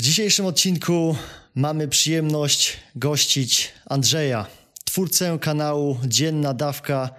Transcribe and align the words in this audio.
W 0.00 0.02
dzisiejszym 0.02 0.46
odcinku 0.46 1.16
mamy 1.54 1.88
przyjemność 1.88 2.76
gościć 2.96 3.72
Andrzeja, 3.86 4.46
twórcę 4.84 5.38
kanału 5.40 5.98
Dzienna 6.06 6.54
Dawka 6.54 7.10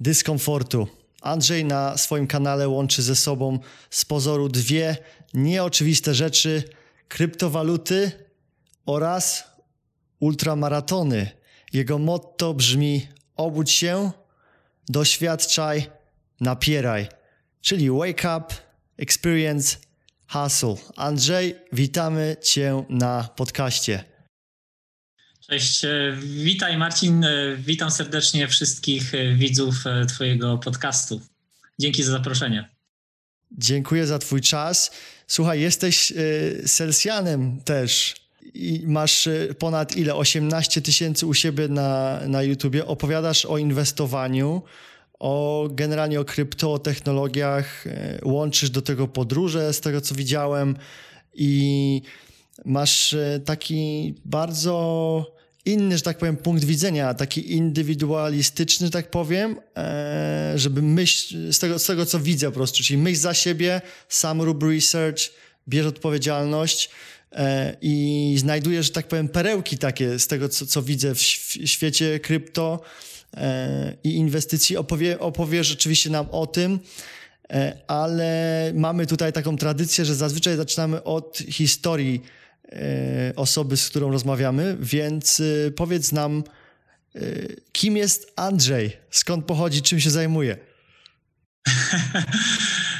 Dyskomfortu. 0.00 0.88
Andrzej 1.20 1.64
na 1.64 1.96
swoim 1.96 2.26
kanale 2.26 2.68
łączy 2.68 3.02
ze 3.02 3.16
sobą 3.16 3.58
z 3.90 4.04
pozoru 4.04 4.48
dwie 4.48 4.96
nieoczywiste 5.34 6.14
rzeczy: 6.14 6.62
kryptowaluty 7.08 8.12
oraz 8.86 9.44
ultramaratony. 10.20 11.30
Jego 11.72 11.98
motto 11.98 12.54
brzmi: 12.54 13.08
obudź 13.36 13.70
się, 13.70 14.10
doświadczaj, 14.88 15.86
napieraj, 16.40 17.08
czyli 17.60 17.90
wake 17.90 18.38
up, 18.38 18.54
experience, 18.98 19.76
hustle. 20.28 20.76
Andrzej, 20.96 21.54
witamy 21.72 22.36
Cię 22.42 22.84
na 22.88 23.28
podcaście. 23.36 24.04
Cześć, 25.50 25.84
e, 25.84 26.16
witaj 26.22 26.78
Marcin, 26.78 27.24
e, 27.24 27.56
witam 27.56 27.90
serdecznie 27.90 28.48
wszystkich 28.48 29.14
e, 29.14 29.34
widzów 29.34 29.74
Twojego 30.08 30.58
podcastu. 30.58 31.20
Dzięki 31.78 32.02
za 32.02 32.12
zaproszenie. 32.12 32.68
Dziękuję 33.52 34.06
za 34.06 34.18
Twój 34.18 34.40
czas. 34.40 34.90
Słuchaj, 35.26 35.60
jesteś 35.60 36.12
Selsjanem 36.66 37.60
też 37.60 38.14
i 38.54 38.82
masz 38.86 39.28
ponad 39.58 39.96
ile? 39.96 40.14
18 40.14 40.80
tysięcy 40.80 41.26
u 41.26 41.34
siebie 41.34 41.68
na, 41.68 42.20
na 42.26 42.42
YouTubie. 42.42 42.86
Opowiadasz 42.86 43.44
o 43.44 43.58
inwestowaniu, 43.58 44.62
o 45.18 45.68
generalnie 45.72 46.20
o 46.20 46.24
kryptotechnologiach, 46.24 47.84
łączysz 48.24 48.70
do 48.70 48.82
tego 48.82 49.08
podróże, 49.08 49.72
z 49.72 49.80
tego 49.80 50.00
co 50.00 50.14
widziałem 50.14 50.76
i 51.34 52.02
masz 52.64 53.16
taki 53.44 54.14
bardzo 54.24 55.38
inny, 55.68 55.96
że 55.96 56.02
tak 56.02 56.18
powiem, 56.18 56.36
punkt 56.36 56.64
widzenia, 56.64 57.14
taki 57.14 57.52
indywidualistyczny, 57.52 58.86
że 58.86 58.90
tak 58.90 59.10
powiem, 59.10 59.56
e, 59.76 60.52
żeby 60.56 60.82
myśl, 60.82 61.52
z 61.52 61.58
tego, 61.58 61.78
z 61.78 61.86
tego 61.86 62.06
co 62.06 62.20
widzę 62.20 62.46
po 62.46 62.52
prostu, 62.52 62.82
czyli 62.82 62.98
myśl 62.98 63.20
za 63.20 63.34
siebie, 63.34 63.80
sam 64.08 64.42
rób 64.42 64.62
research, 64.62 65.20
bierz 65.68 65.86
odpowiedzialność 65.86 66.90
e, 67.32 67.76
i 67.82 68.34
znajdujesz, 68.38 68.86
że 68.86 68.92
tak 68.92 69.08
powiem, 69.08 69.28
perełki 69.28 69.78
takie 69.78 70.18
z 70.18 70.26
tego, 70.26 70.48
co, 70.48 70.66
co 70.66 70.82
widzę 70.82 71.14
w 71.14 71.20
świecie 71.64 72.20
krypto 72.20 72.80
e, 72.82 73.07
i 74.04 74.14
inwestycji. 74.14 74.76
Opowie, 74.76 75.20
opowiesz 75.20 75.66
rzeczywiście 75.66 76.10
nam 76.10 76.26
o 76.30 76.46
tym, 76.46 76.78
ale 77.86 78.72
mamy 78.74 79.06
tutaj 79.06 79.32
taką 79.32 79.56
tradycję, 79.56 80.04
że 80.04 80.14
zazwyczaj 80.14 80.56
zaczynamy 80.56 81.04
od 81.04 81.38
historii 81.38 82.22
E, 82.72 83.32
osoby, 83.36 83.76
z 83.76 83.88
którą 83.88 84.10
rozmawiamy, 84.10 84.76
więc 84.80 85.40
e, 85.40 85.70
powiedz 85.70 86.12
nam, 86.12 86.44
e, 87.14 87.20
kim 87.72 87.96
jest 87.96 88.32
Andrzej, 88.36 88.96
skąd 89.10 89.44
pochodzi, 89.44 89.82
czym 89.82 90.00
się 90.00 90.10
zajmuje? 90.10 90.56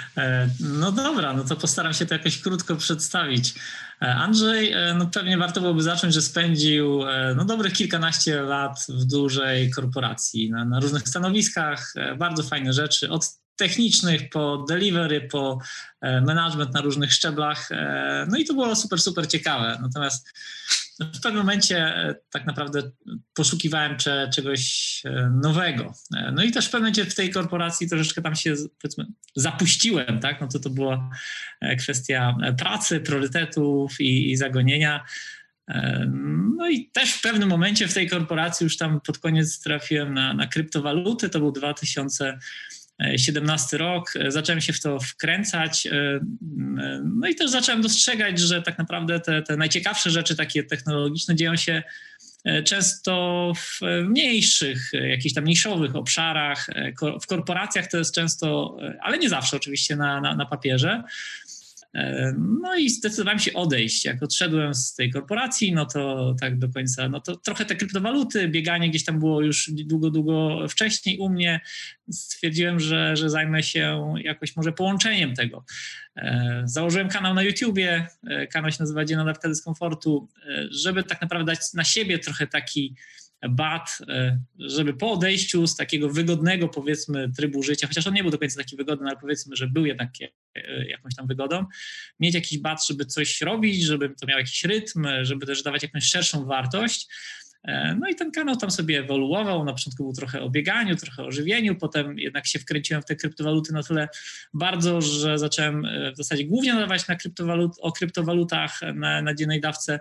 No 0.61 0.93
dobra, 0.93 1.33
no 1.33 1.45
to 1.45 1.57
postaram 1.57 1.95
się 1.95 2.07
to 2.07 2.15
jakoś 2.15 2.39
krótko 2.39 2.77
przedstawić. 2.77 3.55
Andrzej, 4.01 4.75
no 4.95 5.07
pewnie 5.07 5.39
warto 5.39 5.61
byłoby 5.61 5.83
zacząć, 5.83 6.15
że 6.15 6.23
spędził 6.23 7.01
no 7.37 7.45
dobrych 7.45 7.73
kilkanaście 7.73 8.43
lat 8.43 8.87
w 8.89 9.05
dużej 9.05 9.71
korporacji, 9.71 10.51
na, 10.51 10.65
na 10.65 10.81
różnych 10.81 11.09
stanowiskach, 11.09 11.95
bardzo 12.19 12.43
fajne 12.43 12.73
rzeczy, 12.73 13.11
od 13.11 13.25
technicznych, 13.59 14.31
po 14.31 14.65
delivery, 14.69 15.21
po 15.21 15.59
e, 16.01 16.21
management 16.21 16.75
na 16.75 16.81
różnych 16.81 17.13
szczeblach. 17.13 17.73
E, 17.73 18.27
no 18.31 18.37
i 18.37 18.45
to 18.45 18.55
było 18.55 18.77
super, 18.77 19.01
super 19.01 19.29
ciekawe. 19.29 19.79
Natomiast 19.83 20.29
w 21.01 21.21
pewnym 21.21 21.43
momencie 21.43 21.79
e, 21.79 22.15
tak 22.31 22.47
naprawdę 22.47 22.83
poszukiwałem 23.35 23.97
czegoś 24.35 25.03
nowego. 25.43 25.95
No 26.33 26.43
i 26.43 26.51
też 26.51 26.67
w 26.67 26.71
pewnym 26.71 26.93
momencie 26.93 27.11
w 27.11 27.15
tej 27.15 27.31
korporacji 27.31 27.89
troszeczkę 27.89 28.23
tam 28.23 28.35
się 28.35 28.55
zapuściłem, 29.37 30.21
tak? 30.21 30.41
No 30.41 30.49
to 30.49 30.59
to 30.59 30.71
była 30.71 31.11
kwestia 31.79 32.37
pracy, 32.59 33.01
priorytetów 33.01 34.01
i, 34.01 34.31
i 34.31 34.37
zagonienia. 34.37 35.05
No 36.57 36.69
i 36.69 36.91
też 36.91 37.13
w 37.13 37.23
pewnym 37.23 37.49
momencie 37.49 37.89
w 37.89 37.95
tej 37.95 38.09
korporacji 38.09 38.65
już 38.65 38.77
tam 38.77 39.01
pod 39.01 39.19
koniec 39.19 39.61
trafiłem 39.61 40.15
na, 40.15 40.35
na 40.35 40.47
kryptowaluty, 40.47 41.29
to 41.29 41.39
był 41.39 41.53
2000 41.53 42.39
17 43.17 43.79
rok, 43.79 44.13
e, 44.17 44.31
zacząłem 44.31 44.61
się 44.61 44.73
w 44.73 44.81
to 44.81 45.01
wkręcać, 45.01 45.87
e, 45.87 46.21
no 47.05 47.29
i 47.29 47.35
też 47.35 47.51
zacząłem 47.51 47.83
dostrzegać, 47.83 48.39
że 48.39 48.63
tak 48.63 48.79
naprawdę 48.79 49.21
te, 49.21 49.43
te 49.43 49.57
najciekawsze 49.57 50.11
rzeczy 50.11 50.37
takie 50.37 50.65
technologiczne 50.65 51.35
dzieją 51.35 51.57
się 51.57 51.83
e, 52.45 52.63
często 52.63 53.53
w 53.57 53.81
mniejszych, 54.05 54.91
jakichś 54.93 55.35
tam 55.35 55.45
niszowych 55.45 55.97
obszarach. 55.97 56.67
W 57.23 57.27
korporacjach 57.27 57.87
to 57.87 57.99
jest 57.99 58.15
często, 58.15 58.77
ale 59.03 59.19
nie 59.19 59.29
zawsze 59.29 59.57
oczywiście 59.57 59.97
na, 59.97 60.21
na, 60.21 60.37
na 60.37 60.47
papierze. 60.47 61.03
E, 61.99 62.35
no 62.63 62.77
i 62.77 62.91
zdecydowałem 62.91 63.39
się 63.39 63.53
odejść. 63.53 64.05
Jak 64.05 64.23
odszedłem 64.23 64.75
z 64.75 64.95
tej 64.95 65.11
korporacji, 65.11 65.73
no 65.73 65.87
to 65.87 66.35
tak 66.41 66.59
do 66.59 66.69
końca, 66.69 67.09
no 67.09 67.21
to 67.21 67.37
trochę 67.37 67.65
te 67.65 67.77
kryptowaluty, 67.77 68.49
bieganie 68.49 68.91
gdzieś 68.91 69.05
tam 69.05 69.19
było 69.19 69.43
już 69.43 69.71
długo, 69.71 70.11
długo 70.11 70.69
wcześniej 70.69 71.19
u 71.19 71.29
mnie. 71.29 71.61
Stwierdziłem, 72.11 72.81
że, 72.81 73.17
że 73.17 73.31
zajmę 73.31 73.63
się 73.63 74.15
jakoś 74.25 74.57
może 74.57 74.73
połączeniem 74.73 75.35
tego. 75.35 75.65
E, 76.17 76.63
założyłem 76.65 77.09
kanał 77.09 77.35
na 77.35 77.43
YouTubie, 77.43 78.07
e, 78.27 78.47
kanał 78.47 78.71
się 78.71 78.77
nazywa 78.81 79.05
Dzienna 79.05 79.25
Dawka 79.25 79.49
Dyskomfortu, 79.49 80.29
żeby 80.71 81.03
tak 81.03 81.23
naprawdę 81.23 81.53
dać 81.53 81.61
na 81.75 81.85
siebie 81.85 82.19
trochę 82.19 82.47
taki 82.47 82.95
bat, 83.49 83.99
e, 84.09 84.41
żeby 84.59 84.95
po 84.95 85.13
odejściu 85.13 85.67
z 85.67 85.77
takiego 85.77 86.09
wygodnego, 86.09 86.69
powiedzmy, 86.69 87.33
trybu 87.37 87.63
życia, 87.63 87.87
chociaż 87.87 88.07
on 88.07 88.15
nie 88.15 88.23
był 88.23 88.31
do 88.31 88.39
końca 88.39 88.57
taki 88.57 88.77
wygodny, 88.77 89.07
ale 89.09 89.17
powiedzmy, 89.17 89.57
że 89.57 89.67
był 89.67 89.87
jednak 89.87 90.11
e, 90.21 90.89
jakąś 90.89 91.15
tam 91.15 91.27
wygodą, 91.27 91.65
mieć 92.21 92.35
jakiś 92.35 92.59
bat, 92.59 92.87
żeby 92.87 93.05
coś 93.05 93.41
robić, 93.41 93.83
żeby 93.83 94.15
to 94.21 94.27
miał 94.27 94.39
jakiś 94.39 94.65
rytm, 94.65 95.07
żeby 95.23 95.47
też 95.47 95.63
dawać 95.63 95.83
jakąś 95.83 96.05
szerszą 96.05 96.45
wartość. 96.45 97.09
E, 97.65 97.97
no 98.01 98.09
i 98.09 98.15
ten 98.15 98.31
kanał 98.31 98.57
tam 98.57 98.71
sobie 98.71 98.99
ewoluował. 98.99 99.65
Na 99.65 99.73
początku 99.73 100.03
był 100.03 100.13
trochę 100.13 100.43
o 100.43 100.51
bieganiu, 100.51 100.97
trochę 100.97 101.25
o 101.25 101.33
żywieniu, 101.33 101.77
potem 101.77 102.19
jednak 102.19 102.47
się 102.47 102.59
wkręciłem 102.59 103.03
w 103.03 103.05
te 103.05 103.17
kryptowaluty 103.17 103.73
na 103.73 103.83
tyle 103.83 104.09
bardzo, 104.55 105.01
że 105.01 105.39
zacząłem 105.39 105.87
w 106.13 106.17
zasadzie 106.17 106.45
głównie 106.45 106.75
nadawać 106.75 107.09
na 107.09 107.17
kryptowalut, 107.17 107.73
o 107.81 107.93
kryptowalutach 107.93 108.81
na, 108.95 109.23
na 109.23 109.35
dziennej 109.35 109.61
dawce 109.61 110.01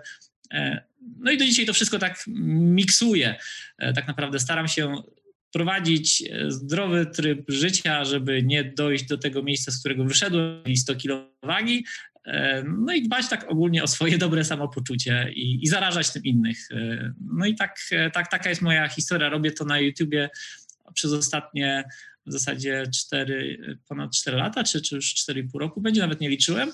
no 1.18 1.30
i 1.30 1.38
do 1.38 1.44
dzisiaj 1.44 1.66
to 1.66 1.72
wszystko 1.72 1.98
tak 1.98 2.24
miksuję. 2.26 3.36
E, 3.78 3.92
tak 3.92 4.08
naprawdę 4.08 4.38
staram 4.38 4.68
się 4.68 5.02
prowadzić 5.52 6.22
e, 6.22 6.50
zdrowy 6.50 7.06
tryb 7.06 7.50
życia, 7.50 8.04
żeby 8.04 8.42
nie 8.42 8.64
dojść 8.64 9.04
do 9.04 9.18
tego 9.18 9.42
miejsca, 9.42 9.72
z 9.72 9.80
którego 9.80 10.04
wyszedłem, 10.04 10.64
i 10.64 10.76
100 10.76 10.96
kg 10.96 11.28
wagi, 11.42 11.84
no 12.64 12.92
i 12.94 13.02
dbać 13.02 13.28
tak 13.28 13.50
ogólnie 13.50 13.82
o 13.82 13.86
swoje 13.86 14.18
dobre 14.28 14.44
samopoczucie 14.44 15.32
i, 15.34 15.64
i 15.64 15.66
zarażać 15.66 16.10
tym 16.10 16.22
innych. 16.24 16.68
No 17.20 17.46
i 17.46 17.54
tak, 17.54 17.78
tak, 18.12 18.30
taka 18.30 18.48
jest 18.48 18.62
moja 18.62 18.88
historia. 18.88 19.28
Robię 19.28 19.50
to 19.50 19.64
na 19.64 19.78
YouTubie 19.78 20.30
przez 20.94 21.12
ostatnie 21.12 21.84
w 22.26 22.32
zasadzie 22.32 22.84
4, 22.94 23.78
ponad 23.88 24.16
4 24.16 24.36
lata, 24.36 24.64
czy, 24.64 24.82
czy 24.82 24.94
już 24.96 25.14
4,5 25.14 25.58
roku 25.58 25.80
będzie, 25.80 26.00
nawet 26.00 26.20
nie 26.20 26.28
liczyłem. 26.28 26.72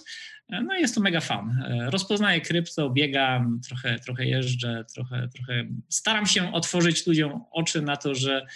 No 0.48 0.74
jest 0.74 0.94
to 0.94 1.00
mega 1.00 1.20
fan. 1.20 1.64
Rozpoznaję 1.90 2.40
krypto, 2.40 2.90
biegam, 2.90 3.60
trochę, 3.68 3.98
trochę 3.98 4.26
jeżdżę, 4.26 4.84
trochę, 4.94 5.28
trochę 5.28 5.68
staram 5.88 6.26
się 6.26 6.52
otworzyć 6.52 7.06
ludziom 7.06 7.44
oczy 7.52 7.82
na 7.82 7.96
to, 7.96 8.14
że 8.14 8.46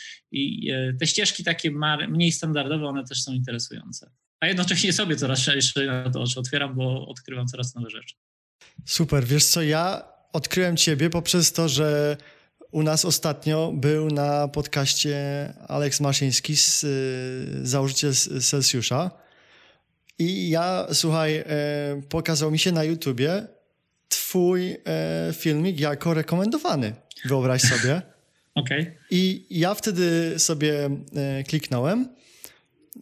e, 0.71 0.93
te 0.93 1.07
ścieżki 1.07 1.45
takie 1.45 1.71
mniej 2.09 2.33
standardowe, 2.33 2.87
one 2.87 3.05
też 3.05 3.23
są 3.23 3.33
interesujące. 3.33 4.11
A 4.41 4.47
jednocześnie 4.47 4.93
sobie 4.93 5.17
coraz 5.17 5.39
szerzej 5.39 5.87
na 5.87 6.11
to 6.11 6.23
oczy 6.23 6.41
otwieram, 6.41 6.75
bo 6.75 7.09
odkrywam 7.09 7.47
coraz 7.47 7.75
nowe 7.75 7.91
rzeczy. 7.91 8.15
Super. 8.85 9.25
Wiesz 9.25 9.45
co, 9.45 9.63
ja 9.63 10.03
odkryłem 10.33 10.77
ciebie 10.77 11.11
poprzez 11.11 11.53
to, 11.53 11.69
że 11.69 12.17
u 12.71 12.83
nas 12.83 13.05
ostatnio 13.05 13.73
był 13.75 14.09
na 14.09 14.49
podcaście 14.49 15.17
Aleks 15.69 16.01
Maszyński, 16.01 16.57
z, 16.57 16.85
y, 16.85 17.67
założyciel 17.67 18.15
Celsjusza. 18.41 19.11
I 20.19 20.51
ja, 20.51 20.87
słuchaj, 20.93 21.37
e, 21.37 21.45
pokazał 22.09 22.51
mi 22.51 22.59
się 22.59 22.73
na 22.73 22.85
YouTubie 22.85 23.47
twój 24.09 24.71
e, 24.71 25.33
filmik 25.33 25.81
jako 25.81 26.15
rekomendowany. 26.15 26.95
Wyobraź 27.25 27.63
sobie. 27.63 28.03
Okej. 28.55 28.81
Okay. 28.81 28.97
I 29.11 29.47
ja 29.51 29.75
wtedy 29.75 30.35
sobie 30.39 30.91
e, 31.17 31.45
kliknąłem, 31.45 32.09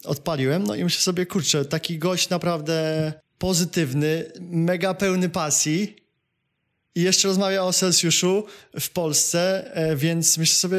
odpaliłem, 0.05 0.65
no 0.65 0.75
i 0.75 0.85
myślę 0.85 1.01
sobie, 1.01 1.27
kurczę, 1.27 1.65
taki 1.65 1.99
gość 1.99 2.29
naprawdę 2.29 3.13
pozytywny, 3.39 4.25
mega 4.41 4.95
pełny 4.95 5.29
pasji 5.29 5.97
i 6.95 7.03
jeszcze 7.03 7.29
rozmawia 7.29 7.63
o 7.63 7.73
Celsjuszu 7.73 8.47
w 8.81 8.91
Polsce, 8.91 9.71
więc 9.97 10.39
myślę 10.39 10.55
sobie, 10.55 10.79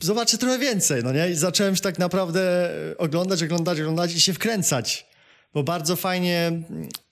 zobaczę 0.00 0.38
trochę 0.38 0.58
więcej, 0.58 1.04
no 1.04 1.12
nie? 1.12 1.30
I 1.30 1.34
zacząłem 1.34 1.76
się 1.76 1.82
tak 1.82 1.98
naprawdę 1.98 2.70
oglądać, 2.98 3.42
oglądać, 3.42 3.80
oglądać 3.80 4.14
i 4.14 4.20
się 4.20 4.32
wkręcać, 4.32 5.06
bo 5.54 5.62
bardzo 5.62 5.96
fajnie 5.96 6.62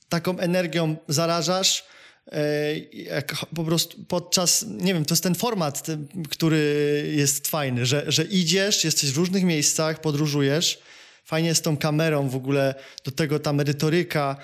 taką 0.09 0.39
energią 0.39 0.97
zarażasz, 1.09 1.85
e, 2.33 2.79
jak 2.93 3.47
po 3.55 3.65
prostu 3.65 4.05
podczas, 4.05 4.65
nie 4.69 4.95
wiem, 4.95 5.05
to 5.05 5.15
jest 5.15 5.23
ten 5.23 5.35
format, 5.35 5.87
który 6.31 7.13
jest 7.17 7.49
fajny, 7.49 7.87
że, 7.87 8.05
że 8.07 8.25
idziesz, 8.25 8.85
jesteś 8.85 9.11
w 9.11 9.17
różnych 9.17 9.45
miejscach, 9.45 10.01
podróżujesz, 10.01 10.83
fajnie 11.25 11.49
jest 11.49 11.65
tą 11.65 11.77
kamerą 11.77 12.29
w 12.29 12.37
ogóle, 12.37 12.75
do 13.05 13.11
tego 13.11 13.39
ta 13.39 13.53
merytoryka 13.53 14.37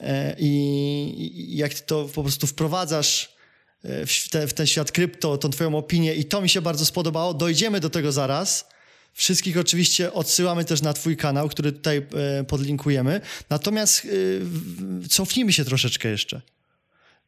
e, 0.00 0.36
i, 0.38 1.52
i 1.52 1.56
jak 1.56 1.74
ty 1.74 1.82
to 1.82 2.04
po 2.14 2.22
prostu 2.22 2.46
wprowadzasz 2.46 3.36
e, 3.84 4.06
w, 4.06 4.28
te, 4.28 4.46
w 4.46 4.54
ten 4.54 4.66
świat 4.66 4.92
krypto, 4.92 5.38
tą 5.38 5.50
twoją 5.50 5.76
opinię 5.76 6.14
i 6.14 6.24
to 6.24 6.40
mi 6.40 6.48
się 6.48 6.62
bardzo 6.62 6.86
spodobało. 6.86 7.34
Dojdziemy 7.34 7.80
do 7.80 7.90
tego 7.90 8.12
zaraz. 8.12 8.73
Wszystkich 9.14 9.58
oczywiście 9.58 10.12
odsyłamy 10.12 10.64
też 10.64 10.82
na 10.82 10.92
Twój 10.92 11.16
kanał, 11.16 11.48
który 11.48 11.72
tutaj 11.72 12.06
e, 12.38 12.44
podlinkujemy. 12.44 13.20
Natomiast 13.50 14.04
e, 14.04 15.08
cofnijmy 15.08 15.52
się 15.52 15.64
troszeczkę 15.64 16.08
jeszcze. 16.08 16.40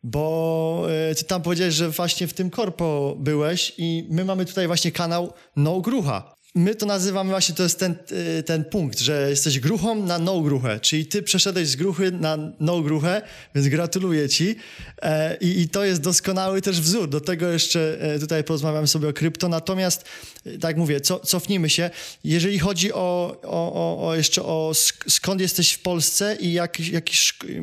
Bo 0.02 0.86
e, 1.10 1.14
Ty 1.14 1.24
tam 1.24 1.42
powiedziałeś, 1.42 1.74
że 1.74 1.90
właśnie 1.90 2.26
w 2.26 2.34
tym 2.34 2.50
korpo 2.50 3.16
byłeś 3.18 3.72
i 3.78 4.06
my 4.10 4.24
mamy 4.24 4.44
tutaj 4.44 4.66
właśnie 4.66 4.92
kanał 4.92 5.32
No 5.56 5.80
Grucha 5.80 6.35
my 6.56 6.74
to 6.74 6.86
nazywamy 6.86 7.30
właśnie, 7.30 7.54
to 7.54 7.62
jest 7.62 7.78
ten, 7.78 7.94
y, 8.38 8.42
ten 8.42 8.64
punkt, 8.64 8.98
że 8.98 9.30
jesteś 9.30 9.60
gruchą 9.60 9.94
na 9.94 10.18
no 10.18 10.40
gruchę, 10.40 10.80
czyli 10.80 11.06
ty 11.06 11.22
przeszedłeś 11.22 11.68
z 11.68 11.76
gruchy 11.76 12.10
na 12.10 12.38
no 12.60 12.82
gruchę, 12.82 13.22
więc 13.54 13.68
gratuluję 13.68 14.28
ci 14.28 14.56
e, 15.02 15.36
i, 15.36 15.60
i, 15.60 15.68
to 15.68 15.84
jest 15.84 16.00
doskonały 16.00 16.62
też 16.62 16.80
wzór. 16.80 17.08
Do 17.08 17.20
tego 17.20 17.48
jeszcze 17.48 18.00
e, 18.00 18.18
tutaj 18.18 18.44
porozmawiamy 18.44 18.86
sobie 18.86 19.08
o 19.08 19.12
krypto, 19.12 19.48
natomiast 19.48 20.04
e, 20.46 20.58
tak 20.58 20.76
mówię, 20.76 21.00
co, 21.00 21.20
cofnijmy 21.20 21.70
się. 21.70 21.90
Jeżeli 22.24 22.58
chodzi 22.58 22.92
o, 22.92 23.36
o, 23.42 24.06
o, 24.08 24.14
jeszcze 24.14 24.42
o 24.42 24.72
skąd 25.08 25.40
jesteś 25.40 25.72
w 25.72 25.78
Polsce 25.78 26.36
i 26.40 26.52
jak, 26.52 26.80
jak, 26.80 27.04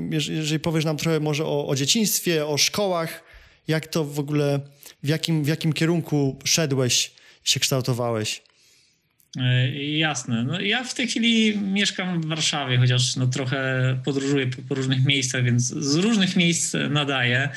jeżeli 0.09 0.59
powiesz 0.59 0.85
nam 0.85 0.97
trochę 0.97 1.19
może 1.19 1.45
o, 1.45 1.67
o 1.67 1.75
dzieciństwie, 1.75 2.47
o 2.47 2.57
szkołach, 2.57 3.23
jak 3.67 3.87
to 3.87 4.03
w 4.03 4.19
ogóle, 4.19 4.59
w 5.03 5.07
jakim, 5.07 5.43
w 5.43 5.47
jakim 5.47 5.73
kierunku 5.73 6.35
szedłeś, 6.43 7.11
się 7.43 7.59
kształtowałeś? 7.59 8.52
E, 9.37 9.81
jasne. 9.97 10.43
No, 10.43 10.59
ja 10.59 10.83
w 10.83 10.93
tej 10.93 11.07
chwili 11.07 11.57
mieszkam 11.57 12.21
w 12.21 12.25
Warszawie, 12.25 12.77
chociaż 12.77 13.15
no, 13.15 13.27
trochę 13.27 13.99
podróżuję 14.05 14.47
po, 14.47 14.61
po 14.61 14.75
różnych 14.75 15.05
miejscach, 15.05 15.43
więc 15.43 15.63
z 15.63 15.95
różnych 15.95 16.35
miejsc 16.35 16.75
nadaję. 16.89 17.49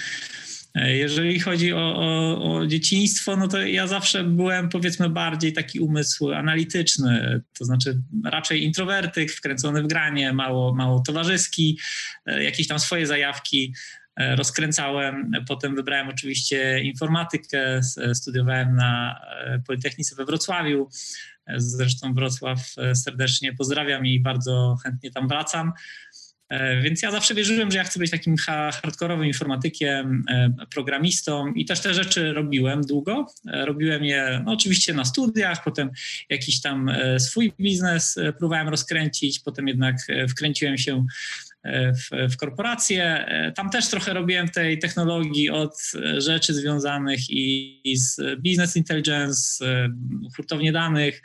E, 0.74 0.96
jeżeli 0.96 1.40
chodzi 1.40 1.72
o, 1.72 1.96
o, 1.96 2.54
o, 2.54 2.66
dzieciństwo, 2.66 3.36
no 3.36 3.48
to 3.48 3.62
ja 3.62 3.86
zawsze 3.86 4.24
byłem 4.24 4.68
powiedzmy 4.68 5.10
bardziej 5.10 5.52
taki 5.52 5.80
umysł 5.80 6.32
analityczny, 6.32 7.42
to 7.58 7.64
znaczy 7.64 8.00
raczej 8.24 8.64
introwertyk, 8.64 9.32
wkręcony 9.32 9.82
w 9.82 9.86
granie, 9.86 10.32
mało, 10.32 10.74
mało 10.74 11.00
towarzyski, 11.00 11.78
e, 12.26 12.44
jakieś 12.44 12.68
tam 12.68 12.78
swoje 12.78 13.06
zajawki 13.06 13.74
rozkręcałem. 14.36 15.30
Potem 15.48 15.74
wybrałem 15.74 16.08
oczywiście 16.08 16.80
informatykę, 16.80 17.80
studiowałem 18.14 18.76
na 18.76 19.20
Politechnice 19.66 20.16
we 20.16 20.24
Wrocławiu. 20.24 20.88
Zresztą 21.56 22.14
Wrocław 22.14 22.74
e, 22.78 22.94
serdecznie 22.94 23.52
pozdrawiam 23.52 24.06
i 24.06 24.20
bardzo 24.20 24.76
chętnie 24.82 25.10
tam 25.10 25.28
wracam. 25.28 25.72
E, 26.48 26.80
więc 26.80 27.02
ja 27.02 27.10
zawsze 27.10 27.34
wierzyłem, 27.34 27.70
że 27.70 27.78
ja 27.78 27.84
chcę 27.84 27.98
być 27.98 28.10
takim 28.10 28.36
hardkorowym 28.82 29.26
informatykiem, 29.26 30.24
e, 30.28 30.50
programistą 30.70 31.52
i 31.52 31.64
też 31.64 31.80
te 31.80 31.94
rzeczy 31.94 32.32
robiłem 32.32 32.82
długo. 32.82 33.26
Robiłem 33.44 34.04
je 34.04 34.42
no, 34.44 34.52
oczywiście 34.52 34.94
na 34.94 35.04
studiach, 35.04 35.64
potem 35.64 35.90
jakiś 36.30 36.60
tam 36.60 36.90
swój 37.18 37.52
biznes 37.60 38.18
próbowałem 38.38 38.68
rozkręcić, 38.68 39.40
potem 39.40 39.68
jednak 39.68 39.96
wkręciłem 40.30 40.78
się 40.78 41.06
w, 41.72 42.32
w 42.32 42.36
korporacje. 42.36 43.26
Tam 43.56 43.70
też 43.70 43.88
trochę 43.88 44.14
robiłem 44.14 44.48
tej 44.48 44.78
technologii 44.78 45.50
od 45.50 45.92
rzeczy 46.18 46.54
związanych 46.54 47.30
i, 47.30 47.80
i 47.84 47.96
z 47.96 48.20
business 48.44 48.76
intelligence, 48.76 49.64
hurtownie 50.36 50.72
danych, 50.72 51.22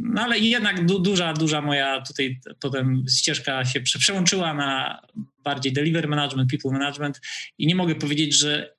no 0.00 0.22
ale 0.22 0.38
jednak 0.38 0.86
du, 0.86 0.98
duża, 0.98 1.32
duża 1.32 1.60
moja 1.60 2.00
tutaj 2.00 2.40
potem 2.60 3.04
ścieżka 3.18 3.64
się 3.64 3.80
przełączyła 3.80 4.54
na 4.54 5.00
bardziej 5.44 5.72
delivery 5.72 6.08
management, 6.08 6.50
people 6.50 6.70
management 6.70 7.20
i 7.58 7.66
nie 7.66 7.74
mogę 7.74 7.94
powiedzieć, 7.94 8.38
że 8.38 8.74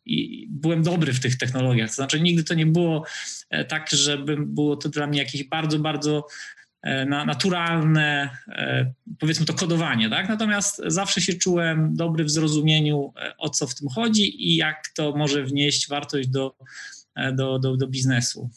byłem 0.50 0.84
dobry 0.84 1.14
w 1.14 1.20
tych 1.20 1.38
technologiach. 1.38 1.90
To 1.90 1.96
znaczy 1.96 2.22
nigdy 2.22 2.44
to 2.44 2.54
nie 2.54 2.66
było 2.66 3.06
e, 3.50 3.66
tak, 3.66 3.90
żeby 3.90 4.38
było 4.40 4.76
to 4.76 4.90
dla 4.90 5.08
mnie 5.08 5.20
jakieś 5.20 5.44
bardzo, 5.44 5.80
bardzo 5.80 6.28
E, 6.63 6.63
na 6.84 7.26
naturalne, 7.26 8.30
e, 8.48 8.94
powiedzmy 9.20 9.46
to 9.46 9.54
kodowanie, 9.54 10.10
tak? 10.10 10.30
Natomiast 10.30 10.82
zawsze 10.88 11.22
się 11.22 11.34
czułem 11.34 11.96
dobry 11.96 12.24
w 12.24 12.32
zrozumieniu, 12.32 13.14
e, 13.22 13.38
o 13.38 13.50
co 13.50 13.68
w 13.68 13.76
tym 13.76 13.90
chodzi 13.90 14.52
i 14.52 14.56
jak 14.56 14.88
to 14.96 15.16
może 15.16 15.44
wnieść 15.44 15.90
wartość 15.90 16.28
do, 16.28 16.56
do, 17.34 17.60
do, 17.60 17.78
do 17.78 17.88
biznesu. 17.88 18.50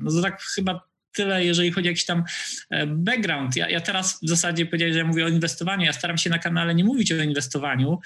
No 0.00 0.10
to 0.10 0.22
tak 0.22 0.42
chyba 0.42 0.80
tyle, 1.14 1.44
jeżeli 1.44 1.70
chodzi 1.72 1.88
o 1.88 1.90
jakiś 1.90 2.04
tam 2.04 2.24
e, 2.70 2.86
background. 2.86 3.56
Ja, 3.56 3.70
ja 3.70 3.80
teraz 3.80 4.18
w 4.22 4.28
zasadzie 4.28 4.66
powiedziałem, 4.66 4.92
że 4.92 4.98
ja 4.98 5.04
mówię 5.04 5.24
o 5.24 5.28
inwestowaniu. 5.28 5.84
Ja 5.84 5.92
staram 5.92 6.18
się 6.18 6.30
na 6.30 6.38
kanale 6.38 6.74
nie 6.74 6.84
mówić 6.84 7.12
o 7.12 7.16
inwestowaniu, 7.16 7.98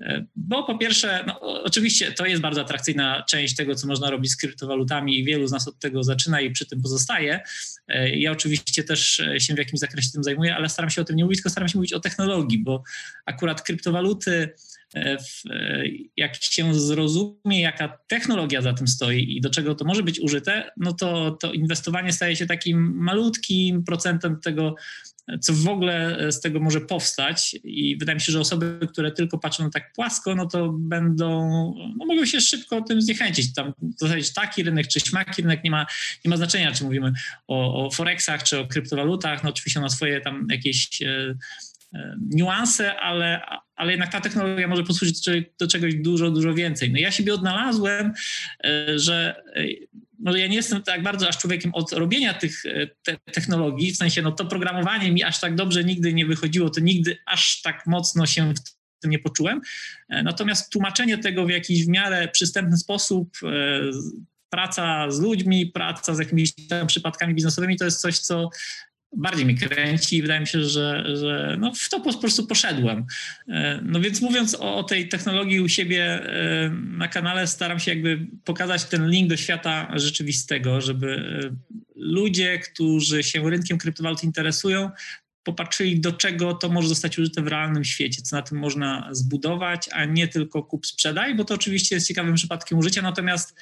e, 0.00 0.24
bo 0.36 0.64
po 0.64 0.78
pierwsze, 0.78 1.24
no, 1.26 1.40
oczywiście 1.40 2.12
to 2.12 2.26
jest 2.26 2.42
bardzo 2.42 2.60
atrakcyjna 2.60 3.24
część 3.28 3.56
tego, 3.56 3.74
co 3.74 3.86
można 3.86 4.10
robić 4.10 4.32
z 4.32 4.36
kryptowalutami 4.36 5.18
i 5.18 5.24
wielu 5.24 5.46
z 5.46 5.52
nas 5.52 5.68
od 5.68 5.78
tego 5.78 6.02
zaczyna 6.02 6.40
i 6.40 6.50
przy 6.50 6.66
tym 6.66 6.82
pozostaje. 6.82 7.40
E, 7.88 8.16
ja 8.16 8.32
oczywiście 8.32 8.84
też 8.84 9.22
się 9.38 9.54
w 9.54 9.58
jakimś 9.58 9.80
zakresie 9.80 10.08
tym 10.12 10.24
zajmuję, 10.24 10.56
ale 10.56 10.68
staram 10.68 10.90
się 10.90 11.02
o 11.02 11.04
tym 11.04 11.16
nie 11.16 11.24
mówić, 11.24 11.38
tylko 11.38 11.50
staram 11.50 11.68
się 11.68 11.78
mówić 11.78 11.92
o 11.92 12.00
technologii, 12.00 12.58
bo 12.58 12.82
akurat 13.26 13.62
kryptowaluty, 13.62 14.54
E, 14.94 15.16
e, 15.50 15.82
jak 16.16 16.42
się 16.42 16.74
zrozumie, 16.74 17.60
jaka 17.60 17.98
technologia 18.08 18.62
za 18.62 18.72
tym 18.72 18.88
stoi 18.88 19.36
i 19.36 19.40
do 19.40 19.50
czego 19.50 19.74
to 19.74 19.84
może 19.84 20.02
być 20.02 20.20
użyte, 20.20 20.70
no 20.76 20.92
to, 20.92 21.30
to 21.30 21.52
inwestowanie 21.52 22.12
staje 22.12 22.36
się 22.36 22.46
takim 22.46 22.94
malutkim 22.96 23.84
procentem 23.84 24.40
tego, 24.40 24.74
co 25.40 25.52
w 25.52 25.68
ogóle 25.68 26.18
z 26.32 26.40
tego 26.40 26.60
może 26.60 26.80
powstać. 26.80 27.56
I 27.64 27.96
wydaje 27.96 28.14
mi 28.14 28.20
się, 28.20 28.32
że 28.32 28.40
osoby, 28.40 28.78
które 28.92 29.12
tylko 29.12 29.38
patrzą 29.38 29.64
na 29.64 29.70
tak 29.70 29.92
płasko, 29.92 30.34
no 30.34 30.46
to 30.46 30.72
będą, 30.72 31.28
no 31.98 32.06
mogą 32.06 32.26
się 32.26 32.40
szybko 32.40 32.82
tym 32.82 33.02
zniechęcić. 33.02 33.54
Tam 33.54 33.72
w 33.96 34.00
zasadzie 34.00 34.32
taki 34.34 34.62
rynek 34.62 34.88
czy 34.88 35.00
śmaki 35.00 35.42
rynek 35.42 35.64
nie 35.64 35.70
ma, 35.70 35.86
nie 36.24 36.28
ma 36.28 36.36
znaczenia, 36.36 36.72
czy 36.72 36.84
mówimy 36.84 37.12
o, 37.48 37.86
o 37.86 37.90
forexach, 37.90 38.42
czy 38.42 38.58
o 38.58 38.66
kryptowalutach. 38.66 39.44
No 39.44 39.50
oczywiście 39.50 39.80
on 39.80 39.84
ma 39.84 39.90
swoje 39.90 40.20
tam 40.20 40.46
jakieś 40.50 41.02
e, 41.02 41.34
niuanse, 42.34 43.00
ale, 43.00 43.40
ale 43.76 43.90
jednak 43.90 44.12
ta 44.12 44.20
technologia 44.20 44.68
może 44.68 44.84
posłużyć 44.84 45.26
do 45.58 45.66
czegoś 45.66 45.94
dużo, 45.94 46.30
dużo 46.30 46.54
więcej. 46.54 46.92
No 46.92 46.98
ja 46.98 47.10
siebie 47.10 47.34
odnalazłem, 47.34 48.12
e, 48.64 48.98
że 48.98 49.42
e, 49.56 49.64
może 50.18 50.40
ja 50.40 50.46
nie 50.46 50.56
jestem 50.56 50.82
tak 50.82 51.02
bardzo 51.02 51.28
aż 51.28 51.38
człowiekiem 51.38 51.74
od 51.74 51.92
robienia 51.92 52.34
tych 52.34 52.66
e, 52.66 52.86
te 53.02 53.16
technologii, 53.32 53.92
w 53.92 53.96
sensie 53.96 54.22
no 54.22 54.32
to 54.32 54.44
programowanie 54.44 55.12
mi 55.12 55.22
aż 55.22 55.40
tak 55.40 55.54
dobrze 55.54 55.84
nigdy 55.84 56.12
nie 56.12 56.26
wychodziło, 56.26 56.70
to 56.70 56.80
nigdy 56.80 57.18
aż 57.26 57.62
tak 57.62 57.86
mocno 57.86 58.26
się 58.26 58.54
w 58.54 59.00
tym 59.02 59.10
nie 59.10 59.18
poczułem. 59.18 59.60
Natomiast 60.08 60.72
tłumaczenie 60.72 61.18
tego 61.18 61.46
w 61.46 61.50
jakiś 61.50 61.86
w 61.86 61.88
miarę 61.88 62.28
przystępny 62.28 62.76
sposób, 62.76 63.38
praca 64.50 65.10
z 65.10 65.20
ludźmi, 65.20 65.66
praca 65.66 66.14
z 66.14 66.18
jakimiś 66.18 66.52
tam 66.68 66.86
przypadkami 66.86 67.34
biznesowymi, 67.34 67.76
to 67.76 67.84
jest 67.84 68.00
coś, 68.00 68.18
co 68.18 68.50
bardziej 69.12 69.46
mi 69.46 69.54
kręci 69.54 70.16
i 70.16 70.22
wydaje 70.22 70.40
mi 70.40 70.46
się, 70.46 70.64
że, 70.64 71.16
że 71.16 71.56
no 71.60 71.72
w 71.74 71.88
to 71.88 72.00
po 72.00 72.18
prostu 72.18 72.46
poszedłem. 72.46 73.06
E, 73.48 73.80
no 73.82 74.00
więc 74.00 74.20
mówiąc 74.20 74.54
o, 74.54 74.76
o, 74.76 74.82
tej 74.82 75.08
technologii 75.08 75.60
u 75.60 75.68
siebie 75.68 76.04
e, 76.04 76.70
na 76.70 77.08
kanale, 77.08 77.46
staram 77.46 77.80
się 77.80 77.90
jakby 77.90 78.26
pokazać 78.44 78.84
ten 78.84 79.10
link 79.10 79.30
do 79.30 79.36
świata 79.36 79.92
rzeczywistego, 79.94 80.80
żeby 80.80 81.40
e, 81.44 81.76
ludzie, 81.96 82.58
którzy 82.58 83.22
się 83.22 83.50
rynkiem 83.50 83.78
kryptowalut 83.78 84.24
interesują, 84.24 84.90
popatrzyli, 85.42 86.00
do 86.00 86.12
czego 86.12 86.54
to 86.54 86.68
może 86.68 86.88
zostać 86.88 87.18
użyte 87.18 87.42
w 87.42 87.46
realnym 87.46 87.84
świecie, 87.84 88.22
co 88.22 88.36
na 88.36 88.42
tym 88.42 88.58
można 88.58 89.08
zbudować, 89.10 89.88
a 89.92 90.04
nie 90.04 90.28
tylko 90.28 90.62
kup 90.62 90.86
sprzedaj, 90.86 91.34
bo 91.34 91.44
to 91.44 91.54
oczywiście 91.54 91.94
jest 91.94 92.08
ciekawym 92.08 92.34
przypadkiem 92.34 92.78
użycia, 92.78 93.02
natomiast 93.02 93.54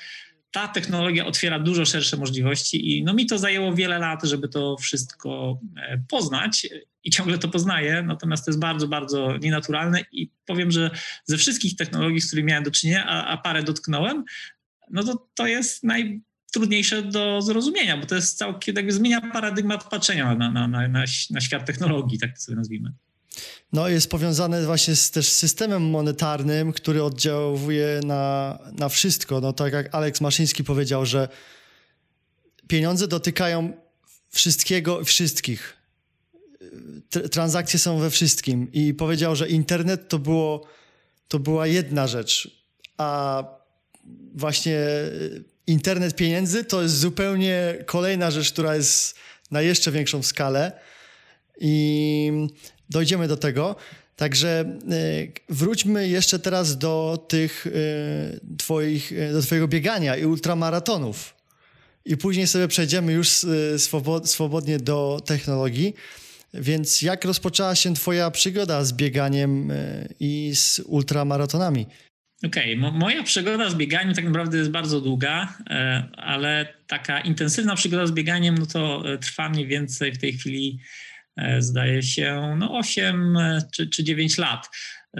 ta 0.50 0.68
technologia 0.68 1.26
otwiera 1.26 1.58
dużo 1.58 1.84
szersze 1.84 2.16
możliwości 2.16 2.98
i 2.98 3.04
no 3.04 3.14
mi 3.14 3.26
to 3.26 3.38
zajęło 3.38 3.74
wiele 3.74 3.98
lat, 3.98 4.24
żeby 4.24 4.48
to 4.48 4.76
wszystko 4.76 5.60
e, 5.76 6.02
poznać 6.08 6.68
i 7.04 7.10
ciągle 7.10 7.38
to 7.38 7.48
poznaję, 7.48 8.02
natomiast 8.02 8.44
to 8.44 8.50
jest 8.50 8.60
bardzo, 8.60 8.88
bardzo 8.88 9.36
nienaturalne 9.36 10.00
i 10.12 10.30
powiem, 10.46 10.70
że 10.70 10.90
ze 11.24 11.36
wszystkich 11.36 11.76
technologii, 11.76 12.20
z 12.20 12.26
którymi 12.26 12.48
miałem 12.48 12.64
do 12.64 12.70
czynienia, 12.70 13.06
a, 13.06 13.26
a 13.26 13.36
parę 13.36 13.62
dotknąłem, 13.62 14.24
no 14.90 15.04
to 15.04 15.28
to 15.34 15.46
jest 15.46 15.84
najtrudniejsze 15.84 17.02
do 17.02 17.42
zrozumienia, 17.42 17.96
bo 17.96 18.06
to 18.06 18.14
jest 18.14 18.38
całkiem, 18.38 18.76
jakby 18.76 18.92
zmienia 18.92 19.20
paradygmat 19.20 19.84
patrzenia 19.90 20.34
na, 20.34 20.50
na, 20.50 20.68
na, 20.68 20.88
na 21.30 21.40
świat 21.40 21.66
technologii, 21.66 22.18
tak 22.18 22.34
to 22.34 22.40
sobie 22.40 22.56
nazwijmy. 22.56 22.92
No, 23.72 23.88
jest 23.88 24.10
powiązane 24.10 24.66
właśnie 24.66 24.96
z 24.96 25.10
też 25.10 25.32
systemem 25.32 25.90
monetarnym, 25.90 26.72
który 26.72 27.02
oddziałuje 27.02 28.00
na, 28.04 28.58
na 28.72 28.88
wszystko. 28.88 29.40
No, 29.40 29.52
tak 29.52 29.72
jak 29.72 29.94
Aleks 29.94 30.20
Maszyński 30.20 30.64
powiedział, 30.64 31.06
że 31.06 31.28
pieniądze 32.68 33.08
dotykają 33.08 33.72
wszystkiego, 34.30 35.04
wszystkich. 35.04 35.76
Transakcje 37.30 37.78
są 37.78 37.98
we 37.98 38.10
wszystkim. 38.10 38.72
I 38.72 38.94
powiedział, 38.94 39.36
że 39.36 39.48
internet 39.48 40.08
to 40.08 40.18
było 40.18 40.66
to 41.28 41.38
była 41.38 41.66
jedna 41.66 42.06
rzecz, 42.06 42.50
a 42.96 43.44
właśnie 44.34 44.78
internet 45.66 46.16
pieniędzy 46.16 46.64
to 46.64 46.82
jest 46.82 46.98
zupełnie 46.98 47.84
kolejna 47.86 48.30
rzecz, 48.30 48.52
która 48.52 48.76
jest 48.76 49.14
na 49.50 49.62
jeszcze 49.62 49.90
większą 49.92 50.22
skalę 50.22 50.72
i 51.60 52.48
dojdziemy 52.90 53.28
do 53.28 53.36
tego. 53.36 53.76
Także 54.18 54.48
e, 54.58 54.74
wróćmy 55.48 56.08
jeszcze 56.08 56.38
teraz 56.38 56.78
do 56.78 57.24
tych 57.28 57.66
e, 57.66 58.56
twoich, 58.56 59.12
e, 59.12 59.32
do 59.32 59.42
twojego 59.42 59.68
biegania 59.68 60.16
i 60.16 60.24
ultramaratonów. 60.24 61.34
I 62.04 62.16
później 62.16 62.46
sobie 62.46 62.68
przejdziemy 62.68 63.12
już 63.12 63.28
swobodnie 64.24 64.78
do 64.78 65.20
technologii. 65.26 65.94
Więc 66.54 67.02
jak 67.02 67.24
rozpoczęła 67.24 67.74
się 67.74 67.94
twoja 67.94 68.30
przygoda 68.30 68.84
z 68.84 68.92
bieganiem 68.92 69.72
i 70.20 70.50
z 70.54 70.80
ultramaratonami? 70.86 71.86
Okej, 72.46 72.78
okay. 72.78 72.92
moja 72.92 73.22
przygoda 73.22 73.70
z 73.70 73.74
bieganiem 73.74 74.14
tak 74.14 74.24
naprawdę 74.24 74.58
jest 74.58 74.70
bardzo 74.70 75.00
długa, 75.00 75.54
ale 76.16 76.74
taka 76.86 77.20
intensywna 77.20 77.76
przygoda 77.76 78.06
z 78.06 78.12
bieganiem, 78.12 78.58
no 78.58 78.66
to 78.66 79.02
trwa 79.20 79.48
mniej 79.48 79.66
więcej 79.66 80.12
w 80.12 80.18
tej 80.18 80.32
chwili 80.32 80.78
zdaje 81.58 82.02
się, 82.02 82.54
no 82.58 82.78
8 82.78 83.36
e, 83.36 83.62
czy, 83.72 83.86
czy 83.86 84.04
9 84.04 84.38
lat. 84.38 84.68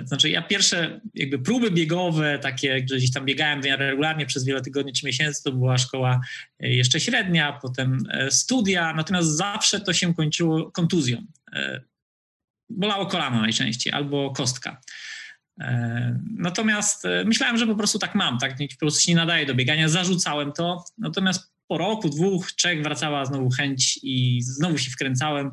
Znaczy 0.04 0.30
ja 0.30 0.42
pierwsze 0.42 1.00
jakby 1.14 1.38
próby 1.38 1.70
biegowe, 1.70 2.38
takie, 2.38 2.82
gdzieś 2.82 3.12
tam 3.12 3.25
biegałem 3.25 3.62
regularnie 3.62 4.26
przez 4.26 4.44
wiele 4.44 4.60
tygodni 4.60 4.92
czy 4.92 5.06
miesięcy, 5.06 5.42
to 5.42 5.52
była 5.52 5.78
szkoła 5.78 6.20
e, 6.60 6.68
jeszcze 6.68 7.00
średnia, 7.00 7.58
potem 7.62 7.98
studia, 8.30 8.92
natomiast 8.92 9.28
zawsze 9.37 9.80
to 9.80 9.92
się 9.92 10.14
kończyło 10.14 10.70
kontuzją. 10.70 11.26
Bolało 12.70 13.06
kolano 13.06 13.40
najczęściej 13.40 13.92
albo 13.92 14.30
kostka. 14.30 14.80
Natomiast 16.37 17.04
myślałem, 17.25 17.56
że 17.56 17.66
po 17.66 17.75
prostu 17.75 17.98
tak 17.98 18.14
mam, 18.14 18.38
tak 18.38 18.56
po 18.58 18.78
prostu 18.78 19.00
się 19.00 19.12
nie 19.12 19.16
nadaje 19.16 19.46
do 19.46 19.54
biegania, 19.54 19.88
zarzucałem 19.88 20.52
to, 20.52 20.84
natomiast 20.98 21.52
po 21.68 21.78
roku, 21.78 22.08
dwóch, 22.08 22.52
trzech 22.52 22.82
wracała 22.82 23.25
znowu 23.25 23.50
chęć 23.50 24.00
i 24.02 24.42
znowu 24.42 24.78
się 24.78 24.90
wkręcałem 24.90 25.50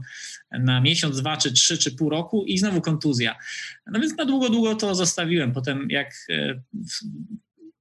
na 0.52 0.82
miesiąc, 0.82 1.22
dwa, 1.22 1.38
czy 1.38 1.52
trzy, 1.52 1.78
czy 1.78 1.92
pół 1.92 2.10
roku 2.10 2.46
i 2.46 2.58
znowu 2.58 2.82
kontuzja. 2.82 3.36
No 3.88 4.00
więc 4.00 4.18
na 4.18 4.26
długo, 4.26 4.50
długo 4.50 4.76
to 4.76 4.96
zostawiłem. 4.96 5.54
Potem 5.54 5.88
jak 5.90 6.14
e, 6.30 6.62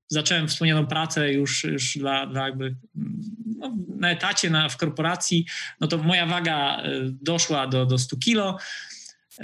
zacząłem 0.09 0.49
wspomnianą 0.49 0.87
pracę 0.87 1.33
już, 1.33 1.65
już 1.65 1.99
dla, 1.99 2.27
dla 2.27 2.47
jakby 2.47 2.77
no, 3.45 3.77
na 3.97 4.11
etacie, 4.11 4.51
na, 4.51 4.69
w 4.69 4.77
korporacji, 4.77 5.47
no 5.81 5.87
to 5.87 5.99
moja 5.99 6.27
waga 6.27 6.83
e, 6.83 6.91
doszła 7.23 7.67
do, 7.67 7.87
do 7.87 7.99
100 7.99 8.17
kilo. 8.17 8.59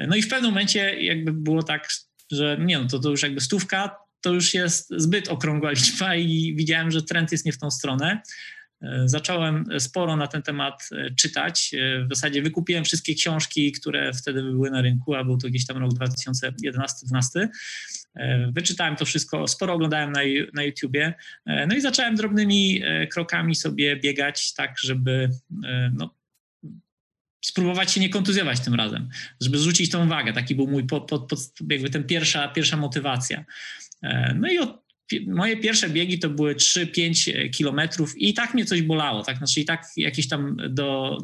No 0.09 0.16
i 0.16 0.23
w 0.23 0.28
pewnym 0.28 0.50
momencie 0.50 1.02
jakby 1.02 1.32
było 1.32 1.62
tak, 1.62 1.88
że 2.32 2.59
nie 2.61 2.78
no, 2.78 2.88
to, 2.88 2.99
to 2.99 3.11
już 3.11 3.23
jakby 3.23 3.40
stówka, 3.40 3.97
to 4.20 4.32
już 4.32 4.54
jest 4.54 4.90
zbyt 4.97 5.28
okrągła 5.28 5.70
liczba 5.70 6.14
i 6.14 6.54
widziałem, 6.56 6.90
że 6.90 7.02
trend 7.02 7.32
jest 7.32 7.44
nie 7.44 7.52
w 7.52 7.59
tą 7.59 7.70
stronę. 7.70 8.23
E, 8.82 9.08
zacząłem 9.08 9.64
sporo 9.78 10.16
na 10.16 10.26
ten 10.26 10.42
temat 10.42 10.88
e, 10.92 11.10
czytać. 11.10 11.75
E, 11.75 12.04
w 12.04 12.08
zasadzie 12.08 12.42
wykupiłem 12.42 12.84
wszystkie 12.84 13.14
książki, 13.14 13.72
które 13.72 14.12
wtedy 14.12 14.42
były 14.42 14.70
na 14.70 14.82
rynku, 14.82 15.14
a 15.14 15.25
był 15.25 15.38
to 15.38 15.49
gdzieś 15.49 15.66
tam 15.66 15.76
rok 15.76 15.90
2011-2012. 15.92 17.49
Wyczytałem 18.52 18.96
to 18.96 19.04
wszystko, 19.04 19.49
sporo 19.49 19.75
oglądałem 19.75 20.12
na, 20.12 20.20
na 20.54 20.62
YouTubie. 20.62 21.14
No 21.46 21.75
i 21.76 21.80
zacząłem 21.80 22.16
drobnymi 22.16 22.82
krokami 23.10 23.54
sobie 23.54 23.96
biegać, 23.96 24.54
tak 24.54 24.78
żeby 24.78 25.30
no, 25.92 26.14
spróbować 27.44 27.92
się 27.92 28.00
nie 28.00 28.08
kontuzjować 28.08 28.60
tym 28.60 28.75
razem, 28.75 29.08
żeby 29.40 29.58
zrzucić 29.58 29.90
tą 29.90 30.08
wagę. 30.08 30.32
Taki 30.32 30.54
był 30.54 30.66
mój 30.66 30.87
pod, 30.87 31.10
jakby 31.70 31.90
ten 31.90 32.04
pierwsza, 32.04 32.49
pierwsza 32.49 32.76
motywacja. 32.76 33.44
No 34.34 34.49
i 34.49 34.58
od 34.58 34.79
moje 35.26 35.57
pierwsze 35.57 35.88
biegi 35.88 36.19
to 36.19 36.31
były 36.31 36.55
3-5 36.55 37.33
e, 37.35 37.49
kilometrów 37.49 38.19
i 38.19 38.35
tak 38.35 38.55
mnie 38.55 38.64
coś 38.64 38.83
bolało, 38.83 39.23
tak? 39.23 39.37
Znaczy 39.38 39.61
i 39.61 39.64
tak 39.64 39.87
jakieś 39.97 40.29
tam 40.29 40.57
do, 40.69 41.19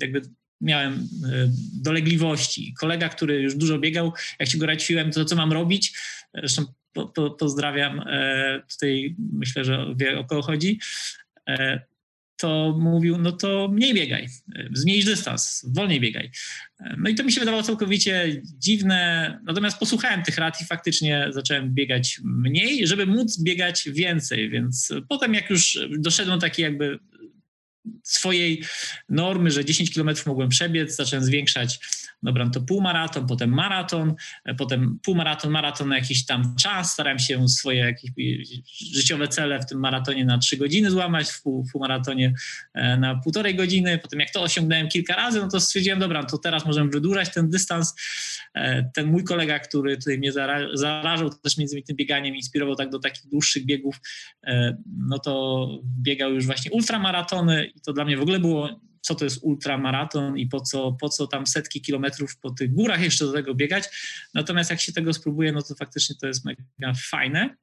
jakby 0.00 0.22
miałem 0.60 0.94
e, 0.94 1.50
dolegliwości. 1.82 2.74
Kolega, 2.80 3.08
który 3.08 3.42
już 3.42 3.54
dużo 3.54 3.78
biegał, 3.78 4.12
jak 4.38 4.48
się 4.48 4.58
go 4.58 4.66
radziłem, 4.66 5.12
to 5.12 5.24
co 5.24 5.36
mam 5.36 5.52
robić, 5.52 5.98
zresztą 6.34 6.64
po, 6.92 7.06
po, 7.06 7.30
pozdrawiam, 7.30 8.00
e, 8.00 8.62
tutaj 8.70 9.16
myślę, 9.32 9.64
że 9.64 9.94
wie 9.96 10.18
o 10.18 10.24
kogo 10.24 10.42
chodzi, 10.42 10.78
to 12.38 12.78
mówił, 12.80 13.18
no 13.18 13.32
to 13.32 13.68
mniej 13.72 13.94
biegaj, 13.94 14.28
zmniejsz 14.72 15.04
dystans, 15.04 15.66
wolniej 15.68 16.00
biegaj. 16.00 16.30
No 16.98 17.10
i 17.10 17.14
to 17.14 17.24
mi 17.24 17.32
się 17.32 17.40
wydawało 17.40 17.62
całkowicie 17.62 18.42
dziwne, 18.58 19.40
natomiast 19.44 19.78
posłuchałem 19.78 20.22
tych 20.22 20.38
rad 20.38 20.60
i 20.60 20.64
faktycznie 20.64 21.26
zacząłem 21.30 21.74
biegać 21.74 22.20
mniej, 22.24 22.86
żeby 22.86 23.06
móc 23.06 23.42
biegać 23.42 23.88
więcej, 23.90 24.50
więc 24.50 24.92
potem 25.08 25.34
jak 25.34 25.50
już 25.50 25.78
doszedłem 25.98 26.38
do 26.38 26.46
takiej 26.46 26.62
jakby 26.62 26.98
swojej 28.02 28.62
normy, 29.08 29.50
że 29.50 29.64
10 29.64 29.94
km 29.94 30.10
mogłem 30.26 30.48
przebiec, 30.48 30.96
zacząłem 30.96 31.24
zwiększać 31.24 31.78
dobra, 32.22 32.50
to 32.50 32.60
półmaraton, 32.60 33.26
potem 33.26 33.50
maraton, 33.50 34.14
e, 34.44 34.54
potem 34.54 34.98
półmaraton, 35.02 35.50
maraton 35.50 35.88
na 35.88 35.96
jakiś 35.96 36.26
tam 36.26 36.56
czas, 36.56 36.92
starałem 36.92 37.18
się 37.18 37.48
swoje 37.48 37.78
jakieś 37.80 38.10
życiowe 38.94 39.28
cele 39.28 39.60
w 39.60 39.66
tym 39.66 39.80
maratonie 39.80 40.24
na 40.24 40.38
3 40.38 40.56
godziny 40.56 40.90
złamać, 40.90 41.30
w, 41.30 41.42
pół, 41.42 41.66
półmaratonie 41.72 42.34
e, 42.74 42.96
na 42.96 43.14
półtorej 43.14 43.54
godziny, 43.54 43.98
potem 43.98 44.20
jak 44.20 44.30
to 44.30 44.42
osiągnąłem 44.42 44.88
kilka 44.88 45.16
razy, 45.16 45.40
no 45.40 45.48
to 45.48 45.60
stwierdziłem, 45.60 45.98
dobra, 45.98 46.24
to 46.24 46.38
teraz 46.38 46.66
możemy 46.66 46.90
wydłużać 46.90 47.34
ten 47.34 47.50
dystans. 47.50 47.94
E, 48.54 48.90
ten 48.94 49.06
mój 49.06 49.24
kolega, 49.24 49.58
który 49.58 49.96
tutaj 49.96 50.18
mnie 50.18 50.32
zarażał 50.74 51.30
też 51.30 51.58
między 51.58 51.74
innymi 51.74 51.84
tym 51.84 51.96
bieganiem, 51.96 52.36
inspirował 52.36 52.76
tak 52.76 52.90
do 52.90 52.98
takich 52.98 53.26
dłuższych 53.30 53.66
biegów, 53.66 54.00
no 54.96 55.18
to 55.18 55.68
biegał 56.02 56.34
już 56.34 56.46
właśnie 56.46 56.70
ultramaratony 56.70 57.66
i 57.66 57.80
to 57.80 57.92
dla 57.92 58.04
mnie 58.04 58.16
w 58.16 58.22
ogóle 58.22 58.40
było 58.40 58.80
co 59.00 59.14
to 59.14 59.24
jest 59.24 59.38
ultramaraton 59.42 60.38
i 60.38 60.46
po 60.46 60.60
co, 60.60 60.92
po 61.00 61.08
co 61.08 61.26
tam 61.26 61.46
setki 61.46 61.80
kilometrów 61.80 62.38
po 62.38 62.50
tych 62.50 62.74
górach 62.74 63.00
jeszcze 63.00 63.24
do 63.24 63.32
tego 63.32 63.54
biegać. 63.54 63.84
Natomiast 64.34 64.70
jak 64.70 64.80
się 64.80 64.92
tego 64.92 65.12
spróbuje, 65.12 65.52
no 65.52 65.62
to 65.62 65.74
faktycznie 65.74 66.16
to 66.20 66.26
jest 66.26 66.44
mega 66.44 66.92
fajne. 67.10 67.56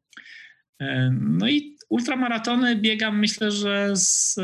E, 0.79 1.11
no 1.21 1.47
i 1.47 1.77
ultramaratony 1.89 2.75
biegam, 2.75 3.19
myślę, 3.19 3.51
że 3.51 3.95
z, 3.95 4.35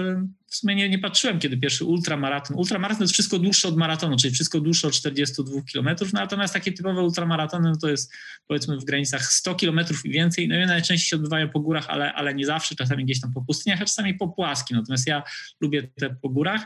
w 0.52 0.56
sumie 0.56 0.76
nie, 0.76 0.90
nie 0.90 1.00
patrzyłem, 1.00 1.40
kiedy 1.40 1.58
pierwszy 1.58 1.86
ultramaraton. 1.86 2.58
Ultramaraton 2.58 3.02
jest 3.02 3.14
wszystko 3.14 3.40
dłuższe 3.40 3.68
od 3.68 3.78
maratonu, 3.78 4.18
czyli 4.18 4.34
wszystko 4.34 4.60
dłuższe 4.60 4.88
od 4.88 4.94
42 4.94 5.62
km, 5.74 5.86
no, 6.00 6.08
natomiast 6.14 6.54
takie 6.54 6.72
typowe 6.72 7.02
ultramaratony 7.02 7.70
no 7.70 7.78
to 7.78 7.90
jest 7.90 8.14
powiedzmy 8.48 8.78
w 8.78 8.86
granicach 8.86 9.34
100 9.34 9.56
km 9.56 9.80
i 10.06 10.10
więcej. 10.10 10.48
No 10.48 10.56
i 10.56 10.66
najczęściej 10.66 11.10
się 11.10 11.16
odbywają 11.16 11.50
po 11.50 11.60
górach, 11.60 11.90
ale, 11.90 12.14
ale 12.14 12.36
nie 12.36 12.46
zawsze, 12.46 12.76
czasami 12.76 13.06
gdzieś 13.06 13.22
tam 13.22 13.34
po 13.34 13.42
pustyniach, 13.42 13.82
a 13.82 13.86
czasami 13.86 14.14
po 14.14 14.28
płaskim. 14.28 14.78
Natomiast 14.78 15.08
ja 15.08 15.24
lubię 15.62 15.88
te 16.00 16.16
po 16.22 16.30
górach. 16.30 16.62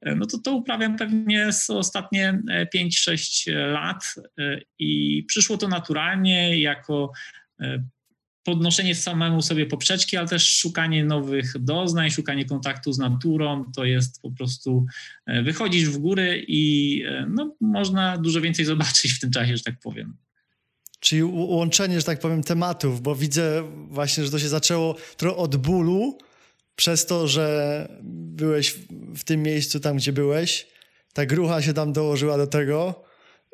E, 0.00 0.14
no 0.14 0.26
to 0.26 0.38
to 0.38 0.52
uprawiam 0.52 0.96
pewnie 0.96 1.52
z 1.52 1.70
ostatnie 1.70 2.42
5-6 2.76 3.52
e, 3.52 3.66
lat 3.66 4.14
i 4.78 5.22
przyszło 5.28 5.58
to 5.58 5.68
naturalnie 5.68 6.60
jako 6.60 7.12
podnoszenie 8.44 8.94
samemu 8.94 9.42
sobie 9.42 9.66
poprzeczki, 9.66 10.16
ale 10.16 10.28
też 10.28 10.56
szukanie 10.56 11.04
nowych 11.04 11.54
doznań, 11.60 12.10
szukanie 12.10 12.44
kontaktu 12.44 12.92
z 12.92 12.98
naturą, 12.98 13.64
to 13.76 13.84
jest 13.84 14.22
po 14.22 14.30
prostu 14.30 14.86
e, 15.26 15.42
wychodzisz 15.42 15.88
w 15.88 15.98
góry 15.98 16.44
i 16.48 17.02
e, 17.06 17.26
no, 17.30 17.54
można 17.60 18.18
dużo 18.18 18.40
więcej 18.40 18.64
zobaczyć 18.74 19.12
w 19.12 19.20
tym 19.20 19.30
czasie, 19.30 19.56
że 19.56 19.62
tak 19.62 19.80
powiem. 19.82 20.16
Czyli 21.00 21.22
łączenie, 21.24 22.00
że 22.00 22.06
tak 22.06 22.20
powiem, 22.20 22.42
tematów, 22.42 23.00
bo 23.02 23.14
widzę 23.14 23.62
właśnie, 23.90 24.24
że 24.24 24.30
to 24.30 24.38
się 24.38 24.48
zaczęło 24.48 24.96
trochę 25.16 25.36
od 25.36 25.56
bólu, 25.56 26.18
przez 26.76 27.06
to, 27.06 27.28
że 27.28 27.88
byłeś 28.12 28.74
w 29.16 29.24
tym 29.24 29.42
miejscu 29.42 29.80
tam, 29.80 29.96
gdzie 29.96 30.12
byłeś, 30.12 30.66
ta 31.12 31.26
grucha 31.26 31.62
się 31.62 31.72
tam 31.72 31.92
dołożyła 31.92 32.36
do 32.36 32.46
tego 32.46 33.04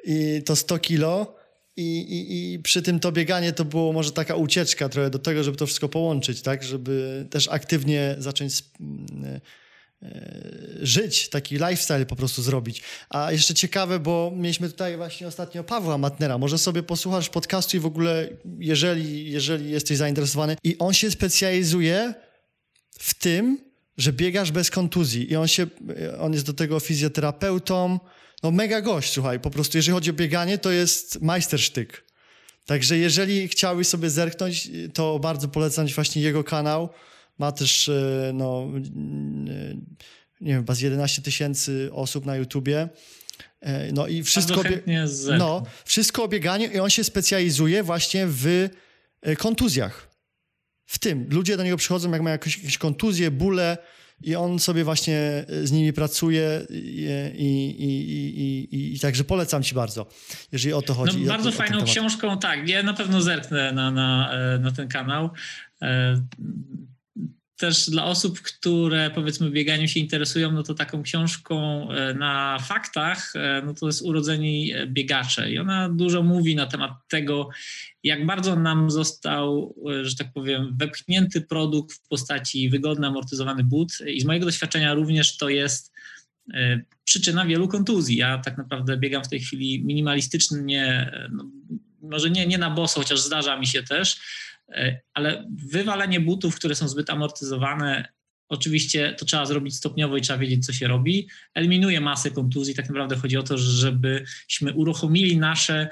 i 0.04 0.42
to 0.46 0.56
100 0.56 0.78
kilo, 0.78 1.39
i, 1.80 2.52
i, 2.52 2.58
przy 2.58 2.82
tym 2.82 3.00
to 3.00 3.12
bieganie 3.12 3.52
to 3.52 3.64
było 3.64 3.92
może 3.92 4.12
taka 4.12 4.34
ucieczka 4.34 4.88
trochę 4.88 5.10
do 5.10 5.18
tego, 5.18 5.44
żeby 5.44 5.56
to 5.56 5.66
wszystko 5.66 5.88
połączyć, 5.88 6.42
tak? 6.42 6.62
Żeby 6.62 7.26
też 7.30 7.48
aktywnie 7.48 8.16
zacząć 8.18 8.64
e, 9.24 9.40
e, 10.02 10.40
żyć, 10.82 11.28
taki 11.28 11.54
lifestyle 11.54 12.06
po 12.06 12.16
prostu 12.16 12.42
zrobić. 12.42 12.82
A 13.10 13.32
jeszcze 13.32 13.54
ciekawe, 13.54 13.98
bo 13.98 14.32
mieliśmy 14.36 14.68
tutaj 14.68 14.96
właśnie 14.96 15.26
ostatnio 15.26 15.64
Pawła 15.64 15.98
Matnera. 15.98 16.38
Może 16.38 16.58
sobie 16.58 16.82
posłuchasz 16.82 17.28
podcastu 17.28 17.76
i 17.76 17.80
w 17.80 17.86
ogóle, 17.86 18.28
jeżeli, 18.58 19.30
jeżeli 19.30 19.70
jesteś 19.70 19.96
zainteresowany. 19.96 20.56
I 20.64 20.78
on 20.78 20.92
się 20.92 21.10
specjalizuje 21.10 22.14
w 22.98 23.14
tym, 23.14 23.58
że 23.96 24.12
biegasz 24.12 24.52
bez 24.52 24.70
kontuzji. 24.70 25.32
I 25.32 25.36
on 25.36 25.48
się, 25.48 25.66
on 26.20 26.32
jest 26.32 26.46
do 26.46 26.52
tego 26.52 26.80
fizjoterapeutą, 26.80 28.00
no 28.42 28.50
mega 28.50 28.80
gość, 28.80 29.12
słuchaj, 29.12 29.40
po 29.40 29.50
prostu 29.50 29.78
jeżeli 29.78 29.94
chodzi 29.94 30.10
o 30.10 30.12
bieganie, 30.12 30.58
to 30.58 30.70
jest 30.70 31.20
majstersztyk. 31.20 32.04
Także 32.66 32.98
jeżeli 32.98 33.48
chciałbyś 33.48 33.88
sobie 33.88 34.10
zerknąć, 34.10 34.70
to 34.94 35.18
bardzo 35.18 35.48
polecam 35.48 35.86
właśnie 35.86 36.22
jego 36.22 36.44
kanał. 36.44 36.88
Ma 37.38 37.52
też, 37.52 37.88
e, 37.88 38.30
no, 38.34 38.66
e, 38.74 39.74
nie 40.40 40.52
wiem, 40.52 40.58
chyba 40.58 40.74
z 40.74 40.80
11 40.80 41.22
tysięcy 41.22 41.90
osób 41.92 42.26
na 42.26 42.36
YouTubie. 42.36 42.88
No 43.92 44.06
i 44.06 44.22
wszystko, 44.22 44.62
no, 45.38 45.62
wszystko 45.84 46.24
o 46.24 46.28
bieganiu 46.28 46.70
i 46.70 46.78
on 46.78 46.90
się 46.90 47.04
specjalizuje 47.04 47.82
właśnie 47.82 48.26
w 48.26 48.68
kontuzjach. 49.38 50.10
W 50.86 50.98
tym. 50.98 51.26
Ludzie 51.30 51.56
do 51.56 51.64
niego 51.64 51.76
przychodzą, 51.76 52.12
jak 52.12 52.22
mają 52.22 52.32
jakieś, 52.32 52.56
jakieś 52.56 52.78
kontuzje, 52.78 53.30
bóle, 53.30 53.78
i 54.22 54.36
on 54.36 54.58
sobie 54.58 54.84
właśnie 54.84 55.16
e, 55.16 55.66
z 55.66 55.72
nimi 55.72 55.92
pracuje 55.92 56.66
i, 56.70 57.08
i, 57.34 57.84
i, 57.84 58.76
i, 58.76 58.94
i 58.94 59.00
także 59.00 59.24
polecam 59.24 59.62
ci 59.62 59.74
bardzo, 59.74 60.06
jeżeli 60.52 60.72
o 60.72 60.82
to 60.82 60.94
chodzi. 60.94 61.20
No, 61.20 61.28
bardzo 61.28 61.52
fajną 61.52 61.84
książką, 61.84 62.38
tak. 62.38 62.68
Ja 62.68 62.82
na 62.82 62.94
pewno 62.94 63.22
zerknę 63.22 63.72
na, 63.72 63.90
na, 63.90 64.32
e, 64.32 64.58
na 64.58 64.72
ten 64.72 64.88
kanał. 64.88 65.30
E, 67.62 67.66
też 67.66 67.90
dla 67.90 68.04
osób, 68.04 68.40
które 68.40 69.10
powiedzmy 69.10 69.50
bieganiem 69.50 69.88
się 69.88 70.00
interesują, 70.00 70.52
no 70.52 70.62
to 70.62 70.74
taką 70.74 71.02
książką 71.02 71.88
na 72.14 72.58
faktach, 72.58 73.32
no 73.66 73.74
to 73.74 73.86
jest 73.86 74.02
Urodzeni 74.02 74.72
Biegacze 74.86 75.52
i 75.52 75.58
ona 75.58 75.88
dużo 75.88 76.22
mówi 76.22 76.56
na 76.56 76.66
temat 76.66 76.92
tego, 77.08 77.50
jak 78.02 78.26
bardzo 78.26 78.56
nam 78.56 78.90
został, 78.90 79.74
e, 79.90 80.04
że 80.04 80.16
tak 80.16 80.32
powiem, 80.32 80.76
wepchnięty 80.76 81.40
produkt 81.40 81.92
w 81.92 82.08
postaci 82.08 82.70
wygodny, 82.70 83.06
amortyzowany 83.06 83.64
but 83.64 83.88
i 84.06 84.20
z 84.20 84.24
mojego 84.24 84.46
doświadczenia 84.46 84.94
również 84.94 85.36
to 85.36 85.48
jest 85.48 85.92
e, 86.54 86.80
przyczyna 87.04 87.46
wielu 87.46 87.68
kontuzji. 87.68 88.16
Ja 88.16 88.38
tak 88.38 88.58
naprawdę 88.58 88.96
biegam 88.96 89.24
w 89.24 89.28
tej 89.28 89.40
chwili 89.40 89.84
minimalistycznie, 89.84 90.86
e, 90.86 91.28
no, 91.32 91.50
może 92.02 92.30
nie, 92.30 92.46
nie 92.46 92.58
na 92.58 92.70
boso, 92.70 93.00
chociaż 93.00 93.20
zdarza 93.20 93.56
mi 93.56 93.66
się 93.66 93.82
też, 93.82 94.20
ale 95.14 95.48
wywalenie 95.72 96.20
butów, 96.20 96.56
które 96.56 96.74
są 96.74 96.88
zbyt 96.88 97.10
amortyzowane, 97.10 98.08
Oczywiście 98.52 99.14
to 99.18 99.24
trzeba 99.24 99.46
zrobić 99.46 99.76
stopniowo 99.76 100.16
i 100.16 100.20
trzeba 100.20 100.38
wiedzieć, 100.38 100.66
co 100.66 100.72
się 100.72 100.88
robi. 100.88 101.28
Eliminuje 101.54 102.00
masę 102.00 102.30
kontuzji. 102.30 102.74
Tak 102.74 102.88
naprawdę 102.88 103.16
chodzi 103.16 103.36
o 103.36 103.42
to, 103.42 103.58
żebyśmy 103.58 104.72
uruchomili 104.74 105.36
nasze 105.38 105.88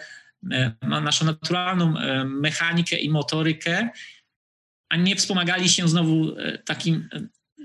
E, 0.53 0.73
naszą 0.83 1.25
naturalną 1.25 1.99
e, 1.99 2.25
mechanikę 2.25 2.97
i 2.97 3.11
motorykę, 3.11 3.89
a 4.89 4.97
nie 4.97 5.17
wspomagali 5.17 5.69
się 5.69 5.89
znowu 5.89 6.39
e, 6.39 6.59
takim 6.59 7.09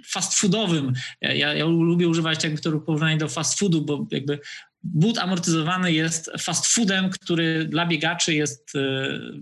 fast 0.05 0.39
foodowym. 0.39 0.93
Ja, 1.22 1.53
ja 1.53 1.65
lubię 1.65 2.08
używać 2.08 2.43
jakby 2.43 2.62
to 2.62 2.79
porównanie 2.79 3.17
do 3.17 3.29
fast 3.29 3.60
foodu, 3.60 3.86
bo 3.86 4.08
jakby 4.12 4.39
but 4.84 5.18
amortyzowany 5.18 5.92
jest 5.92 6.32
fast 6.40 6.68
foodem, 6.68 7.10
który 7.10 7.66
dla 7.66 7.86
biegaczy 7.86 8.34
jest 8.34 8.74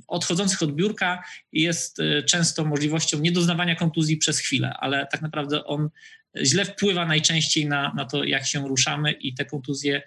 odchodzących 0.08 0.64
od 0.64 0.76
biurka 0.76 1.24
i 1.52 1.62
jest 1.62 1.98
często 2.26 2.66
możliwością 2.66 3.20
niedoznawania 3.20 3.76
kontuzji 3.76 4.18
przez 4.18 4.40
chwilę, 4.40 4.74
ale 4.80 5.08
tak 5.12 5.22
naprawdę 5.22 5.66
on 5.66 5.90
źle 6.44 6.66
wpływa 6.66 7.06
najczęściej 7.06 7.66
na, 7.66 7.94
na 7.96 8.06
to, 8.06 8.24
jak 8.24 8.46
się 8.46 8.68
ruszamy 8.68 9.12
i 9.12 9.34
te 9.34 9.46
kontuzje 9.46 10.02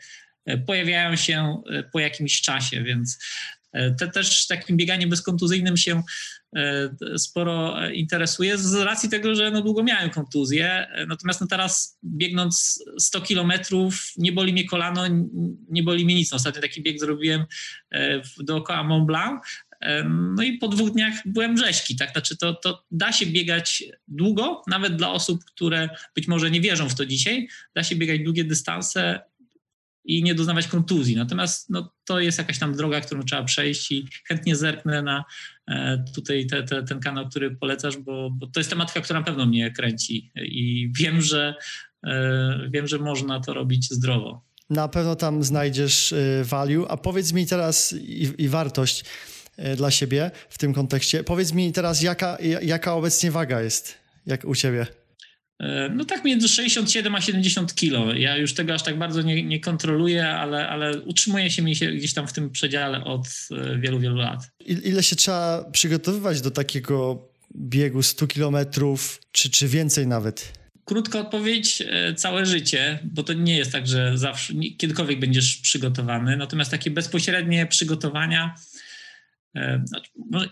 E, 0.46 0.58
pojawiają 0.58 1.16
się 1.16 1.62
e, 1.70 1.82
po 1.82 2.00
jakimś 2.00 2.40
czasie, 2.40 2.82
więc 2.82 3.18
e, 3.18 3.53
te 3.98 4.08
też 4.08 4.46
takim 4.46 4.76
bieganiem 4.76 5.10
bezkontuzyjnym 5.10 5.76
się 5.76 6.02
sporo 7.16 7.88
interesuje 7.90 8.58
z 8.58 8.74
racji 8.74 9.08
tego, 9.08 9.34
że 9.34 9.50
no 9.50 9.62
długo 9.62 9.82
miałem 9.82 10.10
kontuzję. 10.10 10.86
Natomiast 11.08 11.40
no 11.40 11.46
teraz 11.46 11.98
biegnąc 12.04 12.84
100 12.98 13.20
kilometrów 13.20 14.12
nie 14.16 14.32
boli 14.32 14.52
mnie 14.52 14.68
kolano, 14.68 15.02
nie 15.68 15.82
boli 15.82 16.04
mnie 16.04 16.14
nic. 16.14 16.32
Ostatnio 16.32 16.62
taki 16.62 16.82
bieg 16.82 17.00
zrobiłem 17.00 17.44
dookoła 18.38 18.84
Mont 18.84 19.06
Blanc. 19.06 19.42
No 20.36 20.42
i 20.42 20.58
po 20.58 20.68
dwóch 20.68 20.90
dniach 20.90 21.14
byłem 21.26 21.58
rzeźki, 21.58 21.96
tak? 21.96 22.12
Znaczy 22.12 22.36
to, 22.36 22.54
to 22.54 22.84
da 22.90 23.12
się 23.12 23.26
biegać 23.26 23.84
długo, 24.08 24.62
nawet 24.66 24.96
dla 24.96 25.12
osób, 25.12 25.44
które 25.44 25.88
być 26.14 26.28
może 26.28 26.50
nie 26.50 26.60
wierzą 26.60 26.88
w 26.88 26.94
to 26.94 27.06
dzisiaj, 27.06 27.48
da 27.74 27.82
się 27.82 27.96
biegać 27.96 28.20
długie 28.20 28.44
dystanse 28.44 29.20
i 30.04 30.22
nie 30.22 30.34
doznawać 30.34 30.66
kontuzji. 30.66 31.16
Natomiast 31.16 31.70
no, 31.70 31.92
to 32.04 32.20
jest 32.20 32.38
jakaś 32.38 32.58
tam 32.58 32.76
droga, 32.76 33.00
którą 33.00 33.22
trzeba 33.22 33.44
przejść 33.44 33.92
i 33.92 34.08
chętnie 34.28 34.56
zerknę 34.56 35.02
na 35.02 35.24
e, 35.68 36.04
tutaj 36.14 36.46
te, 36.46 36.62
te, 36.62 36.82
ten 36.82 37.00
kanał, 37.00 37.28
który 37.28 37.56
polecasz, 37.56 37.96
bo, 37.96 38.30
bo, 38.30 38.46
to 38.46 38.60
jest 38.60 38.70
tematyka, 38.70 39.00
która 39.00 39.20
na 39.20 39.26
pewno 39.26 39.46
mnie 39.46 39.70
kręci 39.70 40.32
i 40.36 40.92
wiem, 40.98 41.20
że 41.20 41.54
e, 42.06 42.68
wiem, 42.70 42.86
że 42.86 42.98
można 42.98 43.40
to 43.40 43.54
robić 43.54 43.90
zdrowo. 43.90 44.44
Na 44.70 44.88
pewno 44.88 45.16
tam 45.16 45.42
znajdziesz 45.42 46.12
e, 46.12 46.44
value, 46.44 46.86
a 46.88 46.96
powiedz 46.96 47.32
mi 47.32 47.46
teraz 47.46 47.92
i, 47.92 48.32
i 48.38 48.48
wartość 48.48 49.04
dla 49.76 49.90
siebie 49.90 50.30
w 50.48 50.58
tym 50.58 50.74
kontekście. 50.74 51.24
Powiedz 51.24 51.52
mi 51.52 51.72
teraz, 51.72 52.02
jaka, 52.02 52.38
jaka 52.62 52.94
obecnie 52.94 53.30
waga 53.30 53.60
jest 53.60 53.98
jak 54.26 54.44
u 54.44 54.54
ciebie? 54.54 54.86
E, 55.60 55.88
no 55.88 56.04
tak 56.04 56.24
między 56.24 56.48
67 56.48 57.14
a 57.14 57.20
70 57.20 57.74
kilo. 57.74 58.14
Ja 58.14 58.36
już 58.36 58.54
tego 58.54 58.74
aż 58.74 58.82
tak 58.82 58.98
bardzo 58.98 59.22
nie, 59.22 59.42
nie 59.42 59.60
kontroluję, 59.60 60.28
ale, 60.28 60.68
ale 60.68 61.00
utrzymuje 61.00 61.50
się 61.50 61.62
mi 61.62 61.76
się 61.76 61.92
gdzieś 61.92 62.14
tam 62.14 62.28
w 62.28 62.32
tym 62.32 62.50
przedziale 62.50 63.04
od 63.04 63.26
e, 63.50 63.78
wielu, 63.78 64.00
wielu 64.00 64.16
lat. 64.16 64.50
Ile 64.66 65.02
się 65.02 65.16
trzeba 65.16 65.64
przygotowywać 65.72 66.40
do 66.40 66.50
takiego 66.50 67.28
biegu 67.56 68.02
100 68.02 68.26
kilometrów, 68.26 69.20
czy, 69.32 69.50
czy 69.50 69.68
więcej 69.68 70.06
nawet? 70.06 70.52
Krótka 70.84 71.20
odpowiedź, 71.20 71.82
e, 71.86 72.14
całe 72.14 72.46
życie, 72.46 72.98
bo 73.04 73.22
to 73.22 73.32
nie 73.32 73.56
jest 73.56 73.72
tak, 73.72 73.86
że 73.86 74.18
zawsze, 74.18 74.54
kiedykolwiek 74.78 75.20
będziesz 75.20 75.56
przygotowany, 75.56 76.36
natomiast 76.36 76.70
takie 76.70 76.90
bezpośrednie 76.90 77.66
przygotowania 77.66 78.54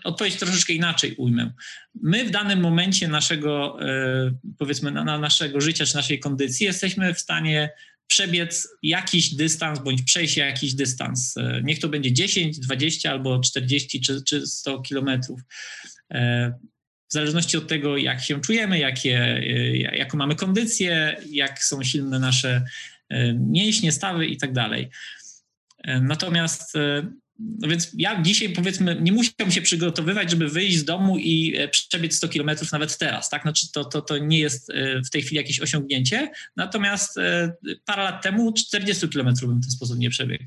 odpowiedź 0.03 0.35
troszeczkę 0.35 0.73
inaczej 0.73 1.15
ujmę. 1.15 1.53
My 2.01 2.25
w 2.25 2.31
danym 2.31 2.59
momencie 2.59 3.07
naszego, 3.07 3.77
e, 3.81 4.31
powiedzmy, 4.57 4.91
na 4.91 5.19
naszego 5.19 5.61
życia 5.61 5.85
czy 5.85 5.95
naszej 5.95 6.19
kondycji 6.19 6.65
jesteśmy 6.65 7.13
w 7.13 7.19
stanie 7.19 7.69
przebiec 8.07 8.67
jakiś 8.83 9.35
dystans 9.35 9.79
bądź 9.79 10.01
przejść 10.01 10.37
jakiś 10.37 10.73
dystans. 10.73 11.37
E, 11.37 11.61
niech 11.63 11.79
to 11.79 11.89
będzie 11.89 12.13
10, 12.13 12.59
20 12.59 13.11
albo 13.11 13.39
40 13.39 14.01
czy, 14.01 14.23
czy 14.23 14.47
100 14.47 14.81
kilometrów. 14.81 15.41
W 17.09 17.13
zależności 17.13 17.57
od 17.57 17.67
tego, 17.67 17.97
jak 17.97 18.21
się 18.21 18.41
czujemy, 18.41 18.79
jakie, 18.79 19.41
jaką 19.93 20.17
mamy 20.17 20.35
kondycję, 20.35 21.17
jak 21.29 21.63
są 21.63 21.83
silne 21.83 22.19
nasze 22.19 22.65
mięśnie, 23.33 23.91
stawy 23.91 24.27
i 24.27 24.37
tak 24.37 24.53
dalej. 24.53 24.89
Natomiast 26.01 26.73
no 27.39 27.67
więc 27.67 27.91
ja 27.97 28.21
dzisiaj 28.21 28.49
powiedzmy 28.49 28.97
nie 29.01 29.11
musiałbym 29.11 29.51
się 29.51 29.61
przygotowywać, 29.61 30.31
żeby 30.31 30.49
wyjść 30.49 30.77
z 30.77 30.85
domu 30.85 31.17
i 31.17 31.55
e, 31.57 31.67
przebiec 31.67 32.15
100 32.15 32.27
kilometrów 32.27 32.71
nawet 32.71 32.97
teraz, 32.97 33.29
tak? 33.29 33.41
Znaczy 33.41 33.71
to, 33.71 33.85
to, 33.85 34.01
to 34.01 34.17
nie 34.17 34.39
jest 34.39 34.69
e, 34.69 35.01
w 35.01 35.09
tej 35.09 35.21
chwili 35.21 35.37
jakieś 35.37 35.59
osiągnięcie, 35.59 36.31
natomiast 36.55 37.17
e, 37.17 37.53
parę 37.85 38.03
lat 38.03 38.23
temu 38.23 38.53
40 38.53 39.09
kilometrów 39.09 39.49
bym 39.49 39.59
w 39.59 39.63
ten 39.63 39.71
sposób 39.71 39.97
nie 39.97 40.09
przebiegł. 40.09 40.43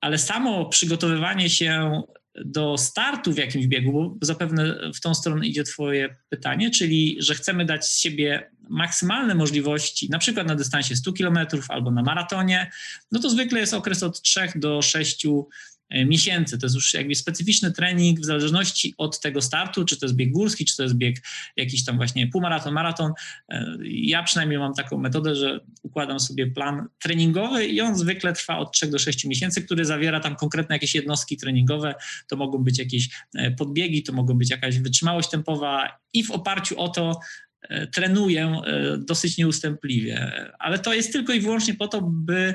Ale 0.00 0.18
samo 0.18 0.68
przygotowywanie 0.68 1.50
się 1.50 2.02
do 2.44 2.78
startu 2.78 3.32
w 3.32 3.36
jakimś 3.36 3.66
biegu, 3.66 3.92
bo 3.92 4.26
zapewne 4.26 4.90
w 4.94 5.00
tą 5.00 5.14
stronę 5.14 5.46
idzie 5.46 5.64
Twoje 5.64 6.16
pytanie, 6.28 6.70
czyli 6.70 7.16
że 7.18 7.34
chcemy 7.34 7.64
dać 7.64 7.86
z 7.86 7.98
siebie 7.98 8.50
maksymalne 8.70 9.34
możliwości, 9.34 10.10
na 10.10 10.18
przykład 10.18 10.46
na 10.46 10.54
dystansie 10.54 10.96
100 10.96 11.12
km 11.12 11.38
albo 11.68 11.90
na 11.90 12.02
maratonie, 12.02 12.70
no 13.12 13.20
to 13.20 13.30
zwykle 13.30 13.60
jest 13.60 13.74
okres 13.74 14.02
od 14.02 14.22
3 14.22 14.40
do 14.56 14.82
6 14.82 15.26
E, 15.90 16.04
miesięcy. 16.04 16.58
To 16.58 16.66
jest 16.66 16.74
już 16.74 16.94
jakby 16.94 17.14
specyficzny 17.14 17.72
trening 17.72 18.20
w 18.20 18.24
zależności 18.24 18.94
od 18.98 19.20
tego 19.20 19.42
startu, 19.42 19.84
czy 19.84 19.98
to 19.98 20.06
jest 20.06 20.16
bieg 20.16 20.32
górski, 20.32 20.64
czy 20.64 20.76
to 20.76 20.82
jest 20.82 20.94
bieg 20.94 21.16
jakiś 21.56 21.84
tam 21.84 21.96
właśnie 21.96 22.26
półmaraton, 22.26 22.74
maraton. 22.74 23.12
E, 23.48 23.76
ja 23.84 24.22
przynajmniej 24.22 24.58
mam 24.58 24.74
taką 24.74 24.98
metodę, 24.98 25.34
że 25.34 25.60
układam 25.82 26.20
sobie 26.20 26.46
plan 26.46 26.88
treningowy 27.02 27.66
i 27.66 27.80
on 27.80 27.96
zwykle 27.96 28.32
trwa 28.32 28.58
od 28.58 28.72
3 28.72 28.86
do 28.86 28.98
6 28.98 29.24
miesięcy, 29.24 29.62
który 29.62 29.84
zawiera 29.84 30.20
tam 30.20 30.36
konkretne 30.36 30.74
jakieś 30.74 30.94
jednostki 30.94 31.36
treningowe. 31.36 31.94
To 32.28 32.36
mogą 32.36 32.58
być 32.58 32.78
jakieś 32.78 33.08
e, 33.34 33.50
podbiegi, 33.50 34.02
to 34.02 34.12
mogą 34.12 34.34
być 34.34 34.50
jakaś 34.50 34.78
wytrzymałość 34.78 35.30
tempowa 35.30 35.98
i 36.12 36.24
w 36.24 36.30
oparciu 36.30 36.80
o 36.80 36.88
to 36.88 37.20
trenuję 37.92 38.62
dosyć 38.98 39.38
nieustępliwie. 39.38 40.32
Ale 40.58 40.78
to 40.78 40.94
jest 40.94 41.12
tylko 41.12 41.32
i 41.32 41.40
wyłącznie 41.40 41.74
po 41.74 41.88
to, 41.88 42.00
by 42.02 42.54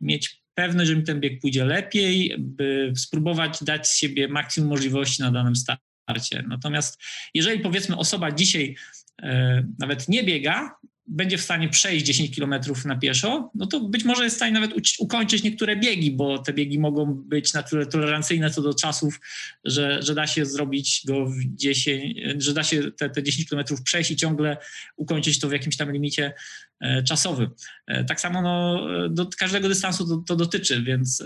mieć 0.00 0.42
pewny, 0.54 0.86
że 0.86 0.96
mi 0.96 1.02
ten 1.02 1.20
bieg 1.20 1.40
pójdzie 1.40 1.64
lepiej, 1.64 2.36
by 2.38 2.92
spróbować 2.96 3.64
dać 3.64 3.88
z 3.88 3.96
siebie 3.96 4.28
maksimum 4.28 4.70
możliwości 4.70 5.22
na 5.22 5.30
danym 5.30 5.54
starcie. 5.56 6.44
Natomiast 6.48 7.02
jeżeli 7.34 7.60
powiedzmy 7.60 7.96
osoba 7.96 8.32
dzisiaj 8.32 8.76
e, 9.22 9.64
nawet 9.78 10.08
nie 10.08 10.24
biega, 10.24 10.76
będzie 11.08 11.38
w 11.38 11.42
stanie 11.42 11.68
przejść 11.68 12.06
10 12.06 12.36
km 12.36 12.54
na 12.84 12.96
pieszo, 12.96 13.50
no 13.54 13.66
to 13.66 13.80
być 13.80 14.04
może 14.04 14.24
jest 14.24 14.36
w 14.36 14.38
stanie 14.38 14.52
nawet 14.52 14.70
ukończyć 14.98 15.42
niektóre 15.42 15.76
biegi, 15.76 16.10
bo 16.10 16.38
te 16.38 16.52
biegi 16.52 16.78
mogą 16.78 17.14
być 17.14 17.54
na 17.54 17.62
tyle 17.62 17.86
tolerancyjne 17.86 18.50
co 18.50 18.62
do 18.62 18.74
czasów, 18.74 19.20
że, 19.64 20.02
że 20.02 20.14
da 20.14 20.26
się 20.26 20.46
zrobić 20.46 21.02
go 21.06 21.26
w 21.26 21.36
10, 21.44 22.18
że 22.38 22.54
da 22.54 22.64
się 22.64 22.92
te, 22.92 23.10
te 23.10 23.22
10 23.22 23.48
km 23.48 23.64
przejść 23.84 24.10
i 24.10 24.16
ciągle 24.16 24.56
ukończyć 24.96 25.40
to 25.40 25.48
w 25.48 25.52
jakimś 25.52 25.76
tam 25.76 25.92
limicie 25.92 26.32
e, 26.80 27.02
czasowym. 27.02 27.50
E, 27.86 28.04
tak 28.04 28.20
samo 28.20 28.42
no, 28.42 28.88
do 29.08 29.28
każdego 29.38 29.68
dystansu 29.68 30.08
to, 30.08 30.16
to 30.16 30.36
dotyczy, 30.36 30.82
więc 30.82 31.22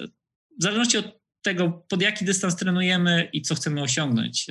w 0.58 0.62
zależności 0.62 0.98
od 0.98 1.20
tego, 1.42 1.84
pod 1.88 2.02
jaki 2.02 2.24
dystans 2.24 2.56
trenujemy 2.56 3.28
i 3.32 3.42
co 3.42 3.54
chcemy 3.54 3.82
osiągnąć. 3.82 4.46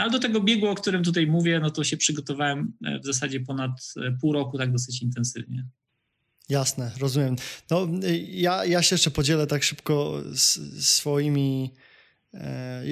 No 0.00 0.04
ale 0.04 0.12
do 0.12 0.18
tego 0.18 0.40
biegu, 0.40 0.66
o 0.66 0.74
którym 0.74 1.04
tutaj 1.04 1.26
mówię, 1.26 1.60
no 1.60 1.70
to 1.70 1.84
się 1.84 1.96
przygotowałem 1.96 2.72
e, 2.84 2.98
w 2.98 3.04
zasadzie 3.04 3.40
ponad 3.40 3.70
e, 3.96 4.12
pół 4.20 4.32
roku 4.32 4.58
tak 4.58 4.72
dosyć 4.72 5.02
intensywnie. 5.02 5.66
Jasne, 6.48 6.90
rozumiem. 6.98 7.36
No, 7.70 7.88
ja, 8.28 8.64
ja 8.64 8.82
się 8.82 8.94
jeszcze 8.94 9.10
podzielę 9.10 9.46
tak 9.46 9.62
szybko 9.62 10.22
swoimi 10.80 11.70
E, 12.34 12.82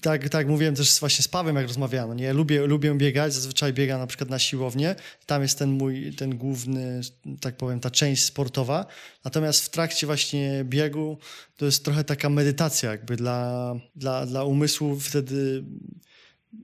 tak, 0.00 0.28
tak 0.28 0.48
mówiłem 0.48 0.74
też 0.74 1.00
właśnie 1.00 1.22
z 1.22 1.28
Pawłem, 1.28 1.56
jak 1.56 1.66
rozmawiałem, 1.66 2.16
nie? 2.16 2.32
Lubię, 2.32 2.66
lubię 2.66 2.94
biegać, 2.94 3.34
zazwyczaj 3.34 3.72
biegam 3.72 4.00
na 4.00 4.06
przykład 4.06 4.30
na 4.30 4.38
siłownię, 4.38 4.94
tam 5.26 5.42
jest 5.42 5.58
ten 5.58 5.70
mój, 5.70 6.14
ten 6.14 6.38
główny, 6.38 7.00
tak 7.40 7.56
powiem, 7.56 7.80
ta 7.80 7.90
część 7.90 8.24
sportowa, 8.24 8.86
natomiast 9.24 9.64
w 9.64 9.70
trakcie 9.70 10.06
właśnie 10.06 10.64
biegu 10.64 11.18
to 11.56 11.64
jest 11.64 11.84
trochę 11.84 12.04
taka 12.04 12.28
medytacja 12.28 12.90
jakby 12.90 13.16
dla, 13.16 13.74
dla, 13.96 14.26
dla 14.26 14.44
umysłu, 14.44 15.00
wtedy 15.00 15.64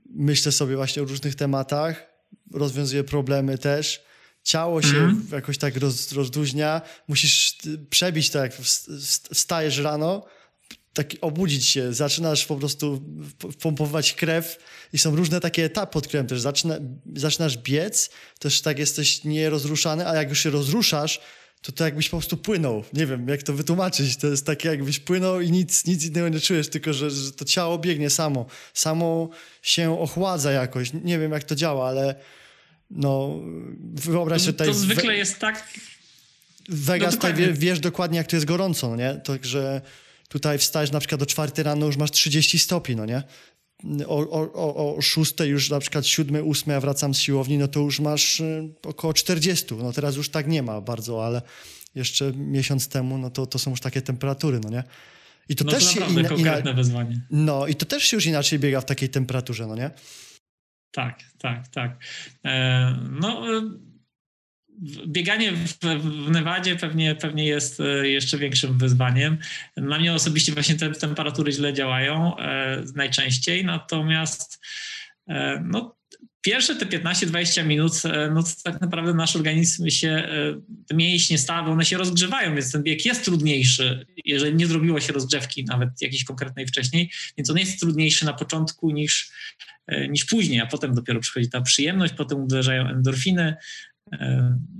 myślę 0.09 0.51
sobie 0.51 0.75
właśnie 0.75 1.01
o 1.01 1.05
różnych 1.05 1.35
tematach, 1.35 2.05
rozwiązuję 2.51 3.03
problemy 3.03 3.57
też, 3.57 4.03
ciało 4.43 4.81
się 4.81 4.97
mm 4.97 5.21
-hmm. 5.21 5.33
jakoś 5.33 5.57
tak 5.57 5.77
roz, 5.77 6.11
rozluźnia, 6.11 6.81
musisz 7.07 7.57
przebić 7.89 8.29
to, 8.29 8.39
jak 8.39 8.53
wstajesz 9.33 9.77
rano, 9.77 10.25
tak 10.93 11.11
obudzić 11.21 11.65
się, 11.65 11.93
zaczynasz 11.93 12.45
po 12.45 12.55
prostu 12.55 13.01
pompować 13.61 14.13
krew 14.13 14.57
i 14.93 14.97
są 14.97 15.15
różne 15.15 15.39
takie 15.39 15.65
etapy, 15.65 15.93
pod 15.93 16.07
którym 16.07 16.27
też 16.27 16.41
zaczyna, 16.41 16.75
zaczynasz 17.15 17.57
biec, 17.57 18.09
też 18.39 18.61
tak 18.61 18.79
jesteś 18.79 19.23
nierozruszany, 19.23 20.07
a 20.07 20.15
jak 20.15 20.29
już 20.29 20.39
się 20.39 20.49
rozruszasz, 20.49 21.21
to 21.61 21.71
to 21.71 21.85
jakbyś 21.85 22.09
po 22.09 22.17
prostu 22.17 22.37
płynął. 22.37 22.83
Nie 22.93 23.05
wiem, 23.05 23.27
jak 23.27 23.43
to 23.43 23.53
wytłumaczyć. 23.53 24.17
To 24.17 24.27
jest 24.27 24.45
takie, 24.45 24.69
jakbyś 24.69 24.99
płynął 24.99 25.41
i 25.41 25.51
nic, 25.51 25.85
nic 25.85 26.05
innego 26.05 26.29
nie 26.29 26.39
czujesz, 26.39 26.69
tylko 26.69 26.93
że, 26.93 27.11
że 27.11 27.31
to 27.31 27.45
ciało 27.45 27.77
biegnie 27.77 28.09
samo. 28.09 28.45
Samo 28.73 29.29
się 29.61 29.99
ochładza 29.99 30.51
jakoś. 30.51 30.93
Nie 30.93 31.19
wiem, 31.19 31.31
jak 31.31 31.43
to 31.43 31.55
działa, 31.55 31.87
ale 31.87 32.15
no 32.91 33.39
wyobraź 33.93 34.41
sobie 34.41 34.53
tutaj... 34.53 34.67
To 34.67 34.73
zwykle 34.73 35.15
jest 35.15 35.39
tak... 35.39 35.69
Vegas 36.69 37.15
no, 37.15 37.21
tutaj 37.21 37.53
wiesz 37.53 37.79
dokładnie, 37.79 38.17
jak 38.17 38.27
to 38.27 38.35
jest 38.35 38.45
gorąco, 38.45 38.89
no 38.89 38.95
nie? 38.95 39.15
Także 39.15 39.81
Tutaj 40.31 40.57
wstajesz 40.57 40.91
na 40.91 40.99
przykład 40.99 41.21
o 41.21 41.25
4 41.25 41.63
rano, 41.63 41.85
już 41.85 41.97
masz 41.97 42.11
30 42.11 42.59
stopni, 42.59 42.95
no 42.95 43.05
nie? 43.05 43.23
O, 44.07 44.29
o, 44.53 44.95
o 44.95 45.01
6 45.01 45.33
już 45.39 45.69
na 45.69 45.79
przykład 45.79 46.05
7, 46.05 46.49
8 46.49 46.73
ja 46.73 46.79
wracam 46.79 47.13
z 47.13 47.19
siłowni, 47.19 47.57
no 47.57 47.67
to 47.67 47.79
już 47.79 47.99
masz 47.99 48.39
y, 48.39 48.73
około 48.83 49.13
40. 49.13 49.75
No 49.75 49.93
teraz 49.93 50.15
już 50.15 50.29
tak 50.29 50.47
nie 50.47 50.63
ma 50.63 50.81
bardzo, 50.81 51.25
ale 51.25 51.41
jeszcze 51.95 52.33
miesiąc 52.33 52.87
temu, 52.87 53.17
no 53.17 53.29
to, 53.29 53.45
to 53.45 53.59
są 53.59 53.71
już 53.71 53.79
takie 53.79 54.01
temperatury, 54.01 54.59
no 54.63 54.69
nie? 54.69 54.83
I 55.49 55.55
to 55.55 55.63
no 55.63 55.71
też 55.71 55.85
to 55.85 55.91
się 55.91 56.11
inna, 56.11 56.29
konkretne 56.29 56.73
wyzwanie. 56.73 57.21
No 57.31 57.67
i 57.67 57.75
to 57.75 57.85
też 57.85 58.03
się 58.03 58.17
już 58.17 58.25
inaczej 58.25 58.59
biega 58.59 58.81
w 58.81 58.85
takiej 58.85 59.09
temperaturze, 59.09 59.67
no 59.67 59.75
nie? 59.75 59.91
Tak, 60.91 61.19
tak, 61.39 61.67
tak. 61.67 61.97
E, 62.45 62.95
no 63.11 63.43
bieganie 65.07 65.51
w, 65.51 65.77
w 65.99 66.31
Nevadzie 66.31 66.75
pewnie, 66.75 67.15
pewnie 67.15 67.45
jest 67.45 67.79
e, 67.79 68.09
jeszcze 68.09 68.37
większym 68.37 68.77
wyzwaniem. 68.77 69.37
Na 69.77 69.99
mnie 69.99 70.13
osobiście 70.13 70.51
właśnie 70.51 70.75
te 70.75 70.91
temperatury 70.91 71.51
źle 71.51 71.73
działają 71.73 72.37
e, 72.37 72.83
najczęściej, 72.95 73.65
natomiast 73.65 74.59
e, 75.27 75.63
no, 75.65 75.95
pierwsze 76.41 76.75
te 76.75 76.85
15-20 76.85 77.65
minut, 77.65 77.93
e, 78.05 78.31
no 78.33 78.43
to 78.43 78.49
tak 78.63 78.81
naprawdę 78.81 79.13
nasz 79.13 79.35
organizm 79.35 79.89
się, 79.89 80.27
te 80.87 80.95
mięśnie, 80.95 81.37
stawy, 81.37 81.71
one 81.71 81.85
się 81.85 81.97
rozgrzewają, 81.97 82.55
więc 82.55 82.71
ten 82.71 82.83
bieg 82.83 83.05
jest 83.05 83.25
trudniejszy, 83.25 84.05
jeżeli 84.25 84.55
nie 84.55 84.67
zrobiło 84.67 84.99
się 84.99 85.13
rozgrzewki 85.13 85.65
nawet 85.65 85.89
jakiejś 86.01 86.23
konkretnej 86.23 86.67
wcześniej, 86.67 87.11
więc 87.37 87.49
on 87.49 87.57
jest 87.57 87.79
trudniejszy 87.79 88.25
na 88.25 88.33
początku 88.33 88.91
niż, 88.91 89.31
e, 89.87 90.07
niż 90.07 90.25
później, 90.25 90.61
a 90.61 90.65
potem 90.65 90.93
dopiero 90.93 91.19
przychodzi 91.19 91.49
ta 91.49 91.61
przyjemność, 91.61 92.13
potem 92.13 92.43
uderzają 92.43 92.87
endorfiny, 92.87 93.55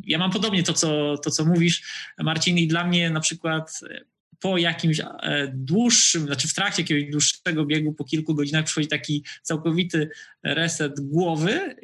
ja 0.03 0.17
mam 0.17 0.31
podobnie 0.31 0.63
to 0.63 0.73
co, 0.73 1.17
to, 1.17 1.31
co 1.31 1.45
mówisz, 1.45 1.83
Marcin, 2.19 2.57
i 2.57 2.67
dla 2.67 2.87
mnie 2.87 3.09
na 3.09 3.19
przykład 3.19 3.79
po 4.39 4.57
jakimś 4.57 4.99
e, 4.99 5.05
dłuższym, 5.53 6.25
znaczy 6.25 6.47
w 6.47 6.53
trakcie 6.53 6.81
jakiegoś 6.81 7.11
dłuższego 7.11 7.65
biegu, 7.65 7.93
po 7.93 8.03
kilku 8.03 8.35
godzinach 8.35 8.65
przychodzi 8.65 8.87
taki 8.87 9.25
całkowity 9.41 10.09
reset 10.43 10.99
głowy 10.99 11.51
e, 11.53 11.75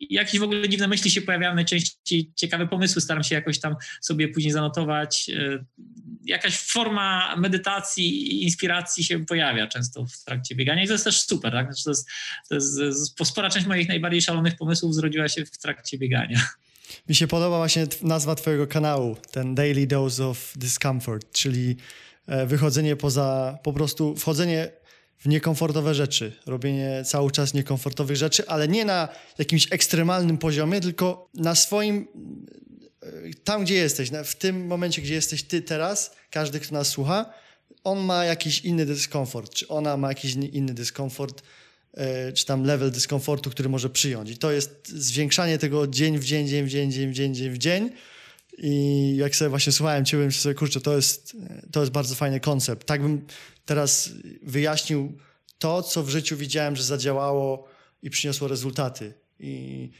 jakieś 0.00 0.40
w 0.40 0.42
ogóle 0.42 0.68
dziwne 0.68 0.88
myśli 0.88 1.10
się 1.10 1.22
pojawiają, 1.22 1.54
najczęściej 1.54 2.32
ciekawe 2.36 2.68
pomysły 2.68 3.02
staram 3.02 3.24
się 3.24 3.34
jakoś 3.34 3.60
tam 3.60 3.76
sobie 4.00 4.28
później 4.28 4.52
zanotować. 4.52 5.30
E, 5.30 5.64
jakaś 6.24 6.58
forma 6.58 7.36
medytacji 7.36 8.32
i 8.32 8.42
inspiracji 8.42 9.04
się 9.04 9.24
pojawia 9.24 9.66
często 9.66 10.06
w 10.06 10.24
trakcie 10.24 10.54
biegania 10.54 10.82
i 10.82 10.86
to 10.86 10.92
jest 10.92 11.04
też 11.04 11.20
super, 11.20 11.52
tak? 11.52 11.66
Znaczy 11.66 11.84
to 11.84 11.90
jest, 11.90 12.08
to 12.48 12.84
jest, 12.84 13.28
spora 13.28 13.50
część 13.50 13.66
moich 13.66 13.88
najbardziej 13.88 14.22
szalonych 14.22 14.56
pomysłów 14.56 14.94
zrodziła 14.94 15.28
się 15.28 15.46
w 15.46 15.58
trakcie 15.58 15.98
biegania. 15.98 16.40
Mi 17.08 17.14
się 17.14 17.26
podoba 17.26 17.56
właśnie 17.56 17.86
nazwa 18.02 18.34
twojego 18.34 18.66
kanału, 18.66 19.16
ten 19.30 19.54
Daily 19.54 19.86
Dose 19.86 20.26
of 20.26 20.52
Discomfort, 20.56 21.32
czyli 21.32 21.76
e, 22.26 22.46
wychodzenie 22.46 22.96
poza, 22.96 23.58
po 23.62 23.72
prostu 23.72 24.16
wchodzenie 24.16 24.79
w 25.20 25.28
niekomfortowe 25.28 25.94
rzeczy, 25.94 26.32
robienie 26.46 27.02
cały 27.06 27.30
czas 27.30 27.54
niekomfortowych 27.54 28.16
rzeczy, 28.16 28.48
ale 28.48 28.68
nie 28.68 28.84
na 28.84 29.08
jakimś 29.38 29.72
ekstremalnym 29.72 30.38
poziomie, 30.38 30.80
tylko 30.80 31.30
na 31.34 31.54
swoim, 31.54 32.08
e, 33.02 33.06
tam 33.44 33.64
gdzie 33.64 33.74
jesteś, 33.74 34.10
w 34.24 34.34
tym 34.34 34.66
momencie, 34.66 35.02
gdzie 35.02 35.14
jesteś 35.14 35.42
ty 35.42 35.62
teraz, 35.62 36.16
każdy, 36.30 36.60
kto 36.60 36.74
nas 36.74 36.88
słucha, 36.88 37.32
on 37.84 37.98
ma 37.98 38.24
jakiś 38.24 38.60
inny 38.60 38.86
dyskomfort, 38.86 39.54
czy 39.54 39.68
ona 39.68 39.96
ma 39.96 40.08
jakiś 40.08 40.34
inny 40.34 40.74
dyskomfort, 40.74 41.42
E, 41.94 42.32
czy 42.32 42.46
tam 42.46 42.64
level 42.64 42.90
dyskomfortu, 42.90 43.50
który 43.50 43.68
może 43.68 43.90
przyjąć. 43.90 44.30
I 44.30 44.38
to 44.38 44.50
jest 44.50 44.88
zwiększanie 44.88 45.58
tego 45.58 45.86
dzień 45.86 46.18
w 46.18 46.24
dzień, 46.24 46.48
dzień 46.48 46.64
w 46.64 46.68
dzień, 46.68 46.92
dzień 46.92 47.10
w 47.10 47.12
dzień, 47.12 47.34
dzień 47.34 47.50
w 47.50 47.58
dzień. 47.58 47.90
I 48.62 49.16
jak 49.16 49.36
sobie 49.36 49.48
właśnie 49.48 49.72
słuchałem 49.72 50.04
ciebie, 50.04 50.24
myślę 50.24 50.42
sobie, 50.42 50.54
kurczę, 50.54 50.80
to 50.80 50.96
jest, 50.96 51.36
to 51.72 51.80
jest 51.80 51.92
bardzo 51.92 52.14
fajny 52.14 52.40
koncept. 52.40 52.86
Tak 52.86 53.02
bym 53.02 53.26
teraz 53.64 54.10
wyjaśnił 54.42 55.18
to, 55.58 55.82
co 55.82 56.02
w 56.02 56.08
życiu 56.08 56.36
widziałem, 56.36 56.76
że 56.76 56.82
zadziałało 56.82 57.68
i 58.02 58.10
przyniosło 58.10 58.48
rezultaty. 58.48 59.14
I, 59.40 59.90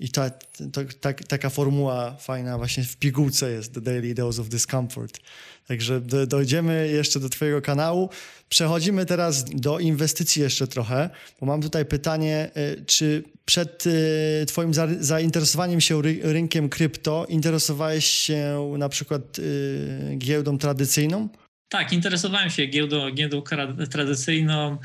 i 0.00 0.08
ta, 0.08 0.30
to, 0.72 0.80
ta, 1.00 1.12
taka 1.12 1.50
formuła 1.50 2.16
fajna 2.20 2.58
właśnie 2.58 2.84
w 2.84 2.96
pigułce 2.96 3.50
jest 3.50 3.74
The 3.74 3.80
Daily 3.80 4.14
Dose 4.14 4.42
of 4.42 4.48
Discomfort. 4.48 5.20
Także 5.68 6.00
do, 6.00 6.26
dojdziemy 6.26 6.88
jeszcze 6.88 7.20
do 7.20 7.28
Twojego 7.28 7.62
kanału. 7.62 8.10
Przechodzimy 8.48 9.06
teraz 9.06 9.44
do 9.44 9.78
inwestycji 9.78 10.42
jeszcze 10.42 10.66
trochę, 10.66 11.10
bo 11.40 11.46
mam 11.46 11.62
tutaj 11.62 11.84
pytanie, 11.84 12.50
y, 12.56 12.84
czy 12.86 13.24
przed 13.44 13.86
y, 13.86 14.44
Twoim 14.46 14.72
zainteresowaniem 15.00 15.80
się 15.80 16.02
rynkiem 16.22 16.68
krypto 16.68 17.26
interesowałeś 17.28 18.04
się 18.04 18.72
na 18.78 18.88
przykład 18.88 19.38
y, 19.38 20.14
giełdą 20.18 20.58
tradycyjną? 20.58 21.28
Tak, 21.68 21.92
interesowałem 21.92 22.50
się 22.50 22.66
giełdą, 22.66 23.10
giełdą 23.10 23.42
tradycyjną. 23.90 24.78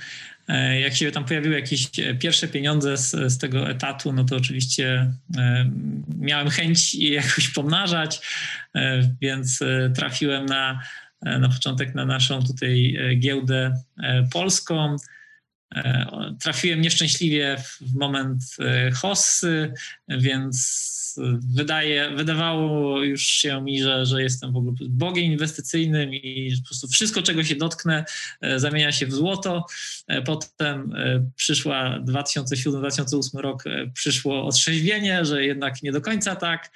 E, 0.47 0.79
jak 0.79 0.95
się 0.95 1.11
tam 1.11 1.25
pojawiły 1.25 1.55
jakieś 1.55 1.87
pierwsze 2.19 2.47
pieniądze 2.47 2.97
z, 2.97 3.11
z 3.11 3.37
tego 3.37 3.69
etatu, 3.69 4.13
no 4.13 4.23
to 4.23 4.35
oczywiście 4.35 5.13
e, 5.37 5.71
miałem 6.19 6.49
chęć 6.49 6.93
je 6.93 7.13
jakoś 7.23 7.49
pomnażać, 7.49 8.21
e, 8.75 9.09
więc 9.21 9.59
trafiłem 9.95 10.45
na, 10.45 10.81
na 11.21 11.49
początek 11.49 11.95
na 11.95 12.05
naszą 12.05 12.43
tutaj 12.43 12.97
giełdę 13.19 13.75
polską. 14.33 14.95
Trafiłem 16.39 16.81
nieszczęśliwie 16.81 17.57
w 17.81 17.95
moment 17.95 18.43
hossy, 18.93 19.73
więc 20.07 20.91
wydaje, 21.55 22.11
wydawało 22.15 23.03
już 23.03 23.21
się 23.21 23.61
mi, 23.61 23.81
że, 23.81 24.05
że 24.05 24.23
jestem 24.23 24.53
w 24.53 24.55
ogóle 24.55 24.73
bogiem 24.89 25.25
inwestycyjnym 25.25 26.13
i 26.13 26.57
po 26.61 26.67
prostu 26.67 26.87
wszystko, 26.87 27.21
czego 27.21 27.43
się 27.43 27.55
dotknę, 27.55 28.05
e, 28.41 28.59
zamienia 28.59 28.91
się 28.91 29.07
w 29.07 29.13
złoto. 29.13 29.65
E, 30.07 30.21
potem 30.21 30.95
e, 30.95 31.29
przyszła 31.35 31.99
2007-2008 31.99 33.39
rok, 33.39 33.63
przyszło 33.93 34.45
otrzeźwienie, 34.45 35.25
że 35.25 35.45
jednak 35.45 35.83
nie 35.83 35.91
do 35.91 36.01
końca 36.01 36.35
tak. 36.35 36.71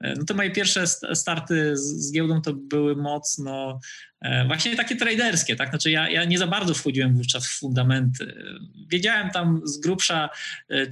No 0.00 0.24
to 0.24 0.34
moje 0.34 0.50
pierwsze 0.50 0.86
starty 1.14 1.76
z, 1.76 2.12
giełdą 2.12 2.42
to 2.42 2.52
były 2.52 2.96
mocno 2.96 3.80
właśnie 4.46 4.76
takie 4.76 4.96
traderskie, 4.96 5.56
tak? 5.56 5.68
Znaczy 5.68 5.90
ja, 5.90 6.10
ja 6.10 6.24
nie 6.24 6.38
za 6.38 6.46
bardzo 6.46 6.74
wchodziłem 6.74 7.16
wówczas 7.16 7.46
w 7.46 7.58
fundamenty. 7.58 8.44
Wiedziałem 8.88 9.30
tam 9.30 9.60
z 9.64 9.78
grubsza, 9.78 10.28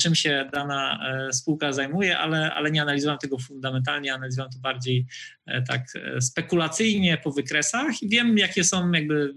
czym 0.01 0.15
się 0.15 0.51
dana 0.53 1.01
spółka 1.33 1.73
zajmuje, 1.73 2.19
ale, 2.19 2.55
ale 2.55 2.71
nie 2.71 2.83
analizowałem 2.83 3.19
tego 3.19 3.39
fundamentalnie, 3.39 4.15
analizowałem 4.15 4.53
to 4.53 4.59
bardziej 4.59 5.07
e, 5.47 5.63
tak 5.63 5.87
e, 5.97 6.21
spekulacyjnie 6.21 7.19
po 7.19 7.33
wykresach 7.33 8.03
i 8.03 8.09
wiem, 8.09 8.39
jakie 8.39 8.65
są 8.65 8.93
jakby 8.93 9.35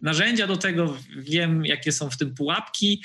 narzędzia 0.00 0.46
do 0.46 0.56
tego, 0.56 0.96
wiem, 1.16 1.64
jakie 1.64 1.92
są 1.92 2.10
w 2.10 2.16
tym 2.16 2.34
pułapki. 2.34 3.02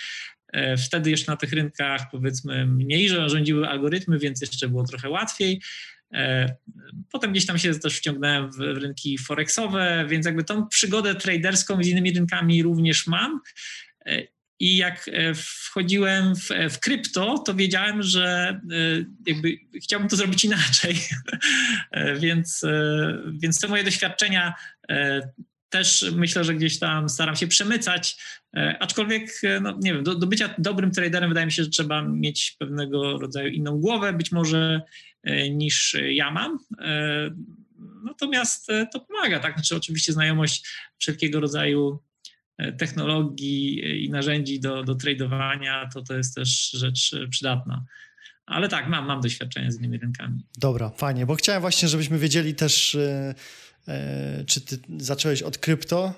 E, 0.54 0.78
wtedy 0.78 1.10
jeszcze 1.10 1.32
na 1.32 1.38
tych 1.38 1.54
rynkach 1.54 2.02
powiedzmy 2.12 2.66
mniej 2.66 3.10
rządziły 3.10 3.68
algorytmy, 3.68 4.20
więc 4.20 4.42
jeszcze 4.42 4.70
było 4.70 4.84
trochę 4.84 5.10
łatwiej. 5.10 5.62
Potem 7.12 7.32
gdzieś 7.32 7.46
tam 7.46 7.58
się 7.58 7.80
też 7.80 7.98
wciągnąłem 7.98 8.52
w 8.52 8.60
rynki 8.60 9.18
forexowe, 9.18 10.06
więc 10.10 10.26
jakby 10.26 10.44
tą 10.44 10.68
przygodę 10.68 11.16
traderską 11.16 11.84
z 11.84 11.88
innymi 11.88 12.14
rynkami 12.14 12.64
również 12.64 13.08
mam. 13.08 13.42
I 14.60 14.78
jak 14.78 15.10
wchodziłem 15.36 16.36
w, 16.36 16.50
w 16.70 16.80
krypto, 16.80 17.38
to 17.38 17.54
wiedziałem, 17.54 18.04
że 18.04 18.60
jakby 19.28 19.58
chciałbym 19.84 20.10
to 20.10 20.16
zrobić 20.16 20.46
inaczej. 20.46 20.96
więc, 22.22 22.66
więc 23.32 23.60
te 23.60 23.68
moje 23.68 23.84
doświadczenia 23.84 24.54
też 25.70 26.12
myślę, 26.16 26.44
że 26.44 26.56
gdzieś 26.56 26.80
tam 26.80 27.10
staram 27.10 27.36
się 27.36 27.48
przemycać, 27.48 28.18
aczkolwiek, 28.80 29.42
no 29.62 29.78
nie 29.82 29.94
wiem, 29.94 30.04
do, 30.04 30.16
do 30.16 30.28
bycia 30.28 30.56
dobrym 30.58 30.92
traderem 30.92 31.30
wydaje 31.30 31.46
mi 31.46 31.52
się, 31.52 31.64
że 31.64 31.70
trzeba 31.70 32.02
mieć 32.02 32.56
pewnego 32.60 33.18
rodzaju 33.18 33.50
inną 33.50 33.80
głowę, 33.80 34.14
być 34.14 34.32
może 34.32 34.82
niż 35.50 35.98
ja 36.10 36.32
mam. 36.32 36.60
Natomiast 38.04 38.70
e, 38.70 38.88
to 38.94 39.00
pomaga, 39.00 39.40
tak? 39.40 39.54
Znaczy 39.54 39.76
oczywiście 39.76 40.14
znajomość 40.14 40.68
wszelkiego 40.98 41.40
rodzaju 41.40 42.00
e, 42.58 42.74
technologii 42.74 43.82
i 44.06 44.10
narzędzi 44.10 44.60
do, 44.60 44.84
do 44.84 44.96
tradowania, 44.96 45.90
to 45.94 46.02
to 46.02 46.18
jest 46.18 46.36
też 46.36 46.72
rzecz 46.72 47.14
e, 47.14 47.28
przydatna. 47.28 47.86
Ale 48.46 48.70
tak, 48.70 48.88
mam, 48.88 49.06
mam 49.06 49.22
doświadczenie 49.22 49.72
z 49.72 49.78
innymi 49.78 49.98
rynkami. 49.98 50.46
Dobra, 50.58 50.90
fajnie, 50.90 51.26
bo 51.26 51.36
chciałem 51.36 51.62
właśnie, 51.62 51.88
żebyśmy 51.88 52.18
wiedzieli 52.18 52.56
też, 52.56 52.98
czy 54.45 54.62
ty 54.62 54.80
zacząłeś 54.99 55.41
od 55.41 55.58
krypto, 55.58 56.13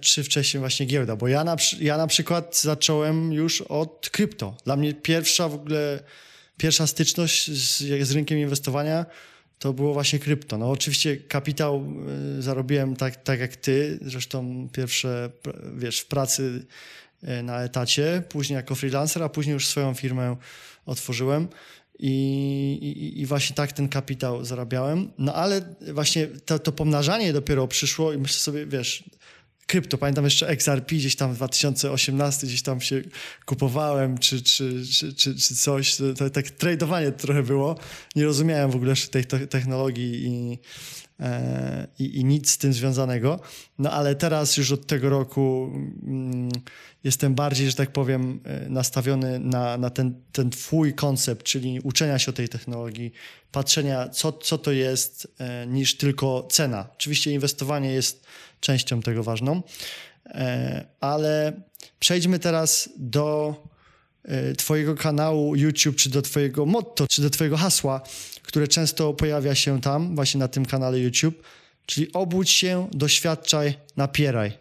czy 0.00 0.24
wcześniej 0.24 0.58
właśnie 0.58 0.86
giełda, 0.86 1.16
bo 1.16 1.28
ja 1.28 1.44
na, 1.44 1.56
ja 1.80 1.96
na 1.96 2.06
przykład 2.06 2.60
zacząłem 2.60 3.32
już 3.32 3.60
od 3.60 4.10
krypto. 4.12 4.56
Dla 4.64 4.76
mnie 4.76 4.94
pierwsza 4.94 5.48
w 5.48 5.54
ogóle, 5.54 6.00
pierwsza 6.56 6.86
styczność 6.86 7.50
z, 7.50 8.06
z 8.08 8.12
rynkiem 8.12 8.38
inwestowania 8.38 9.06
to 9.58 9.72
było 9.72 9.92
właśnie 9.92 10.18
krypto. 10.18 10.58
No 10.58 10.70
oczywiście 10.70 11.16
kapitał 11.16 11.86
y, 12.38 12.42
zarobiłem 12.42 12.96
tak, 12.96 13.22
tak 13.22 13.40
jak 13.40 13.56
ty, 13.56 13.98
zresztą 14.02 14.68
pierwsze, 14.72 15.30
wiesz, 15.76 16.00
w 16.00 16.06
pracy 16.06 16.66
na 17.42 17.62
etacie, 17.62 18.22
później 18.28 18.56
jako 18.56 18.74
freelancer, 18.74 19.22
a 19.22 19.28
później 19.28 19.54
już 19.54 19.66
swoją 19.66 19.94
firmę 19.94 20.36
otworzyłem 20.86 21.48
i, 21.98 22.10
i, 22.82 23.20
i 23.20 23.26
właśnie 23.26 23.56
tak 23.56 23.72
ten 23.72 23.88
kapitał 23.88 24.44
zarabiałem. 24.44 25.10
No 25.18 25.34
ale 25.34 25.74
właśnie 25.92 26.26
to, 26.26 26.58
to 26.58 26.72
pomnażanie 26.72 27.32
dopiero 27.32 27.68
przyszło 27.68 28.12
i 28.12 28.18
myślę 28.18 28.38
sobie, 28.38 28.66
wiesz, 28.66 29.04
krypto. 29.66 29.98
Pamiętam 29.98 30.24
jeszcze 30.24 30.48
XRP 30.48 30.94
gdzieś 30.94 31.16
tam 31.16 31.32
w 31.32 31.36
2018 31.36 32.46
gdzieś 32.46 32.62
tam 32.62 32.80
się 32.80 33.02
kupowałem, 33.44 34.18
czy, 34.18 34.42
czy, 34.42 34.82
czy, 34.92 35.14
czy, 35.14 35.34
czy 35.34 35.56
coś. 35.56 35.96
To, 35.96 36.30
tak 36.30 36.50
tradowanie 36.50 37.12
trochę 37.12 37.42
było. 37.42 37.78
Nie 38.16 38.24
rozumiałem 38.24 38.70
w 38.70 38.76
ogóle 38.76 38.94
tej 39.10 39.24
technologii 39.24 40.26
i, 40.26 40.58
i, 41.98 42.18
i, 42.18 42.24
nic 42.24 42.50
z 42.50 42.58
tym 42.58 42.72
związanego. 42.72 43.40
No 43.78 43.90
ale 43.90 44.14
teraz 44.14 44.56
już 44.56 44.72
od 44.72 44.86
tego 44.86 45.08
roku 45.08 45.70
mm, 46.02 46.48
jestem 47.04 47.34
bardziej, 47.34 47.70
że 47.70 47.76
tak 47.76 47.90
powiem, 47.90 48.40
e, 48.44 48.68
nastawiony 48.68 49.38
na, 49.38 49.78
na 49.78 49.90
ten, 49.90 50.14
ten 50.32 50.50
twój 50.50 50.94
koncept, 50.94 51.42
czyli 51.42 51.80
uczenia 51.80 52.18
się 52.18 52.30
o 52.30 52.34
tej 52.34 52.48
technologii, 52.48 53.12
patrzenia, 53.52 54.08
co, 54.08 54.32
co 54.32 54.58
to 54.58 54.72
jest, 54.72 55.34
e, 55.38 55.66
niż 55.66 55.96
tylko 55.96 56.46
cena. 56.50 56.86
Oczywiście 56.94 57.32
inwestowanie 57.32 57.92
jest 57.92 58.26
częścią 58.60 59.02
tego 59.02 59.22
ważną. 59.22 59.62
E, 60.26 60.84
ale 61.00 61.52
przejdźmy 62.00 62.38
teraz 62.38 62.88
do 62.96 63.54
e, 63.56 63.73
Twojego 64.58 64.94
kanału 64.94 65.56
YouTube, 65.56 65.96
czy 65.96 66.10
do 66.10 66.22
Twojego 66.22 66.66
motto, 66.66 67.06
czy 67.08 67.22
do 67.22 67.30
Twojego 67.30 67.56
hasła, 67.56 68.00
które 68.42 68.68
często 68.68 69.14
pojawia 69.14 69.54
się 69.54 69.80
tam, 69.80 70.14
właśnie 70.14 70.38
na 70.38 70.48
tym 70.48 70.66
kanale 70.66 71.00
YouTube, 71.00 71.42
czyli 71.86 72.12
obudź 72.12 72.50
się, 72.50 72.88
doświadczaj, 72.92 73.74
napieraj. 73.96 74.52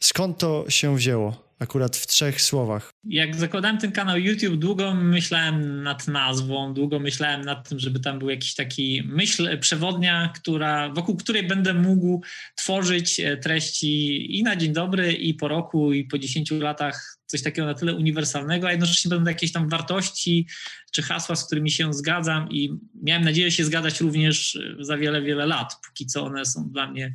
Skąd 0.00 0.38
to 0.38 0.64
się 0.68 0.96
wzięło? 0.96 1.46
akurat 1.58 1.96
w 1.96 2.06
trzech 2.06 2.42
słowach. 2.42 2.90
Jak 3.04 3.36
zakładałem 3.36 3.78
ten 3.78 3.92
kanał 3.92 4.18
YouTube, 4.18 4.56
długo 4.56 4.94
myślałem 4.94 5.82
nad 5.82 6.08
nazwą, 6.08 6.74
długo 6.74 7.00
myślałem 7.00 7.40
nad 7.40 7.68
tym, 7.68 7.78
żeby 7.78 8.00
tam 8.00 8.18
był 8.18 8.30
jakiś 8.30 8.54
taki 8.54 9.02
myśl 9.06 9.58
przewodnia, 9.58 10.32
która, 10.34 10.88
wokół 10.88 11.16
której 11.16 11.42
będę 11.42 11.74
mógł 11.74 12.22
tworzyć 12.54 13.20
e, 13.20 13.36
treści 13.36 14.38
i 14.38 14.42
na 14.42 14.56
dzień 14.56 14.72
dobry, 14.72 15.12
i 15.12 15.34
po 15.34 15.48
roku, 15.48 15.92
i 15.92 16.04
po 16.04 16.18
10 16.18 16.50
latach 16.50 17.15
coś 17.26 17.42
takiego 17.42 17.66
na 17.66 17.74
tyle 17.74 17.94
uniwersalnego, 17.94 18.68
a 18.68 18.70
jednocześnie 18.70 19.08
będą 19.08 19.28
jakieś 19.30 19.52
tam 19.52 19.68
wartości 19.68 20.46
czy 20.92 21.02
hasła, 21.02 21.36
z 21.36 21.46
którymi 21.46 21.70
się 21.70 21.92
zgadzam 21.94 22.48
i 22.50 22.72
miałem 23.02 23.24
nadzieję 23.24 23.50
się 23.50 23.64
zgadzać 23.64 24.00
również 24.00 24.58
za 24.80 24.96
wiele, 24.96 25.22
wiele 25.22 25.46
lat, 25.46 25.76
póki 25.86 26.06
co 26.06 26.24
one 26.24 26.44
są 26.44 26.70
dla 26.70 26.90
mnie 26.90 27.14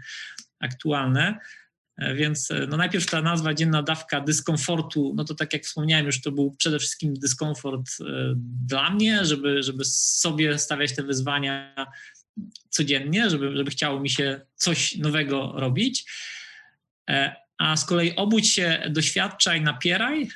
aktualne. 0.59 1.39
E, 1.97 2.15
więc 2.15 2.51
e, 2.51 2.67
no 2.69 2.77
najpierw 2.77 3.05
ta 3.05 3.21
nazwa 3.21 3.53
dzienna 3.53 3.83
dawka 3.83 4.21
dyskomfortu, 4.21 5.13
no 5.15 5.23
to 5.23 5.35
tak 5.35 5.53
jak 5.53 5.63
wspomniałem 5.63 6.05
już, 6.05 6.21
to 6.21 6.31
był 6.31 6.55
przede 6.55 6.79
wszystkim 6.79 7.13
dyskomfort 7.13 7.81
e, 8.01 8.33
dla 8.65 8.89
mnie, 8.89 9.25
żeby, 9.25 9.63
żeby 9.63 9.85
sobie 9.85 10.59
stawiać 10.59 10.95
te 10.95 11.03
wyzwania 11.03 11.87
codziennie, 12.69 13.29
żeby, 13.29 13.57
żeby 13.57 13.71
chciało 13.71 13.99
mi 13.99 14.09
się 14.09 14.41
coś 14.55 14.95
nowego 14.95 15.53
robić. 15.55 16.05
A 17.61 17.77
z 17.77 17.85
kolei 17.85 18.15
obudź 18.15 18.47
się, 18.49 18.83
doświadczaj, 18.89 19.61
napieraj, 19.61 20.27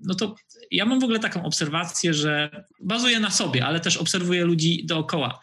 no 0.00 0.14
to 0.14 0.34
ja 0.70 0.84
mam 0.84 1.00
w 1.00 1.04
ogóle 1.04 1.18
taką 1.18 1.44
obserwację, 1.44 2.14
że 2.14 2.64
bazuję 2.80 3.20
na 3.20 3.30
sobie, 3.30 3.66
ale 3.66 3.80
też 3.80 3.96
obserwuję 3.96 4.44
ludzi 4.44 4.86
dookoła, 4.86 5.40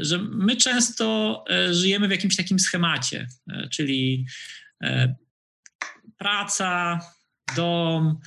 że 0.00 0.18
my 0.18 0.56
często 0.56 1.44
żyjemy 1.70 2.08
w 2.08 2.10
jakimś 2.10 2.36
takim 2.36 2.58
schemacie, 2.58 3.26
czyli 3.70 4.26
E, 4.84 5.14
praca, 6.16 7.00
dom, 7.56 8.20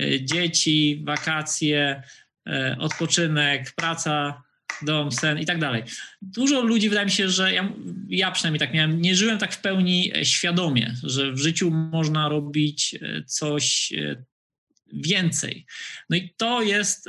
e, 0.00 0.24
dzieci, 0.24 1.02
wakacje, 1.06 2.02
e, 2.48 2.76
odpoczynek, 2.78 3.72
praca, 3.76 4.42
dom, 4.82 5.12
sen 5.12 5.38
i 5.38 5.46
tak 5.46 5.58
dalej. 5.58 5.82
Dużo 6.22 6.60
ludzi, 6.60 6.88
wydaje 6.88 7.06
mi 7.06 7.12
się, 7.12 7.28
że 7.30 7.52
ja, 7.52 7.72
ja 8.08 8.30
przynajmniej 8.30 8.60
tak 8.60 8.74
miałem, 8.74 9.02
nie 9.02 9.14
żyłem 9.14 9.38
tak 9.38 9.54
w 9.54 9.60
pełni 9.60 10.12
świadomie, 10.22 10.94
że 11.02 11.32
w 11.32 11.38
życiu 11.38 11.70
można 11.70 12.28
robić 12.28 12.98
coś 13.26 13.92
więcej. 14.92 15.66
No 16.10 16.16
i 16.16 16.34
to 16.36 16.62
jest 16.62 17.08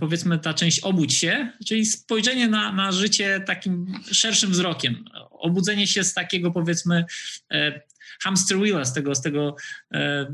powiedzmy 0.00 0.38
ta 0.38 0.54
część 0.54 0.80
obudź 0.80 1.14
się, 1.14 1.52
czyli 1.66 1.86
spojrzenie 1.86 2.48
na, 2.48 2.72
na 2.72 2.92
życie 2.92 3.40
takim 3.46 3.94
szerszym 4.12 4.50
wzrokiem 4.50 5.04
obudzenie 5.42 5.86
się 5.86 6.04
z 6.04 6.14
takiego 6.14 6.50
powiedzmy 6.50 7.04
e, 7.52 7.80
hamster 8.22 8.58
wheela, 8.58 8.84
z 8.84 8.94
tego, 8.94 9.14
z 9.14 9.22
tego 9.22 9.56
e, 9.94 10.26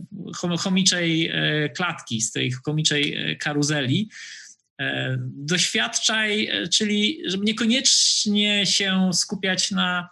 chomiczej 0.59 1.31
e, 1.33 1.69
klatki, 1.69 2.21
z 2.21 2.33
tej 2.33 2.53
chomiczej 2.53 3.37
karuzeli. 3.41 4.11
Doświadczaj, 5.19 6.51
czyli 6.73 7.23
żeby 7.27 7.45
niekoniecznie 7.45 8.67
się 8.67 9.11
skupiać 9.13 9.71
na, 9.71 10.09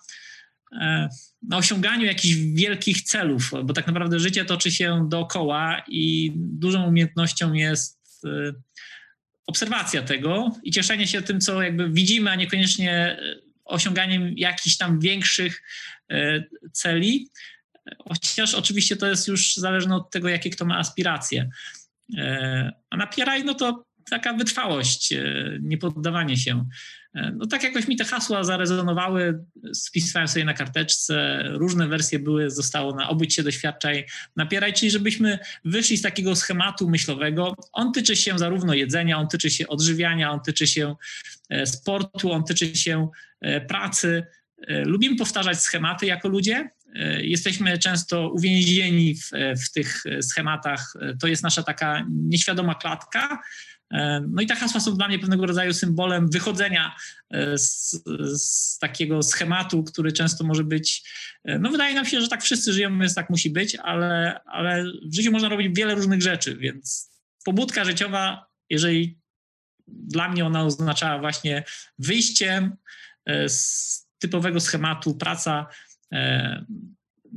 na 1.42 1.56
osiąganiu 1.56 2.04
jakichś 2.04 2.34
wielkich 2.34 3.02
celów, 3.02 3.50
bo 3.64 3.72
tak 3.72 3.86
naprawdę 3.86 4.20
życie 4.20 4.44
toczy 4.44 4.70
się 4.70 5.08
dookoła 5.08 5.82
i 5.88 6.32
dużą 6.36 6.84
umiejętnością 6.86 7.52
jest 7.52 8.22
obserwacja 9.46 10.02
tego 10.02 10.56
i 10.62 10.70
cieszenie 10.70 11.06
się 11.06 11.22
tym, 11.22 11.40
co 11.40 11.62
jakby 11.62 11.90
widzimy, 11.90 12.30
a 12.30 12.34
niekoniecznie 12.34 13.16
osiąganiem 13.64 14.32
jakichś 14.36 14.76
tam 14.76 15.00
większych 15.00 15.62
e, 16.10 16.44
celi, 16.72 17.30
chociaż 17.98 18.54
oczywiście 18.54 18.96
to 18.96 19.06
jest 19.06 19.28
już 19.28 19.56
zależne 19.56 19.96
od 19.96 20.10
tego, 20.10 20.28
jakie 20.28 20.50
kto 20.50 20.64
ma 20.64 20.78
aspiracje. 20.78 21.50
E, 22.16 22.72
a 22.90 22.96
napieraj, 22.96 23.44
no 23.44 23.54
to 23.54 23.85
taka 24.10 24.32
wytrwałość, 24.32 25.12
e, 25.12 25.24
niepoddawanie 25.60 26.36
się. 26.36 26.64
No 27.34 27.46
tak 27.46 27.62
jakoś 27.62 27.88
mi 27.88 27.96
te 27.96 28.04
hasła 28.04 28.44
zarezonowały, 28.44 29.44
spisywałem 29.72 30.28
sobie 30.28 30.44
na 30.44 30.54
karteczce, 30.54 31.42
różne 31.48 31.88
wersje 31.88 32.18
były, 32.18 32.50
zostało 32.50 32.94
na 32.94 33.08
obudź 33.08 33.34
się, 33.34 33.42
doświadczaj, 33.42 34.06
napieraj, 34.36 34.72
czyli 34.72 34.90
żebyśmy 34.90 35.38
wyszli 35.64 35.96
z 35.96 36.02
takiego 36.02 36.36
schematu 36.36 36.88
myślowego. 36.88 37.54
On 37.72 37.92
tyczy 37.92 38.16
się 38.16 38.38
zarówno 38.38 38.74
jedzenia, 38.74 39.18
on 39.18 39.28
tyczy 39.28 39.50
się 39.50 39.68
odżywiania, 39.68 40.30
on 40.30 40.40
tyczy 40.40 40.66
się 40.66 40.96
sportu, 41.64 42.32
on 42.32 42.44
tyczy 42.44 42.76
się 42.76 43.08
E, 43.40 43.60
pracy. 43.60 44.26
E, 44.68 44.84
lubimy 44.84 45.16
powtarzać 45.16 45.60
schematy 45.60 46.06
jako 46.06 46.28
ludzie. 46.28 46.70
E, 46.94 47.24
jesteśmy 47.24 47.78
często 47.78 48.30
uwięzieni 48.30 49.14
w, 49.14 49.30
w 49.64 49.72
tych 49.72 50.04
schematach. 50.20 50.94
To 51.20 51.26
jest 51.26 51.42
nasza 51.42 51.62
taka 51.62 52.06
nieświadoma 52.08 52.74
klatka. 52.74 53.38
No 54.28 54.42
i 54.42 54.46
te 54.46 54.54
hasła 54.54 54.80
są 54.80 54.96
dla 54.96 55.08
mnie 55.08 55.18
pewnego 55.18 55.46
rodzaju 55.46 55.74
symbolem 55.74 56.30
wychodzenia 56.30 56.96
z, 57.54 57.90
z, 58.40 58.78
takiego 58.78 59.22
schematu, 59.22 59.84
który 59.84 60.12
często 60.12 60.44
może 60.44 60.64
być. 60.64 61.10
No, 61.44 61.70
wydaje 61.70 61.94
nam 61.94 62.04
się, 62.04 62.20
że 62.20 62.28
tak 62.28 62.42
wszyscy 62.42 62.72
żyją, 62.72 62.98
więc 62.98 63.14
tak 63.14 63.30
musi 63.30 63.50
być, 63.50 63.76
ale, 63.76 64.40
ale 64.44 64.84
w 64.84 65.14
życiu 65.14 65.32
można 65.32 65.48
robić 65.48 65.76
wiele 65.76 65.94
różnych 65.94 66.22
rzeczy, 66.22 66.56
więc 66.56 67.10
pobudka 67.44 67.84
życiowa, 67.84 68.46
jeżeli 68.70 69.18
dla 69.88 70.28
mnie 70.28 70.46
ona 70.46 70.64
oznaczała 70.64 71.18
właśnie 71.18 71.64
wyjście 71.98 72.70
E, 73.26 73.48
z 73.48 74.06
typowego 74.18 74.60
schematu 74.60 75.14
praca 75.14 75.66
e, 76.12 76.64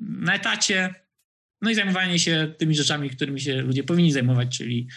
na 0.01 0.35
etacie, 0.35 0.95
no 1.61 1.69
i 1.69 1.75
zajmowanie 1.75 2.19
się 2.19 2.53
tymi 2.57 2.75
rzeczami, 2.75 3.09
którymi 3.09 3.41
się 3.41 3.61
ludzie 3.61 3.83
powinni 3.83 4.11
zajmować, 4.11 4.57
czyli 4.57 4.87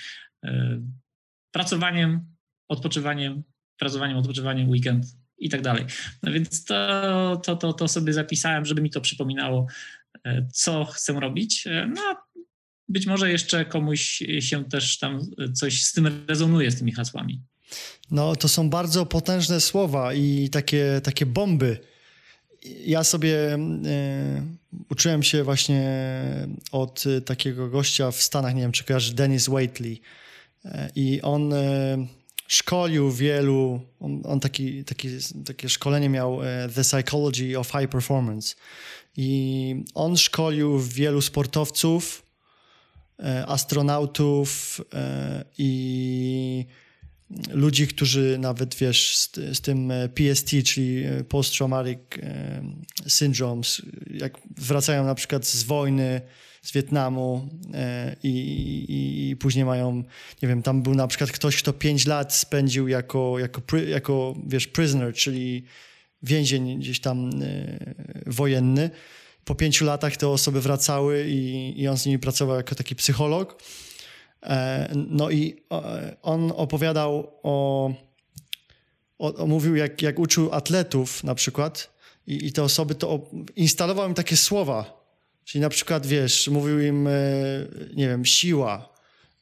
pracowaniem, 1.53 2.35
odpoczywaniem, 2.69 3.43
pracowaniem, 3.79 4.17
odpoczywaniem, 4.17 4.69
weekend 4.69 5.07
i 5.39 5.49
tak 5.49 5.63
dalej. 5.63 5.85
No 6.23 6.33
więc 6.33 6.65
to, 6.65 6.77
to, 7.45 7.57
to, 7.57 7.73
to 7.73 7.89
sobie 7.89 8.13
zapisałem, 8.13 8.65
żeby 8.65 8.83
mi 8.83 8.91
to 8.91 9.01
przypominało, 9.01 9.67
co 10.53 10.85
chcę 10.85 11.13
robić. 11.13 11.69
No, 11.89 12.17
być 12.89 13.07
może 13.07 13.31
jeszcze 13.31 13.65
komuś 13.65 14.23
się 14.41 14.65
też 14.65 14.99
tam 14.99 15.21
coś 15.55 15.85
z 15.85 15.93
tym 15.93 16.25
rezonuje, 16.29 16.71
z 16.71 16.79
tymi 16.79 16.93
hasłami. 16.93 17.43
No, 18.11 18.37
to 18.37 18.49
są 18.49 18.71
bardzo 18.71 19.07
potężne 19.07 19.61
słowa 19.61 20.15
i 20.15 20.49
takie, 20.53 21.01
takie 21.05 21.27
bomby. 21.27 21.79
Ja 22.85 23.05
sobie 23.05 23.55
y, 23.55 23.59
uczyłem 24.91 25.23
się 25.23 25.45
właśnie 25.45 25.83
od 26.73 27.05
takiego 27.27 27.69
gościa 27.69 28.11
w 28.11 28.23
Stanach, 28.23 28.55
nie 28.55 28.63
wiem 28.63 28.73
czy 28.73 28.85
kojarzy, 28.85 29.15
Dennis 29.15 29.49
Waitley. 29.49 30.01
E, 30.65 30.91
I 30.95 31.23
on 31.23 31.53
y, 31.53 32.07
szkolił 32.47 33.11
wielu, 33.11 33.81
on, 34.01 34.23
on 34.25 34.41
taki, 34.41 34.85
taki, 34.85 35.09
takie 35.47 35.69
szkolenie 35.69 36.09
miał 36.09 36.41
The 36.75 36.83
Psychology 36.83 37.59
of 37.59 37.73
High 37.73 37.91
Performance. 37.91 38.55
I 39.17 39.85
on 39.95 40.17
szkolił 40.17 40.79
wielu 40.79 41.21
sportowców, 41.21 42.23
E, 43.23 43.47
astronautów 43.47 44.81
e, 44.95 45.45
i 45.59 46.67
ludzi, 47.51 47.89
którzy 47.89 48.39
nawet, 48.39 48.75
wiesz, 48.75 49.17
z, 49.17 49.35
z, 49.35 49.61
tym 49.61 49.91
e, 49.91 50.09
PST, 50.09 50.51
czyli 50.65 51.05
Post-Traumatic 51.29 51.99
Syndrome, 53.09 53.63
jak 54.11 54.39
wracają 54.57 55.05
na 55.05 55.15
przykład 55.15 55.47
z 55.47 55.63
wojny, 55.63 56.21
z 56.63 56.73
Wietnamu 56.73 57.49
i, 58.23 58.29
i, 58.29 59.31
i, 59.31 59.37
później 59.37 59.65
mają, 59.65 60.05
nie 60.43 60.49
wiem, 60.49 60.63
tam 60.63 60.83
był 60.83 60.95
na 60.95 61.07
przykład 61.07 61.31
ktoś, 61.31 61.57
kto 61.57 61.73
pięć 61.73 62.07
lat 62.07 62.35
spędził 62.35 62.89
jako, 62.89 63.39
jako, 63.39 63.77
jako 63.77 64.35
wiesz, 64.47 64.67
prisoner, 64.67 65.15
czyli 65.15 65.65
więzień 66.23 66.79
gdzieś 66.79 67.01
tam 67.01 67.31
wojenny 68.27 68.91
po 69.45 69.55
pięciu 69.55 69.85
latach 69.85 70.17
te 70.17 70.29
osoby 70.29 70.61
wracały 70.61 71.27
i, 71.29 71.75
i 71.81 71.89
on 71.89 71.99
z 71.99 72.07
nimi 72.07 72.19
pracował 72.19 72.57
jako 72.57 72.75
taki 72.75 72.97
psycholog. 72.97 73.63
E, 74.43 74.89
no 74.95 75.31
i 75.31 75.57
on 76.23 76.53
opowiadał 76.57 77.33
o, 77.43 77.93
o, 79.19 79.35
o 79.35 79.47
mówił 79.47 79.77
jak, 79.77 80.03
jak 80.03 80.19
uczył 80.19 80.53
atletów 80.53 81.25
na 81.25 81.35
przykład 81.35 81.91
i, 82.27 82.47
i 82.47 82.53
te 82.53 82.63
osoby 82.63 82.95
to 82.95 83.31
instalował 83.57 84.09
im 84.09 84.15
takie 84.15 84.37
słowa, 84.37 85.02
czyli 85.53 85.63
na 85.63 85.69
przykład 85.69 86.07
wiesz, 86.07 86.49
mówił 86.49 86.81
im, 86.81 87.07
e, 87.07 87.13
nie 87.95 88.09
wiem, 88.09 88.25
siła, 88.25 88.95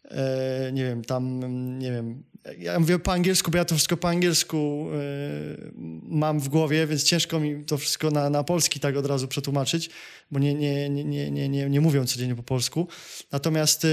e, 0.04 0.70
nie 0.72 0.84
wiem, 0.84 1.04
tam, 1.04 1.40
nie 1.78 1.92
wiem, 1.92 2.22
ja 2.58 2.80
mówię 2.80 2.98
po 2.98 3.12
angielsku, 3.12 3.50
bo 3.50 3.58
ja 3.58 3.64
to 3.64 3.74
wszystko 3.74 3.96
po 3.96 4.08
angielsku 4.08 4.88
y, 4.92 5.72
mam 6.02 6.40
w 6.40 6.48
głowie, 6.48 6.86
więc 6.86 7.02
ciężko 7.02 7.40
mi 7.40 7.64
to 7.64 7.78
wszystko 7.78 8.10
na, 8.10 8.30
na 8.30 8.44
polski 8.44 8.80
tak 8.80 8.96
od 8.96 9.06
razu 9.06 9.28
przetłumaczyć, 9.28 9.90
bo 10.30 10.38
nie, 10.38 10.54
nie, 10.54 10.90
nie, 10.90 11.30
nie, 11.30 11.48
nie, 11.48 11.70
nie 11.70 11.80
mówią 11.80 12.06
codziennie 12.06 12.34
po 12.34 12.42
polsku. 12.42 12.88
Natomiast 13.32 13.86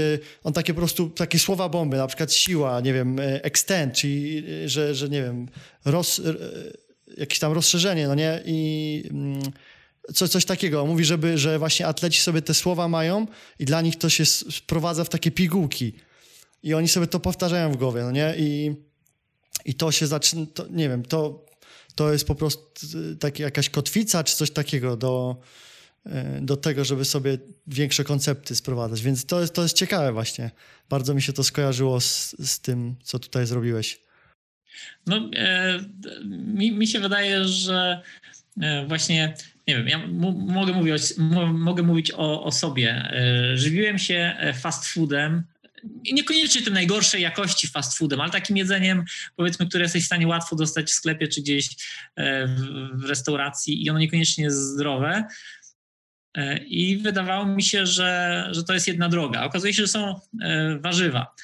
on 0.44 0.52
takie 0.52 0.74
po 0.74 0.80
prostu, 0.80 1.10
takie 1.10 1.38
słowa 1.38 1.68
bomby, 1.68 1.96
na 1.96 2.06
przykład 2.06 2.32
siła, 2.32 2.80
nie 2.80 2.92
wiem, 2.92 3.16
extend, 3.20 3.94
czyli, 3.94 4.44
że, 4.66 4.94
że 4.94 5.08
nie 5.08 5.22
wiem, 5.22 5.48
roz, 5.84 6.20
jakieś 7.16 7.38
tam 7.38 7.52
rozszerzenie, 7.52 8.08
no 8.08 8.14
nie? 8.14 8.42
I 8.44 9.02
mm, 9.10 9.42
co, 10.14 10.28
coś 10.28 10.44
takiego. 10.44 10.86
Mówi, 10.86 11.04
żeby, 11.04 11.38
że 11.38 11.58
właśnie 11.58 11.86
atleci 11.86 12.22
sobie 12.22 12.42
te 12.42 12.54
słowa 12.54 12.88
mają 12.88 13.26
i 13.58 13.64
dla 13.64 13.80
nich 13.80 13.96
to 13.96 14.08
się 14.08 14.26
sprowadza 14.26 15.04
w 15.04 15.08
takie 15.08 15.30
pigułki 15.30 15.92
i 16.62 16.74
oni 16.74 16.88
sobie 16.88 17.06
to 17.06 17.20
powtarzają 17.20 17.72
w 17.72 17.76
głowie, 17.76 18.02
no 18.02 18.10
nie? 18.10 18.34
I, 18.38 18.74
i 19.64 19.74
to 19.74 19.92
się 19.92 20.06
zaczyna, 20.06 20.46
to, 20.54 20.66
nie 20.70 20.88
wiem, 20.88 21.02
to, 21.02 21.46
to 21.94 22.12
jest 22.12 22.26
po 22.26 22.34
prostu 22.34 22.86
takie, 23.20 23.42
jakaś 23.42 23.70
kotwica 23.70 24.24
czy 24.24 24.36
coś 24.36 24.50
takiego 24.50 24.96
do, 24.96 25.36
e, 26.06 26.40
do 26.42 26.56
tego, 26.56 26.84
żeby 26.84 27.04
sobie 27.04 27.38
większe 27.66 28.04
koncepty 28.04 28.56
sprowadzać. 28.56 29.02
Więc 29.02 29.24
to 29.24 29.40
jest, 29.40 29.54
to 29.54 29.62
jest 29.62 29.76
ciekawe 29.76 30.12
właśnie. 30.12 30.50
Bardzo 30.88 31.14
mi 31.14 31.22
się 31.22 31.32
to 31.32 31.44
skojarzyło 31.44 32.00
z, 32.00 32.34
z 32.38 32.60
tym, 32.60 32.96
co 33.02 33.18
tutaj 33.18 33.46
zrobiłeś. 33.46 34.00
No, 35.06 35.30
e, 35.36 35.80
mi, 36.28 36.72
mi 36.72 36.86
się 36.86 37.00
wydaje, 37.00 37.44
że 37.44 38.02
e, 38.60 38.86
właśnie, 38.86 39.34
nie 39.68 39.76
wiem, 39.76 39.88
ja 39.88 40.06
mogę 40.46 40.72
mówić, 40.72 41.02
mogę 41.52 41.82
mówić 41.82 42.10
o, 42.10 42.44
o 42.44 42.52
sobie. 42.52 42.90
E, 42.90 43.56
żywiłem 43.56 43.98
się 43.98 44.36
fast 44.54 44.88
foodem 44.88 45.44
niekoniecznie 46.12 46.62
tym 46.62 46.74
najgorszej 46.74 47.22
jakości 47.22 47.68
fast 47.68 47.98
foodem, 47.98 48.20
ale 48.20 48.30
takim 48.30 48.56
jedzeniem, 48.56 49.04
powiedzmy, 49.36 49.66
które 49.66 49.82
jesteś 49.82 50.02
w 50.02 50.06
stanie 50.06 50.26
łatwo 50.26 50.56
dostać 50.56 50.86
w 50.86 50.92
sklepie 50.92 51.28
czy 51.28 51.40
gdzieś 51.40 51.68
e, 52.16 52.46
w 52.92 53.04
restauracji 53.04 53.84
i 53.84 53.90
ono 53.90 53.98
niekoniecznie 53.98 54.44
jest 54.44 54.58
zdrowe. 54.58 55.24
E, 56.36 56.58
I 56.58 56.96
wydawało 56.96 57.46
mi 57.46 57.62
się, 57.62 57.86
że, 57.86 58.48
że 58.50 58.64
to 58.64 58.74
jest 58.74 58.88
jedna 58.88 59.08
droga. 59.08 59.44
Okazuje 59.44 59.74
się, 59.74 59.82
że 59.82 59.88
są 59.88 60.20
e, 60.42 60.78
warzywa. 60.78 61.34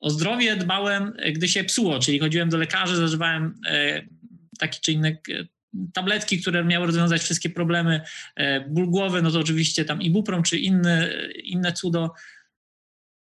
O 0.00 0.10
zdrowie 0.10 0.56
dbałem, 0.56 1.12
gdy 1.32 1.48
się 1.48 1.64
psuło, 1.64 1.98
czyli 1.98 2.18
chodziłem 2.18 2.48
do 2.48 2.56
lekarzy, 2.56 2.96
zażywałem 2.96 3.54
taki 4.58 4.80
czy 4.80 4.92
inny 4.92 5.18
tabletki, 5.92 6.40
które 6.40 6.64
miały 6.64 6.86
rozwiązać 6.86 7.22
wszystkie 7.22 7.50
problemy, 7.50 8.00
ból 8.68 8.90
głowy, 8.90 9.22
no 9.22 9.30
to 9.30 9.38
oczywiście 9.38 9.84
tam 9.84 10.02
ibuprom 10.02 10.42
czy 10.42 10.58
inne, 10.58 11.10
inne 11.44 11.72
cudo 11.72 12.14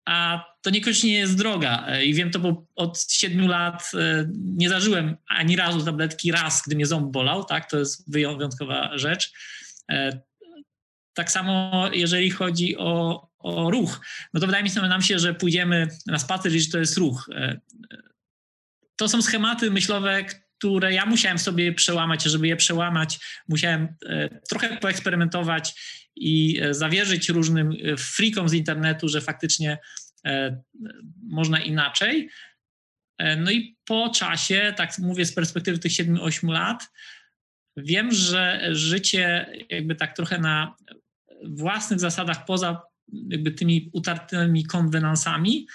a 0.08 0.44
to 0.62 0.70
niekoniecznie 0.70 1.12
jest 1.12 1.36
droga. 1.36 1.86
E, 1.86 2.04
I 2.04 2.14
wiem 2.14 2.30
to, 2.30 2.38
bo 2.38 2.66
od 2.76 3.12
siedmiu 3.12 3.46
lat 3.46 3.90
e, 3.94 4.28
nie 4.34 4.68
zażyłem 4.68 5.16
ani 5.26 5.56
razu 5.56 5.84
tabletki, 5.84 6.32
raz, 6.32 6.62
gdy 6.66 6.76
mnie 6.76 6.86
ząb 6.86 7.12
bolał, 7.12 7.44
tak, 7.44 7.70
to 7.70 7.78
jest 7.78 8.12
wyjątkowa 8.12 8.98
rzecz. 8.98 9.32
E, 9.90 10.20
tak 11.14 11.30
samo 11.30 11.84
jeżeli 11.92 12.30
chodzi 12.30 12.76
o, 12.76 13.22
o 13.38 13.70
ruch, 13.70 14.00
no 14.34 14.40
to 14.40 14.46
wydaje 14.46 14.64
mi 14.64 14.70
się 14.70 14.80
nam 14.80 15.02
się, 15.02 15.18
że 15.18 15.34
pójdziemy 15.34 15.88
na 16.06 16.18
spacer 16.18 16.52
i 16.52 16.60
że 16.60 16.70
to 16.70 16.78
jest 16.78 16.96
ruch. 16.96 17.30
To 18.96 19.08
są 19.08 19.22
schematy 19.22 19.70
myślowe, 19.70 20.24
które 20.58 20.94
ja 20.94 21.06
musiałem 21.06 21.38
sobie 21.38 21.72
przełamać, 21.72 22.22
żeby 22.22 22.48
je 22.48 22.56
przełamać, 22.56 23.18
musiałem 23.48 23.88
trochę 24.48 24.76
poeksperymentować 24.76 25.74
i 26.20 26.60
e, 26.62 26.74
zawierzyć 26.74 27.28
różnym 27.28 27.72
e, 27.72 27.96
freakom 27.96 28.48
z 28.48 28.52
internetu, 28.52 29.08
że 29.08 29.20
faktycznie 29.20 29.78
e, 30.26 30.62
można 31.22 31.60
inaczej. 31.60 32.30
No 33.38 33.50
i 33.50 33.76
po 33.84 34.08
czasie, 34.08 34.74
tak 34.76 34.98
mówię 34.98 35.24
z 35.24 35.34
perspektywy 35.34 35.78
tych 35.78 35.92
7-8 35.92 36.50
lat, 36.50 36.88
wiem, 37.76 38.12
że 38.12 38.68
życie 38.72 39.46
jakby 39.70 39.94
tak 39.94 40.16
trochę 40.16 40.38
na 40.38 40.74
własnych 41.44 42.00
zasadach, 42.00 42.44
poza 42.44 42.82
jakby 43.28 43.50
tymi 43.50 43.90
utartymi 43.92 44.66
konwenansami, 44.66 45.66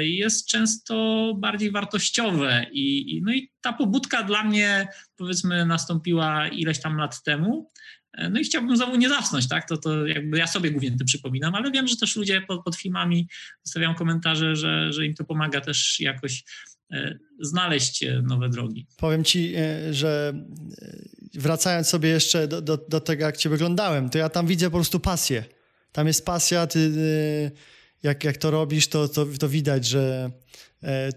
jest 0.00 0.48
często 0.48 1.34
bardziej 1.38 1.70
wartościowe. 1.70 2.66
I, 2.72 3.20
no 3.24 3.32
i 3.32 3.50
ta 3.60 3.72
pobudka 3.72 4.22
dla 4.22 4.44
mnie, 4.44 4.88
powiedzmy, 5.16 5.66
nastąpiła 5.66 6.48
ileś 6.48 6.80
tam 6.80 6.96
lat 6.96 7.22
temu. 7.22 7.70
E, 8.12 8.30
no 8.30 8.40
i 8.40 8.44
chciałbym 8.44 8.76
znowu 8.76 8.96
nie 8.96 9.08
zasnąć, 9.08 9.48
tak? 9.48 9.68
To, 9.68 9.76
to 9.76 10.06
jakby 10.06 10.38
ja 10.38 10.46
sobie 10.46 10.70
głównie 10.70 10.90
tym 10.90 11.06
przypominam, 11.06 11.54
ale 11.54 11.70
wiem, 11.70 11.88
że 11.88 11.96
też 11.96 12.16
ludzie 12.16 12.40
pod, 12.40 12.64
pod 12.64 12.76
filmami 12.76 13.28
zostawiają 13.64 13.94
komentarze, 13.94 14.56
że, 14.56 14.92
że 14.92 15.06
im 15.06 15.14
to 15.14 15.24
pomaga 15.24 15.60
też 15.60 16.00
jakoś 16.00 16.44
e, 16.92 17.18
znaleźć 17.40 18.02
e, 18.02 18.22
nowe 18.22 18.48
drogi. 18.48 18.86
Powiem 18.96 19.24
ci, 19.24 19.54
że 19.90 20.32
wracając 21.34 21.88
sobie 21.88 22.08
jeszcze 22.08 22.48
do, 22.48 22.62
do, 22.62 22.76
do 22.88 23.00
tego, 23.00 23.24
jak 23.24 23.36
cię 23.36 23.48
wyglądałem, 23.48 24.10
to 24.10 24.18
ja 24.18 24.28
tam 24.28 24.46
widzę 24.46 24.66
po 24.66 24.76
prostu 24.76 25.00
pasję. 25.00 25.44
Tam 25.92 26.06
jest 26.06 26.26
pasja, 26.26 26.66
ty, 26.66 26.90
jak, 28.04 28.24
jak 28.24 28.36
to 28.36 28.50
robisz, 28.50 28.88
to, 28.88 29.08
to, 29.08 29.26
to 29.26 29.48
widać, 29.48 29.86
że 29.86 30.30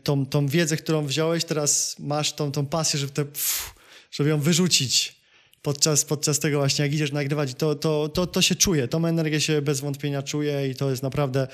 tą, 0.04 0.26
tą 0.26 0.47
wiedzę, 0.47 0.78
którą 0.78 1.06
wziąłeś, 1.06 1.45
teraz 1.45 1.95
masz 2.00 2.34
tą, 2.34 2.52
tą 2.52 2.65
pasję, 2.65 3.00
żeby, 3.00 3.12
te, 3.12 3.26
pff, 3.26 3.73
żeby 4.12 4.29
ją 4.29 4.40
wyrzucić 4.40 5.21
podczas, 5.62 6.06
podczas 6.06 6.40
tego 6.40 6.58
właśnie, 6.58 6.85
jak 6.85 6.94
idziesz 6.94 7.12
nagrywać, 7.12 7.54
to, 7.54 7.75
to, 7.75 8.10
to, 8.10 8.27
to 8.27 8.42
się 8.42 8.56
czuje, 8.56 8.88
tą 8.88 9.06
energię 9.06 9.42
się 9.42 9.62
bez 9.62 9.79
wątpienia 9.79 10.23
czuje 10.23 10.69
i 10.69 10.75
to 10.75 10.90
jest 10.90 11.04
naprawdę 11.04 11.48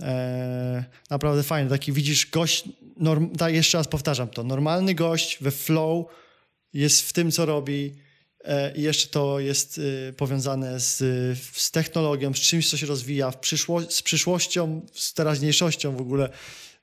e, 0.00 0.84
naprawdę 1.10 1.42
fajne. 1.42 1.70
Taki 1.70 1.92
widzisz 1.92 2.30
gość, 2.30 2.64
norm, 2.96 3.30
tak 3.30 3.54
jeszcze 3.54 3.78
raz 3.78 3.88
powtarzam 3.88 4.28
to, 4.28 4.44
normalny 4.44 4.94
gość 4.94 5.38
we 5.40 5.50
flow 5.50 6.06
jest 6.72 7.08
w 7.08 7.12
tym, 7.12 7.30
co 7.30 7.46
robi. 7.46 7.94
e, 7.94 8.07
i 8.76 8.82
jeszcze 8.82 9.08
to 9.08 9.40
jest 9.40 9.80
e, 10.08 10.12
powiązane 10.12 10.80
z, 10.80 10.96
z 11.52 11.70
technologią, 11.70 12.34
z 12.34 12.36
czymś, 12.36 12.70
co 12.70 12.76
się 12.76 12.86
rozwija, 12.86 13.32
przyszło, 13.32 13.80
z 13.80 14.02
przyszłością, 14.02 14.86
z 14.94 15.14
teraźniejszością 15.14 15.96
w 15.96 16.00
ogóle. 16.00 16.28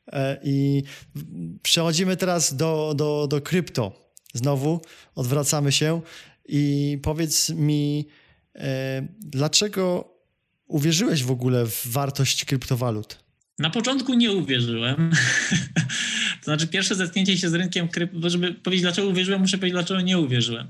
E, 0.08 0.40
I 0.44 0.84
przechodzimy 1.64 2.18
teraz 2.18 2.56
do, 2.56 2.94
do, 2.98 3.28
do 3.28 3.42
krypto. 3.42 4.12
Znowu 4.34 4.82
odwracamy 5.16 5.72
się. 5.72 6.02
I 6.48 6.98
powiedz 7.04 7.50
mi, 7.50 8.08
e, 8.56 9.08
dlaczego 9.20 10.14
uwierzyłeś 10.68 11.24
w 11.24 11.32
ogóle 11.32 11.66
w 11.66 11.88
wartość 11.88 12.46
kryptowalut? 12.46 13.26
Na 13.60 13.70
początku 13.70 14.14
nie 14.14 14.32
uwierzyłem. 14.32 15.12
to 16.40 16.44
znaczy, 16.44 16.68
pierwsze 16.68 16.96
zetknięcie 16.96 17.38
się 17.38 17.50
z 17.50 17.54
rynkiem 17.54 17.88
krypto, 17.88 18.30
żeby 18.30 18.54
powiedzieć, 18.54 18.82
dlaczego 18.82 19.08
uwierzyłem, 19.08 19.42
muszę 19.42 19.58
powiedzieć, 19.58 19.74
dlaczego 19.74 20.02
nie 20.02 20.18
uwierzyłem. 20.18 20.68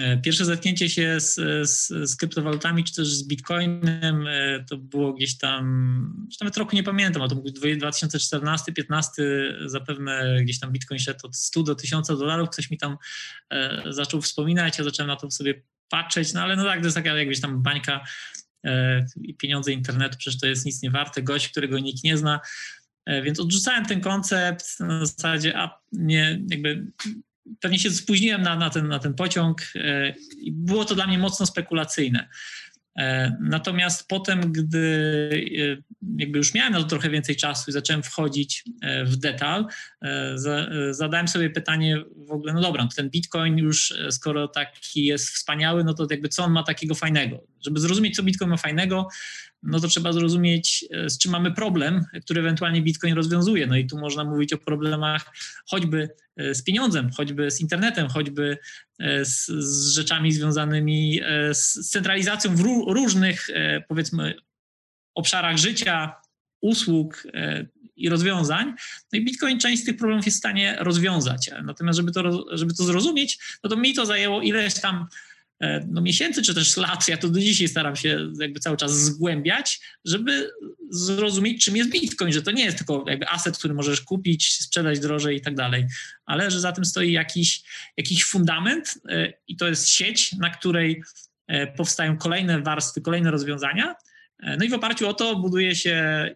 E, 0.00 0.18
pierwsze 0.18 0.44
zetknięcie 0.44 0.88
się 0.88 1.20
z, 1.20 1.34
z, 1.68 1.88
z, 2.10 2.16
kryptowalutami, 2.16 2.84
czy 2.84 2.94
też 2.94 3.08
z 3.08 3.26
bitcoinem, 3.28 4.26
e, 4.26 4.64
to 4.68 4.76
było 4.76 5.12
gdzieś 5.12 5.38
tam, 5.38 6.26
nawet 6.40 6.56
roku 6.56 6.76
nie 6.76 6.82
pamiętam, 6.82 7.22
ale 7.22 7.28
to 7.28 7.36
był 7.36 7.44
2014-2015, 7.44 9.04
zapewne 9.66 10.38
gdzieś 10.42 10.60
tam 10.60 10.72
bitcoin 10.72 11.00
szedł 11.00 11.26
od 11.26 11.36
100 11.36 11.62
do 11.62 11.74
1000 11.74 12.08
dolarów, 12.08 12.50
ktoś 12.50 12.70
mi 12.70 12.78
tam 12.78 12.96
e, 13.50 13.82
zaczął 13.86 14.22
wspominać, 14.22 14.78
ja 14.78 14.84
zacząłem 14.84 15.08
na 15.08 15.16
to 15.16 15.30
sobie 15.30 15.62
patrzeć, 15.88 16.32
no 16.32 16.40
ale 16.42 16.56
no 16.56 16.64
tak, 16.64 16.80
to 16.80 16.86
jest 16.86 16.96
taka 16.96 17.18
jakbyś 17.18 17.40
tam 17.40 17.62
bańka, 17.62 18.04
e, 18.66 19.06
pieniądze 19.38 19.72
internetu, 19.72 20.18
przecież 20.18 20.40
to 20.40 20.46
jest 20.46 20.66
nic 20.66 20.82
nie 20.82 20.90
warte, 20.90 21.22
gość, 21.22 21.48
którego 21.48 21.78
nikt 21.78 22.04
nie 22.04 22.16
zna, 22.16 22.40
e, 23.06 23.22
więc 23.22 23.40
odrzucałem 23.40 23.86
ten 23.86 24.00
koncept 24.00 24.80
na 24.80 25.06
zasadzie, 25.06 25.58
a 25.58 25.80
nie, 25.92 26.40
jakby 26.50 26.86
pewnie 27.60 27.78
się 27.78 27.90
spóźniłem 27.90 28.42
na, 28.42 28.56
na, 28.56 28.70
ten, 28.70 28.88
na 28.88 28.98
ten 28.98 29.14
pociąg 29.14 29.62
e, 29.74 30.14
i 30.38 30.52
było 30.52 30.84
to 30.84 30.94
dla 30.94 31.06
mnie 31.06 31.18
mocno 31.18 31.46
spekulacyjne. 31.46 32.28
E, 32.98 33.36
natomiast 33.40 34.08
potem, 34.08 34.52
gdy 34.52 35.78
e, 35.78 35.82
jakby 36.18 36.38
już 36.38 36.54
miałem 36.54 36.72
na 36.72 36.78
to 36.78 36.84
trochę 36.84 37.10
więcej 37.10 37.36
czasu 37.36 37.70
i 37.70 37.72
zacząłem 37.72 38.02
wchodzić 38.02 38.64
w 39.04 39.16
detal, 39.16 39.66
zadałem 40.90 41.28
sobie 41.28 41.50
pytanie 41.50 42.04
w 42.16 42.30
ogóle, 42.30 42.52
no 42.52 42.60
dobra, 42.60 42.88
ten 42.96 43.10
Bitcoin 43.10 43.58
już 43.58 43.94
skoro 44.10 44.48
taki 44.48 45.04
jest 45.04 45.28
wspaniały, 45.28 45.84
no 45.84 45.94
to 45.94 46.06
jakby 46.10 46.28
co 46.28 46.44
on 46.44 46.52
ma 46.52 46.62
takiego 46.62 46.94
fajnego? 46.94 47.46
Żeby 47.64 47.80
zrozumieć, 47.80 48.16
co 48.16 48.22
Bitcoin 48.22 48.50
ma 48.50 48.56
fajnego, 48.56 49.08
no 49.62 49.80
to 49.80 49.88
trzeba 49.88 50.12
zrozumieć, 50.12 50.84
e, 50.90 51.10
z 51.10 51.18
czym 51.18 51.32
mamy 51.32 51.52
problem, 51.52 52.04
który 52.22 52.40
ewentualnie 52.40 52.82
Bitcoin 52.82 53.14
rozwiązuje. 53.14 53.66
No 53.66 53.76
i 53.76 53.86
tu 53.86 53.98
można 53.98 54.24
mówić 54.24 54.52
o 54.52 54.58
problemach 54.58 55.32
choćby 55.70 56.08
e, 56.36 56.54
z 56.54 56.62
pieniądzem, 56.62 57.10
choćby 57.16 57.50
z 57.50 57.60
internetem, 57.60 58.08
choćby 58.08 58.58
e, 58.98 59.24
z, 59.24 59.46
z 59.46 59.94
rzeczami 59.94 60.32
związanymi 60.32 61.20
z 61.52 61.90
centralizacją 61.90 62.56
w 62.56 62.60
różnych, 62.86 63.46
powiedzmy, 63.88 64.34
obszarach 65.14 65.56
życia, 65.56 66.14
usług 66.60 67.26
i 67.96 68.08
rozwiązań. 68.08 68.74
No 69.12 69.18
i 69.18 69.24
Bitcoin 69.24 69.58
część 69.58 69.82
z 69.82 69.84
tych 69.84 69.96
problemów 69.96 70.26
jest 70.26 70.36
w 70.36 70.38
stanie 70.38 70.76
rozwiązać. 70.78 71.50
Natomiast, 71.64 71.96
żeby 71.96 72.12
to, 72.12 72.44
żeby 72.56 72.74
to 72.74 72.84
zrozumieć, 72.84 73.38
no 73.64 73.70
to 73.70 73.76
mi 73.76 73.94
to 73.94 74.06
zajęło 74.06 74.42
ileś 74.42 74.80
tam 74.80 75.06
no, 75.88 76.00
miesięcy 76.00 76.42
czy 76.42 76.54
też 76.54 76.76
lat, 76.76 77.08
ja 77.08 77.16
to 77.16 77.28
do 77.28 77.40
dzisiaj 77.40 77.68
staram 77.68 77.96
się 77.96 78.30
jakby 78.40 78.60
cały 78.60 78.76
czas 78.76 79.00
zgłębiać, 79.00 79.80
żeby 80.04 80.50
zrozumieć, 80.90 81.64
czym 81.64 81.76
jest 81.76 81.90
Bitcoin, 81.90 82.32
że 82.32 82.42
to 82.42 82.50
nie 82.50 82.64
jest 82.64 82.78
tylko 82.78 83.04
jakby 83.08 83.28
aset, 83.28 83.58
który 83.58 83.74
możesz 83.74 84.00
kupić, 84.00 84.52
sprzedać 84.52 85.00
drożej 85.00 85.36
i 85.36 85.40
tak 85.40 85.54
dalej, 85.54 85.86
ale 86.26 86.50
że 86.50 86.60
za 86.60 86.72
tym 86.72 86.84
stoi 86.84 87.12
jakiś, 87.12 87.62
jakiś 87.96 88.24
fundament 88.24 88.94
e, 89.08 89.32
i 89.48 89.56
to 89.56 89.68
jest 89.68 89.88
sieć, 89.88 90.32
na 90.32 90.50
której 90.50 91.02
e, 91.46 91.66
powstają 91.66 92.16
kolejne 92.16 92.62
warstwy, 92.62 93.00
kolejne 93.00 93.30
rozwiązania. 93.30 93.94
No 94.58 94.64
i 94.64 94.68
w 94.68 94.74
oparciu 94.74 95.08
o 95.08 95.14
to 95.14 95.36
buduje 95.36 95.74
się 95.74 96.28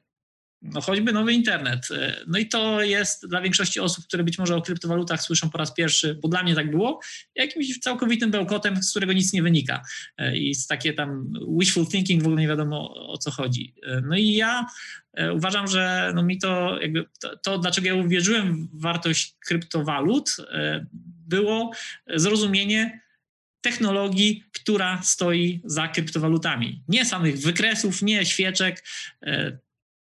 no 0.73 0.81
choćby 0.81 1.13
nowy 1.13 1.33
internet. 1.33 1.89
E, 1.91 2.25
no 2.27 2.39
i 2.39 2.47
to 2.47 2.83
jest 2.83 3.29
dla 3.29 3.41
większości 3.41 3.81
osób, 3.81 4.05
które 4.05 4.25
być 4.25 4.39
może 4.39 4.57
o 4.57 4.63
kryptowalutach 4.63 5.23
słyszą 5.23 5.51
po 5.51 5.59
raz 5.59 5.75
pierwszy, 5.75 6.19
bo 6.23 6.29
dla 6.29 6.43
mnie 6.43 6.55
tak 6.55 6.71
było, 6.71 7.01
jakimś 7.35 7.79
całkowitym 7.79 8.31
bełkotem, 8.31 8.83
z 8.83 8.91
którego 8.91 9.13
nic 9.13 9.33
nie 9.33 9.43
wynika. 9.43 9.83
E, 10.19 10.37
I 10.37 10.55
z 10.55 10.67
takie 10.67 10.93
tam 10.93 11.33
wishful 11.59 11.87
thinking 11.87 12.23
w 12.23 12.27
ogóle 12.27 12.43
nie 12.43 12.49
wiadomo 12.49 12.95
o 13.13 13.19
co 13.19 13.31
chodzi. 13.31 13.75
E, 13.83 14.01
no 14.01 14.17
i 14.17 14.33
ja 14.33 14.67
uważam, 15.33 15.69
że 15.69 16.13
no 16.15 16.23
mi 16.23 16.39
to 16.39 16.79
jakby 16.81 17.05
to, 17.21 17.37
to 17.37 17.59
dlaczego 17.59 17.87
ja 17.87 17.95
uwierzyłem 17.95 18.69
w 18.73 18.81
wartość 18.81 19.37
kryptowalut, 19.47 20.37
było 21.27 21.71
zrozumienie 22.15 23.01
technologii, 23.61 24.45
która 24.53 25.03
stoi 25.03 25.61
za 25.65 25.89
kryptowalutami. 25.89 26.83
Nie 26.89 27.05
samych 27.05 27.39
wykresów, 27.39 28.03
nie 28.03 28.27
świeczek, 28.27 28.85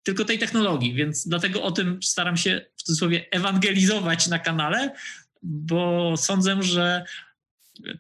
tylko 0.04 0.26
tej 0.26 0.40
technologii, 0.40 0.94
więc 0.94 1.28
dlatego 1.28 1.64
o 1.64 1.72
tym 1.72 2.04
staram 2.04 2.38
się 2.38 2.66
w 2.78 2.84
cudzysłowie 2.84 3.26
ewangelizować 3.32 4.28
na 4.28 4.40
kanale, 4.40 4.96
bo 5.44 6.14
sądzę, 6.18 6.64
że 6.64 7.06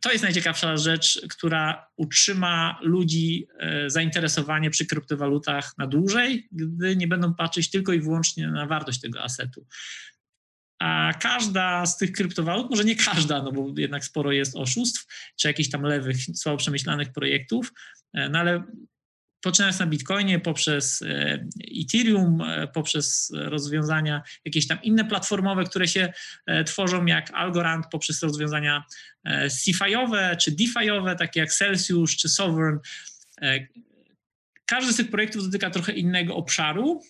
to 0.01 0.11
jest 0.11 0.23
najciekawsza 0.23 0.77
rzecz, 0.77 1.21
która 1.29 1.87
utrzyma 1.97 2.79
ludzi 2.81 3.47
e, 3.59 3.89
zainteresowanie 3.89 4.69
przy 4.69 4.85
kryptowalutach 4.85 5.77
na 5.77 5.87
dłużej, 5.87 6.47
gdy 6.51 6.95
nie 6.95 7.07
będą 7.07 7.33
patrzeć 7.33 7.69
tylko 7.69 7.93
i 7.93 7.99
wyłącznie 7.99 8.47
na 8.47 8.65
wartość 8.65 8.99
tego 8.99 9.23
asetu. 9.23 9.67
A 10.79 11.13
każda 11.19 11.85
z 11.85 11.97
tych 11.97 12.11
kryptowalut, 12.11 12.69
może 12.69 12.83
nie 12.83 12.95
każda, 12.95 13.43
no 13.43 13.51
bo 13.51 13.73
jednak 13.77 14.05
sporo 14.05 14.31
jest 14.31 14.55
oszustw, 14.55 15.07
czy 15.35 15.47
jakichś 15.47 15.69
tam 15.69 15.81
lewych, 15.81 16.17
słabo 16.35 16.57
przemyślanych 16.57 17.11
projektów, 17.11 17.73
e, 18.13 18.29
no 18.29 18.39
ale 18.39 18.63
poczynając 19.41 19.79
na 19.79 19.85
Bitcoinie, 19.85 20.39
poprzez 20.39 21.01
e, 21.01 21.45
Ethereum, 21.81 22.41
e, 22.41 22.67
poprzez 22.67 23.31
rozwiązania 23.35 24.21
jakieś 24.45 24.67
tam 24.67 24.81
inne 24.83 25.05
platformowe, 25.05 25.63
które 25.63 25.87
się 25.87 26.13
e, 26.45 26.63
tworzą 26.63 27.05
jak 27.05 27.31
Algorand, 27.33 27.85
poprzez 27.91 28.23
rozwiązania 28.23 28.83
CeFi'owe 29.47 30.37
czy 30.37 30.51
DeFi'owe, 30.51 31.15
takie 31.15 31.39
jak 31.39 31.53
Celsius 31.53 32.15
czy 32.17 32.29
Sovereign. 32.29 32.79
Każdy 34.65 34.93
z 34.93 34.95
tych 34.95 35.09
projektów 35.11 35.45
dotyka 35.45 35.69
trochę 35.69 35.93
innego 35.93 36.35
obszaru. 36.35 37.01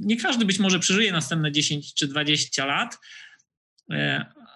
Nie 0.00 0.16
każdy 0.16 0.44
być 0.44 0.58
może 0.58 0.78
przeżyje 0.78 1.12
następne 1.12 1.52
10 1.52 1.94
czy 1.94 2.08
20 2.08 2.66
lat, 2.66 2.98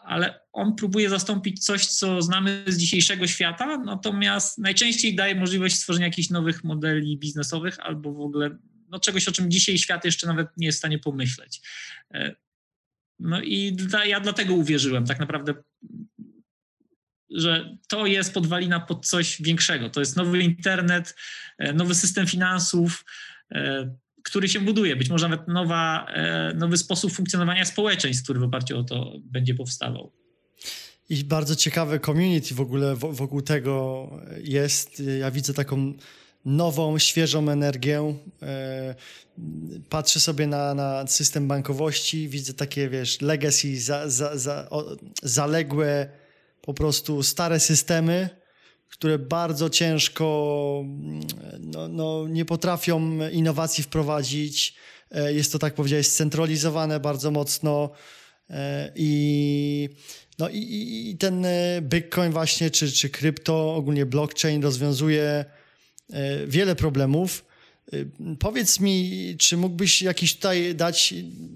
ale 0.05 0.41
on 0.53 0.75
próbuje 0.77 1.11
zastąpić 1.11 1.65
coś, 1.65 1.87
co 1.87 2.23
znamy 2.23 2.65
z 2.67 2.77
dzisiejszego 2.77 3.27
świata, 3.27 3.79
natomiast 3.79 4.59
najczęściej 4.59 5.15
daje 5.15 5.35
możliwość 5.35 5.77
stworzenia 5.77 6.07
jakichś 6.07 6.31
nowych 6.31 6.65
modeli 6.65 7.19
biznesowych 7.19 7.81
albo 7.81 8.13
w 8.13 8.21
ogóle 8.21 8.59
no, 8.89 9.01
czegoś, 9.01 9.29
o 9.29 9.33
czym 9.33 9.51
dzisiaj 9.51 9.79
świat 9.79 10.05
jeszcze 10.05 10.27
nawet 10.27 10.49
nie 10.57 10.67
jest 10.67 10.79
w 10.79 10.79
stanie 10.79 10.99
pomyśleć. 10.99 11.61
E, 12.15 12.35
no 13.19 13.41
i 13.41 13.73
dla, 13.73 14.05
ja 14.05 14.21
dlatego 14.21 14.55
uwierzyłem 14.55 15.07
tak 15.07 15.19
naprawdę, 15.19 15.55
że 17.31 17.79
to 17.89 18.07
jest 18.07 18.35
podwalina 18.35 18.81
pod 18.81 19.07
coś 19.07 19.43
większego. 19.43 19.91
To 19.91 20.01
jest 20.01 20.17
nowy 20.17 20.43
internet, 20.43 21.17
e, 21.59 21.73
nowy 21.73 21.95
system 21.95 22.27
finansów, 22.27 23.05
e, 23.53 23.95
który 24.25 24.49
się 24.49 24.61
buduje, 24.61 24.97
być 24.97 25.11
może 25.11 25.29
nawet 25.29 25.49
nowa, 25.49 26.07
e, 26.07 26.55
nowy 26.55 26.77
sposób 26.77 27.13
funkcjonowania 27.13 27.65
społeczeństw, 27.65 28.25
który 28.25 28.41
w 28.41 28.43
oparciu 28.43 28.79
o 28.79 28.85
to 28.85 29.13
będzie 29.25 29.55
powstawał. 29.55 30.13
I 31.09 31.25
bardzo 31.25 31.57
ciekawe 31.57 32.01
community 32.01 32.55
w 32.55 32.61
ogóle 32.61 32.97
wokół 32.97 33.43
tego 33.43 34.09
jest. 34.43 35.03
Ja 35.21 35.31
widzę 35.31 35.55
taką 35.55 35.93
nową, 36.45 36.99
świeżą 36.99 37.51
energię. 37.51 38.15
E, 38.43 38.95
patrzę 39.89 40.21
sobie 40.21 40.47
na, 40.47 40.75
na 40.75 41.07
system 41.07 41.49
bankowości, 41.49 42.29
widzę 42.29 42.55
takie, 42.55 42.89
wiesz, 42.89 43.21
legacy, 43.21 43.81
za, 43.81 44.11
za, 44.11 44.39
za, 44.39 44.69
zaległe, 45.23 46.09
po 46.63 46.75
prostu 46.75 47.23
stare 47.23 47.61
systemy, 47.61 48.44
które 48.95 49.19
bardzo 49.19 49.71
ciężko 49.71 50.85
no, 51.61 51.89
no, 51.89 52.29
nie 52.29 52.45
potrafią 52.45 53.29
innowacji 53.29 53.85
wprowadzić. 53.85 54.75
E, 55.11 55.33
jest 55.33 55.53
to, 55.53 55.59
tak 55.59 55.75
powiedziałeś, 55.75 56.07
scentralizowane 56.07 57.01
bardzo 57.01 57.31
mocno 57.31 57.91
e, 58.51 58.93
i, 58.97 59.89
no, 60.39 60.49
i, 60.49 61.11
i 61.11 61.17
ten 61.17 61.45
e, 61.45 61.83
Bitcoin 61.83 62.33
właśnie, 62.33 62.71
czy, 62.71 62.93
czy 62.93 63.11
krypto, 63.11 63.75
ogólnie 63.75 64.07
blockchain 64.07 64.63
rozwiązuje 64.63 65.45
wiele 66.47 66.77
problemów. 66.77 67.45
Powiedz 68.39 68.81
mi, 68.81 69.37
czy 69.39 69.57
mógłbyś 69.57 70.03
jakiś 70.03 70.35
tutaj 70.35 70.75
dać 70.75 71.15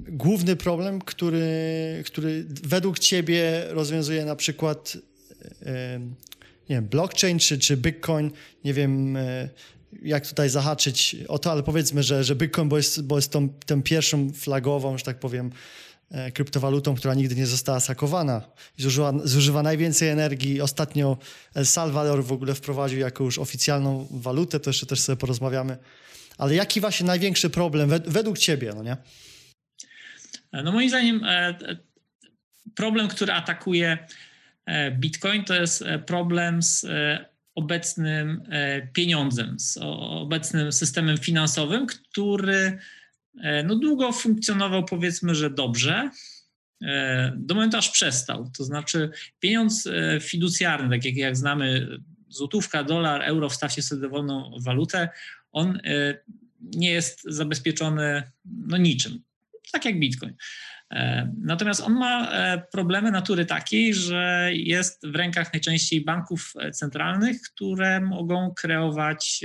główny 0.09 0.57
problem, 0.57 1.01
który, 1.01 2.03
który 2.07 2.45
według 2.49 2.99
ciebie 2.99 3.65
rozwiązuje 3.69 4.25
na 4.25 4.37
przykład 4.37 4.97
nie 6.69 6.77
wiem, 6.77 6.89
blockchain 6.89 7.39
czy, 7.39 7.59
czy 7.59 7.77
Bitcoin, 7.77 8.31
nie 8.65 8.75
wiem 8.75 9.17
e, 9.17 9.49
jak 10.03 10.27
tutaj 10.27 10.51
zahaczyć 10.51 11.17
o 11.29 11.39
to, 11.39 11.53
ale 11.53 11.63
powiedzmy, 11.63 12.03
że, 12.03 12.25
że 12.25 12.37
Bitcoin, 12.37 12.69
bo 12.69 12.77
jest, 12.77 13.03
bo 13.03 13.17
jest 13.17 13.33
tą, 13.33 13.49
tą 13.49 13.83
pierwszą 13.83 14.33
flagową, 14.33 14.99
że 14.99 15.05
tak 15.05 15.19
powiem, 15.21 15.51
e, 16.11 16.33
kryptowalutą, 16.33 16.95
która 16.95 17.15
nigdy 17.15 17.35
nie 17.35 17.47
została 17.47 17.81
sakowana 17.81 18.43
i 18.79 18.83
zużywa, 18.83 19.13
zużywa 19.25 19.63
najwięcej 19.63 20.09
energii. 20.09 20.61
Ostatnio 20.61 21.19
El 21.55 21.67
Salvador 21.67 22.25
w 22.25 22.33
ogóle 22.33 22.55
wprowadził 22.55 22.99
jako 22.99 23.25
już 23.25 23.39
oficjalną 23.39 24.09
walutę, 24.11 24.61
to 24.61 24.71
jeszcze 24.71 24.87
też 24.87 25.01
sobie 25.01 25.17
porozmawiamy. 25.17 25.77
Ale 26.39 26.55
jaki 26.55 26.81
właśnie 26.81 27.07
największy 27.07 27.51
problem 27.51 27.91
według 28.07 28.39
ciebie, 28.39 28.73
no 28.77 28.83
nie? 28.83 28.97
No 30.53 30.73
moim 30.73 30.89
zdaniem 30.89 31.25
e, 31.25 31.59
problem, 32.75 33.09
który 33.09 33.33
atakuje 33.33 33.99
E, 33.99 34.28
Bitcoin 34.91 35.45
to 35.45 35.55
jest 35.55 35.83
e, 35.83 35.99
problem 35.99 36.63
z 36.63 36.85
e, 36.85 37.27
obecnym 37.55 38.43
pieniądzem, 38.93 39.61
z 39.61 39.79
obecnym 40.11 40.73
systemem 40.73 41.19
finansowym, 41.19 41.87
który 41.87 42.79
no, 43.65 43.77
długo 43.77 44.13
funkcjonował, 44.13 44.85
powiedzmy, 44.85 45.35
że 45.35 45.51
dobrze, 45.51 46.11
do 47.37 47.55
momentu 47.55 47.77
aż 47.77 47.91
przestał. 47.91 48.51
To 48.59 48.65
znaczy 48.65 49.11
pieniądz 49.41 49.89
fiducjarny, 50.21 50.97
tak 50.97 51.05
jak, 51.05 51.17
jak 51.17 51.37
znamy 51.37 51.89
złotówka, 52.29 52.85
dolar, 52.85 53.23
euro, 53.23 53.49
wstawcie 53.49 53.83
sobie 53.83 54.03
dowolną 54.03 54.57
walutę, 54.61 55.09
on 55.53 55.81
nie 56.61 56.91
jest 56.91 57.23
zabezpieczony 57.25 58.23
no, 58.45 58.77
niczym, 58.77 59.23
tak 59.73 59.85
jak 59.85 59.99
Bitcoin. 59.99 60.35
E, 60.91 61.33
natomiast 61.41 61.81
on 61.81 61.93
ma 61.93 62.31
e, 62.31 62.63
problemy 62.73 63.11
natury 63.11 63.47
takiej, 63.47 63.95
że 63.95 64.51
jest 64.53 65.07
w 65.07 65.17
rękach 65.17 65.53
najczęściej 65.53 66.05
banków 66.05 66.53
e, 66.61 66.71
centralnych, 66.71 67.43
które 67.43 68.01
mogą 68.01 68.55
kreować 68.55 69.45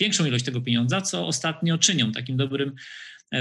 większą 0.00 0.24
ilość 0.24 0.44
tego 0.44 0.60
pieniądza, 0.60 1.00
co 1.00 1.26
ostatnio 1.26 1.78
czynią. 1.78 2.12
Takim 2.12 2.36
dobrym 2.36 2.74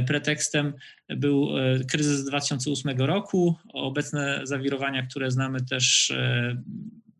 pretekstem 0.07 0.73
był 1.09 1.49
kryzys 1.89 2.25
2008 2.25 2.97
roku, 2.97 3.55
obecne 3.73 4.39
zawirowania, 4.43 5.07
które 5.07 5.31
znamy 5.31 5.65
też 5.65 6.13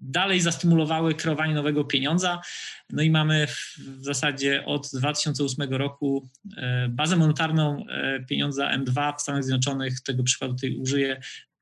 dalej 0.02 0.42
zastymulowały 0.42 1.16
kreowanie 1.16 1.54
nowego 1.54 1.84
pieniądza. 1.84 2.42
No 2.90 3.02
i 3.02 3.10
mamy 3.10 3.48
w 3.48 4.04
zasadzie 4.04 4.66
od 4.66 4.90
2008 4.94 5.74
roku 5.74 6.30
e, 6.58 6.90
bazę 6.90 7.18
monetarną 7.18 7.86
e, 7.90 8.26
pieniądza 8.26 8.78
M2 8.78 9.18
w 9.18 9.22
Stanach 9.22 9.44
Zjednoczonych, 9.44 10.02
tego 10.02 10.24
przykładu 10.24 10.54
tutaj 10.54 10.76
użyję, 10.76 11.22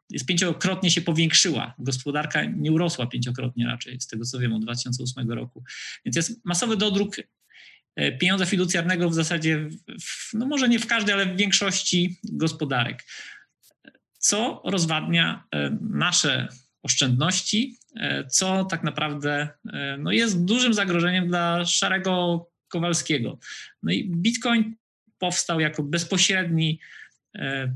jest 0.10 0.26
pięciokrotnie 0.26 0.92
się 0.92 1.02
powiększyła. 1.02 1.74
Gospodarka 1.80 2.46
nie 2.46 2.72
urosła 2.72 3.08
pięciokrotnie 3.08 3.66
raczej, 3.66 4.00
z 4.00 4.08
tego 4.08 4.26
co 4.26 4.40
wiem, 4.40 4.54
od 4.54 4.62
2008 4.62 5.32
roku. 5.32 5.64
Więc 6.06 6.16
jest 6.16 6.46
masowy 6.46 6.78
dodruk 6.78 7.16
e, 7.96 8.12
pieniądza 8.12 8.46
fiducjarnego 8.46 9.10
w 9.10 9.14
zasadzie, 9.14 9.70
w, 10.02 10.34
no 10.34 10.46
może 10.46 10.70
nie 10.70 10.80
w 10.80 10.88
każdej, 10.88 11.14
ale 11.14 11.26
w 11.26 11.38
większości 11.38 12.20
gospodarek, 12.24 13.04
co 14.18 14.62
rozwadnia 14.66 15.44
nasze 15.82 16.48
oszczędności, 16.84 17.78
e, 17.96 18.28
co 18.28 18.66
tak 18.66 18.84
naprawdę 18.84 19.50
e, 19.74 19.98
no 20.00 20.12
jest 20.12 20.46
dużym 20.46 20.74
zagrożeniem 20.74 21.28
dla 21.28 21.66
szarego 21.66 22.46
Kowalskiego. 22.68 23.40
No 23.84 23.92
i 23.92 24.10
Bitcoin 24.10 24.76
powstał 25.18 25.60
jako 25.60 25.84
bezpośredni, 25.84 26.80
e, 27.36 27.74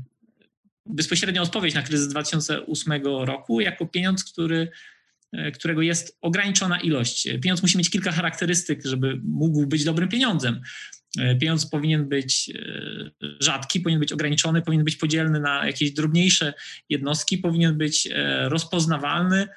bezpośrednia 0.86 1.42
odpowiedź 1.42 1.74
na 1.74 1.82
kryzys 1.82 2.08
2008 2.08 3.24
roku, 3.24 3.60
jako 3.60 3.86
pieniądz, 3.86 4.24
który, 4.24 4.70
którego 5.54 5.82
jest 5.82 6.18
ograniczona 6.20 6.80
ilość. 6.80 7.28
Pieniądz 7.42 7.62
musi 7.62 7.78
mieć 7.78 7.90
kilka 7.90 8.12
charakterystyk, 8.12 8.84
żeby 8.84 9.20
mógł 9.24 9.66
być 9.66 9.84
dobrym 9.84 10.08
pieniądzem. 10.08 10.60
E, 11.18 11.36
pieniądz 11.36 11.66
powinien 11.66 12.08
być 12.08 12.50
e, 12.54 13.10
rzadki, 13.40 13.80
powinien 13.80 14.00
być 14.00 14.12
ograniczony, 14.12 14.62
powinien 14.62 14.84
być 14.84 14.96
podzielny 14.96 15.40
na 15.40 15.66
jakieś 15.66 15.90
drobniejsze 15.92 16.54
jednostki, 16.88 17.38
powinien 17.38 17.78
być 17.78 18.08
e, 18.12 18.48
rozpoznawalny, 18.48 19.48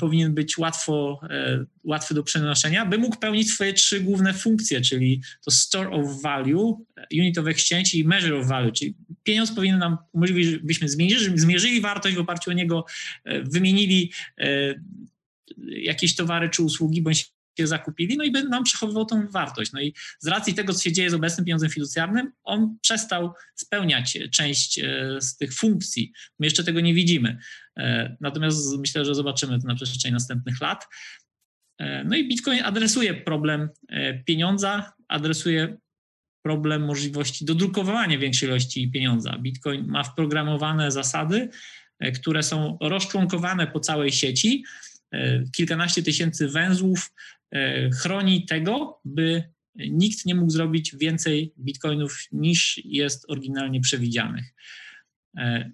powinien 0.00 0.34
być 0.34 0.58
łatwo, 0.58 1.20
łatwy 1.84 2.14
do 2.14 2.22
przenoszenia, 2.22 2.86
by 2.86 2.98
mógł 2.98 3.16
pełnić 3.16 3.50
swoje 3.50 3.72
trzy 3.72 4.00
główne 4.00 4.34
funkcje, 4.34 4.80
czyli 4.80 5.22
to 5.44 5.50
store 5.50 5.90
of 5.90 6.22
value, 6.22 6.84
unit 7.12 7.38
of 7.38 7.46
exchange 7.46 7.90
i 7.94 8.04
measure 8.04 8.38
of 8.38 8.46
value, 8.46 8.72
czyli 8.72 8.94
pieniądz 9.22 9.52
powinien 9.52 9.78
nam 9.78 9.96
umożliwić, 10.12 10.46
żebyśmy 10.46 10.88
zmierzyli, 10.88 11.38
zmierzyli 11.38 11.80
wartość 11.80 12.16
w 12.16 12.20
oparciu 12.20 12.50
o 12.50 12.54
niego, 12.54 12.84
wymienili 13.42 14.12
jakieś 15.68 16.16
towary 16.16 16.48
czy 16.48 16.62
usługi, 16.62 17.02
bądź 17.02 17.34
się 17.58 17.66
zakupili, 17.66 18.16
no 18.16 18.24
i 18.24 18.30
by 18.30 18.44
nam 18.44 18.64
przechowywał 18.64 19.04
tą 19.04 19.28
wartość. 19.28 19.72
No 19.72 19.80
i 19.80 19.94
z 20.18 20.26
racji 20.26 20.54
tego, 20.54 20.74
co 20.74 20.82
się 20.82 20.92
dzieje 20.92 21.10
z 21.10 21.14
obecnym 21.14 21.44
pieniądzem 21.44 21.70
fiducjarnym, 21.70 22.32
on 22.42 22.78
przestał 22.82 23.32
spełniać 23.54 24.18
część 24.32 24.78
e, 24.78 25.16
z 25.20 25.36
tych 25.36 25.54
funkcji. 25.54 26.12
My 26.38 26.46
jeszcze 26.46 26.64
tego 26.64 26.80
nie 26.80 26.94
widzimy. 26.94 27.38
E, 27.76 28.16
natomiast 28.20 28.78
myślę, 28.78 29.04
że 29.04 29.14
zobaczymy 29.14 29.60
to 29.60 29.66
na 29.66 29.74
przestrzeni 29.74 30.12
następnych 30.12 30.60
lat. 30.60 30.86
E, 31.78 32.04
no 32.04 32.16
i 32.16 32.28
Bitcoin 32.28 32.62
adresuje 32.64 33.14
problem 33.14 33.68
pieniądza, 34.24 34.92
adresuje 35.08 35.76
problem 36.42 36.84
możliwości 36.84 37.44
dodrukowania 37.44 38.18
większej 38.18 38.48
ilości 38.48 38.90
pieniądza. 38.90 39.38
Bitcoin 39.38 39.86
ma 39.86 40.02
wprogramowane 40.02 40.90
zasady, 40.90 41.48
które 42.14 42.42
są 42.42 42.78
rozczłonkowane 42.80 43.66
po 43.66 43.80
całej 43.80 44.12
sieci, 44.12 44.64
kilkanaście 45.56 46.02
tysięcy 46.02 46.48
węzłów 46.48 47.10
E, 47.54 47.90
chroni 47.90 48.46
tego, 48.46 49.00
by 49.04 49.44
nikt 49.74 50.26
nie 50.26 50.34
mógł 50.34 50.50
zrobić 50.50 50.96
więcej 50.96 51.54
bitcoinów 51.58 52.18
niż 52.32 52.80
jest 52.84 53.30
oryginalnie 53.30 53.80
przewidzianych. 53.80 54.44
E, 55.38 55.70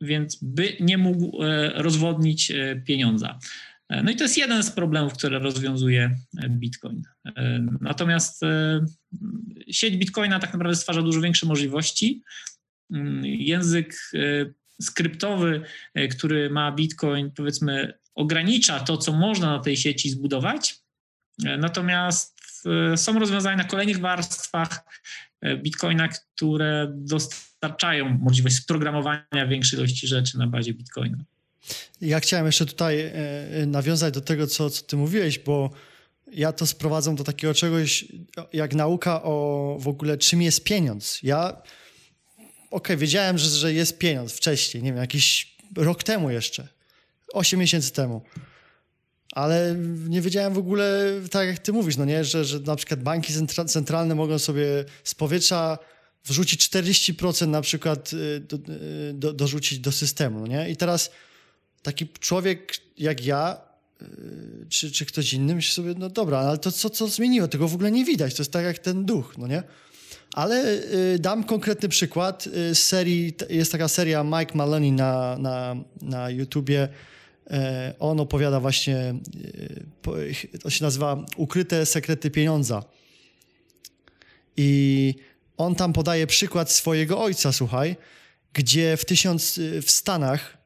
więc 0.00 0.38
by 0.42 0.76
nie 0.80 0.98
mógł 0.98 1.42
e, 1.42 1.72
rozwodnić 1.82 2.52
pieniądza. 2.86 3.38
No 4.04 4.10
i 4.10 4.16
to 4.16 4.24
jest 4.24 4.38
jeden 4.38 4.62
z 4.62 4.70
problemów, 4.70 5.12
które 5.12 5.38
rozwiązuje 5.38 6.16
Bitcoin. 6.50 7.02
Natomiast 7.80 8.40
sieć 9.70 9.96
Bitcoina 9.96 10.38
tak 10.38 10.52
naprawdę 10.52 10.76
stwarza 10.76 11.02
dużo 11.02 11.20
większe 11.20 11.46
możliwości. 11.46 12.22
Mm, 12.92 13.24
język 13.24 13.94
skryptowy, 14.82 15.62
który 16.10 16.50
ma 16.50 16.72
Bitcoin, 16.72 17.30
powiedzmy, 17.36 17.98
ogranicza 18.18 18.80
to, 18.80 18.96
co 18.96 19.12
można 19.12 19.46
na 19.56 19.58
tej 19.58 19.76
sieci 19.76 20.10
zbudować, 20.10 20.82
Natomiast 21.58 22.38
e, 22.92 22.96
są 22.96 23.18
rozwiązania 23.18 23.56
na 23.56 23.64
kolejnych 23.64 24.00
warstwach 24.00 24.84
e, 25.40 25.56
Bitcoina, 25.56 26.08
które 26.08 26.92
dostarczają 26.94 28.18
możliwość 28.18 28.56
sprogramowania 28.56 29.46
większej 29.48 29.78
ilości 29.78 30.06
rzeczy 30.06 30.38
na 30.38 30.46
bazie 30.46 30.74
Bitcoina. 30.74 31.18
Ja 32.00 32.20
chciałem 32.20 32.46
jeszcze 32.46 32.66
tutaj 32.66 33.00
e, 33.00 33.12
nawiązać 33.66 34.14
do 34.14 34.20
tego, 34.20 34.46
co, 34.46 34.70
co 34.70 34.82
ty 34.82 34.96
mówiłeś, 34.96 35.38
bo 35.38 35.70
ja 36.32 36.52
to 36.52 36.66
sprowadzam 36.66 37.16
do 37.16 37.24
takiego 37.24 37.54
czegoś, 37.54 38.04
jak 38.52 38.74
nauka 38.74 39.22
o 39.22 39.76
w 39.80 39.88
ogóle 39.88 40.18
czym 40.18 40.42
jest 40.42 40.64
pieniądz. 40.64 41.22
Ja, 41.22 41.48
okej, 41.48 41.66
okay, 42.70 42.96
wiedziałem, 42.96 43.38
że, 43.38 43.50
że 43.50 43.72
jest 43.72 43.98
pieniądz 43.98 44.32
wcześniej, 44.32 44.82
nie 44.82 44.92
wiem, 44.92 45.00
jakiś 45.00 45.56
rok 45.76 46.02
temu 46.02 46.30
jeszcze, 46.30 46.68
8 47.32 47.60
miesięcy 47.60 47.92
temu 47.92 48.22
ale 49.32 49.76
nie 50.08 50.20
wiedziałem 50.20 50.54
w 50.54 50.58
ogóle, 50.58 51.12
tak 51.30 51.48
jak 51.48 51.58
ty 51.58 51.72
mówisz, 51.72 51.96
no 51.96 52.04
nie, 52.04 52.24
że, 52.24 52.44
że 52.44 52.60
na 52.60 52.76
przykład 52.76 53.02
banki 53.02 53.32
centralne 53.66 54.14
mogą 54.14 54.38
sobie 54.38 54.84
z 55.04 55.14
powietrza 55.14 55.78
wrzucić 56.24 56.68
40% 56.68 57.48
na 57.48 57.60
przykład 57.60 58.12
y, 58.12 58.40
do, 58.40 58.56
y, 58.56 59.12
do, 59.14 59.32
dorzucić 59.32 59.78
do 59.78 59.92
systemu, 59.92 60.40
no 60.40 60.46
nie? 60.46 60.70
I 60.70 60.76
teraz 60.76 61.10
taki 61.82 62.08
człowiek 62.08 62.72
jak 62.98 63.24
ja, 63.24 63.60
y, 64.02 64.06
czy, 64.68 64.92
czy 64.92 65.06
ktoś 65.06 65.32
inny 65.32 65.54
myśli 65.54 65.74
sobie, 65.74 65.94
no 65.98 66.08
dobra, 66.08 66.38
ale 66.38 66.58
to 66.58 66.72
co, 66.72 66.90
co 66.90 67.08
zmieniło? 67.08 67.48
Tego 67.48 67.68
w 67.68 67.74
ogóle 67.74 67.90
nie 67.90 68.04
widać, 68.04 68.34
to 68.34 68.42
jest 68.42 68.52
tak 68.52 68.64
jak 68.64 68.78
ten 68.78 69.04
duch, 69.04 69.38
no 69.38 69.46
nie? 69.46 69.62
Ale 70.34 70.82
dam 71.18 71.44
konkretny 71.44 71.88
przykład 71.88 72.44
z 72.72 72.78
serii, 72.78 73.34
jest 73.50 73.72
taka 73.72 73.88
seria 73.88 74.24
Mike 74.24 74.54
Maloney 74.54 74.92
na, 74.92 75.36
na, 75.38 75.76
na 76.02 76.30
YouTubie, 76.30 76.88
on 77.98 78.20
opowiada 78.20 78.60
właśnie, 78.60 78.96
e, 78.96 80.58
to 80.58 80.70
się 80.70 80.84
nazywa 80.84 81.26
Ukryte 81.36 81.86
sekrety 81.86 82.30
pieniądza. 82.30 82.84
I 84.56 85.14
on 85.56 85.74
tam 85.74 85.92
podaje 85.92 86.26
przykład 86.26 86.72
swojego 86.72 87.22
ojca, 87.22 87.52
słuchaj, 87.52 87.96
gdzie 88.52 88.96
w, 88.96 89.04
tysiąc, 89.04 89.60
w 89.82 89.90
Stanach 89.90 90.58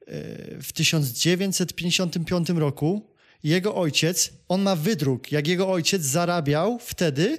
e, 0.00 0.62
w 0.62 0.72
1955 0.72 2.48
roku 2.48 3.10
jego 3.44 3.74
ojciec, 3.74 4.32
on 4.48 4.62
ma 4.62 4.76
wydruk, 4.76 5.32
jak 5.32 5.48
jego 5.48 5.70
ojciec 5.70 6.02
zarabiał 6.02 6.78
wtedy, 6.78 7.38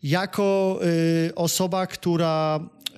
Jako 0.03 0.81
y, 1.29 1.35
osoba, 1.35 1.87
która 1.87 2.61
y, 2.89 2.93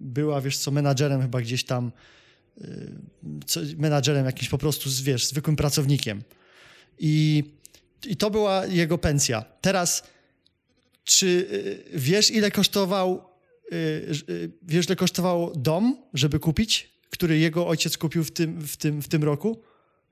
była, 0.00 0.40
wiesz 0.40 0.58
co, 0.58 0.70
menadżerem 0.70 1.22
chyba 1.22 1.40
gdzieś 1.40 1.64
tam, 1.64 1.92
y, 2.60 2.90
co, 3.46 3.60
menadżerem 3.76 4.26
jakimś 4.26 4.48
po 4.48 4.58
prostu, 4.58 4.90
wiesz, 5.02 5.26
zwykłym 5.26 5.56
pracownikiem. 5.56 6.22
I, 6.98 7.44
I 8.06 8.16
to 8.16 8.30
była 8.30 8.66
jego 8.66 8.98
pensja. 8.98 9.44
Teraz, 9.60 10.02
czy 11.04 11.48
wiesz, 11.94 12.30
ile 12.30 12.50
kosztował 12.50 13.29
wiesz, 14.62 14.86
ile 14.86 14.96
kosztował 14.96 15.52
dom, 15.56 15.96
żeby 16.14 16.38
kupić, 16.38 16.90
który 17.10 17.38
jego 17.38 17.68
ojciec 17.68 17.98
kupił 17.98 18.24
w 18.24 18.30
tym, 18.30 18.60
w 18.60 18.76
tym, 18.76 19.02
w 19.02 19.08
tym 19.08 19.24
roku? 19.24 19.62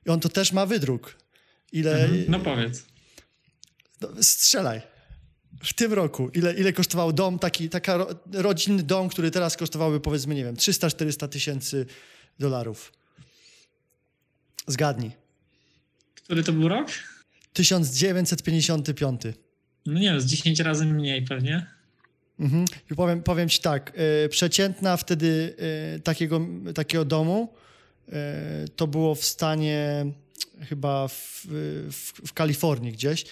I 0.07 0.11
on 0.11 0.21
to 0.21 0.29
też 0.29 0.53
ma 0.53 0.67
wydruk. 0.67 1.19
Ile... 1.73 2.05
Mhm. 2.05 2.25
No 2.29 2.41
powiedz. 2.41 2.87
No, 4.01 4.09
strzelaj. 4.21 4.83
W 5.63 5.73
tym 5.75 5.93
roku. 5.93 6.29
Ile, 6.35 6.55
ile 6.55 6.73
kosztował 6.73 7.13
dom, 7.13 7.39
taki 7.39 7.69
taka 7.69 8.07
rodzinny 8.33 8.83
dom, 8.83 9.09
który 9.09 9.31
teraz 9.31 9.57
kosztowałby 9.57 10.01
powiedzmy, 10.01 10.35
nie 10.35 10.45
wiem, 10.45 10.57
300-400 10.57 11.29
tysięcy 11.29 11.87
dolarów. 12.39 12.93
Zgadnij. 14.67 15.11
Który 16.15 16.45
to 16.45 16.53
był 16.53 16.69
rok? 16.69 16.89
1955. 17.53 19.21
No 19.87 20.01
nie 20.01 20.11
wiem, 20.11 20.21
z 20.21 20.27
10 20.27 20.61
razy 20.61 20.87
mniej 20.87 21.23
pewnie. 21.23 21.78
Mhm. 22.41 22.64
I 22.91 22.95
powiem, 22.95 23.22
powiem 23.22 23.49
ci 23.49 23.61
tak, 23.61 23.93
y, 24.24 24.28
przeciętna 24.28 24.97
wtedy 24.97 25.57
y, 25.97 26.01
takiego, 26.01 26.41
takiego 26.74 27.05
domu 27.05 27.55
y, 28.09 28.12
to 28.76 28.86
było 28.86 29.14
w 29.14 29.24
stanie 29.24 30.07
chyba 30.68 31.09
w, 31.09 31.47
w, 31.91 32.12
w, 32.26 32.32
Kalifornii 32.32 32.93
gdzieś, 32.93 33.24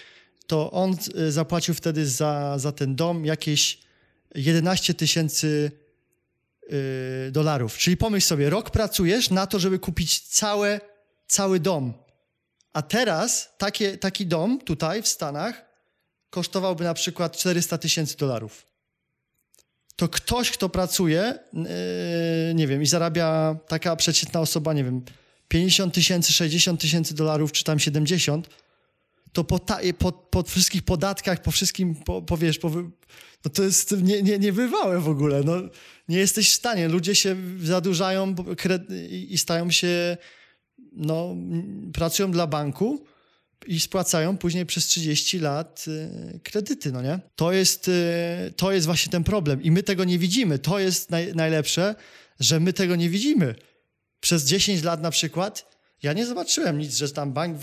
to 0.46 0.70
on 0.70 0.96
zapłacił 1.28 1.74
wtedy 1.74 2.06
za, 2.06 2.58
za 2.58 2.72
ten 2.72 2.96
dom 2.96 3.24
jakieś 3.24 3.78
11 4.34 4.94
tysięcy 4.94 5.70
dolarów. 7.32 7.78
Czyli 7.78 7.96
pomyśl 7.96 8.26
sobie, 8.26 8.50
rok 8.50 8.70
pracujesz 8.70 9.30
na 9.30 9.46
to, 9.46 9.58
żeby 9.58 9.78
kupić 9.78 10.20
całe, 10.20 10.80
cały 11.26 11.60
dom. 11.60 11.92
A 12.72 12.82
teraz 12.82 13.48
takie, 13.58 13.98
taki 13.98 14.26
dom 14.26 14.60
tutaj 14.60 15.02
w 15.02 15.08
Stanach 15.08 15.64
kosztowałby 16.30 16.84
na 16.84 16.94
przykład 16.94 17.36
400 17.36 17.78
tysięcy 17.78 18.16
dolarów 18.16 18.66
to 19.96 20.08
ktoś, 20.08 20.50
kto 20.50 20.68
pracuje, 20.68 21.38
yy, 21.52 21.64
nie 22.54 22.66
wiem, 22.66 22.82
i 22.82 22.86
zarabia 22.86 23.56
taka 23.68 23.96
przeciętna 23.96 24.40
osoba, 24.40 24.72
nie 24.72 24.84
wiem, 24.84 25.02
50 25.48 25.94
tysięcy, 25.94 26.32
60 26.32 26.80
tysięcy 26.80 27.14
dolarów, 27.14 27.52
czy 27.52 27.64
tam 27.64 27.78
70, 27.78 28.48
to 29.32 29.44
po, 29.44 29.58
ta, 29.58 29.78
po, 29.98 30.12
po 30.12 30.42
wszystkich 30.42 30.82
podatkach, 30.82 31.42
po 31.42 31.50
wszystkim, 31.50 31.94
po, 31.94 32.22
po 32.22 32.36
wiesz, 32.36 32.58
po, 32.58 32.70
no 33.44 33.50
to 33.52 33.62
jest 33.62 34.02
nie, 34.02 34.22
nie, 34.22 34.38
niebywałe 34.38 35.00
w 35.00 35.08
ogóle. 35.08 35.42
No, 35.44 35.52
nie 36.08 36.18
jesteś 36.18 36.50
w 36.50 36.52
stanie. 36.52 36.88
Ludzie 36.88 37.14
się 37.14 37.36
zadłużają 37.62 38.34
i 39.10 39.38
stają 39.38 39.70
się, 39.70 40.16
no, 40.92 41.36
pracują 41.92 42.30
dla 42.30 42.46
banku, 42.46 43.04
i 43.66 43.80
spłacają 43.80 44.38
później 44.38 44.66
przez 44.66 44.86
30 44.86 45.38
lat 45.38 45.84
y, 45.88 46.40
kredyty, 46.42 46.92
no 46.92 47.02
nie? 47.02 47.20
To 47.36 47.52
jest, 47.52 47.88
y, 47.88 47.92
to 48.56 48.72
jest 48.72 48.86
właśnie 48.86 49.12
ten 49.12 49.24
problem 49.24 49.62
i 49.62 49.70
my 49.70 49.82
tego 49.82 50.04
nie 50.04 50.18
widzimy. 50.18 50.58
To 50.58 50.78
jest 50.78 51.10
naj, 51.10 51.34
najlepsze, 51.34 51.94
że 52.40 52.60
my 52.60 52.72
tego 52.72 52.96
nie 52.96 53.10
widzimy. 53.10 53.54
Przez 54.20 54.44
10 54.44 54.82
lat 54.82 55.02
na 55.02 55.10
przykład 55.10 55.76
ja 56.02 56.12
nie 56.12 56.26
zobaczyłem 56.26 56.78
nic, 56.78 56.96
że 56.96 57.08
tam 57.08 57.32
bank 57.32 57.58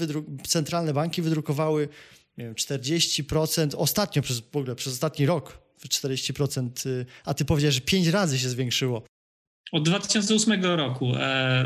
centralne 0.48 0.94
banki 0.94 1.22
wydrukowały 1.22 1.90
nie 2.38 2.46
wiem, 2.46 2.54
40%, 2.54 3.76
ostatnio 3.78 4.22
przez, 4.22 4.40
w 4.40 4.58
ogóle 4.58 4.76
przez 4.76 4.94
ostatni 4.94 5.26
rok 5.26 5.58
40%, 5.90 6.88
y, 6.88 7.06
a 7.26 7.34
ty 7.34 7.46
powiedziałeś, 7.46 7.76
że 7.76 7.82
5 7.82 8.08
razy 8.08 8.40
się 8.40 8.50
zwiększyło. 8.50 9.04
Od 9.74 9.84
2008 9.84 10.64
roku 10.64 11.16
e, 11.16 11.66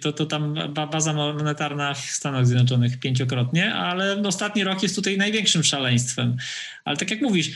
to, 0.00 0.12
to 0.12 0.26
tam 0.26 0.54
baza 0.90 1.12
monetarna 1.12 1.94
w 1.94 1.98
Stanach 1.98 2.46
Zjednoczonych 2.46 3.00
pięciokrotnie, 3.00 3.74
ale 3.74 4.22
ostatni 4.22 4.64
rok 4.64 4.82
jest 4.82 4.94
tutaj 4.94 5.18
największym 5.18 5.64
szaleństwem. 5.64 6.36
Ale 6.84 6.96
tak 6.96 7.10
jak 7.10 7.20
mówisz, 7.20 7.50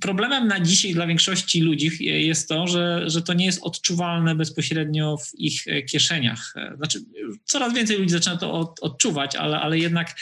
problemem 0.00 0.48
na 0.48 0.60
dzisiaj 0.60 0.94
dla 0.94 1.06
większości 1.06 1.60
ludzi 1.60 1.90
jest 2.00 2.48
to, 2.48 2.66
że, 2.66 3.10
że 3.10 3.22
to 3.22 3.32
nie 3.32 3.44
jest 3.44 3.62
odczuwalne 3.62 4.34
bezpośrednio 4.34 5.16
w 5.16 5.38
ich 5.38 5.64
kieszeniach. 5.90 6.54
Znaczy, 6.76 6.98
coraz 7.44 7.74
więcej 7.74 7.98
ludzi 7.98 8.10
zaczyna 8.10 8.36
to 8.36 8.52
od, 8.52 8.80
odczuwać, 8.80 9.36
ale, 9.36 9.60
ale 9.60 9.78
jednak 9.78 10.16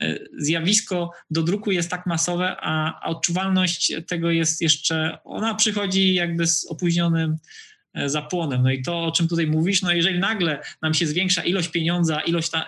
e, 0.00 0.18
zjawisko 0.38 1.10
do 1.30 1.42
druku 1.42 1.70
jest 1.70 1.90
tak 1.90 2.06
masowe, 2.06 2.56
a, 2.60 3.00
a 3.02 3.08
odczuwalność 3.08 3.92
tego 4.06 4.30
jest 4.30 4.60
jeszcze, 4.60 5.18
ona 5.24 5.54
przychodzi 5.54 6.14
jakby 6.14 6.46
z 6.46 6.66
opóźnionym 6.66 7.36
E, 7.36 7.77
zapłonem. 8.06 8.62
No 8.62 8.70
i 8.70 8.82
to, 8.82 9.04
o 9.04 9.12
czym 9.12 9.28
tutaj 9.28 9.46
mówisz, 9.46 9.82
no 9.82 9.92
jeżeli 9.92 10.18
nagle 10.18 10.62
nam 10.82 10.94
się 10.94 11.06
zwiększa 11.06 11.42
ilość 11.42 11.68
pieniądza, 11.68 12.20
ilość 12.20 12.50
ta, 12.50 12.66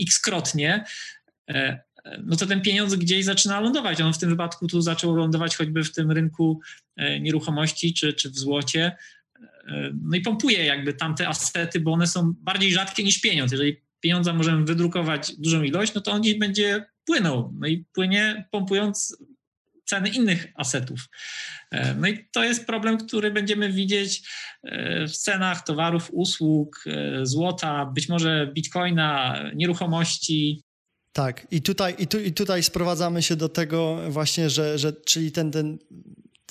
x-krotnie, 0.00 0.84
e, 1.48 1.78
no 2.24 2.36
to 2.36 2.46
ten 2.46 2.60
pieniądz 2.60 2.94
gdzieś 2.94 3.24
zaczyna 3.24 3.60
lądować. 3.60 4.00
On 4.00 4.12
w 4.12 4.18
tym 4.18 4.30
wypadku 4.30 4.66
tu 4.66 4.80
zaczął 4.80 5.16
lądować 5.16 5.56
choćby 5.56 5.84
w 5.84 5.92
tym 5.92 6.10
rynku 6.10 6.60
e, 6.96 7.20
nieruchomości 7.20 7.94
czy, 7.94 8.12
czy 8.12 8.30
w 8.30 8.38
złocie. 8.38 8.96
No 10.02 10.16
i 10.16 10.20
pompuje 10.20 10.64
jakby 10.64 10.92
tamte 10.92 11.28
asety, 11.28 11.80
bo 11.80 11.92
one 11.92 12.06
są 12.06 12.34
bardziej 12.38 12.72
rzadkie 12.72 13.04
niż 13.04 13.20
pieniądz. 13.20 13.52
Jeżeli 13.52 13.76
pieniądza 14.00 14.32
możemy 14.32 14.64
wydrukować 14.64 15.36
dużą 15.38 15.62
ilość, 15.62 15.94
no 15.94 16.00
to 16.00 16.12
on 16.12 16.20
gdzieś 16.20 16.38
będzie 16.38 16.84
płynął. 17.04 17.52
No 17.58 17.66
i 17.66 17.84
płynie 17.92 18.44
pompując 18.50 19.16
ceny 19.90 20.08
innych 20.08 20.46
asetów. 20.54 21.08
E, 21.70 21.94
no 21.94 22.08
i 22.08 22.28
to 22.32 22.44
jest 22.44 22.66
problem, 22.66 22.98
który 22.98 23.30
będziemy 23.30 23.72
widzieć 23.72 24.22
e, 24.62 25.06
w 25.06 25.16
cenach 25.16 25.64
towarów, 25.64 26.08
usług, 26.12 26.84
e, 26.86 27.26
złota, 27.26 27.86
być 27.86 28.08
może 28.08 28.50
bitcoina, 28.54 29.40
nieruchomości. 29.54 30.62
Tak, 31.12 31.46
i 31.50 31.62
tutaj, 31.62 31.94
i, 31.98 32.06
tu, 32.06 32.20
i 32.20 32.32
tutaj 32.32 32.62
sprowadzamy 32.62 33.22
się 33.22 33.36
do 33.36 33.48
tego 33.48 33.98
właśnie, 34.10 34.50
że, 34.50 34.78
że 34.78 34.92
czyli 34.92 35.32
ten, 35.32 35.50
ten, 35.50 35.78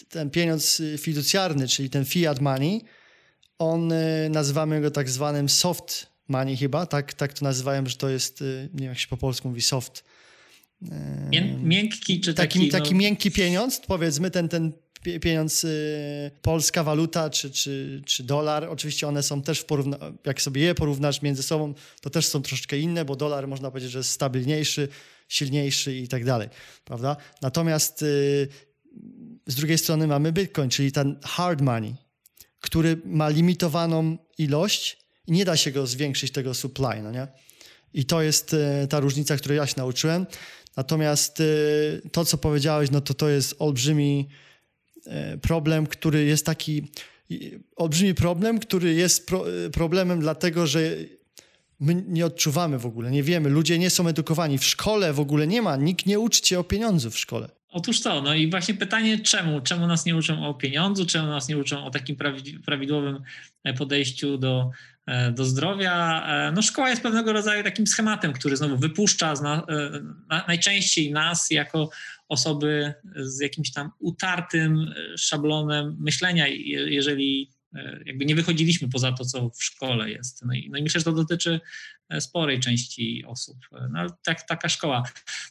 ten 0.09 0.29
pieniądz 0.29 0.81
fiducjarny, 0.97 1.67
czyli 1.67 1.89
ten 1.89 2.05
fiat 2.05 2.41
money, 2.41 2.81
on 3.59 3.93
nazywamy 4.29 4.81
go 4.81 4.91
tak 4.91 5.09
zwanym 5.09 5.49
soft 5.49 6.07
money 6.27 6.57
chyba, 6.57 6.85
tak, 6.85 7.13
tak 7.13 7.33
to 7.33 7.45
nazywają, 7.45 7.85
że 7.85 7.95
to 7.95 8.09
jest, 8.09 8.41
nie 8.73 8.79
wiem 8.79 8.89
jak 8.89 8.99
się 8.99 9.07
po 9.07 9.17
polsku 9.17 9.47
mówi, 9.47 9.61
soft 9.61 10.03
Miękki 11.63 12.21
czy 12.21 12.33
taki... 12.33 12.59
Taki, 12.59 12.71
taki 12.71 12.91
no... 12.91 12.99
miękki 12.99 13.31
pieniądz, 13.31 13.79
powiedzmy 13.79 14.31
ten, 14.31 14.49
ten 14.49 14.73
pieniądz 15.21 15.63
y, 15.63 16.31
polska 16.41 16.83
waluta 16.83 17.29
czy, 17.29 17.51
czy, 17.51 18.01
czy 18.05 18.23
dolar, 18.23 18.65
oczywiście 18.69 19.07
one 19.07 19.23
są 19.23 19.41
też 19.41 19.59
w 19.59 19.65
porównaniu, 19.65 20.17
jak 20.25 20.41
sobie 20.41 20.61
je 20.61 20.75
porównasz 20.75 21.21
między 21.21 21.43
sobą, 21.43 21.73
to 22.01 22.09
też 22.09 22.27
są 22.27 22.41
troszeczkę 22.41 22.77
inne, 22.77 23.05
bo 23.05 23.15
dolar 23.15 23.47
można 23.47 23.71
powiedzieć, 23.71 23.91
że 23.91 23.99
jest 23.99 24.09
stabilniejszy, 24.09 24.87
silniejszy 25.27 25.95
i 25.95 26.07
tak 26.07 26.25
dalej, 26.25 26.49
prawda? 26.85 27.17
Natomiast 27.41 28.01
y, 28.01 28.47
z 29.47 29.55
drugiej 29.55 29.77
strony 29.77 30.07
mamy 30.07 30.31
Bitcoin, 30.31 30.69
czyli 30.69 30.91
ten 30.91 31.19
hard 31.23 31.61
money, 31.61 31.95
który 32.59 33.01
ma 33.05 33.29
limitowaną 33.29 34.17
ilość 34.37 34.97
i 35.27 35.31
nie 35.31 35.45
da 35.45 35.57
się 35.57 35.71
go 35.71 35.87
zwiększyć, 35.87 36.31
tego 36.31 36.53
supply, 36.53 37.03
no 37.03 37.11
nie? 37.11 37.27
I 37.93 38.05
to 38.05 38.21
jest 38.21 38.53
y, 38.53 38.87
ta 38.89 38.99
różnica, 38.99 39.37
której 39.37 39.57
ja 39.57 39.67
się 39.67 39.73
nauczyłem. 39.77 40.25
Natomiast 40.77 41.39
y, 41.39 42.01
to, 42.11 42.25
co 42.25 42.37
powiedziałeś, 42.37 42.91
no 42.91 43.01
to 43.01 43.13
to 43.13 43.29
jest 43.29 43.55
olbrzymi 43.59 44.27
y, 45.07 45.37
problem, 45.37 45.87
który 45.87 46.25
jest 46.25 46.45
taki 46.45 46.91
olbrzymi 47.75 48.13
problem, 48.13 48.59
który 48.59 48.93
jest 48.93 49.27
pro, 49.27 49.65
y, 49.65 49.69
problemem 49.69 50.19
dlatego, 50.19 50.67
że 50.67 50.81
my 51.79 52.03
nie 52.07 52.25
odczuwamy 52.25 52.79
w 52.79 52.85
ogóle, 52.85 53.11
nie 53.11 53.23
wiemy, 53.23 53.49
ludzie 53.49 53.79
nie 53.79 53.89
są 53.89 54.07
edukowani. 54.07 54.57
W 54.57 54.65
szkole 54.65 55.13
w 55.13 55.19
ogóle 55.19 55.47
nie 55.47 55.61
ma, 55.61 55.75
nikt 55.75 56.05
nie 56.05 56.19
uczy 56.19 56.41
cię 56.41 56.59
o 56.59 56.63
pieniądzu 56.63 57.11
w 57.11 57.17
szkole. 57.17 57.49
Otóż 57.71 58.01
to, 58.01 58.21
no 58.21 58.35
i 58.35 58.49
właśnie 58.49 58.73
pytanie 58.73 59.19
czemu? 59.19 59.61
Czemu 59.61 59.87
nas 59.87 60.05
nie 60.05 60.15
uczą 60.15 60.47
o 60.47 60.53
pieniądzu, 60.53 61.05
czemu 61.05 61.27
nas 61.27 61.47
nie 61.47 61.57
uczą 61.57 61.85
o 61.85 61.91
takim 61.91 62.15
prawidłowym 62.65 63.21
e, 63.63 63.73
podejściu 63.73 64.37
do, 64.37 64.61
e, 64.61 64.98
do 65.31 65.45
zdrowia? 65.45 66.23
E, 66.27 66.51
no 66.51 66.61
szkoła 66.61 66.89
jest 66.89 67.01
pewnego 67.01 67.33
rodzaju 67.33 67.63
takim 67.63 67.87
schematem, 67.87 68.33
który 68.33 68.57
znowu 68.57 68.77
wypuszcza 68.77 69.33
na, 69.33 69.65
na, 70.29 70.45
najczęściej 70.47 71.11
nas 71.11 71.51
jako 71.51 71.89
osoby 72.27 72.93
z 73.15 73.39
jakimś 73.39 73.71
tam 73.71 73.91
utartym 73.99 74.93
szablonem 75.17 75.97
myślenia, 75.99 76.47
jeżeli 76.47 77.49
E, 77.75 77.99
jakby 78.05 78.25
nie 78.25 78.35
wychodziliśmy 78.35 78.89
poza 78.89 79.11
to, 79.11 79.25
co 79.25 79.49
w 79.49 79.63
szkole 79.63 80.09
jest. 80.09 80.45
No 80.45 80.53
i, 80.53 80.69
no 80.69 80.77
i 80.77 80.83
myślę, 80.83 80.99
że 80.99 81.05
to 81.05 81.11
dotyczy 81.11 81.59
e, 82.09 82.21
sporej 82.21 82.59
części 82.59 83.23
osób. 83.27 83.57
E, 83.73 83.89
no, 83.91 84.17
tak, 84.23 84.47
taka 84.47 84.69
szkoła. 84.69 85.03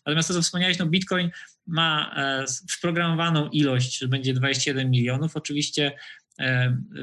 Natomiast 0.07 0.29
to, 0.29 0.35
co 0.35 0.43
wspomniałeś, 0.43 0.79
no 0.79 0.87
Bitcoin 0.87 1.31
ma 1.67 2.15
wprogramowaną 2.71 3.49
ilość, 3.49 3.99
że 3.99 4.09
będzie 4.09 4.35
21 4.35 4.91
milionów. 4.91 5.37
Oczywiście 5.37 5.93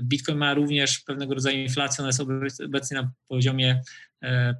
Bitcoin 0.01 0.37
ma 0.37 0.53
również 0.53 0.99
pewnego 0.99 1.33
rodzaju 1.33 1.57
inflację, 1.57 2.03
ona 2.03 2.07
jest 2.45 2.61
obecnie 2.61 2.97
na 2.97 3.11
poziomie 3.27 3.81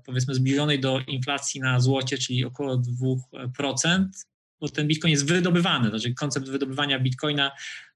powiedzmy 0.06 0.36
zbliżonej 0.36 0.80
do 0.80 1.00
inflacji 1.00 1.62
na 1.62 1.80
złocie, 1.80 2.18
czyli 2.18 2.46
około 2.46 2.82
2%, 3.62 4.06
bo 4.60 4.70
ten 4.70 4.88
Bitcoin 4.88 5.12
jest 5.12 5.28
wydobywany, 5.28 5.90
znaczy 5.90 6.14
koncept 6.14 6.50
wydobywania 6.50 7.00
Bitcoina 7.00 7.52
E, 7.52 7.95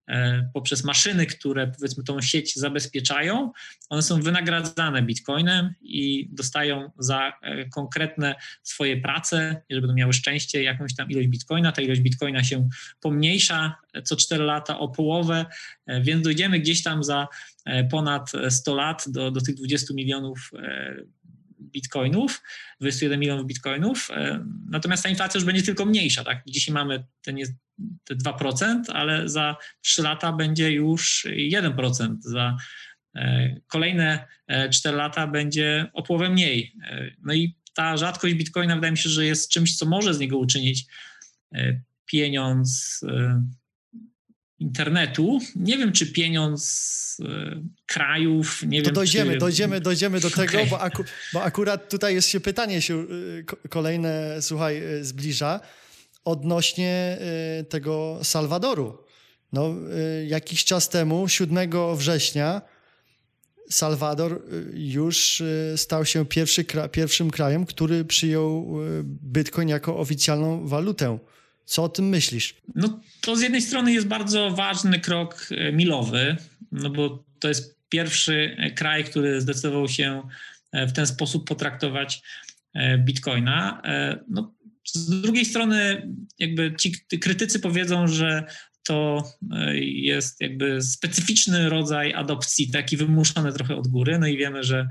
poprzez 0.54 0.84
maszyny, 0.84 1.26
które 1.26 1.68
powiedzmy 1.68 2.04
tą 2.04 2.22
sieć 2.22 2.56
zabezpieczają, 2.56 3.52
one 3.90 4.02
są 4.02 4.22
wynagradzane 4.22 5.02
bitcoinem 5.02 5.74
i 5.82 6.30
dostają 6.32 6.92
za 6.98 7.34
e, 7.42 7.66
konkretne 7.70 8.36
swoje 8.64 9.02
prace, 9.02 9.62
jeżeli 9.70 9.82
będą 9.82 9.96
miały 9.96 10.14
szczęście, 10.14 10.64
jakąś 10.64 10.96
tam 10.96 11.10
ilość 11.10 11.28
bitcoina. 11.28 11.72
Ta 11.72 11.82
ilość 11.82 12.02
bitcoina 12.02 12.44
się 12.44 12.70
pomniejsza 13.02 13.76
co 14.04 14.16
4 14.16 14.44
lata 14.44 14.80
o 14.80 14.90
połowę, 14.90 15.46
e, 15.86 16.02
więc 16.02 16.24
dojdziemy 16.24 16.60
gdzieś 16.60 16.84
tam 16.84 17.04
za 17.04 17.28
ponad 17.92 18.32
100 18.50 18.76
lat 18.76 19.04
do, 19.08 19.32
do 19.32 19.42
tych 19.42 19.56
20 19.56 19.94
milionów 19.94 20.52
bitcoinów, 21.62 22.42
21 22.80 23.20
milionów 23.20 23.48
bitcoinów, 23.48 24.10
natomiast 24.70 25.04
ta 25.04 25.10
inflacja 25.10 25.38
już 25.38 25.46
będzie 25.46 25.64
tylko 25.64 25.86
mniejsza, 25.86 26.24
tak? 26.24 26.42
Dzisiaj 26.48 26.74
mamy 26.74 27.04
ten 27.22 27.38
te 28.04 28.16
2%, 28.16 28.82
ale 28.94 29.30
za 29.30 29.56
3 29.82 30.02
lata 30.02 30.34
będzie 30.34 30.72
już 30.72 31.28
1%, 31.52 32.16
za 32.20 32.58
kolejne 33.68 34.28
4 34.72 34.98
lata 34.98 35.28
będzie 35.28 35.92
o 35.94 36.04
połowę 36.04 36.30
mniej. 36.30 36.76
No 37.24 37.34
i 37.34 37.56
ta 37.74 37.98
rzadkość 37.98 38.36
bitcoina 38.36 38.76
wydaje 38.76 38.92
mi 38.92 38.98
się, 38.98 39.10
że 39.10 39.26
jest 39.26 39.52
czymś, 39.52 39.78
co 39.78 39.86
może 39.86 40.14
z 40.14 40.20
niego 40.20 40.38
uczynić 40.38 40.86
pieniądz 42.06 43.02
internetu. 44.60 45.40
Nie 45.56 45.78
wiem, 45.78 45.92
czy 45.92 46.12
pieniądz 46.12 47.18
e, 47.26 47.62
krajów, 47.86 48.64
nie 48.64 48.82
to 48.82 48.86
wiem, 48.86 48.96
dojdziemy, 48.96 49.34
czy... 49.34 49.40
dojdziemy, 49.40 49.82
dojdziemy 49.82 50.20
do 50.20 50.30
tego, 50.30 50.58
okay. 50.58 50.66
bo, 50.66 50.80
aku, 50.80 51.04
bo, 51.34 51.44
akurat 51.44 51.90
tutaj 51.90 52.14
jest 52.14 52.30
się 52.30 52.40
pytanie 52.40 52.82
się 52.82 53.00
e, 53.00 53.68
kolejne, 53.70 54.42
słuchaj, 54.42 54.78
e, 54.78 55.04
zbliża 55.04 55.60
odnośnie 56.26 57.18
tego 57.70 58.20
Salwadoru. 58.24 58.98
No, 59.54 59.76
jakiś 60.28 60.66
czas 60.66 60.90
temu, 60.90 61.28
7 61.28 61.70
września, 61.96 62.62
Salwador 63.70 64.42
już 64.74 65.44
stał 65.76 66.06
się 66.06 66.26
pierwszy, 66.26 66.66
pierwszym 66.92 67.32
krajem, 67.32 67.66
który 67.66 68.06
przyjął 68.06 68.80
Bitcoin 69.04 69.70
jako 69.70 69.98
oficjalną 69.98 70.68
walutę. 70.68 71.20
Co 71.70 71.84
o 71.84 71.90
tym 71.90 72.10
myślisz? 72.10 72.56
No 72.76 73.00
to 73.22 73.36
z 73.36 73.42
jednej 73.42 73.62
strony 73.62 73.94
jest 73.94 74.08
bardzo 74.08 74.52
ważny 74.52 75.00
krok 75.00 75.48
e, 75.52 75.72
milowy, 75.72 76.36
no 76.72 76.90
bo 76.90 77.24
to 77.40 77.48
jest 77.48 77.80
pierwszy 77.90 78.56
e, 78.58 78.72
kraj, 78.72 79.04
który 79.04 79.42
zdecydował 79.42 79.88
się 79.88 80.22
e, 80.72 80.88
w 80.88 80.94
ten 80.94 81.08
sposób 81.08 81.48
potraktować 81.48 82.22
bitcoina. 83.00 83.82
No, 84.28 84.54
z 84.88 85.22
drugiej 85.22 85.46
strony 85.46 86.08
jakby 86.40 86.76
ci 86.80 86.96
krytycy 87.22 87.60
powiedzą, 87.60 88.08
że 88.08 88.44
to 88.84 89.24
jest 89.82 90.42
jakby 90.42 90.82
specyficzny 90.82 91.70
rodzaj 91.70 92.14
adopcji, 92.14 92.72
taki 92.72 92.98
wymuszony 92.98 93.54
trochę 93.54 93.76
od 93.76 93.88
góry, 93.88 94.20
no 94.20 94.28
i 94.28 94.38
wiemy, 94.38 94.64
że 94.64 94.88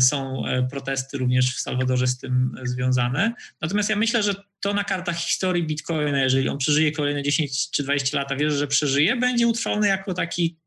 są 0.00 0.46
e, 0.46 0.62
protesty 0.62 1.18
również 1.18 1.56
w 1.56 1.60
Salwadorze 1.60 2.06
z 2.06 2.18
tym 2.18 2.54
związane. 2.62 3.34
Natomiast 3.60 3.88
ja 3.90 3.96
myślę, 3.96 4.22
że 4.22 4.34
to 4.60 4.74
na 4.74 4.84
kartach 4.84 5.16
historii 5.16 5.66
Bitcoina, 5.66 6.22
jeżeli 6.22 6.48
on 6.48 6.58
przeżyje 6.58 6.92
kolejne 6.92 7.22
10 7.22 7.70
czy 7.70 7.82
20 7.82 8.18
lata, 8.18 8.36
wierzę, 8.36 8.58
że 8.58 8.66
przeżyje, 8.66 9.16
będzie 9.16 9.46
utrwalony 9.46 9.88
jako 9.88 10.14
taki 10.14 10.58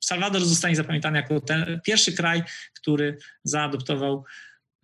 Salwador 0.00 0.44
zostanie 0.44 0.76
zapamiętany 0.76 1.18
jako 1.18 1.40
ten 1.40 1.80
pierwszy 1.84 2.12
kraj, 2.12 2.42
który 2.74 3.18
zaadoptował 3.44 4.24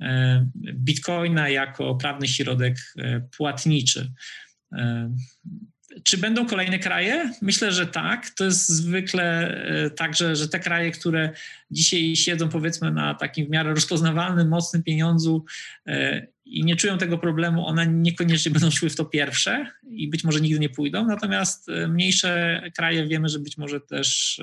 e, 0.00 0.50
Bitcoina 0.56 1.48
jako 1.48 1.94
prawny 1.94 2.28
środek 2.28 2.76
płatniczy. 3.36 4.12
Czy 6.04 6.18
będą 6.18 6.46
kolejne 6.46 6.78
kraje? 6.78 7.32
Myślę, 7.42 7.72
że 7.72 7.86
tak. 7.86 8.30
To 8.30 8.44
jest 8.44 8.68
zwykle 8.68 9.54
e, 9.64 9.90
tak, 9.90 10.16
że, 10.16 10.36
że 10.36 10.48
te 10.48 10.60
kraje, 10.60 10.90
które 10.90 11.30
dzisiaj 11.70 12.16
siedzą 12.16 12.48
powiedzmy 12.48 12.92
na 12.92 13.14
takim 13.14 13.46
w 13.46 13.50
miarę 13.50 13.74
rozpoznawalnym, 13.74 14.48
mocnym 14.48 14.82
pieniądzu 14.82 15.44
e, 15.86 16.26
i 16.44 16.64
nie 16.64 16.76
czują 16.76 16.98
tego 16.98 17.18
problemu, 17.18 17.66
one 17.66 17.86
niekoniecznie 17.86 18.52
będą 18.52 18.70
szły 18.70 18.90
w 18.90 18.96
to 18.96 19.04
pierwsze 19.04 19.66
i 19.90 20.08
być 20.08 20.24
może 20.24 20.40
nigdy 20.40 20.58
nie 20.58 20.68
pójdą. 20.68 21.06
Natomiast 21.06 21.68
e, 21.68 21.88
mniejsze 21.88 22.62
kraje 22.76 23.06
wiemy, 23.06 23.28
że 23.28 23.38
być 23.38 23.58
może 23.58 23.80
też 23.80 24.40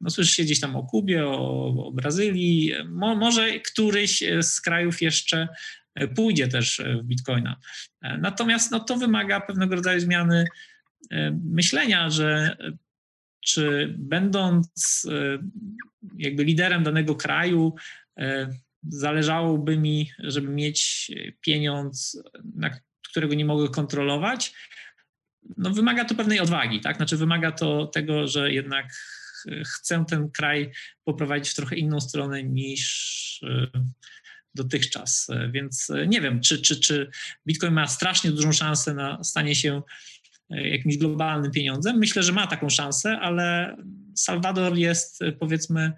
no 0.00 0.10
słyszy 0.10 0.34
się 0.34 0.42
gdzieś 0.42 0.60
tam 0.60 0.76
o 0.76 0.82
Kubie, 0.82 1.26
o, 1.26 1.66
o 1.86 1.92
Brazylii, 1.92 2.72
Mo, 2.88 3.16
może 3.16 3.60
któryś 3.60 4.22
z 4.42 4.60
krajów 4.60 5.02
jeszcze 5.02 5.48
pójdzie 6.16 6.48
też 6.48 6.82
w 7.00 7.04
Bitcoina. 7.04 7.56
Natomiast 8.18 8.70
no, 8.70 8.80
to 8.80 8.96
wymaga 8.96 9.40
pewnego 9.40 9.74
rodzaju 9.74 10.00
zmiany 10.00 10.44
myślenia, 11.44 12.10
że 12.10 12.56
e, 12.60 12.72
czy 13.40 13.94
będąc 13.98 15.06
e, 15.10 15.38
jakby 16.18 16.44
liderem 16.44 16.82
danego 16.82 17.14
kraju, 17.14 17.74
zależałoby 18.88 19.76
mi, 19.76 20.10
żeby 20.18 20.48
mieć 20.48 21.10
pieniądz, 21.40 22.22
którego 23.10 23.34
nie 23.34 23.44
mogę 23.44 23.68
kontrolować, 23.68 24.54
no 25.56 25.70
wymaga 25.70 26.04
to 26.04 26.14
pewnej 26.14 26.40
odwagi, 26.40 26.80
tak? 26.80 26.96
Znaczy 26.96 27.16
wymaga 27.16 27.52
to 27.52 27.86
tego, 27.86 28.28
że 28.28 28.52
jednak 28.52 28.86
chcę 29.66 30.04
ten 30.08 30.30
kraj 30.30 30.72
poprowadzić 31.04 31.52
w 31.52 31.56
trochę 31.56 31.76
inną 31.76 32.00
stronę 32.00 32.42
niż 32.42 33.44
dotychczas. 34.54 35.28
Więc 35.50 35.88
nie 36.06 36.20
wiem, 36.20 36.40
czy, 36.40 36.62
czy, 36.62 36.80
czy 36.80 37.10
Bitcoin 37.46 37.72
ma 37.72 37.86
strasznie 37.86 38.30
dużą 38.30 38.52
szansę 38.52 38.94
na 38.94 39.24
stanie 39.24 39.54
się 39.54 39.82
jakimś 40.54 40.98
globalnym 40.98 41.50
pieniądzem. 41.50 41.98
Myślę, 41.98 42.22
że 42.22 42.32
ma 42.32 42.46
taką 42.46 42.70
szansę, 42.70 43.18
ale 43.18 43.76
Salwador 44.14 44.76
jest 44.76 45.20
powiedzmy 45.40 45.92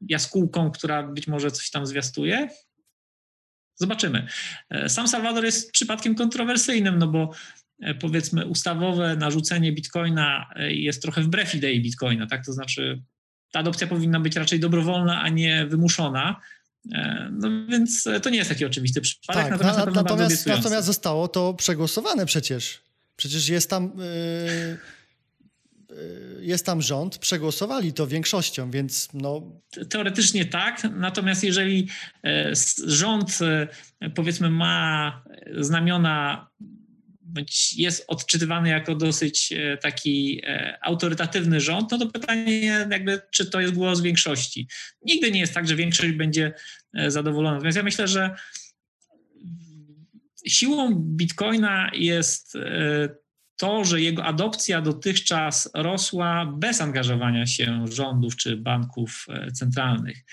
jaskółką, 0.00 0.70
która 0.70 1.02
być 1.02 1.26
może 1.26 1.50
coś 1.50 1.70
tam 1.70 1.86
zwiastuje. 1.86 2.48
Zobaczymy. 3.74 4.26
Sam 4.88 5.08
Salwador 5.08 5.44
jest 5.44 5.72
przypadkiem 5.72 6.14
kontrowersyjnym, 6.14 6.98
no 6.98 7.06
bo 7.06 7.30
powiedzmy 8.00 8.46
ustawowe 8.46 9.16
narzucenie 9.16 9.72
bitcoina 9.72 10.50
jest 10.68 11.02
trochę 11.02 11.22
wbrew 11.22 11.54
idei 11.54 11.82
bitcoina, 11.82 12.26
tak? 12.26 12.46
To 12.46 12.52
znaczy 12.52 13.02
ta 13.52 13.60
adopcja 13.60 13.86
powinna 13.86 14.20
być 14.20 14.36
raczej 14.36 14.60
dobrowolna, 14.60 15.20
a 15.20 15.28
nie 15.28 15.66
wymuszona. 15.66 16.40
No 17.30 17.48
więc 17.68 18.08
to 18.22 18.30
nie 18.30 18.38
jest 18.38 18.50
taki 18.50 18.64
oczywisty 18.64 19.00
przypadek, 19.00 19.42
tak, 19.42 19.50
natomiast, 19.50 19.78
na, 19.78 20.02
natomiast, 20.02 20.46
natomiast 20.46 20.86
zostało 20.86 21.28
to 21.28 21.54
przegłosowane 21.54 22.26
przecież. 22.26 22.87
Przecież 23.18 23.48
jest 23.48 23.70
tam, 23.70 23.92
yy, 23.96 24.78
jest 26.40 26.66
tam 26.66 26.82
rząd, 26.82 27.18
przegłosowali 27.18 27.92
to 27.92 28.06
większością, 28.06 28.70
więc 28.70 29.08
no... 29.14 29.42
Teoretycznie 29.90 30.44
tak, 30.44 30.82
natomiast 30.96 31.44
jeżeli 31.44 31.88
e, 32.24 32.52
rząd 32.86 33.38
e, 34.00 34.10
powiedzmy 34.10 34.50
ma 34.50 35.24
znamiona 35.56 36.46
bądź 37.22 37.74
jest 37.76 38.04
odczytywany 38.08 38.68
jako 38.68 38.94
dosyć 38.94 39.54
taki 39.82 40.42
autorytatywny 40.82 41.60
rząd, 41.60 41.90
no 41.90 41.98
to 41.98 42.06
pytanie 42.06 42.86
jakby, 42.90 43.20
czy 43.30 43.50
to 43.50 43.60
jest 43.60 43.74
głos 43.74 44.00
większości. 44.00 44.68
Nigdy 45.04 45.32
nie 45.32 45.40
jest 45.40 45.54
tak, 45.54 45.68
że 45.68 45.76
większość 45.76 46.12
będzie 46.12 46.52
zadowolona. 47.08 47.60
Więc 47.60 47.76
ja 47.76 47.82
myślę, 47.82 48.08
że 48.08 48.34
siłą 50.48 50.94
Bitcoina 50.94 51.90
jest 51.94 52.56
e, 52.56 53.08
to, 53.56 53.84
że 53.84 54.00
jego 54.00 54.24
adopcja 54.24 54.80
dotychczas 54.80 55.70
rosła 55.74 56.52
bez 56.56 56.80
angażowania 56.80 57.46
się 57.46 57.84
rządów 57.90 58.36
czy 58.36 58.56
banków 58.56 59.26
e, 59.28 59.52
centralnych. 59.52 60.24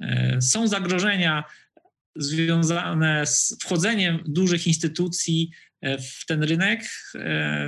E, 0.00 0.40
są 0.40 0.68
zagrożenia 0.68 1.44
związane 2.16 3.26
z 3.26 3.56
wchodzeniem 3.62 4.18
dużych 4.26 4.66
instytucji 4.66 5.50
w 5.82 6.26
ten 6.26 6.42
rynek. 6.42 6.80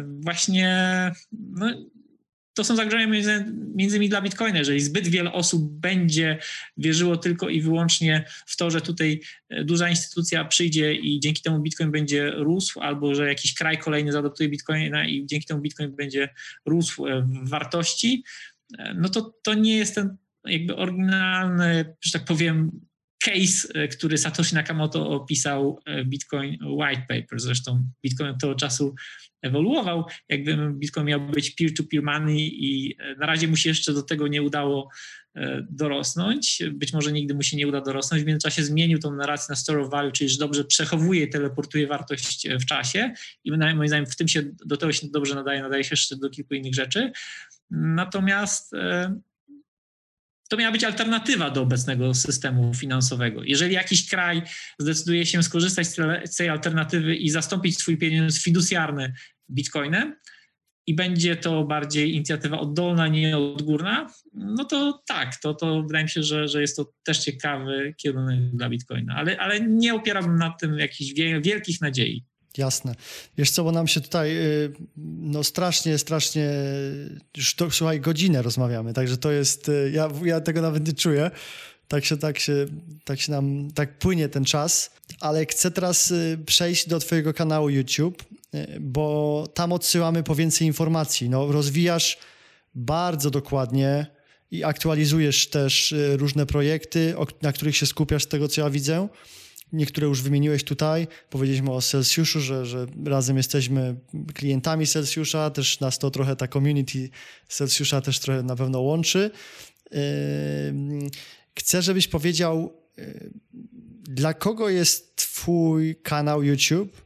Właśnie 0.05 1.13
no, 1.33 1.67
to 2.55 2.65
są 2.65 2.77
zagrożenia 2.77 3.07
między, 3.07 3.53
między 3.75 3.97
innymi 3.97 4.09
dla 4.09 4.23
Bitcoina. 4.23 4.59
Jeżeli 4.59 4.81
zbyt 4.81 5.09
wiele 5.09 5.33
osób 5.33 5.73
będzie 5.73 6.39
wierzyło 6.77 7.17
tylko 7.17 7.49
i 7.49 7.61
wyłącznie 7.61 8.25
w 8.47 8.57
to, 8.57 8.71
że 8.71 8.81
tutaj 8.81 9.21
e, 9.49 9.65
duża 9.65 9.89
instytucja 9.89 10.45
przyjdzie 10.45 10.95
i 10.95 11.21
dzięki 11.21 11.43
temu 11.43 11.59
Bitcoin 11.59 11.91
będzie 11.91 12.31
rósł, 12.31 12.81
albo 12.81 13.15
że 13.15 13.29
jakiś 13.29 13.55
kraj 13.55 13.79
kolejny 13.79 14.13
zaadoptuje 14.13 14.49
Bitcoina 14.49 15.07
i 15.07 15.27
dzięki 15.27 15.47
temu 15.47 15.61
Bitcoin 15.61 15.97
będzie 15.97 16.29
rósł 16.67 17.07
e, 17.07 17.23
w 17.23 17.49
wartości, 17.49 18.25
e, 18.79 18.95
no 18.95 19.09
to 19.09 19.35
to 19.43 19.55
nie 19.55 19.77
jest 19.77 19.95
ten 19.95 20.17
jakby 20.45 20.77
oryginalny, 20.77 21.95
że 22.01 22.13
tak 22.13 22.25
powiem, 22.25 22.81
case, 23.25 23.89
który 23.89 24.19
Satoshi 24.19 24.55
Nakamoto 24.55 25.11
opisał 25.11 25.81
Bitcoin 26.05 26.59
White 26.65 27.03
Paper. 27.09 27.41
Zresztą 27.41 27.87
Bitcoin 28.03 28.31
od 28.31 28.41
tego 28.41 28.55
czasu 28.55 28.95
ewoluował. 29.45 30.05
Jakby 30.29 30.73
Bitcoin 30.73 31.07
miał 31.07 31.21
być 31.21 31.51
peer-to-peer 31.51 32.03
money 32.03 32.51
i 32.53 32.97
e, 32.99 33.15
na 33.15 33.27
razie 33.27 33.49
mu 33.49 33.57
się 33.57 33.69
jeszcze 33.69 33.93
do 33.93 34.03
tego 34.03 34.29
nie 34.29 34.43
udało 34.43 34.89
e, 35.37 35.67
dorosnąć. 35.71 36.63
Być 36.73 36.93
może 36.93 37.13
nigdy 37.13 37.35
mu 37.35 37.43
się 37.43 37.57
nie 37.57 37.69
uda 37.69 37.81
dorosnąć. 37.81 38.23
W 38.23 38.27
międzyczasie 38.27 38.65
zmienił 38.65 38.99
tą 38.99 39.15
narrację 39.17 39.47
na 39.53 39.57
store 39.57 39.83
of 39.83 39.91
value, 39.91 40.13
czyli 40.13 40.31
że 40.31 40.39
dobrze 40.39 40.65
przechowuje 40.65 41.29
teleportuje 41.29 41.87
wartość 41.87 42.47
e, 42.47 42.59
w 42.59 42.67
czasie 42.67 43.13
i 43.45 43.53
moim 43.53 43.89
zdaniem 43.89 44.07
w 44.07 44.17
tym 44.17 44.29
się, 44.29 44.43
do 44.67 44.77
tego 44.77 44.93
się 44.93 45.09
dobrze 45.09 45.35
nadaje, 45.35 45.63
nadaje 45.63 45.85
się 45.85 45.93
jeszcze 45.93 46.17
do 46.17 46.31
kilku 46.31 46.55
innych 46.55 46.75
rzeczy. 46.75 47.13
Natomiast 47.71 48.73
to 50.49 50.57
miała 50.57 50.73
być 50.73 50.85
alternatywa 50.85 51.51
do 51.51 51.63
obecnego 51.63 52.15
systemu 52.15 52.75
finansowego. 52.75 53.43
Jeżeli 53.45 53.75
jakiś 53.75 54.11
kraj 54.11 54.43
zdecyduje 54.79 55.27
się 55.27 55.43
skorzystać 55.43 55.87
z 56.25 56.37
tej 56.37 56.49
alternatywy 56.49 57.17
i 57.17 57.31
zastąpić 57.31 57.79
swój 57.79 57.97
pieniądz 57.97 58.43
fiducjarny 58.43 59.13
bitcoinem, 59.51 60.15
i 60.87 60.95
będzie 60.95 61.37
to 61.37 61.65
bardziej 61.65 62.15
inicjatywa 62.15 62.61
oddolna, 62.61 63.09
nie 63.09 63.39
odgórna, 63.39 64.11
no 64.33 64.65
to 64.65 65.03
tak, 65.07 65.37
to, 65.37 65.55
to 65.55 65.83
wydaje 65.83 66.05
mi 66.05 66.11
się, 66.11 66.23
że, 66.23 66.49
że 66.49 66.61
jest 66.61 66.77
to 66.77 66.93
też 67.05 67.19
ciekawy 67.19 67.95
kierunek 67.97 68.41
dla 68.57 68.69
Bitcoina, 68.69 69.15
ale, 69.15 69.39
ale 69.39 69.61
nie 69.61 69.95
opierałbym 69.95 70.37
na 70.37 70.51
tym 70.51 70.79
jakichś 70.79 71.13
wielkich 71.43 71.81
nadziei. 71.81 72.25
Jasne. 72.59 72.95
Wiesz 73.39 73.51
co, 73.51 73.65
bo 73.65 73.73
nam 73.73 73.89
się 73.89 74.01
tutaj 74.01 74.37
y, 74.37 74.73
no 74.97 75.45
strasznie, 75.45 75.99
strasznie, 75.99 76.51
już 77.37 77.55
to, 77.55 77.71
słuchaj, 77.71 78.01
godzinę 78.01 78.43
rozmawiamy, 78.43 78.93
także 78.93 79.17
to 79.17 79.31
jest, 79.31 79.69
y, 79.69 79.91
ja, 79.95 80.11
ja 80.25 80.41
tego 80.41 80.63
nawet 80.63 80.87
nie 80.87 80.93
czuję, 80.93 81.31
tak 81.89 82.05
się, 82.05 82.17
tak 82.17 82.39
się, 82.39 82.67
tak 83.05 83.21
się 83.21 83.33
nam, 83.33 83.71
tak 83.75 83.99
płynie 83.99 84.29
ten 84.29 84.45
czas, 84.45 84.91
ale 85.21 85.47
chcę 85.47 85.71
teraz 85.71 86.11
y, 86.11 86.39
przejść 86.47 86.89
do 86.89 87.01
twojego 87.01 87.35
kanału 87.35 87.69
YouTube, 87.69 88.25
bo 88.81 89.47
tam 89.55 89.73
odsyłamy 89.73 90.23
po 90.23 90.35
więcej 90.35 90.67
informacji, 90.67 91.31
no 91.31 91.53
rozwijasz 91.53 92.19
bardzo 92.75 93.31
dokładnie 93.31 94.07
i 94.51 94.65
aktualizujesz 94.65 95.47
też 95.47 95.95
różne 96.17 96.47
projekty, 96.47 97.15
na 97.43 97.53
których 97.53 97.77
się 97.77 97.87
skupiasz 97.87 98.25
z 98.25 98.27
tego, 98.27 98.49
co 98.49 98.61
ja 98.61 98.71
widzę, 98.71 99.09
Niektóre 99.73 100.07
już 100.07 100.23
wymieniłeś 100.23 100.65
tutaj. 100.65 101.07
Powiedzieliśmy 101.31 101.73
o 101.73 101.83
Celsjuszu, 101.83 102.41
że, 102.41 102.67
że 102.67 102.87
razem 103.05 103.37
jesteśmy 103.37 103.97
klientami 104.35 104.87
Celsjusza. 104.87 105.51
Też 105.51 105.81
nas 105.81 105.99
to 105.99 106.11
trochę, 106.11 106.37
ta 106.37 106.49
community 106.49 107.11
Celsjusza 107.49 108.01
też 108.01 108.19
trochę 108.19 108.43
na 108.43 108.57
pewno 108.57 108.81
łączy. 108.81 109.31
Chcę, 111.55 111.83
żebyś 111.83 112.09
powiedział, 112.09 112.73
dla 114.09 114.35
kogo 114.35 114.69
jest 114.69 115.17
Twój 115.17 115.97
kanał 116.03 116.43
YouTube 116.43 117.05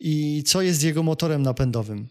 i 0.00 0.42
co 0.46 0.62
jest 0.62 0.84
jego 0.84 1.02
motorem 1.02 1.42
napędowym? 1.42 2.08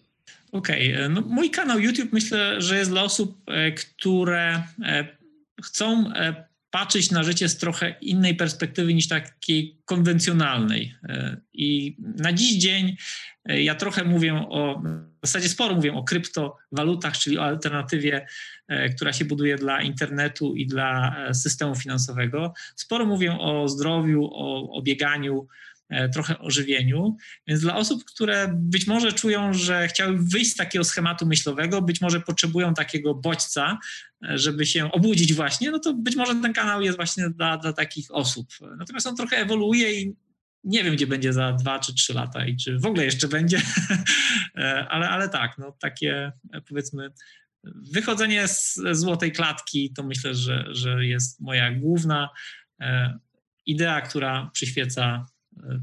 Okej, 0.52 0.96
okay. 0.96 1.10
no, 1.10 1.22
mój 1.22 1.50
kanał 1.50 1.80
YouTube 1.80 2.14
myślę, 2.14 2.62
że 2.62 2.78
jest 2.78 2.92
dla 2.92 3.04
osób, 3.04 3.42
e, 3.48 3.72
które 3.72 4.64
e, 4.84 5.18
chcą 5.64 6.14
e, 6.16 6.47
patrzeć 6.78 7.12
na 7.12 7.24
życie 7.24 7.50
z 7.50 7.58
trochę 7.58 7.96
innej 8.02 8.36
perspektywy 8.36 8.94
niż 8.94 9.08
takiej 9.08 9.82
konwencjonalnej. 9.86 10.96
E, 11.04 11.38
I 11.54 11.98
na 12.00 12.34
dziś 12.34 12.58
dzień 12.58 12.98
e, 13.46 13.62
ja 13.62 13.76
trochę 13.76 14.04
mówię 14.04 14.34
o, 14.34 14.82
w 15.24 15.28
zasadzie 15.28 15.50
sporo 15.50 15.76
mówię 15.76 15.94
o 15.94 16.04
kryptowalutach, 16.04 17.18
czyli 17.18 17.38
o 17.38 17.44
alternatywie, 17.44 18.26
e, 18.68 18.90
która 18.90 19.14
się 19.14 19.26
buduje 19.26 19.56
dla 19.56 19.82
internetu 19.82 20.56
i 20.56 20.68
dla 20.68 21.16
systemu 21.34 21.76
finansowego. 21.76 22.54
Sporo 22.76 23.06
mówię 23.06 23.38
o 23.40 23.68
zdrowiu, 23.68 24.26
o, 24.34 24.72
o 24.72 24.82
bieganiu, 24.82 25.48
trochę 26.14 26.40
o 26.40 26.52
żywieniu. 26.52 27.18
Więc 27.48 27.62
dla 27.62 27.76
osób, 27.76 28.06
które 28.06 28.52
być 28.56 28.88
może 28.88 29.14
czują, 29.14 29.54
że 29.54 29.88
chciały 29.88 30.18
wyjść 30.18 30.52
z 30.52 30.56
takiego 30.56 30.84
schematu 30.84 31.26
myślowego, 31.26 31.82
być 31.82 32.02
może 32.02 32.22
potrzebują 32.22 32.74
takiego 32.74 33.16
bodźca, 33.16 33.78
e, 34.30 34.38
żeby 34.38 34.66
się 34.66 34.92
obudzić 34.92 35.34
właśnie, 35.34 35.72
no 35.72 35.80
to 35.80 35.94
być 35.94 36.16
może 36.16 36.36
ten 36.36 36.54
kanał 36.54 36.82
jest 36.82 36.98
właśnie 36.98 37.30
dla, 37.30 37.58
dla 37.58 37.74
takich 37.74 38.12
osób. 38.12 38.48
Natomiast 38.78 39.08
on 39.08 39.16
trochę 39.16 39.38
ewoluuje 39.38 40.02
i 40.02 40.16
nie 40.64 40.84
wiem, 40.84 40.96
gdzie 40.96 41.08
będzie 41.08 41.34
za 41.34 41.54
dwa 41.54 41.80
czy 41.80 41.94
trzy 41.94 42.14
lata 42.14 42.46
i 42.46 42.58
czy 42.58 42.80
w 42.80 42.86
ogóle 42.86 43.06
jeszcze 43.06 43.28
będzie, 43.28 43.62
e, 44.58 44.88
ale, 44.90 45.10
ale 45.10 45.30
tak, 45.30 45.58
no 45.58 45.72
takie 45.80 46.32
powiedzmy 46.68 47.10
wychodzenie 47.94 48.48
z 48.48 48.80
złotej 48.92 49.32
klatki 49.32 49.94
to 49.94 50.04
myślę, 50.04 50.36
że, 50.36 50.66
że 50.72 51.06
jest 51.06 51.42
moja 51.42 51.72
główna 51.72 52.30
idea, 53.66 54.02
która 54.02 54.50
przyświeca 54.54 55.26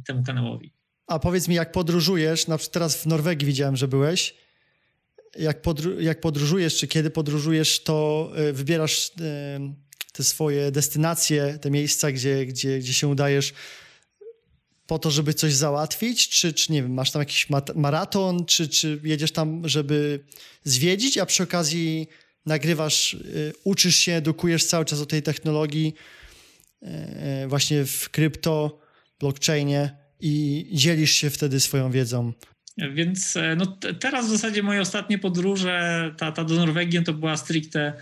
temu 0.06 0.22
kanałowi. 0.22 0.72
A 1.06 1.18
powiedz 1.18 1.48
mi, 1.48 1.54
jak 1.54 1.72
podróżujesz, 1.72 2.46
na 2.46 2.58
przykład 2.58 2.72
teraz 2.72 2.96
w 2.96 3.06
Norwegii 3.06 3.46
widziałem, 3.46 3.76
że 3.76 3.88
byłeś, 3.88 4.34
jak, 5.38 5.62
podru 5.62 6.00
jak 6.00 6.20
podróżujesz, 6.20 6.78
czy 6.78 6.88
kiedy 6.88 7.10
podróżujesz, 7.10 7.82
to 7.82 8.30
e, 8.36 8.52
wybierasz 8.52 9.10
e, 9.20 9.74
te 10.12 10.24
swoje 10.24 10.70
destynacje, 10.70 11.58
te 11.60 11.70
miejsca, 11.70 12.12
gdzie, 12.12 12.46
gdzie, 12.46 12.78
gdzie 12.78 12.94
się 12.94 13.08
udajesz 13.08 13.52
po 14.86 14.98
to, 14.98 15.10
żeby 15.10 15.34
coś 15.34 15.54
załatwić, 15.54 16.28
czy, 16.28 16.52
czy 16.52 16.72
nie 16.72 16.82
wiem, 16.82 16.92
masz 16.92 17.10
tam 17.10 17.22
jakiś 17.22 17.48
maraton, 17.74 18.44
czy, 18.44 18.68
czy 18.68 19.00
jedziesz 19.02 19.32
tam, 19.32 19.68
żeby 19.68 20.24
zwiedzić, 20.64 21.18
a 21.18 21.26
przy 21.26 21.42
okazji 21.42 22.08
nagrywasz, 22.46 23.14
e, 23.14 23.18
uczysz 23.64 23.96
się, 23.96 24.12
edukujesz 24.12 24.64
cały 24.64 24.84
czas 24.84 25.00
o 25.00 25.06
tej 25.06 25.22
technologii 25.22 25.94
właśnie 27.48 27.84
w 27.84 28.10
krypto, 28.10 28.83
blockchainie 29.20 29.96
i 30.20 30.66
dzielisz 30.72 31.12
się 31.12 31.30
wtedy 31.30 31.60
swoją 31.60 31.90
wiedzą. 31.90 32.32
Więc 32.78 33.36
e, 33.36 33.56
no, 33.56 33.66
teraz 34.00 34.26
w 34.26 34.30
zasadzie 34.30 34.62
moje 34.62 34.80
ostatnie 34.80 35.18
podróże, 35.18 36.10
ta, 36.16 36.32
ta 36.32 36.44
do 36.44 36.54
Norwegii, 36.54 37.04
to 37.04 37.12
była 37.12 37.36
stricte 37.36 37.92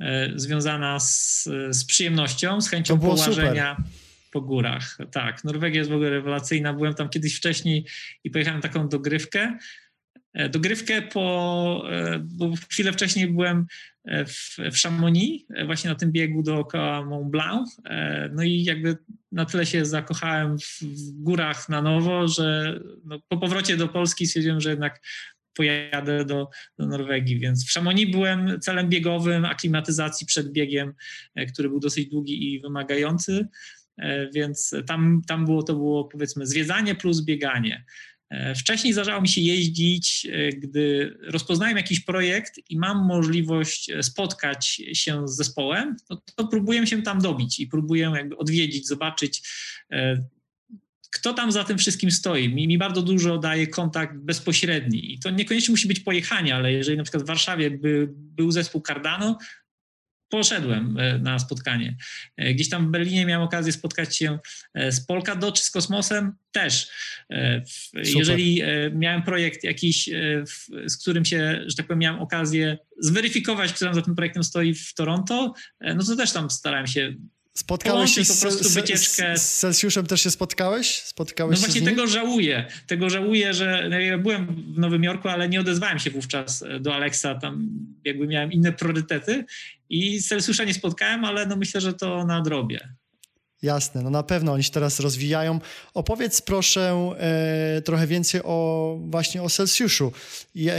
e, 0.00 0.32
związana 0.36 1.00
z, 1.00 1.44
z 1.70 1.84
przyjemnością, 1.84 2.60
z 2.60 2.68
chęcią 2.68 2.98
połażenia 2.98 3.76
super. 3.76 3.90
po 4.32 4.40
górach. 4.40 4.98
Tak, 5.12 5.44
Norwegia 5.44 5.78
jest 5.78 5.90
w 5.90 5.94
ogóle 5.94 6.10
rewelacyjna. 6.10 6.72
Byłem 6.72 6.94
tam 6.94 7.08
kiedyś 7.08 7.36
wcześniej 7.36 7.86
i 8.24 8.30
pojechałem 8.30 8.60
taką 8.60 8.88
dogrywkę. 8.88 9.58
E, 10.34 10.48
dogrywkę 10.48 11.02
po, 11.02 11.84
bo 12.20 12.52
chwilę 12.70 12.92
wcześniej 12.92 13.28
byłem 13.28 13.66
w, 14.04 14.56
w 14.72 14.82
Chamonix, 14.82 15.44
właśnie 15.66 15.90
na 15.90 15.96
tym 15.96 16.12
biegu 16.12 16.42
dookoła 16.42 17.04
Mont 17.04 17.30
Blanc. 17.30 17.80
No 18.32 18.42
i 18.42 18.64
jakby 18.64 18.96
na 19.32 19.44
tyle 19.44 19.66
się 19.66 19.84
zakochałem 19.84 20.58
w, 20.58 20.82
w 20.82 21.22
górach 21.22 21.68
na 21.68 21.82
nowo, 21.82 22.28
że 22.28 22.80
no, 23.04 23.20
po 23.28 23.38
powrocie 23.38 23.76
do 23.76 23.88
Polski 23.88 24.26
stwierdziłem, 24.26 24.60
że 24.60 24.70
jednak 24.70 25.00
pojadę 25.54 26.24
do, 26.24 26.48
do 26.78 26.86
Norwegii, 26.86 27.38
więc 27.38 27.66
w 27.68 27.72
Chamonix 27.72 28.12
byłem 28.12 28.60
celem 28.60 28.88
biegowym, 28.88 29.44
aklimatyzacji 29.44 30.26
przed 30.26 30.52
biegiem, 30.52 30.94
e, 31.34 31.46
który 31.46 31.68
był 31.68 31.80
dosyć 31.80 32.08
długi 32.08 32.54
i 32.54 32.60
wymagający, 32.60 33.48
e, 33.98 34.30
więc 34.30 34.74
tam, 34.86 35.22
tam 35.26 35.44
było 35.44 35.62
to 35.62 35.74
było 35.74 36.04
powiedzmy 36.04 36.46
zwiedzanie 36.46 36.94
plus 36.94 37.24
bieganie. 37.24 37.84
E, 38.32 38.54
wcześniej 38.54 38.92
zdarzało 38.92 39.20
mi 39.20 39.28
się 39.28 39.40
jeździć, 39.40 40.26
e, 40.26 40.48
gdy 40.48 41.16
rozpoznałem 41.22 41.76
jakiś 41.76 42.00
projekt 42.00 42.60
i 42.70 42.78
mam 42.78 43.06
możliwość 43.06 43.90
e, 43.90 44.02
spotkać 44.02 44.66
się 44.92 45.28
z 45.28 45.36
zespołem, 45.36 45.96
to, 46.08 46.22
to 46.36 46.46
próbuję 46.46 46.86
się 46.86 47.02
tam 47.02 47.20
dobić 47.20 47.60
i 47.60 47.66
próbuję 47.66 48.12
jakby 48.16 48.36
odwiedzić, 48.36 48.86
zobaczyć, 48.86 49.42
kto 51.10 51.32
tam 51.32 51.52
za 51.52 51.64
tym 51.64 51.78
wszystkim 51.78 52.10
stoi. 52.10 52.48
Mi, 52.48 52.68
mi 52.68 52.78
bardzo 52.78 53.02
dużo 53.02 53.38
daje 53.38 53.66
kontakt 53.66 54.16
bezpośredni 54.16 55.12
i 55.14 55.18
to 55.18 55.30
niekoniecznie 55.30 55.72
musi 55.72 55.88
być 55.88 56.00
pojechanie, 56.00 56.54
ale 56.54 56.72
jeżeli 56.72 56.96
na 56.96 57.02
przykład 57.02 57.22
w 57.22 57.26
Warszawie 57.26 57.70
by, 57.70 58.08
był 58.10 58.50
zespół 58.50 58.82
Cardano, 58.86 59.38
poszedłem 60.32 60.96
e, 60.98 61.18
na 61.18 61.38
spotkanie. 61.38 61.96
E, 62.36 62.54
gdzieś 62.54 62.68
tam 62.68 62.88
w 62.88 62.90
Berlinie 62.90 63.26
miałem 63.26 63.42
okazję 63.42 63.72
spotkać 63.72 64.16
się 64.16 64.38
e, 64.74 64.92
z 64.92 65.06
Polkadot 65.06 65.54
czy 65.54 65.62
z 65.62 65.70
Kosmosem 65.70 66.32
też. 66.52 66.88
Super. 67.66 68.06
Jeżeli 68.16 68.62
miałem 68.94 69.22
projekt 69.22 69.64
jakiś, 69.64 70.10
z 70.86 70.96
którym 70.96 71.24
się, 71.24 71.64
że 71.66 71.76
tak 71.76 71.86
powiem, 71.86 71.98
miałem 71.98 72.20
okazję 72.20 72.78
zweryfikować, 72.98 73.72
kto 73.72 73.84
tam 73.84 73.94
za 73.94 74.02
tym 74.02 74.14
projektem 74.14 74.44
stoi 74.44 74.74
w 74.74 74.94
Toronto, 74.94 75.54
no 75.80 76.04
to 76.04 76.16
też 76.16 76.32
tam 76.32 76.50
starałem 76.50 76.86
się 76.86 77.14
Spotkałeś 77.54 78.14
się 78.14 78.24
z, 78.24 78.34
po 78.34 78.40
prostu 78.40 78.68
wycieczkę. 78.68 79.36
Z, 79.36 79.42
z 79.42 79.58
Celsjuszem 79.58 80.06
też 80.06 80.20
się 80.20 80.30
spotkałeś? 80.30 81.02
Spotkałeś 81.02 81.60
no 81.60 81.66
właśnie 81.66 81.82
tego 81.82 82.06
żałuję. 82.06 82.66
Tego 82.86 83.10
żałuję, 83.10 83.54
że 83.54 83.86
no 83.90 83.98
ja 83.98 84.18
byłem 84.18 84.46
w 84.74 84.78
Nowym 84.78 85.04
Jorku, 85.04 85.28
ale 85.28 85.48
nie 85.48 85.60
odezwałem 85.60 85.98
się 85.98 86.10
wówczas 86.10 86.64
do 86.80 86.94
Alexa. 86.94 87.34
Tam 87.34 87.68
jakby 88.04 88.26
miałem 88.26 88.52
inne 88.52 88.72
priorytety 88.72 89.44
i 89.92 90.22
Celsjusza 90.22 90.64
nie 90.64 90.74
spotkałem, 90.74 91.24
ale 91.24 91.46
no 91.46 91.56
myślę, 91.56 91.80
że 91.80 91.94
to 91.94 92.24
nadrobię. 92.24 92.88
Jasne, 93.62 94.02
no 94.02 94.10
na 94.10 94.22
pewno 94.22 94.52
oni 94.52 94.64
się 94.64 94.70
teraz 94.70 95.00
rozwijają. 95.00 95.60
Opowiedz 95.94 96.42
proszę 96.42 97.12
e, 97.18 97.82
trochę 97.82 98.06
więcej 98.06 98.40
o 98.44 98.98
właśnie 99.00 99.42
o 99.42 99.50
Celsjuszu. 99.50 100.12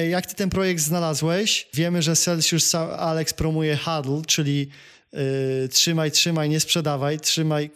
Jak 0.10 0.26
ty 0.26 0.36
ten 0.36 0.50
projekt 0.50 0.82
znalazłeś? 0.82 1.70
Wiemy, 1.74 2.02
że 2.02 2.16
Celsjusz 2.16 2.76
Alex 2.76 3.34
promuje 3.34 3.78
Huddle, 3.78 4.22
czyli 4.28 4.70
Y, 5.66 5.70
trzymaj, 5.70 6.12
trzymaj, 6.12 6.50
nie 6.50 6.60
sprzedawaj, 6.60 7.20
trzymaj. 7.20 7.70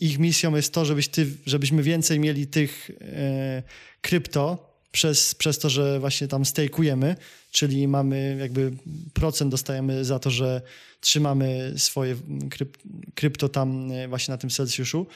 Ich 0.00 0.18
misją 0.18 0.56
jest 0.56 0.72
to, 0.72 0.84
żebyś 0.84 1.08
ty, 1.08 1.26
żebyśmy 1.46 1.82
więcej 1.82 2.20
mieli 2.20 2.46
tych 2.46 2.90
y, 2.90 3.62
krypto 4.00 4.72
przez, 4.92 5.34
przez 5.34 5.58
to, 5.58 5.70
że 5.70 6.00
właśnie 6.00 6.28
tam 6.28 6.44
stejkujemy, 6.44 7.16
czyli 7.50 7.88
mamy 7.88 8.36
jakby 8.40 8.72
procent 9.20 9.50
dostajemy 9.50 10.04
za 10.04 10.18
to, 10.18 10.30
że 10.30 10.62
trzymamy 11.00 11.72
swoje 11.76 12.16
kryp, 12.50 12.78
krypto 13.14 13.48
tam 13.48 13.90
y, 13.90 14.08
właśnie 14.08 14.32
na 14.32 14.38
tym 14.38 14.50
Celsjuszu. 14.50 15.06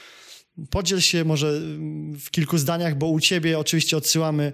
Podziel 0.69 1.01
się 1.01 1.25
może 1.25 1.59
w 2.19 2.31
kilku 2.31 2.57
zdaniach, 2.57 2.97
bo 2.97 3.07
u 3.07 3.19
ciebie 3.19 3.59
oczywiście 3.59 3.97
odsyłamy 3.97 4.51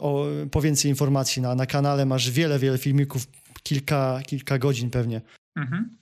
o, 0.00 0.26
po 0.50 0.60
więcej 0.60 0.90
informacji 0.90 1.42
na, 1.42 1.54
na 1.54 1.66
kanale. 1.66 2.06
Masz 2.06 2.30
wiele, 2.30 2.58
wiele 2.58 2.78
filmików, 2.78 3.26
kilka, 3.62 4.20
kilka 4.26 4.58
godzin 4.58 4.90
pewnie. 4.90 5.20
Mhm. 5.56 5.96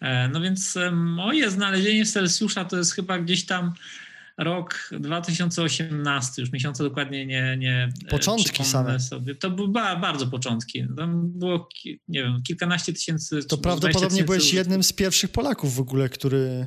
E, 0.00 0.28
no 0.28 0.40
więc 0.40 0.76
e, 0.76 0.90
moje 0.90 1.50
znalezienie 1.50 2.06
Celsjusza 2.06 2.64
to 2.64 2.78
jest 2.78 2.92
chyba 2.92 3.18
gdzieś 3.18 3.46
tam 3.46 3.72
rok 4.38 4.90
2018, 5.00 6.42
już 6.42 6.52
miesiąca 6.52 6.84
dokładnie 6.84 7.26
nie. 7.26 7.56
nie 7.58 7.88
Początki 8.10 8.64
same. 8.64 9.00
Sobie. 9.00 9.34
To 9.34 9.50
były 9.50 9.68
bardzo 9.72 10.26
początki. 10.26 10.86
Tam 10.96 11.32
było, 11.32 11.68
nie 12.08 12.22
wiem, 12.22 12.42
kilkanaście 12.42 12.92
tysięcy. 12.92 13.44
To 13.44 13.58
prawdopodobnie 13.58 14.08
tysięcy... 14.08 14.24
byłeś 14.24 14.52
jednym 14.52 14.82
z 14.82 14.92
pierwszych 14.92 15.30
Polaków 15.30 15.74
w 15.74 15.80
ogóle, 15.80 16.08
który 16.08 16.66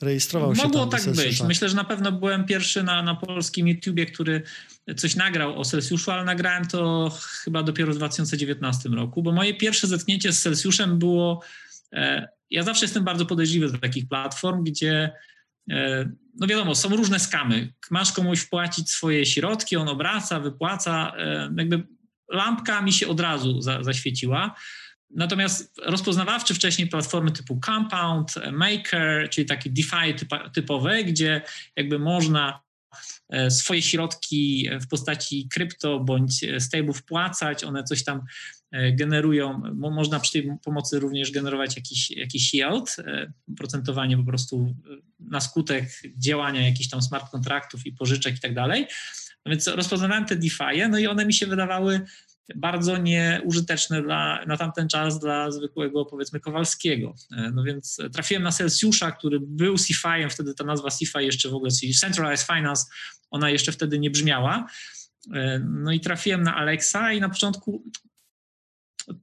rejestrował 0.00 0.54
się 0.54 0.62
Mogło 0.62 0.86
tak 0.86 1.10
być. 1.10 1.42
Myślę, 1.42 1.68
że 1.68 1.76
na 1.76 1.84
pewno 1.84 2.12
byłem 2.12 2.44
pierwszy 2.44 2.82
na, 2.82 3.02
na 3.02 3.14
polskim 3.14 3.68
YouTubie, 3.68 4.06
który 4.06 4.42
coś 4.96 5.16
nagrał 5.16 5.60
o 5.60 5.64
Celsjuszu, 5.64 6.10
ale 6.10 6.24
nagrałem 6.24 6.66
to 6.66 7.10
chyba 7.44 7.62
dopiero 7.62 7.92
w 7.92 7.96
2019 7.96 8.88
roku, 8.88 9.22
bo 9.22 9.32
moje 9.32 9.54
pierwsze 9.54 9.86
zetknięcie 9.86 10.32
z 10.32 10.42
Celsjuszem 10.42 10.98
było. 10.98 11.42
E, 11.92 12.28
ja 12.50 12.62
zawsze 12.62 12.84
jestem 12.84 13.04
bardzo 13.04 13.26
podejrzliwy 13.26 13.72
do 13.72 13.78
takich 13.78 14.08
platform, 14.08 14.64
gdzie 14.64 14.92
e, 15.02 15.12
no 16.40 16.46
wiadomo, 16.46 16.74
są 16.74 16.96
różne 16.96 17.20
skamy. 17.20 17.72
Masz 17.90 18.12
komuś 18.12 18.40
wpłacić 18.40 18.90
swoje 18.90 19.26
środki, 19.26 19.76
on 19.76 19.88
obraca, 19.88 20.40
wypłaca, 20.40 21.12
e, 21.16 21.50
jakby 21.56 21.86
lampka 22.28 22.82
mi 22.82 22.92
się 22.92 23.08
od 23.08 23.20
razu 23.20 23.60
za, 23.60 23.82
zaświeciła. 23.82 24.54
Natomiast 25.10 25.80
rozpoznawawcze 25.82 26.54
wcześniej 26.54 26.88
platformy 26.88 27.30
typu 27.30 27.60
Compound, 27.64 28.34
Maker, 28.52 29.30
czyli 29.30 29.46
takie 29.46 29.70
DeFi 29.70 30.26
typowe, 30.52 31.04
gdzie 31.04 31.42
jakby 31.76 31.98
można 31.98 32.60
e, 33.28 33.50
swoje 33.50 33.82
środki 33.82 34.70
w 34.80 34.88
postaci 34.88 35.48
krypto 35.52 36.00
bądź 36.00 36.44
stable 36.58 36.92
wpłacać, 36.92 37.64
one 37.64 37.84
coś 37.84 38.04
tam 38.04 38.18
e, 38.18 38.22
generują, 38.92 39.62
można 39.74 40.20
przy 40.20 40.32
tej 40.32 40.58
pomocy 40.64 40.98
również 40.98 41.30
generować 41.30 41.76
jakiś, 41.76 42.10
jakiś 42.10 42.54
yield, 42.54 42.96
e, 42.98 43.32
procentowanie 43.56 44.16
po 44.16 44.24
prostu 44.24 44.74
na 45.20 45.40
skutek 45.40 45.84
działania 46.18 46.66
jakichś 46.66 46.88
tam 46.88 47.02
smart 47.02 47.30
kontraktów 47.30 47.86
i 47.86 47.92
pożyczek 47.92 48.36
i 48.36 48.40
tak 48.40 48.54
dalej. 48.54 48.86
Więc 49.46 49.66
rozpoznawałem 49.66 50.24
te 50.24 50.36
DeFi, 50.36 50.88
no 50.90 50.98
i 50.98 51.06
one 51.06 51.26
mi 51.26 51.34
się 51.34 51.46
wydawały 51.46 52.00
bardzo 52.56 52.96
nieużyteczne 52.96 54.02
dla, 54.02 54.44
na 54.46 54.56
tamten 54.56 54.88
czas 54.88 55.18
dla 55.18 55.50
zwykłego, 55.50 56.04
powiedzmy, 56.04 56.40
Kowalskiego. 56.40 57.14
E, 57.36 57.50
no 57.54 57.62
więc 57.62 57.98
trafiłem 58.12 58.42
na 58.42 58.52
Celsjusza, 58.52 59.12
który 59.12 59.40
był 59.40 59.74
CFI-em, 59.76 60.30
wtedy 60.30 60.54
ta 60.54 60.64
nazwa 60.64 60.88
CFI 60.90 61.24
jeszcze 61.24 61.48
w 61.48 61.54
ogóle, 61.54 61.70
czyli 61.80 61.94
Centralized 61.94 62.46
Finance, 62.46 62.86
ona 63.30 63.50
jeszcze 63.50 63.72
wtedy 63.72 63.98
nie 63.98 64.10
brzmiała. 64.10 64.66
E, 65.34 65.58
no 65.58 65.92
i 65.92 66.00
trafiłem 66.00 66.42
na 66.42 66.56
Alexa 66.56 67.12
i 67.12 67.20
na 67.20 67.28
początku 67.28 67.84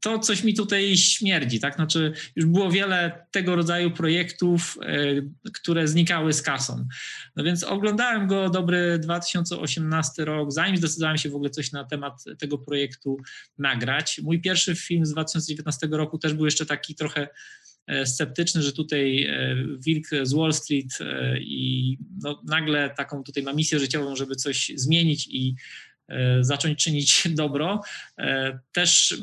to 0.02 0.20
coś 0.20 0.44
mi 0.44 0.54
tutaj 0.54 0.98
śmierdzi, 0.98 1.60
tak? 1.60 1.76
Znaczy, 1.76 2.14
już 2.36 2.46
było 2.46 2.72
wiele 2.72 3.26
tego 3.32 3.56
rodzaju 3.56 3.92
projektów, 3.92 4.78
e, 4.82 5.52
które 5.54 5.88
znikały 5.88 6.34
z 6.34 6.42
kasą. 6.42 6.88
No 7.36 7.44
więc 7.44 7.64
oglądałem 7.64 8.28
go 8.28 8.50
dobry 8.50 9.00
2018 9.00 10.26
rok, 10.26 10.52
zanim 10.52 10.78
zdecydowałem 10.78 11.18
się 11.18 11.30
w 11.30 11.36
ogóle 11.36 11.50
coś 11.50 11.72
na 11.72 11.84
temat 11.84 12.24
tego 12.40 12.58
projektu 12.58 13.18
nagrać. 13.58 14.20
Mój 14.24 14.42
pierwszy 14.42 14.76
film 14.76 15.06
z 15.06 15.12
2019 15.12 15.88
roku 15.92 16.18
też 16.18 16.34
był 16.34 16.46
jeszcze 16.46 16.66
taki 16.66 16.96
trochę 16.96 17.28
e, 17.88 18.06
sceptyczny, 18.06 18.62
że 18.62 18.74
tutaj 18.74 19.24
e, 19.24 19.56
wilk 19.86 20.08
z 20.24 20.34
Wall 20.34 20.54
Street 20.54 21.00
i 21.40 21.98
no, 22.24 22.42
nagle 22.46 22.90
taką 22.98 23.24
tutaj 23.24 23.44
ma 23.44 23.54
misję 23.54 23.80
życiową, 23.80 24.16
żeby 24.16 24.36
coś 24.36 24.72
zmienić 24.76 25.28
i 25.28 25.56
zacząć 26.42 26.84
czynić 26.84 27.28
dobro. 27.36 27.82
Też 28.72 29.18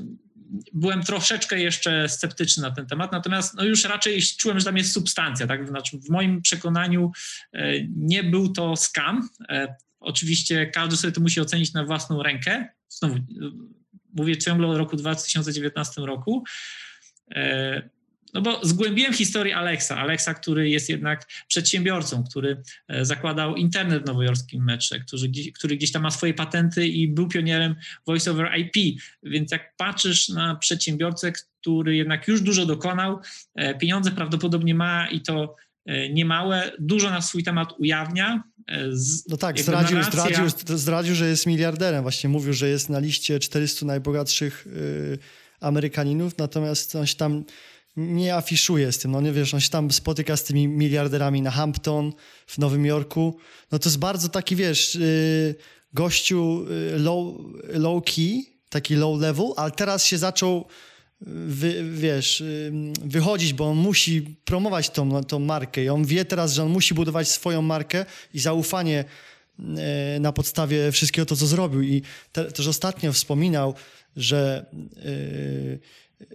byłem 0.73 1.03
troszeczkę 1.03 1.61
jeszcze 1.61 2.09
sceptyczny 2.09 2.63
na 2.63 2.71
ten 2.71 2.87
temat, 2.87 3.13
natomiast 3.13 3.55
no 3.55 3.65
już 3.65 3.85
raczej 3.85 4.23
czułem, 4.23 4.59
że 4.59 4.65
tam 4.65 4.77
jest 4.77 4.93
substancja. 4.93 5.47
Tak? 5.47 5.69
Znaczy, 5.69 5.99
w 5.99 6.11
moim 6.11 6.43
przekonaniu 6.43 7.13
e, 7.53 7.73
nie 7.97 8.25
był 8.25 8.53
to 8.53 8.77
scam. 8.77 9.29
E, 9.49 9.75
oczywiście 10.01 10.67
każdy 10.67 10.97
sobie 10.97 11.13
to 11.13 11.21
musi 11.21 11.41
ocenić 11.41 11.73
na 11.73 11.85
własną 11.85 12.23
rękę. 12.23 12.69
Znowu, 12.89 13.15
e, 13.15 13.21
mówię 14.15 14.37
ciągle 14.37 14.69
o 14.69 14.79
roku 14.79 14.97
2019 14.97 16.01
roku. 16.01 16.45
No 18.35 18.43
bo 18.43 18.61
zgłębiłem 18.63 19.13
historię 19.13 19.57
Alexa. 19.57 19.97
Alexa, 19.97 20.35
który 20.35 20.69
jest 20.69 20.89
jednak 20.89 21.27
przedsiębiorcą, 21.49 22.25
który 22.25 22.63
e, 22.89 23.05
zakładał 23.05 23.57
internet 23.57 24.03
w 24.03 24.07
nowojorskim 24.07 24.65
metrze, 24.65 25.01
który, 25.01 25.29
który 25.55 25.77
gdzieś 25.77 25.93
tam 25.93 26.03
ma 26.03 26.11
swoje 26.11 26.35
patenty 26.35 26.89
i 26.89 27.09
był 27.09 27.29
pionierem 27.29 27.75
voice 28.07 28.31
over 28.31 28.51
IP. 28.59 29.01
Więc 29.23 29.53
jak 29.53 29.77
patrzysz 29.77 30.29
na 30.29 30.55
przedsiębiorcę, 30.55 31.33
który 31.33 31.97
jednak 31.97 32.29
już 32.29 32.41
dużo 32.41 32.67
dokonał, 32.67 33.21
e, 33.55 33.75
pieniądze 33.75 34.11
prawdopodobnie 34.11 34.75
ma 34.75 35.09
i 35.09 35.21
to 35.21 35.57
e, 35.87 36.09
niemałe, 36.09 36.73
dużo 36.79 37.11
na 37.11 37.23
swój 37.23 37.43
temat 37.43 37.73
ujawnia. 37.79 38.43
Z, 38.91 39.29
no 39.29 39.37
tak, 39.37 39.61
zdradził, 39.61 39.99
narracja... 39.99 40.21
zdradził, 40.21 40.79
zdradził, 40.79 41.15
że 41.15 41.29
jest 41.29 41.47
miliarderem. 41.47 42.03
Właśnie 42.03 42.31
mówił, 42.31 42.53
że 42.53 42.69
jest 42.69 42.89
na 42.89 42.99
liście 42.99 43.41
400 43.41 43.87
najbogatszych 43.87 44.67
y, 44.67 45.19
Amerykaninów, 45.61 46.39
natomiast 46.39 46.97
on 46.97 47.07
tam 47.19 47.45
nie 47.97 48.35
afiszuje 48.35 48.93
z 48.93 48.99
tym, 48.99 49.11
no 49.11 49.21
nie 49.21 49.33
wiesz, 49.33 49.55
on 49.55 49.61
się 49.61 49.71
tam 49.71 49.91
spotyka 49.91 50.37
z 50.37 50.45
tymi 50.45 50.69
miliarderami 50.69 51.43
na 51.43 51.51
Hampton 51.51 52.13
w 52.47 52.59
Nowym 52.59 52.87
Jorku, 52.87 53.37
no 53.73 53.79
to 53.79 53.89
jest 53.89 53.99
bardzo 53.99 54.29
taki, 54.29 54.57
wiesz, 54.57 54.95
yy, 54.95 55.55
gościu 55.93 56.67
yy, 56.69 56.99
low, 56.99 57.35
low 57.69 58.05
key, 58.05 58.43
taki 58.69 58.95
low 58.95 59.21
level, 59.21 59.47
ale 59.57 59.71
teraz 59.71 60.05
się 60.05 60.19
zaczął 60.19 60.65
wy, 61.21 61.85
wiesz, 61.93 62.41
yy, 62.41 62.73
wychodzić, 63.05 63.53
bo 63.53 63.69
on 63.69 63.77
musi 63.77 64.23
promować 64.45 64.91
tą, 64.91 65.25
tą 65.25 65.39
markę 65.39 65.85
i 65.85 65.89
on 65.89 66.05
wie 66.05 66.25
teraz, 66.25 66.53
że 66.53 66.63
on 66.63 66.69
musi 66.69 66.95
budować 66.95 67.29
swoją 67.29 67.63
markę 67.63 68.07
i 68.35 68.41
zaufanie 68.41 69.05
na 70.21 70.33
podstawie 70.33 70.93
wszystkiego 70.93 71.27
to, 71.27 71.37
co 71.37 71.47
zrobił. 71.47 71.83
I 71.83 72.03
te, 72.33 72.53
też 72.53 72.67
ostatnio 72.67 73.13
wspominał, 73.13 73.75
że 74.17 74.67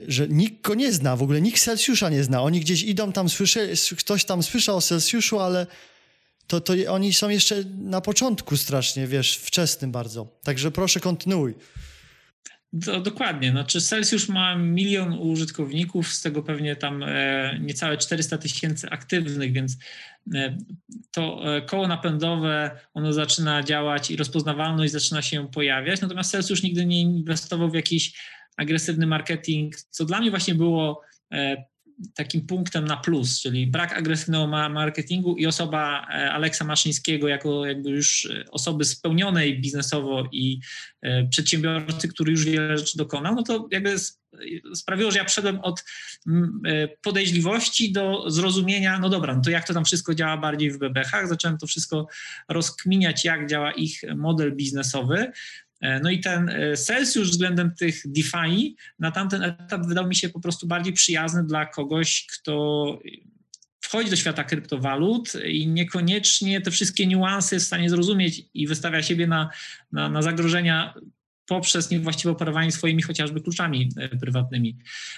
że 0.07 0.27
nikt 0.27 0.61
go 0.61 0.75
nie 0.75 0.91
zna, 0.91 1.15
w 1.15 1.23
ogóle 1.23 1.41
nikt 1.41 1.61
Celsjusza 1.61 2.09
nie 2.09 2.23
zna. 2.23 2.41
Oni 2.41 2.59
gdzieś 2.59 2.83
idą 2.83 3.11
tam, 3.11 3.29
słyszy, 3.29 3.73
ktoś 3.97 4.25
tam 4.25 4.43
słyszał 4.43 4.77
o 4.77 4.81
Celsjuszu, 4.81 5.39
ale 5.39 5.67
to, 6.47 6.61
to 6.61 6.73
oni 6.89 7.13
są 7.13 7.29
jeszcze 7.29 7.63
na 7.77 8.01
początku 8.01 8.57
strasznie, 8.57 9.07
wiesz, 9.07 9.37
wczesnym 9.37 9.91
bardzo. 9.91 10.39
Także 10.43 10.71
proszę 10.71 10.99
kontynuuj. 10.99 11.55
To, 12.85 13.01
dokładnie. 13.01 13.51
Znaczy 13.51 13.81
Celsius 13.81 14.29
ma 14.29 14.55
milion 14.55 15.13
użytkowników, 15.13 16.07
z 16.07 16.21
tego 16.21 16.43
pewnie 16.43 16.75
tam 16.75 17.03
e, 17.03 17.59
niecałe 17.59 17.97
400 17.97 18.37
tysięcy 18.37 18.89
aktywnych, 18.89 19.53
więc 19.53 19.77
e, 20.33 20.57
to 21.11 21.55
e, 21.57 21.61
koło 21.61 21.87
napędowe, 21.87 22.79
ono 22.93 23.13
zaczyna 23.13 23.63
działać 23.63 24.11
i 24.11 24.15
rozpoznawalność 24.15 24.93
zaczyna 24.93 25.21
się 25.21 25.47
pojawiać. 25.47 26.01
Natomiast 26.01 26.31
Celsius 26.31 26.63
nigdy 26.63 26.85
nie 26.85 27.01
inwestował 27.01 27.69
w 27.69 27.75
jakiś 27.75 28.13
agresywny 28.59 29.07
marketing, 29.07 29.75
co 29.89 30.05
dla 30.05 30.19
mnie 30.19 30.29
właśnie 30.29 30.55
było 30.55 31.01
e, 31.33 31.63
takim 32.15 32.47
punktem 32.47 32.85
na 32.85 32.97
plus, 32.97 33.41
czyli 33.41 33.67
brak 33.67 33.97
agresywnego 33.97 34.47
marketingu 34.47 35.35
i 35.35 35.45
osoba 35.45 36.07
e, 36.09 36.31
Aleksa 36.31 36.65
Maszyńskiego 36.65 37.27
jako 37.27 37.65
jakby 37.65 37.89
już 37.89 38.25
e, 38.25 38.43
osoby 38.51 38.85
spełnionej 38.85 39.61
biznesowo 39.61 40.29
i 40.31 40.59
przedsiębiorcy, 41.29 42.07
który 42.07 42.31
już 42.31 42.45
wiele 42.45 42.77
rzeczy 42.77 42.97
dokonał, 42.97 43.35
no 43.35 43.43
to 43.43 43.67
jakby 43.71 43.95
sprawiło, 44.75 45.11
że 45.11 45.17
ja 45.17 45.25
wszedłem 45.25 45.59
od 45.59 45.83
podejrzliwości 47.01 47.91
do 47.91 48.31
zrozumienia, 48.31 48.99
no 48.99 49.09
dobra, 49.09 49.35
no 49.35 49.41
to 49.41 49.49
jak 49.49 49.67
to 49.67 49.73
tam 49.73 49.85
wszystko 49.85 50.15
działa 50.15 50.37
bardziej 50.37 50.71
w 50.71 50.77
bebechach, 50.77 51.27
zacząłem 51.27 51.57
to 51.57 51.67
wszystko 51.67 52.07
rozkminiać, 52.49 53.25
jak 53.25 53.49
działa 53.49 53.71
ich 53.71 54.01
model 54.15 54.55
biznesowy, 54.55 55.31
no 55.81 56.09
i 56.09 56.19
ten 56.19 56.49
e, 56.49 56.77
Celsius 56.77 57.29
względem 57.29 57.71
tych 57.75 58.01
DeFi 58.05 58.75
na 58.99 59.11
tamten 59.11 59.43
etap 59.43 59.85
wydał 59.85 60.07
mi 60.07 60.15
się 60.15 60.29
po 60.29 60.39
prostu 60.39 60.67
bardziej 60.67 60.93
przyjazny 60.93 61.43
dla 61.43 61.65
kogoś, 61.65 62.27
kto 62.33 62.99
wchodzi 63.81 64.09
do 64.09 64.15
świata 64.15 64.43
kryptowalut 64.43 65.33
i 65.45 65.67
niekoniecznie 65.67 66.61
te 66.61 66.71
wszystkie 66.71 67.07
niuanse 67.07 67.55
jest 67.55 67.65
w 67.65 67.67
stanie 67.67 67.89
zrozumieć 67.89 68.41
i 68.53 68.67
wystawia 68.67 69.03
siebie 69.03 69.27
na, 69.27 69.49
na, 69.91 70.09
na 70.09 70.21
zagrożenia 70.21 70.93
poprzez 71.49 71.89
niewłaściwe 71.89 72.31
operowanie 72.31 72.71
swoimi 72.71 73.01
chociażby 73.01 73.41
kluczami 73.41 73.89
e, 73.97 74.17
prywatnymi. 74.17 74.77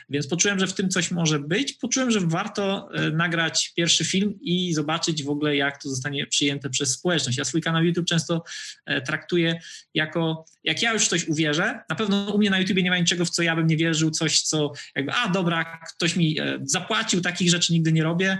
Więc 0.09 0.27
poczułem, 0.27 0.59
że 0.59 0.67
w 0.67 0.73
tym 0.73 0.89
coś 0.89 1.11
może 1.11 1.39
być. 1.39 1.73
Poczułem, 1.73 2.11
że 2.11 2.19
warto 2.19 2.89
e, 2.93 3.11
nagrać 3.11 3.73
pierwszy 3.75 4.05
film 4.05 4.39
i 4.41 4.73
zobaczyć 4.73 5.23
w 5.23 5.29
ogóle, 5.29 5.55
jak 5.55 5.81
to 5.81 5.89
zostanie 5.89 6.27
przyjęte 6.27 6.69
przez 6.69 6.91
społeczność. 6.91 7.37
Ja 7.37 7.45
swój 7.45 7.61
kanał 7.61 7.83
YouTube 7.83 8.05
często 8.05 8.43
e, 8.85 9.01
traktuję 9.01 9.59
jako, 9.93 10.45
jak 10.63 10.81
ja 10.81 10.93
już 10.93 11.07
coś 11.07 11.27
uwierzę, 11.27 11.79
na 11.89 11.95
pewno 11.95 12.31
u 12.33 12.37
mnie 12.37 12.49
na 12.49 12.59
YouTubie 12.59 12.83
nie 12.83 12.89
ma 12.89 12.97
niczego, 12.97 13.25
w 13.25 13.29
co 13.29 13.43
ja 13.43 13.55
bym 13.55 13.67
nie 13.67 13.77
wierzył, 13.77 14.11
coś, 14.11 14.41
co 14.41 14.71
jakby, 14.95 15.11
a 15.11 15.29
dobra, 15.29 15.79
ktoś 15.95 16.15
mi 16.15 16.37
zapłacił, 16.63 17.21
takich 17.21 17.49
rzeczy 17.49 17.73
nigdy 17.73 17.91
nie 17.91 18.03
robię, 18.03 18.37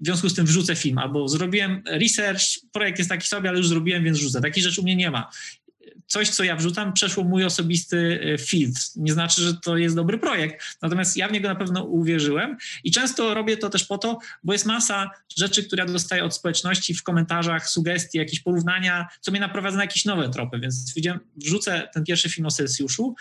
w 0.00 0.04
związku 0.04 0.28
z 0.28 0.34
tym 0.34 0.46
wrzucę 0.46 0.76
film, 0.76 0.98
albo 0.98 1.28
zrobiłem 1.28 1.82
research, 1.86 2.42
projekt 2.72 2.98
jest 2.98 3.10
taki 3.10 3.26
sobie, 3.26 3.48
ale 3.48 3.58
już 3.58 3.68
zrobiłem, 3.68 4.04
więc 4.04 4.18
wrzucę. 4.18 4.40
Takich 4.40 4.64
rzeczy 4.64 4.80
u 4.80 4.84
mnie 4.84 4.96
nie 4.96 5.10
ma 5.10 5.30
coś, 6.10 6.28
co 6.28 6.44
ja 6.44 6.56
wrzucam, 6.56 6.92
przeszło 6.92 7.24
mój 7.24 7.44
osobisty 7.44 8.20
filtr. 8.38 8.80
Nie 8.96 9.12
znaczy, 9.12 9.42
że 9.42 9.54
to 9.54 9.76
jest 9.76 9.96
dobry 9.96 10.18
projekt, 10.18 10.64
natomiast 10.82 11.16
ja 11.16 11.28
w 11.28 11.32
niego 11.32 11.48
na 11.48 11.54
pewno 11.54 11.84
uwierzyłem 11.84 12.56
i 12.84 12.90
często 12.90 13.34
robię 13.34 13.56
to 13.56 13.70
też 13.70 13.84
po 13.84 13.98
to, 13.98 14.18
bo 14.44 14.52
jest 14.52 14.66
masa 14.66 15.10
rzeczy, 15.36 15.64
które 15.64 15.84
ja 15.84 15.92
dostaję 15.92 16.24
od 16.24 16.34
społeczności 16.34 16.94
w 16.94 17.02
komentarzach, 17.02 17.68
sugestii, 17.68 18.18
jakieś 18.18 18.40
porównania, 18.40 19.08
co 19.20 19.30
mnie 19.30 19.40
naprowadza 19.40 19.76
na 19.76 19.82
jakieś 19.82 20.04
nowe 20.04 20.28
tropy, 20.28 20.60
więc 20.60 20.94
wrzucę 21.36 21.88
ten 21.94 22.04
pierwszy 22.04 22.28
film 22.28 22.46
o 22.46 22.50
Celsjuszu, 22.50 23.14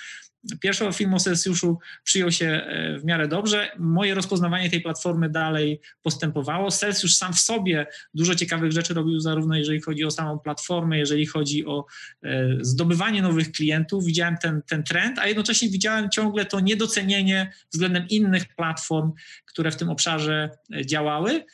Pierwszy 0.59 0.93
film 0.93 1.13
o 1.13 1.19
Celsjuszu 1.19 1.79
przyjął 2.03 2.31
się 2.31 2.45
e, 2.45 2.99
w 2.99 3.05
miarę 3.05 3.27
dobrze. 3.27 3.71
Moje 3.79 4.13
rozpoznawanie 4.13 4.69
tej 4.69 4.81
platformy 4.81 5.29
dalej 5.29 5.81
postępowało. 6.01 6.71
Celsius 6.71 7.17
sam 7.17 7.33
w 7.33 7.39
sobie 7.39 7.87
dużo 8.13 8.35
ciekawych 8.35 8.71
rzeczy 8.71 8.93
robił, 8.93 9.19
zarówno 9.19 9.55
jeżeli 9.55 9.81
chodzi 9.81 10.05
o 10.05 10.11
samą 10.11 10.39
platformę, 10.39 10.97
jeżeli 10.97 11.25
chodzi 11.25 11.65
o 11.65 11.85
e, 12.23 12.47
zdobywanie 12.61 13.21
nowych 13.21 13.51
klientów. 13.51 14.05
Widziałem 14.05 14.37
ten, 14.37 14.61
ten 14.61 14.83
trend, 14.83 15.19
a 15.19 15.27
jednocześnie 15.27 15.69
widziałem 15.69 16.09
ciągle 16.09 16.45
to 16.45 16.59
niedocenienie 16.59 17.53
względem 17.71 18.07
innych 18.09 18.55
platform, 18.55 19.11
które 19.45 19.71
w 19.71 19.75
tym 19.75 19.89
obszarze 19.89 20.49
e, 20.73 20.85
działały. 20.85 21.45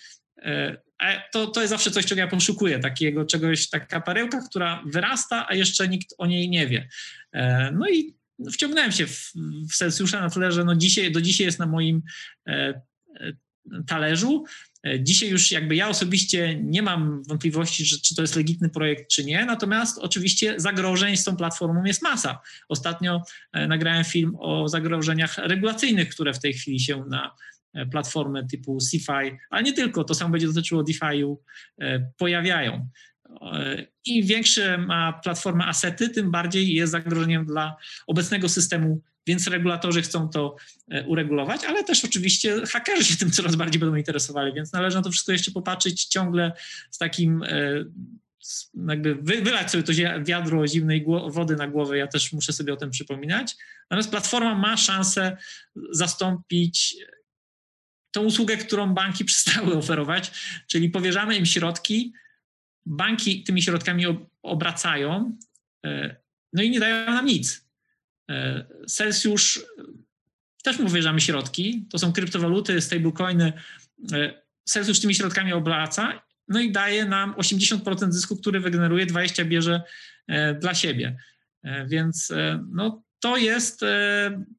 To, 1.32 1.48
to 1.48 1.62
jest 1.62 1.70
zawsze 1.70 1.92
coś, 1.92 2.06
czego 2.06 2.22
ja 2.22 2.28
poszukuję, 2.28 2.80
takiego 2.80 3.26
czegoś, 3.26 3.70
taka 3.70 4.02
perełka, 4.02 4.42
która 4.50 4.84
wyrasta, 4.86 5.46
a 5.50 5.56
jeszcze 5.56 5.88
nikt 5.88 6.16
o 6.18 6.26
niej 6.26 6.50
nie 6.50 6.68
wie. 6.68 6.88
No 7.74 7.90
i 7.90 8.16
wciągnąłem 8.52 8.92
się 8.92 9.08
w, 9.08 9.32
w 9.72 9.76
Celsjusza 9.76 10.22
na 10.22 10.30
tyle, 10.30 10.52
że 10.52 10.64
no 10.64 10.76
dzisiaj, 10.76 11.12
do 11.12 11.22
dzisiaj 11.22 11.46
jest 11.46 11.60
na 11.60 11.66
moim 11.66 12.02
e, 12.48 12.52
e, 12.52 13.34
talerzu. 13.88 14.44
E, 14.84 15.04
dzisiaj 15.04 15.30
już 15.30 15.52
jakby 15.52 15.76
ja 15.76 15.90
osobiście 15.90 16.60
nie 16.64 16.82
mam 16.82 17.24
wątpliwości, 17.24 17.86
że, 17.86 17.98
czy 17.98 18.16
to 18.16 18.22
jest 18.22 18.36
legitny 18.36 18.70
projekt, 18.70 19.10
czy 19.10 19.26
nie, 19.26 19.46
natomiast 19.46 19.98
oczywiście 19.98 20.54
zagrożeń 20.58 21.18
z 21.18 21.24
tą 21.24 21.36
platformą 21.36 21.84
jest 21.84 22.02
masa. 22.02 22.42
Ostatnio 22.70 23.22
nagrałem 23.54 24.04
film 24.04 24.36
o 24.40 24.70
zagrożeniach 24.70 25.38
regulacyjnych, 25.38 26.10
które 26.10 26.34
w 26.34 26.40
tej 26.40 26.54
chwili 26.54 26.80
się 26.80 27.06
na 27.10 27.36
platformy 27.92 28.48
typu 28.48 28.78
CeFi, 28.78 29.38
ale 29.50 29.64
nie 29.64 29.74
tylko, 29.74 30.04
to 30.04 30.16
samo 30.16 30.32
będzie 30.32 30.48
dotyczyło 30.48 30.84
DeFi'u, 30.84 31.36
pojawiają. 32.18 32.90
Im 34.06 34.26
większe 34.26 34.78
ma 34.78 35.14
platforma 35.14 35.68
asety, 35.68 36.10
tym 36.10 36.32
bardziej 36.32 36.74
jest 36.74 36.92
zagrożeniem 36.92 37.46
dla 37.46 37.76
obecnego 38.08 38.50
systemu, 38.50 39.02
więc 39.28 39.48
regulatorzy 39.48 40.02
chcą 40.02 40.30
to 40.30 40.56
e, 40.92 41.08
uregulować, 41.08 41.66
ale 41.66 41.84
też 41.84 42.06
oczywiście 42.06 42.66
hakerzy 42.66 43.04
się 43.04 43.18
tym 43.18 43.32
coraz 43.32 43.56
bardziej 43.56 43.80
będą 43.80 43.96
interesowali, 43.96 44.54
więc 44.54 44.74
należy 44.74 44.98
na 44.98 45.04
to 45.04 45.12
wszystko 45.12 45.32
jeszcze 45.32 45.52
popatrzeć 45.52 46.06
ciągle 46.06 46.52
z 46.92 46.98
takim 46.98 47.44
e, 47.44 47.86
jakby 48.88 49.16
wylać 49.16 49.72
sobie 49.72 49.84
to 49.84 49.94
wiadro 50.24 50.68
zimnej 50.68 51.06
wody 51.28 51.56
na 51.56 51.68
głowę, 51.68 51.98
ja 51.98 52.08
też 52.08 52.34
muszę 52.34 52.54
sobie 52.54 52.74
o 52.74 52.78
tym 52.78 52.90
przypominać. 52.90 53.56
Natomiast 53.90 54.10
platforma 54.10 54.56
ma 54.56 54.78
szansę 54.78 55.38
zastąpić 55.92 56.96
tą 58.12 58.24
usługę, 58.24 58.58
którą 58.58 58.94
banki 58.94 59.26
przestały 59.32 59.78
oferować, 59.78 60.32
czyli 60.68 60.90
powierzamy 60.90 61.36
im 61.36 61.46
środki, 61.46 62.14
banki 62.86 63.44
tymi 63.44 63.62
środkami 63.62 64.06
obracają, 64.42 65.38
e, 65.86 66.16
no 66.54 66.64
i 66.64 66.70
nie 66.70 66.80
dają 66.80 67.06
nam 67.06 67.26
nic. 67.26 67.66
E, 68.30 68.66
Celsius 68.88 69.60
też 70.64 70.80
mu 70.80 70.86
powierzamy 70.86 71.22
środki, 71.22 71.88
to 71.90 72.00
są 72.00 72.14
kryptowaluty, 72.14 72.82
stablecoiny. 72.82 73.54
E, 74.14 74.46
Celsius 74.64 75.02
tymi 75.02 75.16
środkami 75.16 75.54
obraca, 75.54 76.22
no 76.48 76.60
i 76.60 76.72
daje 76.72 77.06
nam 77.06 77.34
80% 77.34 78.12
zysku, 78.12 78.38
który 78.38 78.60
wygeneruje, 78.60 79.06
20 79.06 79.46
bierze 79.46 79.82
dla 80.60 80.74
siebie. 80.74 81.18
Więc 81.88 82.34
no, 82.72 83.04
to 83.20 83.38
jest 83.38 83.82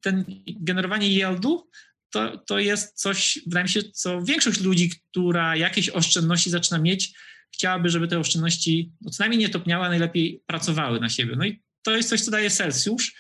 ten 0.01 0.25
generowanie 0.47 1.09
yieldu, 1.09 1.71
to, 2.11 2.39
to 2.39 2.59
jest 2.59 3.01
coś, 3.01 3.39
wydaje 3.47 3.65
mi 3.65 3.69
się, 3.69 3.83
co 3.83 4.23
większość 4.23 4.61
ludzi, 4.61 4.91
która 5.11 5.57
jakieś 5.57 5.89
oszczędności 5.89 6.51
zaczyna 6.51 6.79
mieć, 6.79 7.15
chciałaby, 7.55 7.89
żeby 7.89 8.09
te 8.09 8.19
oszczędności 8.19 8.93
no, 9.01 9.11
co 9.11 9.23
najmniej 9.23 9.41
nie 9.41 9.49
topniały, 9.49 9.87
a 9.87 9.89
najlepiej 9.89 10.43
pracowały 10.47 11.01
na 11.01 11.09
siebie. 11.09 11.37
No 11.37 11.45
i 11.45 11.63
to 11.83 11.97
jest 11.97 12.09
coś, 12.09 12.21
co 12.21 12.31
daje 12.31 12.51
Celsius. 12.51 13.13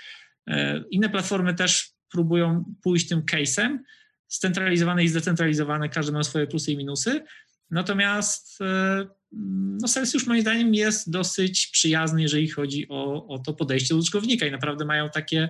E, 0.46 0.82
inne 0.90 1.08
platformy 1.08 1.54
też 1.54 1.90
próbują 2.12 2.74
pójść 2.82 3.08
tym 3.08 3.22
case'em, 3.22 3.78
scentralizowane 4.28 5.04
i 5.04 5.08
zdecentralizowane, 5.08 5.88
każdy 5.88 6.12
ma 6.12 6.22
swoje 6.22 6.46
plusy 6.46 6.72
i 6.72 6.76
minusy. 6.76 7.24
Natomiast 7.70 8.60
e, 8.60 9.06
no 9.80 9.88
Celsius 9.88 10.26
moim 10.26 10.40
zdaniem 10.40 10.74
jest 10.74 11.10
dosyć 11.10 11.66
przyjazny, 11.66 12.22
jeżeli 12.22 12.48
chodzi 12.48 12.88
o, 12.88 13.26
o 13.28 13.38
to 13.38 13.54
podejście 13.54 13.94
do 13.94 13.98
użytkownika 13.98 14.46
i 14.46 14.50
naprawdę 14.50 14.84
mają 14.84 15.10
takie, 15.10 15.48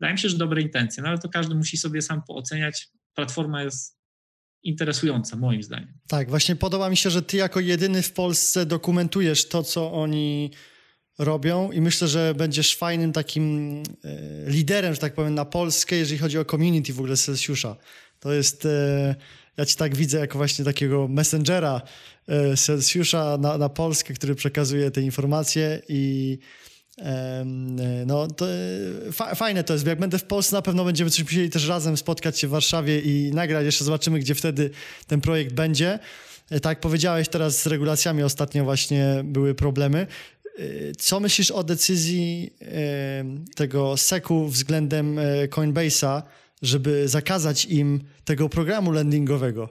wydaje 0.00 0.14
mi 0.14 0.18
się, 0.18 0.28
że 0.28 0.38
dobre 0.38 0.62
intencje, 0.62 1.02
no 1.02 1.08
ale 1.08 1.18
to 1.18 1.28
każdy 1.28 1.54
musi 1.54 1.76
sobie 1.76 2.02
sam 2.02 2.22
pooceniać. 2.22 2.88
Platforma 3.14 3.62
jest 3.62 4.01
interesująca, 4.62 5.36
moim 5.36 5.62
zdaniem. 5.62 5.92
Tak, 6.08 6.30
właśnie 6.30 6.56
podoba 6.56 6.90
mi 6.90 6.96
się, 6.96 7.10
że 7.10 7.22
ty 7.22 7.36
jako 7.36 7.60
jedyny 7.60 8.02
w 8.02 8.12
Polsce 8.12 8.66
dokumentujesz 8.66 9.48
to, 9.48 9.62
co 9.62 9.92
oni 9.92 10.50
robią 11.18 11.72
i 11.72 11.80
myślę, 11.80 12.08
że 12.08 12.34
będziesz 12.34 12.76
fajnym 12.76 13.12
takim 13.12 13.76
e, 14.04 14.50
liderem, 14.50 14.94
że 14.94 15.00
tak 15.00 15.14
powiem, 15.14 15.34
na 15.34 15.44
Polskę, 15.44 15.96
jeżeli 15.96 16.18
chodzi 16.18 16.38
o 16.38 16.44
community 16.44 16.92
w 16.92 16.98
ogóle 16.98 17.16
Celsiusza. 17.16 17.76
To 18.20 18.32
jest, 18.32 18.66
e, 18.66 19.14
ja 19.56 19.66
ci 19.66 19.76
tak 19.76 19.96
widzę 19.96 20.18
jako 20.18 20.38
właśnie 20.38 20.64
takiego 20.64 21.08
messengera 21.08 21.82
e, 22.28 22.56
Celsiusza 22.56 23.38
na, 23.40 23.58
na 23.58 23.68
Polskę, 23.68 24.14
który 24.14 24.34
przekazuje 24.34 24.90
te 24.90 25.02
informacje 25.02 25.82
i 25.88 26.38
no, 28.06 28.28
to, 28.28 28.46
fa 29.12 29.34
fajne 29.34 29.64
to 29.64 29.72
jest. 29.72 29.86
Jak 29.86 29.98
będę 29.98 30.18
w 30.18 30.24
Polsce, 30.24 30.56
na 30.56 30.62
pewno 30.62 30.84
będziemy 30.84 31.10
coś 31.10 31.22
musieli 31.22 31.50
też 31.50 31.68
razem 31.68 31.96
spotkać 31.96 32.38
się 32.38 32.48
w 32.48 32.50
Warszawie 32.50 33.00
i 33.00 33.30
nagrać. 33.34 33.64
Jeszcze 33.64 33.84
zobaczymy, 33.84 34.18
gdzie 34.18 34.34
wtedy 34.34 34.70
ten 35.06 35.20
projekt 35.20 35.52
będzie. 35.54 35.98
E, 36.50 36.60
tak 36.60 36.70
jak 36.70 36.80
powiedziałeś, 36.80 37.28
teraz 37.28 37.62
z 37.62 37.66
regulacjami 37.66 38.22
ostatnio 38.22 38.64
właśnie 38.64 39.20
były 39.24 39.54
problemy. 39.54 40.06
E, 40.58 40.62
co 40.98 41.20
myślisz 41.20 41.50
o 41.50 41.64
decyzji 41.64 42.52
tego 43.54 43.96
SEC-u 43.96 44.48
względem 44.48 45.18
e, 45.18 45.22
Coinbase'a, 45.48 46.22
żeby 46.62 47.08
zakazać 47.08 47.64
im 47.64 48.00
tego 48.24 48.48
programu 48.48 48.92
lendingowego? 48.92 49.68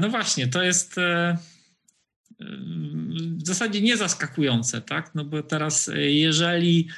No 0.00 0.08
właśnie, 0.08 0.48
to 0.48 0.62
jest 0.62 0.96
w 2.38 3.46
zasadzie 3.46 3.80
nie 3.80 3.96
zaskakujące, 3.96 4.80
tak? 4.80 5.14
No 5.14 5.24
bo 5.24 5.42
teraz, 5.42 5.88
e, 5.88 6.00
jeżeli 6.00 6.88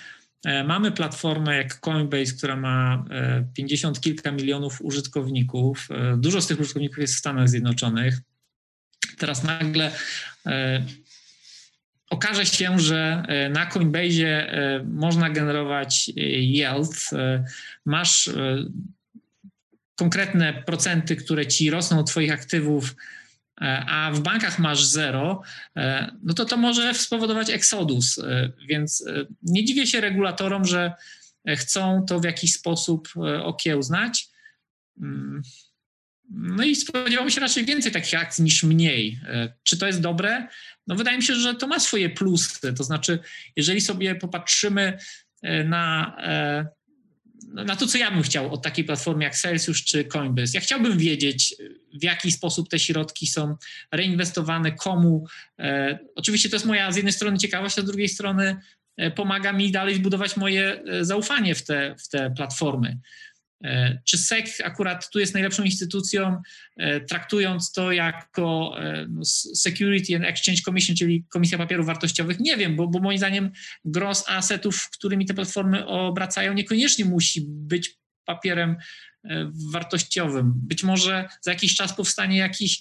e, 0.45 0.65
mamy 0.65 0.93
platformę 0.93 1.57
jak 1.57 1.81
Coinbase, 1.81 2.33
która 2.33 2.57
ma 2.57 3.05
50 3.55 3.97
e, 3.97 4.01
kilka 4.01 4.33
milionów 4.33 4.83
użytkowników, 4.83 5.89
dużo 6.17 6.41
z 6.41 6.47
tych 6.47 6.61
użytkowników 6.61 6.99
jest 6.99 7.15
w 7.15 7.19
Stanach 7.19 7.49
Zjednoczonych, 7.49 8.19
teraz 9.19 9.45
nagle 9.45 9.93
okaże 12.11 12.47
się, 12.47 12.79
że 12.79 13.23
na 13.51 13.67
Coinbase 13.67 14.53
można 14.85 15.31
generować 15.31 16.09
yield, 16.17 17.11
masz 17.85 18.31
konkretne 19.95 20.63
procenty, 20.67 21.17
które 21.17 21.47
ci 21.47 21.71
rosną 21.71 21.99
od 21.99 22.07
twoich 22.07 22.33
aktywów 22.33 22.95
a 23.61 24.11
w 24.15 24.21
bankach 24.21 24.59
masz 24.59 24.85
zero, 24.85 25.43
e, 25.77 26.17
no 26.23 26.35
to 26.35 26.45
to 26.45 26.57
może 26.57 26.95
spowodować 26.95 27.51
eksodus. 27.51 28.19
E, 28.19 28.53
więc 28.69 29.05
nie 29.43 29.65
dziwię 29.65 29.87
się 29.87 30.01
regulatorom, 30.01 30.65
że 30.65 30.93
chcą 31.57 32.05
to 32.09 32.21
w 32.21 32.25
jakiś 32.25 32.53
sposób 32.53 33.09
okiełznać. 33.43 34.29
Mm. 35.01 35.43
No 36.31 36.65
i 36.65 36.77
spodziewałbym 36.77 37.31
się 37.31 37.41
raczej 37.41 37.65
więcej 37.65 37.93
takich 37.93 38.21
akcji 38.21 38.45
niż 38.45 38.63
mniej. 38.63 39.21
Czy 39.63 39.79
to 39.79 39.87
jest 39.87 40.01
dobre? 40.01 40.49
No 40.87 40.95
wydaje 40.95 41.17
mi 41.17 41.23
się, 41.23 41.35
że 41.35 41.55
to 41.55 41.67
ma 41.67 41.81
swoje 41.81 42.11
plusy. 42.11 42.73
To 42.73 42.85
znaczy, 42.85 43.19
jeżeli 43.57 43.81
sobie 43.81 44.15
popatrzymy 44.15 44.99
na 45.65 46.17
na 47.55 47.77
to, 47.77 47.87
co 47.87 47.99
ja 47.99 48.11
bym 48.11 48.23
chciał 48.23 48.53
od 48.53 48.63
takiej 48.63 48.85
platformy 48.85 49.25
jak 49.25 49.37
Celsius 49.37 49.85
czy 49.85 50.05
Coinbase. 50.05 50.53
Ja 50.55 50.61
chciałbym 50.61 50.99
wiedzieć, 50.99 51.55
w 52.01 52.05
jaki 52.05 52.33
sposób 52.33 52.69
te 52.69 52.79
środki 52.79 53.27
są 53.27 53.57
reinwestowane, 53.93 54.73
komu. 54.73 55.27
E, 55.59 55.99
oczywiście 56.15 56.49
to 56.49 56.57
jest 56.57 56.67
moja 56.67 56.93
z 56.93 56.97
jednej 56.97 57.13
strony 57.13 57.39
ciekawość, 57.39 57.79
a 57.79 57.83
z 57.83 57.85
drugiej 57.85 58.09
strony 58.09 58.57
e, 58.97 59.11
pomaga 59.11 59.53
mi 59.53 59.73
dalej 59.73 59.95
zbudować 59.95 60.37
moje 60.37 60.83
e, 60.83 61.05
zaufanie 61.05 61.55
w 61.55 61.65
te, 61.65 61.95
w 61.99 62.09
te 62.09 62.31
platformy. 62.31 62.99
E, 63.65 63.99
czy 64.05 64.19
SEC 64.19 64.61
akurat 64.65 65.11
tu 65.11 65.19
jest 65.19 65.35
najlepszą 65.35 65.63
instytucją, 65.63 66.43
e, 66.77 67.01
traktując 67.01 67.73
to 67.73 67.93
jako 67.93 68.77
e, 68.79 69.07
no, 69.09 69.25
Security 69.55 70.17
and 70.17 70.25
Exchange 70.25 70.63
Commission, 70.63 70.97
czyli 70.97 71.25
Komisja 71.29 71.59
Papierów 71.59 71.87
Wartościowych? 71.87 72.41
Nie 72.41 72.57
wiem, 72.57 72.77
bo, 72.77 72.89
bo 72.89 72.99
moim 72.99 73.19
zdaniem 73.19 73.51
gros 73.85 74.25
asetów, 74.29 74.91
którymi 74.91 75.27
te 75.27 75.35
platformy 75.35 75.87
obracają, 75.87 76.53
niekoniecznie 76.53 77.05
musi 77.05 77.45
być 77.47 78.01
papierem 78.25 78.77
wartościowym. 79.73 80.53
Być 80.57 80.85
może 80.85 81.29
za 81.41 81.51
jakiś 81.51 81.75
czas 81.75 81.97
powstanie 81.97 82.39
jakaś 82.39 82.81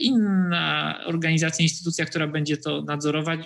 inna 0.00 1.00
organizacja, 1.06 1.62
instytucja, 1.62 2.04
która 2.04 2.26
będzie 2.26 2.56
to 2.56 2.82
nadzorować. 2.82 3.40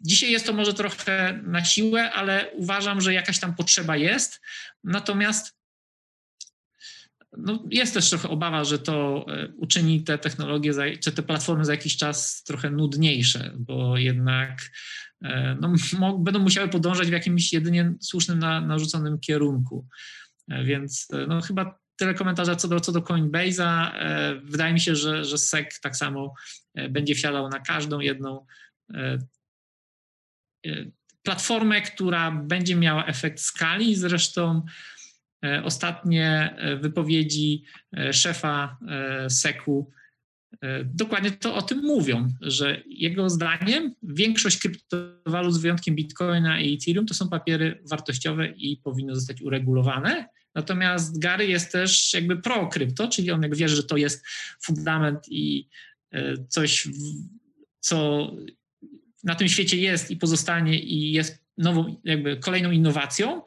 Dzisiaj 0.00 0.30
jest 0.30 0.46
to 0.46 0.52
może 0.52 0.74
trochę 0.74 1.40
na 1.42 1.64
siłę, 1.64 2.12
ale 2.12 2.50
uważam, 2.52 3.00
że 3.00 3.14
jakaś 3.14 3.38
tam 3.38 3.54
potrzeba 3.54 3.96
jest. 3.96 4.40
Natomiast 4.84 5.60
no 7.36 7.64
jest 7.70 7.94
też 7.94 8.10
trochę 8.10 8.28
obawa, 8.28 8.64
że 8.64 8.78
to 8.78 9.26
e, 9.28 9.48
uczyni 9.56 10.04
te 10.04 10.18
technologie, 10.18 10.72
czy 11.00 11.12
te 11.12 11.22
platformy 11.22 11.64
za 11.64 11.72
jakiś 11.72 11.96
czas 11.96 12.42
trochę 12.42 12.70
nudniejsze, 12.70 13.52
bo 13.58 13.98
jednak 13.98 14.70
e, 15.22 15.56
no, 15.60 16.18
będą 16.18 16.40
musiały 16.40 16.68
podążać 16.68 17.08
w 17.08 17.12
jakimś 17.12 17.52
jedynie 17.52 17.94
słusznym 18.00 18.38
na, 18.38 18.60
narzuconym 18.60 19.18
kierunku. 19.18 19.88
E, 20.48 20.64
więc 20.64 21.08
no, 21.28 21.40
chyba 21.40 21.78
tyle 21.96 22.14
komentarza 22.14 22.56
co 22.56 22.68
do, 22.68 22.80
co 22.80 22.92
do 22.92 23.00
Coinbase'a. 23.00 23.90
Wydaje 24.44 24.72
mi 24.72 24.80
się, 24.80 24.96
że, 24.96 25.24
że 25.24 25.38
SEC 25.38 25.80
tak 25.80 25.96
samo 25.96 26.34
będzie 26.90 27.14
wsiadał 27.14 27.48
na 27.48 27.60
każdą 27.60 28.00
jedną 28.00 28.46
platformę, 31.22 31.80
która 31.80 32.30
będzie 32.30 32.76
miała 32.76 33.06
efekt 33.06 33.40
skali. 33.40 33.96
Zresztą 33.96 34.62
E, 35.44 35.64
ostatnie 35.64 36.54
e, 36.56 36.76
wypowiedzi 36.76 37.64
szefa 38.12 38.78
SEC-u 39.28 39.90
dokładnie 40.84 41.30
to 41.30 41.54
o 41.54 41.62
tym 41.62 41.78
mówią, 41.78 42.28
że 42.40 42.82
jego 42.86 43.30
zdaniem 43.30 43.94
większość 44.02 44.58
kryptowalut 44.58 45.54
z 45.54 45.58
wyjątkiem 45.58 45.94
Bitcoina 45.94 46.60
i 46.60 46.74
Ethereum 46.74 47.06
to 47.06 47.14
są 47.14 47.28
papiery 47.28 47.82
wartościowe 47.90 48.48
i 48.48 48.76
powinny 48.76 49.14
zostać 49.14 49.42
uregulowane. 49.42 50.28
Natomiast 50.54 51.18
Gary 51.18 51.46
jest 51.46 51.72
też 51.72 52.14
jakby 52.14 52.36
pro-krypto, 52.36 53.08
czyli 53.08 53.30
on 53.30 53.42
jak 53.42 53.56
wierzy, 53.56 53.76
że 53.76 53.82
to 53.82 53.96
jest 53.96 54.24
fundament 54.62 55.18
i 55.28 55.68
coś, 56.48 56.88
co 57.80 58.30
na 59.24 59.34
tym 59.34 59.48
świecie 59.48 59.76
jest 59.76 60.10
i 60.10 60.16
pozostanie 60.16 60.80
i 60.80 61.12
jest 61.12 61.38
nową, 61.58 62.00
jakby 62.04 62.36
kolejną 62.36 62.70
innowacją, 62.70 63.42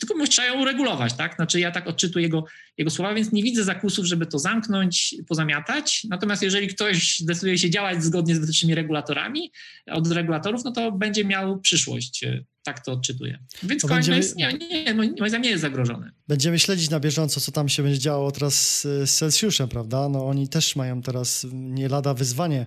tylko 0.00 0.26
trzeba 0.26 0.48
ją 0.48 0.60
uregulować, 0.60 1.12
tak? 1.12 1.34
Znaczy 1.34 1.60
ja 1.60 1.70
tak 1.70 1.86
odczytuję 1.86 2.22
jego, 2.22 2.44
jego 2.78 2.90
słowa, 2.90 3.14
więc 3.14 3.32
nie 3.32 3.42
widzę 3.42 3.64
zakusów, 3.64 4.06
żeby 4.06 4.26
to 4.26 4.38
zamknąć, 4.38 5.14
pozamiatać. 5.28 6.06
Natomiast 6.08 6.42
jeżeli 6.42 6.68
ktoś 6.68 7.22
decyduje 7.22 7.58
się 7.58 7.70
działać 7.70 8.04
zgodnie 8.04 8.34
z 8.34 8.38
wytycznymi 8.38 8.74
regulatorami, 8.74 9.52
od 9.86 10.12
regulatorów, 10.12 10.64
no 10.64 10.72
to 10.72 10.92
będzie 10.92 11.24
miał 11.24 11.60
przyszłość. 11.60 12.24
Tak 12.62 12.84
to 12.84 12.92
odczytuję. 12.92 13.38
Więc 13.62 13.82
to 13.82 13.88
będziemy... 13.88 14.16
jest, 14.16 14.36
nie, 14.36 14.52
nie, 14.52 14.94
moim 14.94 15.14
zdaniem 15.16 15.42
nie 15.42 15.50
jest 15.50 15.62
zagrożony. 15.62 16.10
Będziemy 16.28 16.58
śledzić 16.58 16.90
na 16.90 17.00
bieżąco, 17.00 17.40
co 17.40 17.52
tam 17.52 17.68
się 17.68 17.82
będzie 17.82 17.98
działo 17.98 18.32
teraz 18.32 18.80
z 19.04 19.10
Celsjuszem, 19.10 19.68
prawda? 19.68 20.08
No 20.08 20.26
oni 20.26 20.48
też 20.48 20.76
mają 20.76 21.02
teraz 21.02 21.46
nie 21.52 21.88
lada 21.88 22.14
wyzwanie, 22.14 22.66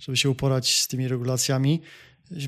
żeby 0.00 0.16
się 0.16 0.30
uporać 0.30 0.80
z 0.80 0.88
tymi 0.88 1.08
regulacjami. 1.08 1.80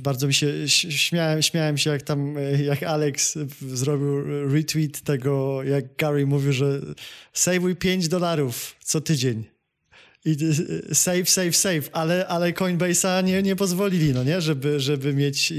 Bardzo 0.00 0.26
mi 0.26 0.34
się 0.34 0.68
śmiałem, 0.68 1.42
śmiałem 1.42 1.78
się, 1.78 1.90
jak 1.90 2.02
tam, 2.02 2.34
jak 2.64 2.82
Alex 2.82 3.38
zrobił 3.60 4.24
retweet 4.48 5.00
tego, 5.00 5.62
jak 5.62 5.96
Gary 5.96 6.26
mówił, 6.26 6.52
że 6.52 6.80
saveuj 7.32 7.76
5 7.76 8.08
dolarów 8.08 8.76
co 8.84 9.00
tydzień. 9.00 9.44
I 10.24 10.36
save, 10.92 11.30
save, 11.30 11.56
save, 11.56 11.90
ale, 11.92 12.26
ale 12.26 12.52
Coinbase'a 12.52 13.24
nie, 13.24 13.42
nie 13.42 13.56
pozwolili, 13.56 14.12
no 14.12 14.24
nie, 14.24 14.40
żeby, 14.40 14.80
żeby 14.80 15.14
mieć 15.14 15.52
e, 15.52 15.54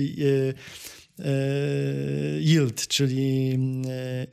e, 1.20 1.32
yield, 2.40 2.88
czyli 2.88 3.60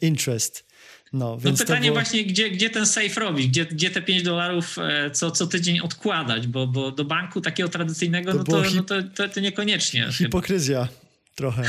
interest. 0.01 0.70
No, 1.13 1.39
no 1.45 1.53
pytanie 1.53 1.81
było... 1.81 1.95
właśnie, 1.95 2.25
gdzie, 2.25 2.51
gdzie 2.51 2.71
ten 2.71 2.87
safe 2.87 3.21
robić, 3.21 3.49
gdzie, 3.49 3.67
gdzie 3.67 3.91
te 3.91 4.03
5 4.03 4.23
dolarów 4.23 4.77
e, 4.79 5.11
co, 5.11 5.31
co 5.31 5.47
tydzień 5.47 5.81
odkładać, 5.81 6.47
bo, 6.47 6.67
bo 6.67 6.91
do 6.91 7.05
banku 7.05 7.41
takiego 7.41 7.69
tradycyjnego, 7.69 8.33
to 8.33 8.39
no, 8.39 8.45
to, 8.45 8.63
hip... 8.63 8.77
no 8.77 8.83
to, 8.83 9.03
to, 9.03 9.29
to, 9.29 9.41
niekoniecznie. 9.41 10.09
Hipokryzja 10.19 10.89
trochę. 11.35 11.63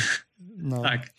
No. 0.57 0.81
tak. 0.81 1.09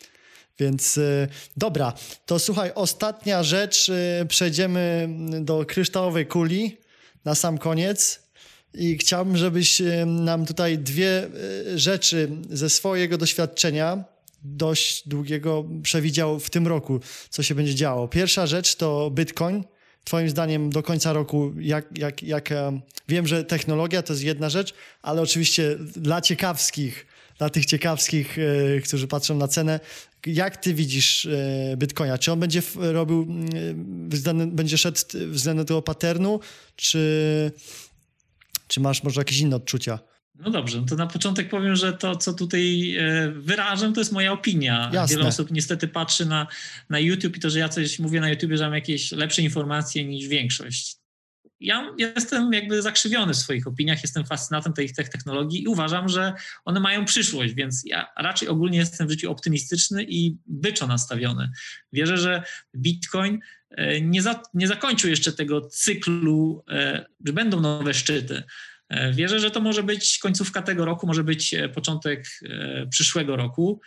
Więc 0.58 0.98
e, 0.98 1.28
dobra, 1.56 1.92
to 2.26 2.38
słuchaj, 2.38 2.70
ostatnia 2.74 3.42
rzecz, 3.42 3.88
e, 3.90 4.26
przejdziemy 4.26 5.08
do 5.40 5.64
kryształowej 5.64 6.26
kuli 6.26 6.76
na 7.24 7.34
sam 7.34 7.58
koniec. 7.58 8.22
I 8.74 8.98
chciałbym, 8.98 9.36
żebyś 9.36 9.82
nam 10.06 10.46
tutaj 10.46 10.78
dwie 10.78 11.28
rzeczy 11.76 12.30
ze 12.50 12.70
swojego 12.70 13.18
doświadczenia 13.18 14.04
dość 14.44 15.08
długiego 15.08 15.64
przewidział 15.82 16.40
w 16.40 16.50
tym 16.50 16.66
roku, 16.66 17.00
co 17.30 17.42
się 17.42 17.54
będzie 17.54 17.74
działo. 17.74 18.08
Pierwsza 18.08 18.46
rzecz 18.46 18.76
to 18.76 19.10
Bitcoin. 19.10 19.64
Twoim 20.04 20.30
zdaniem 20.30 20.70
do 20.70 20.82
końca 20.82 21.12
roku, 21.12 21.52
jak, 21.60 21.98
jak, 21.98 22.22
jak 22.22 22.52
e, 22.52 22.80
wiem, 23.08 23.26
że 23.26 23.44
technologia 23.44 24.02
to 24.02 24.12
jest 24.12 24.24
jedna 24.24 24.50
rzecz, 24.50 24.74
ale 25.02 25.22
oczywiście 25.22 25.76
dla 25.96 26.20
ciekawskich, 26.20 27.06
dla 27.38 27.50
tych 27.50 27.66
ciekawskich, 27.66 28.38
e, 28.38 28.80
którzy 28.80 29.08
patrzą 29.08 29.36
na 29.36 29.48
cenę, 29.48 29.80
jak 30.26 30.56
ty 30.56 30.74
widzisz 30.74 31.26
e, 31.26 31.76
Bitcoina? 31.76 32.18
Czy 32.18 32.32
on 32.32 32.40
będzie 32.40 32.62
robił, 32.76 33.26
będzie 34.46 34.78
szedł 34.78 35.00
względem 35.14 35.66
tego 35.66 35.82
patternu, 35.82 36.40
czy, 36.76 37.52
czy 38.68 38.80
masz 38.80 39.02
może 39.02 39.20
jakieś 39.20 39.38
inne 39.38 39.56
odczucia? 39.56 39.98
No 40.44 40.50
dobrze, 40.50 40.80
no 40.80 40.86
to 40.86 40.96
na 40.96 41.06
początek 41.06 41.48
powiem, 41.48 41.76
że 41.76 41.92
to, 41.92 42.16
co 42.16 42.32
tutaj 42.32 42.96
e, 42.96 43.32
wyrażam, 43.36 43.92
to 43.94 44.00
jest 44.00 44.12
moja 44.12 44.32
opinia. 44.32 44.90
Jasne. 44.92 45.16
Wiele 45.16 45.28
osób 45.28 45.50
niestety 45.50 45.88
patrzy 45.88 46.26
na, 46.26 46.46
na 46.90 46.98
YouTube 46.98 47.36
i 47.36 47.40
to, 47.40 47.50
że 47.50 47.58
ja 47.58 47.68
coś 47.68 47.98
mówię 47.98 48.20
na 48.20 48.30
YouTube, 48.30 48.52
że 48.54 48.64
mam 48.64 48.74
jakieś 48.74 49.12
lepsze 49.12 49.42
informacje 49.42 50.04
niż 50.04 50.28
większość. 50.28 50.96
Ja 51.60 51.94
jestem 51.98 52.52
jakby 52.52 52.82
zakrzywiony 52.82 53.34
w 53.34 53.36
swoich 53.36 53.66
opiniach, 53.66 54.02
jestem 54.02 54.24
fascynatem 54.24 54.72
tych, 54.72 54.92
tych 54.92 55.08
technologii 55.08 55.62
i 55.62 55.68
uważam, 55.68 56.08
że 56.08 56.32
one 56.64 56.80
mają 56.80 57.04
przyszłość, 57.04 57.54
więc 57.54 57.82
ja 57.86 58.06
raczej 58.16 58.48
ogólnie 58.48 58.78
jestem 58.78 59.06
w 59.06 59.10
życiu 59.10 59.30
optymistyczny 59.30 60.04
i 60.08 60.36
byczo 60.46 60.86
nastawiony. 60.86 61.50
Wierzę, 61.92 62.16
że 62.16 62.42
Bitcoin 62.76 63.40
e, 63.70 64.00
nie, 64.00 64.22
za, 64.22 64.42
nie 64.54 64.68
zakończył 64.68 65.10
jeszcze 65.10 65.32
tego 65.32 65.60
cyklu, 65.60 66.64
e, 66.68 67.06
że 67.26 67.32
będą 67.32 67.60
nowe 67.60 67.94
szczyty 67.94 68.42
wierzę, 69.12 69.40
że 69.40 69.50
to 69.50 69.60
może 69.60 69.82
być 69.82 70.18
końcówka 70.18 70.62
tego 70.62 70.84
roku, 70.84 71.06
może 71.06 71.24
być 71.24 71.54
e, 71.54 71.68
początek 71.68 72.26
e, 72.42 72.86
przyszłego 72.86 73.36
roku. 73.36 73.80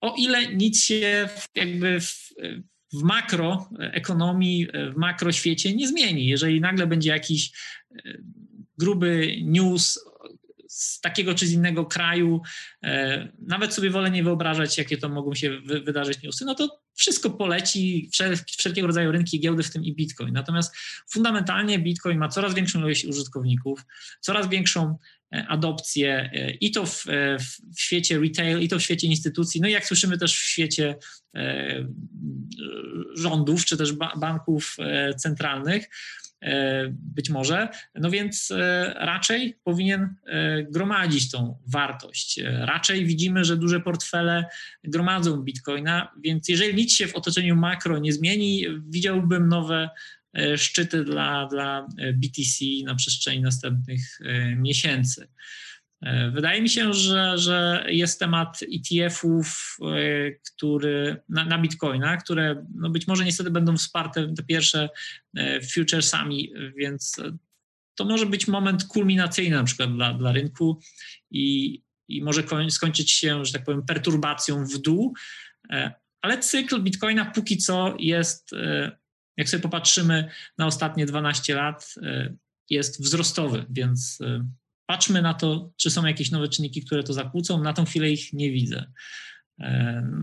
O 0.00 0.14
ile 0.18 0.54
nic 0.54 0.84
się 0.84 1.28
jakby 1.54 2.00
w, 2.00 2.28
w 2.92 3.02
makroekonomii, 3.02 4.66
w 4.66 4.96
makroświecie 4.96 5.74
nie 5.74 5.88
zmieni. 5.88 6.26
Jeżeli 6.26 6.60
nagle 6.60 6.86
będzie 6.86 7.10
jakiś 7.10 7.50
gruby 8.78 9.36
news 9.42 9.98
z 10.68 11.00
takiego 11.00 11.34
czy 11.34 11.46
z 11.46 11.52
innego 11.52 11.86
kraju, 11.86 12.42
nawet 13.38 13.74
sobie 13.74 13.90
wolę 13.90 14.10
nie 14.10 14.22
wyobrażać, 14.22 14.78
jakie 14.78 14.96
to 14.96 15.08
mogą 15.08 15.34
się 15.34 15.60
wydarzyć 15.60 16.22
newsy, 16.22 16.44
no 16.44 16.54
to 16.54 16.80
wszystko 16.98 17.30
poleci, 17.30 18.10
wszelkiego 18.58 18.86
rodzaju 18.86 19.12
rynki 19.12 19.40
giełdy, 19.40 19.62
w 19.62 19.70
tym 19.70 19.84
i 19.84 19.94
Bitcoin. 19.94 20.32
Natomiast 20.32 20.76
fundamentalnie 21.10 21.78
Bitcoin 21.78 22.18
ma 22.18 22.28
coraz 22.28 22.54
większą 22.54 22.78
ilość 22.78 23.04
użytkowników, 23.04 23.80
coraz 24.20 24.48
większą 24.48 24.96
e, 25.34 25.46
adopcję 25.48 26.30
e, 26.32 26.50
i 26.50 26.70
to 26.70 26.86
w, 26.86 27.08
e, 27.08 27.38
w, 27.38 27.80
świecie 27.80 28.20
retail, 28.20 28.60
i 28.60 28.68
to 28.68 28.78
w 28.78 28.82
świecie 28.82 29.06
instytucji, 29.06 29.60
no 29.60 29.68
i 29.68 29.72
jak 29.72 29.86
słyszymy 29.86 30.18
też 30.18 30.38
w 30.38 30.44
świecie 30.44 30.96
rządów, 33.14 33.64
czy 33.64 33.76
też 33.76 33.92
banków 34.16 34.76
centralnych. 35.16 35.88
E, 36.42 36.84
być 36.90 37.30
może, 37.30 37.68
no 37.94 38.10
więc 38.10 38.50
e, 38.50 38.94
raczej 38.96 39.58
powinien 39.64 40.14
e, 40.26 40.62
gromadzić 40.62 41.30
tą 41.30 41.58
wartość. 41.66 42.40
Raczej 42.44 43.06
widzimy, 43.06 43.44
że 43.44 43.56
duże 43.56 43.80
portfele 43.80 44.44
gromadzą 44.84 45.36
bitcoina, 45.42 46.12
więc 46.22 46.48
jeżeli 46.48 46.74
nic 46.74 46.92
się 46.92 47.06
w 47.06 47.14
otoczeniu 47.14 47.56
makro 47.56 47.98
nie 47.98 48.12
zmieni, 48.12 48.66
widziałbym 48.88 49.48
nowe 49.48 49.90
szczyty 50.56 51.04
dla, 51.04 51.46
dla 51.46 51.86
BTC 52.14 52.64
na 52.84 52.94
przestrzeni 52.94 53.40
następnych 53.40 54.18
miesięcy. 54.56 55.28
E, 56.02 56.30
wydaje 56.30 56.62
mi 56.62 56.68
się, 56.68 56.92
że, 56.92 57.38
że 57.38 57.84
jest 57.88 58.20
temat 58.20 58.60
ETF-ów, 58.74 59.76
e, 59.82 60.30
który, 60.32 61.16
na, 61.28 61.44
na 61.44 61.58
Bitcoina, 61.58 62.16
które 62.16 62.66
no 62.74 62.90
być 62.90 63.06
może 63.06 63.24
niestety 63.24 63.50
będą 63.50 63.76
wsparte 63.76 64.34
te 64.34 64.42
pierwsze 64.42 64.88
e, 65.36 65.60
futuresami, 65.60 66.52
więc 66.76 67.16
to 67.94 68.04
może 68.04 68.26
być 68.26 68.48
moment 68.48 68.84
kulminacyjny 68.84 69.56
na 69.56 69.64
przykład 69.64 69.94
dla, 69.94 70.14
dla 70.14 70.32
rynku 70.32 70.80
i, 71.30 71.82
i 72.08 72.22
może 72.22 72.42
koń, 72.42 72.70
skończyć 72.70 73.10
się, 73.10 73.44
że 73.44 73.52
tak 73.52 73.64
powiem, 73.64 73.86
perturbacją 73.86 74.64
w 74.64 74.78
dół, 74.78 75.14
ale 76.22 76.38
cykl 76.38 76.82
Bitcoina 76.82 77.24
póki 77.24 77.56
co 77.56 77.94
jest, 77.98 78.50
jak 79.36 79.48
sobie 79.48 79.62
popatrzymy 79.62 80.30
na 80.58 80.66
ostatnie 80.66 81.06
12 81.06 81.54
lat, 81.54 81.94
jest 82.70 83.02
wzrostowy, 83.02 83.66
więc 83.70 84.18
Patrzmy 84.88 85.22
na 85.22 85.34
to, 85.34 85.70
czy 85.76 85.90
są 85.90 86.06
jakieś 86.06 86.30
nowe 86.30 86.48
czynniki, 86.48 86.82
które 86.84 87.02
to 87.02 87.12
zakłócą. 87.12 87.62
Na 87.62 87.72
tą 87.72 87.84
chwilę 87.84 88.10
ich 88.10 88.32
nie 88.32 88.50
widzę. 88.50 88.84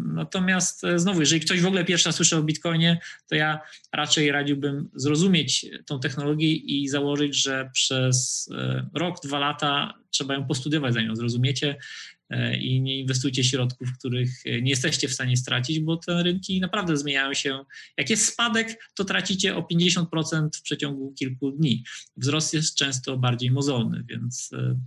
Natomiast 0.05 0.81
znowu, 0.95 1.19
jeżeli 1.19 1.41
ktoś 1.41 1.61
w 1.61 1.65
ogóle 1.65 1.85
pierwszy 1.85 2.09
raz 2.09 2.15
słyszy 2.15 2.37
o 2.37 2.43
Bitcoinie, 2.43 2.99
to 3.29 3.35
ja 3.35 3.59
raczej 3.93 4.31
radziłbym 4.31 4.89
zrozumieć 4.93 5.65
tą 5.85 5.99
technologię 5.99 6.51
i 6.53 6.87
założyć, 6.87 7.43
że 7.43 7.69
przez 7.73 8.49
rok, 8.93 9.15
dwa 9.23 9.39
lata 9.39 9.93
trzeba 10.09 10.33
ją 10.33 10.47
postudiować, 10.47 10.93
zanim 10.93 11.09
ją 11.09 11.15
zrozumiecie 11.15 11.75
E, 11.75 12.14
i 12.61 12.81
nie 12.81 12.99
inwestujcie 12.99 13.43
środków, 13.43 13.89
których 13.99 14.29
nie 14.45 14.69
jesteście 14.69 15.07
w 15.07 15.13
stanie 15.13 15.37
stracić, 15.37 15.79
bo 15.79 15.97
te 15.97 16.23
rynki 16.23 16.59
naprawdę 16.59 16.97
zmieniają 16.97 17.33
się. 17.33 17.59
Jak 17.97 18.09
jest 18.09 18.25
spadek, 18.25 18.89
to 18.95 19.05
tracicie 19.05 19.55
o 19.55 19.61
50% 19.61 20.49
w 20.53 20.61
przeciągu 20.61 21.13
kilku 21.13 21.51
dni. 21.51 21.83
Wzrost 22.17 22.53
jest 22.53 22.75
często 22.75 23.17
bardziej 23.17 23.51
mozolny, 23.51 24.03
więc 24.09 24.49
e, 24.53 24.79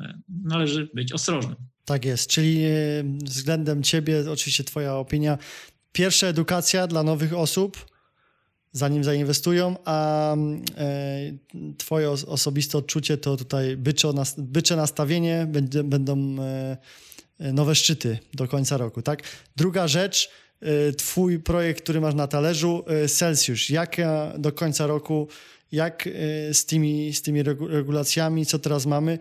e, 0.00 0.20
należy 0.44 0.88
być 0.94 1.12
ostrożnym. 1.12 1.56
Tak 1.84 2.04
jest, 2.04 2.30
czyli 2.30 2.62
względem 3.24 3.82
ciebie, 3.82 4.30
oczywiście 4.30 4.64
twoja 4.64 4.94
opinia, 4.94 5.38
pierwsza 5.92 6.26
edukacja 6.26 6.86
dla 6.86 7.02
nowych 7.02 7.34
osób, 7.34 7.95
zanim 8.76 9.04
zainwestują, 9.04 9.76
a 9.84 10.34
e, 10.36 10.38
twoje 11.78 12.10
osobiste 12.10 12.78
odczucie 12.78 13.16
to 13.16 13.36
tutaj 13.36 13.76
bycze, 13.76 14.12
bycze 14.38 14.76
nastawienie, 14.76 15.46
będą 15.84 16.36
e, 16.42 17.52
nowe 17.52 17.74
szczyty 17.74 18.18
do 18.34 18.48
końca 18.48 18.76
roku, 18.76 19.02
tak? 19.02 19.22
Druga 19.56 19.88
rzecz, 19.88 20.30
e, 20.60 20.92
twój 20.92 21.38
projekt, 21.38 21.82
który 21.82 22.00
masz 22.00 22.14
na 22.14 22.26
talerzu, 22.26 22.84
Celsius, 23.08 23.68
jak 23.68 23.96
do 24.38 24.52
końca 24.52 24.86
roku, 24.86 25.28
jak 25.72 26.08
z 26.52 26.64
tymi, 26.64 27.14
z 27.14 27.22
tymi 27.22 27.42
regulacjami, 27.68 28.46
co 28.46 28.58
teraz 28.58 28.86
mamy, 28.86 29.18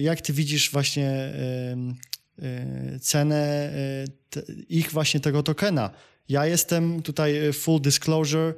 jak 0.00 0.20
ty 0.20 0.32
widzisz 0.32 0.70
właśnie 0.70 1.32
cenę 3.00 3.72
ich 4.68 4.90
właśnie 4.92 5.20
tego 5.20 5.42
tokena? 5.42 5.90
Ja 6.28 6.46
jestem 6.46 7.02
tutaj 7.02 7.48
e, 7.48 7.52
full 7.52 7.80
disclosure, 7.80 8.54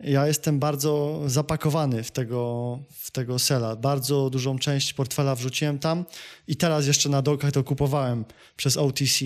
ja 0.00 0.26
jestem 0.26 0.58
bardzo 0.58 1.22
zapakowany 1.26 2.02
w 2.02 2.10
tego, 2.10 2.78
w 2.90 3.10
tego 3.10 3.38
sela. 3.38 3.76
Bardzo 3.76 4.30
dużą 4.30 4.58
część 4.58 4.92
portfela 4.92 5.34
wrzuciłem 5.34 5.78
tam 5.78 6.04
i 6.48 6.56
teraz 6.56 6.86
jeszcze 6.86 7.08
na 7.08 7.22
dokach 7.22 7.52
to 7.52 7.64
kupowałem 7.64 8.24
przez 8.56 8.76
OTC 8.76 9.24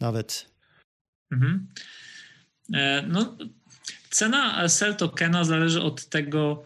nawet. 0.00 0.50
Mhm. 1.32 1.66
E, 2.74 3.02
no, 3.02 3.36
cena 4.10 4.68
sell 4.68 4.96
tokena 4.96 5.44
zależy 5.44 5.82
od 5.82 6.08
tego, 6.08 6.62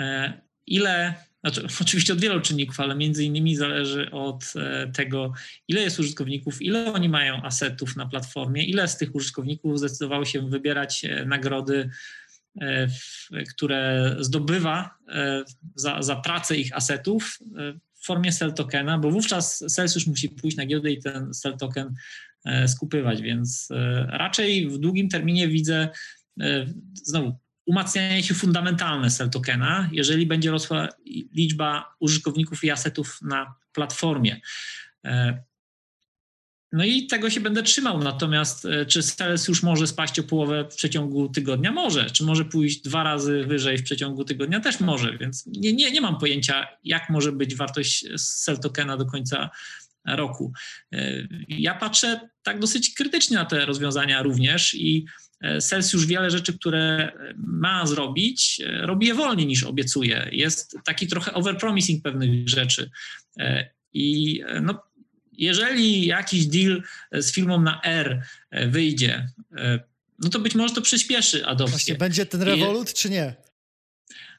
e, 0.00 0.40
ile 0.66 1.14
znaczy, 1.44 1.66
oczywiście 1.80 2.12
od 2.12 2.20
wielu 2.20 2.40
czynników, 2.40 2.80
ale 2.80 2.94
między 2.94 3.24
innymi 3.24 3.56
zależy 3.56 4.10
od 4.10 4.52
e, 4.56 4.92
tego, 4.92 5.32
ile 5.68 5.80
jest 5.80 6.00
użytkowników, 6.00 6.62
ile 6.62 6.92
oni 6.92 7.08
mają 7.08 7.42
asetów 7.42 7.96
na 7.96 8.06
platformie, 8.06 8.64
ile 8.64 8.88
z 8.88 8.96
tych 8.96 9.14
użytkowników 9.14 9.78
zdecydowało 9.78 10.24
się 10.24 10.48
wybierać 10.48 11.04
e, 11.04 11.24
nagrody, 11.24 11.90
e, 12.60 12.88
które 13.54 14.16
zdobywa 14.20 14.98
za, 15.74 16.02
za 16.02 16.16
pracę 16.16 16.56
ich 16.56 16.76
asetów 16.76 17.38
w 17.94 18.06
formie 18.06 18.32
sell 18.32 18.54
tokena, 18.54 18.98
bo 18.98 19.10
wówczas 19.10 19.64
sales 19.68 19.94
już 19.94 20.06
musi 20.06 20.28
pójść 20.28 20.56
na 20.56 20.66
giełdę 20.66 20.90
i 20.90 21.02
ten 21.02 21.34
sell 21.34 21.56
token 21.56 21.94
skupywać, 22.66 23.22
więc 23.22 23.68
raczej 24.06 24.68
w 24.68 24.78
długim 24.78 25.08
terminie 25.08 25.48
widzę 25.48 25.88
znowu 26.94 27.38
umacnianie 27.66 28.22
się 28.22 28.34
fundamentalne 28.34 29.10
sell 29.10 29.30
tokena, 29.30 29.88
jeżeli 29.92 30.26
będzie 30.26 30.50
rosła 30.50 30.88
liczba 31.34 31.94
użytkowników 32.00 32.64
i 32.64 32.70
asetów 32.70 33.18
na 33.22 33.54
platformie. 33.72 34.40
E, 35.04 35.42
no 36.72 36.84
i 36.84 37.06
tego 37.06 37.30
się 37.30 37.40
będę 37.40 37.62
trzymał. 37.62 37.98
Natomiast 37.98 38.64
e, 38.64 38.86
czy 38.86 39.02
sales 39.02 39.48
już 39.48 39.62
może 39.62 39.86
spaść 39.86 40.18
o 40.18 40.22
połowę 40.22 40.64
w 40.70 40.74
przeciągu 40.74 41.28
tygodnia? 41.28 41.72
Może. 41.72 42.10
Czy 42.10 42.24
może 42.24 42.44
pójść 42.44 42.80
dwa 42.80 43.02
razy 43.02 43.44
wyżej 43.44 43.78
w 43.78 43.82
przeciągu 43.82 44.24
tygodnia? 44.24 44.60
Też 44.60 44.80
może. 44.80 45.18
Więc 45.18 45.46
nie, 45.46 45.72
nie, 45.72 45.90
nie 45.90 46.00
mam 46.00 46.18
pojęcia, 46.18 46.66
jak 46.84 47.10
może 47.10 47.32
być 47.32 47.54
wartość 47.54 48.06
sell 48.16 48.58
tokena 48.58 48.96
do 48.96 49.06
końca 49.06 49.50
roku. 50.06 50.52
E, 50.92 51.28
ja 51.48 51.74
patrzę 51.74 52.20
tak 52.42 52.58
dosyć 52.58 52.94
krytycznie 52.94 53.36
na 53.36 53.44
te 53.44 53.66
rozwiązania 53.66 54.22
również 54.22 54.74
i 54.74 55.06
Sales 55.60 55.92
już 55.92 56.06
wiele 56.06 56.30
rzeczy, 56.30 56.58
które 56.58 57.12
ma 57.36 57.86
zrobić, 57.86 58.62
robi 58.80 59.06
je 59.06 59.14
wolniej 59.14 59.46
niż 59.46 59.62
obiecuje. 59.64 60.28
Jest 60.32 60.76
taki 60.84 61.06
trochę 61.06 61.32
overpromising 61.32 62.02
pewnych 62.02 62.48
rzeczy. 62.48 62.90
I 63.92 64.40
no, 64.62 64.82
jeżeli 65.32 66.06
jakiś 66.06 66.46
deal 66.46 66.82
z 67.12 67.32
firmą 67.32 67.60
na 67.60 67.80
R 67.82 68.22
wyjdzie, 68.68 69.28
no 70.18 70.28
to 70.30 70.38
być 70.38 70.54
może 70.54 70.74
to 70.74 70.82
przyspieszy 70.82 71.46
adopcję. 71.46 71.76
Właśnie 71.76 71.94
będzie 71.94 72.26
ten 72.26 72.42
Revolut, 72.42 72.90
I... 72.90 72.94
czy 72.94 73.10
nie? 73.10 73.34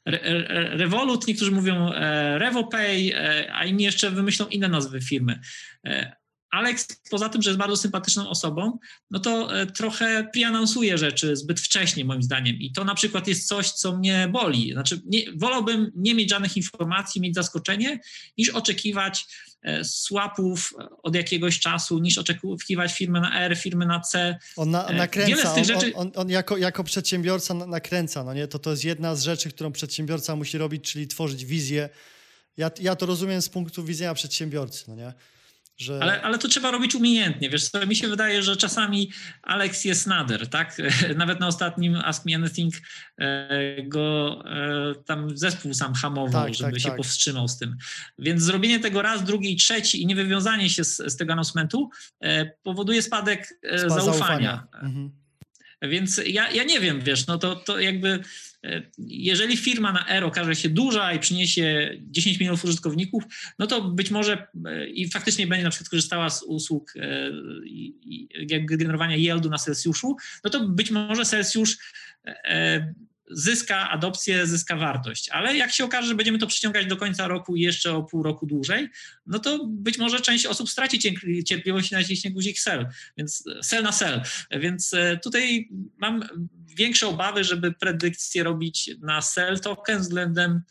Revolut, 0.05 1.27
niektórzy 1.27 1.51
mówią 1.51 1.91
e, 1.91 2.39
RevoPay, 2.39 3.11
e, 3.15 3.53
a 3.53 3.65
inni 3.65 3.83
jeszcze 3.83 4.11
wymyślą 4.11 4.47
inne 4.47 4.67
nazwy 4.67 5.01
firmy. 5.01 5.39
E, 5.85 6.15
Alex, 6.51 7.01
poza 7.11 7.29
tym, 7.29 7.41
że 7.41 7.49
jest 7.49 7.59
bardzo 7.59 7.77
sympatyczną 7.77 8.29
osobą, 8.29 8.77
no 9.11 9.19
to 9.19 9.49
trochę 9.73 10.27
preannoncuje 10.33 10.97
rzeczy 10.97 11.35
zbyt 11.35 11.59
wcześnie, 11.59 12.05
moim 12.05 12.23
zdaniem. 12.23 12.55
I 12.55 12.71
to 12.71 12.83
na 12.83 12.95
przykład 12.95 13.27
jest 13.27 13.47
coś, 13.47 13.71
co 13.71 13.97
mnie 13.97 14.29
boli. 14.31 14.71
Znaczy, 14.73 15.01
nie, 15.05 15.21
wolałbym 15.35 15.91
nie 15.95 16.15
mieć 16.15 16.29
żadnych 16.29 16.57
informacji, 16.57 17.21
mieć 17.21 17.35
zaskoczenie, 17.35 17.99
niż 18.37 18.49
oczekiwać 18.49 19.25
e, 19.65 19.83
swapów 19.83 20.73
od 21.03 21.15
jakiegoś 21.15 21.59
czasu, 21.59 21.99
niż 21.99 22.17
oczekiwać 22.17 22.93
firmy 22.93 23.21
na 23.21 23.41
R, 23.41 23.57
firmy 23.57 23.85
na 23.85 23.99
C. 23.99 24.39
On 24.55 24.71
na, 24.71 24.87
e, 24.87 24.93
nakręca, 24.93 25.63
rzeczy... 25.63 25.93
on, 25.95 26.07
on, 26.07 26.11
on, 26.15 26.29
jako, 26.29 26.57
jako 26.57 26.83
przedsiębiorca 26.83 27.53
nakręca, 27.53 28.23
no 28.23 28.33
nie? 28.33 28.47
To, 28.47 28.59
to 28.59 28.71
jest 28.71 28.83
jedna 28.83 29.15
z 29.15 29.23
rzeczy, 29.23 29.49
którą 29.49 29.71
przedsiębiorca 29.71 30.35
musi 30.35 30.57
robić, 30.57 30.91
czyli 30.91 31.07
tworzyć 31.07 31.45
wizję. 31.45 31.89
Ja, 32.57 32.71
ja 32.79 32.95
to 32.95 33.05
rozumiem 33.05 33.41
z 33.41 33.49
punktu 33.49 33.83
widzenia 33.83 34.13
przedsiębiorcy, 34.13 34.83
no 34.87 34.95
nie? 34.95 35.13
Że... 35.77 35.99
Ale, 36.01 36.21
ale 36.21 36.37
to 36.37 36.47
trzeba 36.47 36.71
robić 36.71 36.95
umiejętnie, 36.95 37.49
wiesz 37.49 37.69
co, 37.69 37.85
mi 37.85 37.95
się 37.95 38.07
wydaje, 38.07 38.43
że 38.43 38.57
czasami 38.57 39.11
Alex 39.41 39.85
jest 39.85 40.07
nader, 40.07 40.49
tak? 40.49 40.77
Nawet 41.17 41.39
na 41.39 41.47
ostatnim 41.47 41.95
Ask 41.95 42.25
Me 42.25 42.35
Anything 42.35 42.73
e, 43.17 43.83
go 43.83 44.43
e, 44.45 44.95
tam 45.05 45.37
zespół 45.37 45.73
sam 45.73 45.93
hamował, 45.93 46.45
tak, 46.45 46.55
żeby 46.55 46.71
tak, 46.71 46.79
się 46.79 46.87
tak. 46.87 46.97
powstrzymał 46.97 47.47
z 47.47 47.57
tym. 47.57 47.77
Więc 48.19 48.41
zrobienie 48.41 48.79
tego 48.79 49.01
raz, 49.01 49.23
drugi 49.23 49.53
i 49.53 49.55
trzeci 49.55 50.01
i 50.01 50.05
niewywiązanie 50.05 50.69
się 50.69 50.83
z, 50.83 50.97
z 50.97 51.17
tego 51.17 51.33
announcementu 51.33 51.89
e, 52.19 52.45
powoduje 52.45 53.01
spadek 53.01 53.59
zaufania. 53.73 54.01
zaufania. 54.01 54.67
Mhm. 54.73 55.11
Więc 55.81 56.21
ja, 56.25 56.51
ja 56.51 56.63
nie 56.63 56.79
wiem, 56.79 57.01
wiesz, 57.01 57.27
no 57.27 57.37
to, 57.37 57.55
to 57.55 57.79
jakby 57.79 58.19
jeżeli 58.97 59.57
firma 59.57 59.91
na 59.91 60.07
R 60.07 60.23
okaże 60.23 60.55
się 60.55 60.69
duża 60.69 61.13
i 61.13 61.19
przyniesie 61.19 61.97
10 62.01 62.39
milionów 62.39 62.65
użytkowników, 62.65 63.23
no 63.59 63.67
to 63.67 63.81
być 63.81 64.11
może 64.11 64.47
e, 64.65 64.87
i 64.87 65.11
faktycznie 65.11 65.47
będzie 65.47 65.63
na 65.63 65.69
przykład 65.69 65.89
korzystała 65.89 66.29
z 66.29 66.43
usług 66.43 66.93
e, 66.95 67.31
generowania 68.59 69.15
yieldu 69.15 69.49
na 69.49 69.57
Celsiuszu, 69.57 70.15
no 70.43 70.49
to 70.49 70.67
być 70.67 70.91
może 70.91 71.25
Celsius 71.25 71.77
e, 72.25 72.93
zyska 73.31 73.89
adopcję, 73.89 74.47
zyska 74.47 74.75
wartość. 74.75 75.29
Ale 75.29 75.57
jak 75.57 75.71
się 75.71 75.85
okaże, 75.85 76.07
że 76.07 76.15
będziemy 76.15 76.39
to 76.39 76.47
przyciągać 76.47 76.85
do 76.85 76.97
końca 76.97 77.27
roku 77.27 77.55
i 77.55 77.61
jeszcze 77.61 77.93
o 77.93 78.03
pół 78.03 78.23
roku 78.23 78.45
dłużej, 78.45 78.89
no 79.25 79.39
to 79.39 79.65
być 79.67 79.97
może 79.97 80.19
część 80.19 80.45
osób 80.45 80.69
straci 80.69 80.99
cierpliwość 81.45 81.91
i 81.91 81.95
naciśnie 81.95 82.31
guzik 82.31 82.59
sell, 82.59 82.87
więc 83.17 83.43
sell 83.61 83.83
na 83.83 83.91
sell. 83.91 84.21
Więc 84.51 84.91
tutaj 85.23 85.69
mam 85.97 86.23
większe 86.75 87.07
obawy, 87.07 87.43
żeby 87.43 87.71
predykcje 87.71 88.43
robić 88.43 88.91
na 89.01 89.21
sell 89.21 89.59
token 89.59 89.99
względem, 89.99 90.61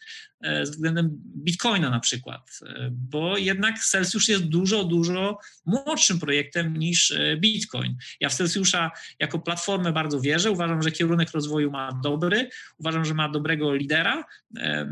e, 0.41 0.63
względem 0.63 1.11
Bitcoina 1.37 1.91
na 1.91 2.01
przykład, 2.01 2.61
e, 2.67 2.89
bo 2.93 3.39
jednak 3.39 3.79
Celsius 3.79 4.29
jest 4.29 4.45
dużo, 4.45 4.85
dużo 4.85 5.39
młodszym 5.67 6.21
projektem 6.21 6.77
niż 6.77 7.11
e, 7.11 7.37
Bitcoin. 7.37 7.97
Ja 8.21 8.29
w 8.29 8.35
Celsiusa 8.35 8.91
jako 9.19 9.39
platformę 9.39 9.93
bardzo 9.93 10.21
wierzę, 10.21 10.51
uważam, 10.51 10.83
że 10.83 10.91
kierunek 10.91 11.31
rozwoju 11.31 11.71
ma 11.71 12.01
dobry, 12.03 12.49
uważam, 12.79 13.05
że 13.05 13.15
ma 13.15 13.29
dobrego 13.29 13.75
lidera, 13.75 14.25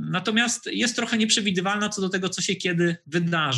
natomiast 0.01 0.66
jest 0.66 0.97
trochę 0.97 1.18
nieprzewidywalna 1.18 1.89
co 1.89 2.01
do 2.01 2.09
tego, 2.09 2.28
co 2.28 2.43
się 2.43 2.55
kiedy 2.55 2.97
wydarzy. 3.06 3.51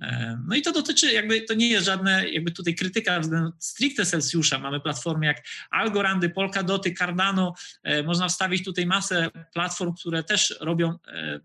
E, 0.00 0.38
no 0.48 0.56
i 0.56 0.62
to 0.62 0.72
dotyczy, 0.72 1.12
jakby 1.12 1.40
to 1.40 1.54
nie 1.54 1.68
jest 1.68 1.86
żadne, 1.86 2.28
jakby 2.28 2.50
tutaj 2.50 2.74
krytyka 2.74 3.20
względem 3.20 3.52
stricte 3.58 4.06
Celsiusza. 4.06 4.58
Mamy 4.58 4.80
platformy 4.80 5.26
jak 5.26 5.42
Algorandy, 5.70 6.30
Polkadoty, 6.30 6.94
Cardano. 6.94 7.54
E, 7.82 8.02
można 8.02 8.28
wstawić 8.28 8.64
tutaj 8.64 8.86
masę 8.86 9.30
platform, 9.54 9.94
które 9.94 10.24
też 10.24 10.54
robią 10.60 10.98
e, 11.08 11.40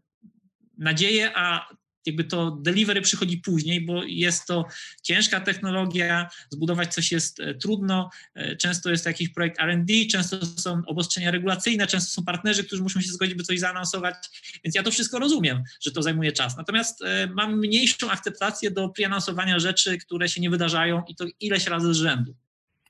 nadzieję, 0.78 1.32
a 1.36 1.70
jakby 2.06 2.24
to 2.24 2.52
delivery 2.52 3.02
przychodzi 3.02 3.38
później, 3.38 3.86
bo 3.86 4.04
jest 4.04 4.46
to 4.46 4.66
ciężka 5.04 5.42
technologia, 5.42 6.30
zbudować 6.50 6.94
coś 6.94 7.12
jest 7.12 7.40
e, 7.40 7.56
trudno, 7.56 8.10
e, 8.36 8.56
często 8.56 8.90
jest 8.90 9.06
jakiś 9.06 9.30
projekt 9.30 9.60
R&D, 9.60 9.94
często 10.12 10.46
są 10.46 10.82
obostrzenia 10.86 11.32
regulacyjne, 11.32 11.88
często 11.88 12.12
są 12.12 12.26
partnerzy, 12.26 12.64
którzy 12.64 12.84
muszą 12.84 13.02
się 13.02 13.12
zgodzić, 13.12 13.36
by 13.36 13.44
coś 13.44 13.60
zaanonsować, 13.60 14.16
więc 14.64 14.76
ja 14.76 14.84
to 14.84 14.92
wszystko 14.92 15.20
rozumiem, 15.20 15.64
że 15.82 15.92
to 15.92 16.02
zajmuje 16.02 16.32
czas. 16.32 16.58
Natomiast 16.58 17.02
e, 17.02 17.28
mam 17.28 17.60
mniejszą 17.60 18.10
akceptację 18.10 18.72
do 18.72 18.90
preanonsowania 18.90 19.60
rzeczy, 19.60 19.98
które 19.98 20.30
się 20.30 20.42
nie 20.42 20.50
wydarzają 20.50 21.04
i 21.08 21.16
to 21.16 21.26
ileś 21.40 21.68
razy 21.68 21.94
z 21.94 21.98
rzędu. 21.98 22.36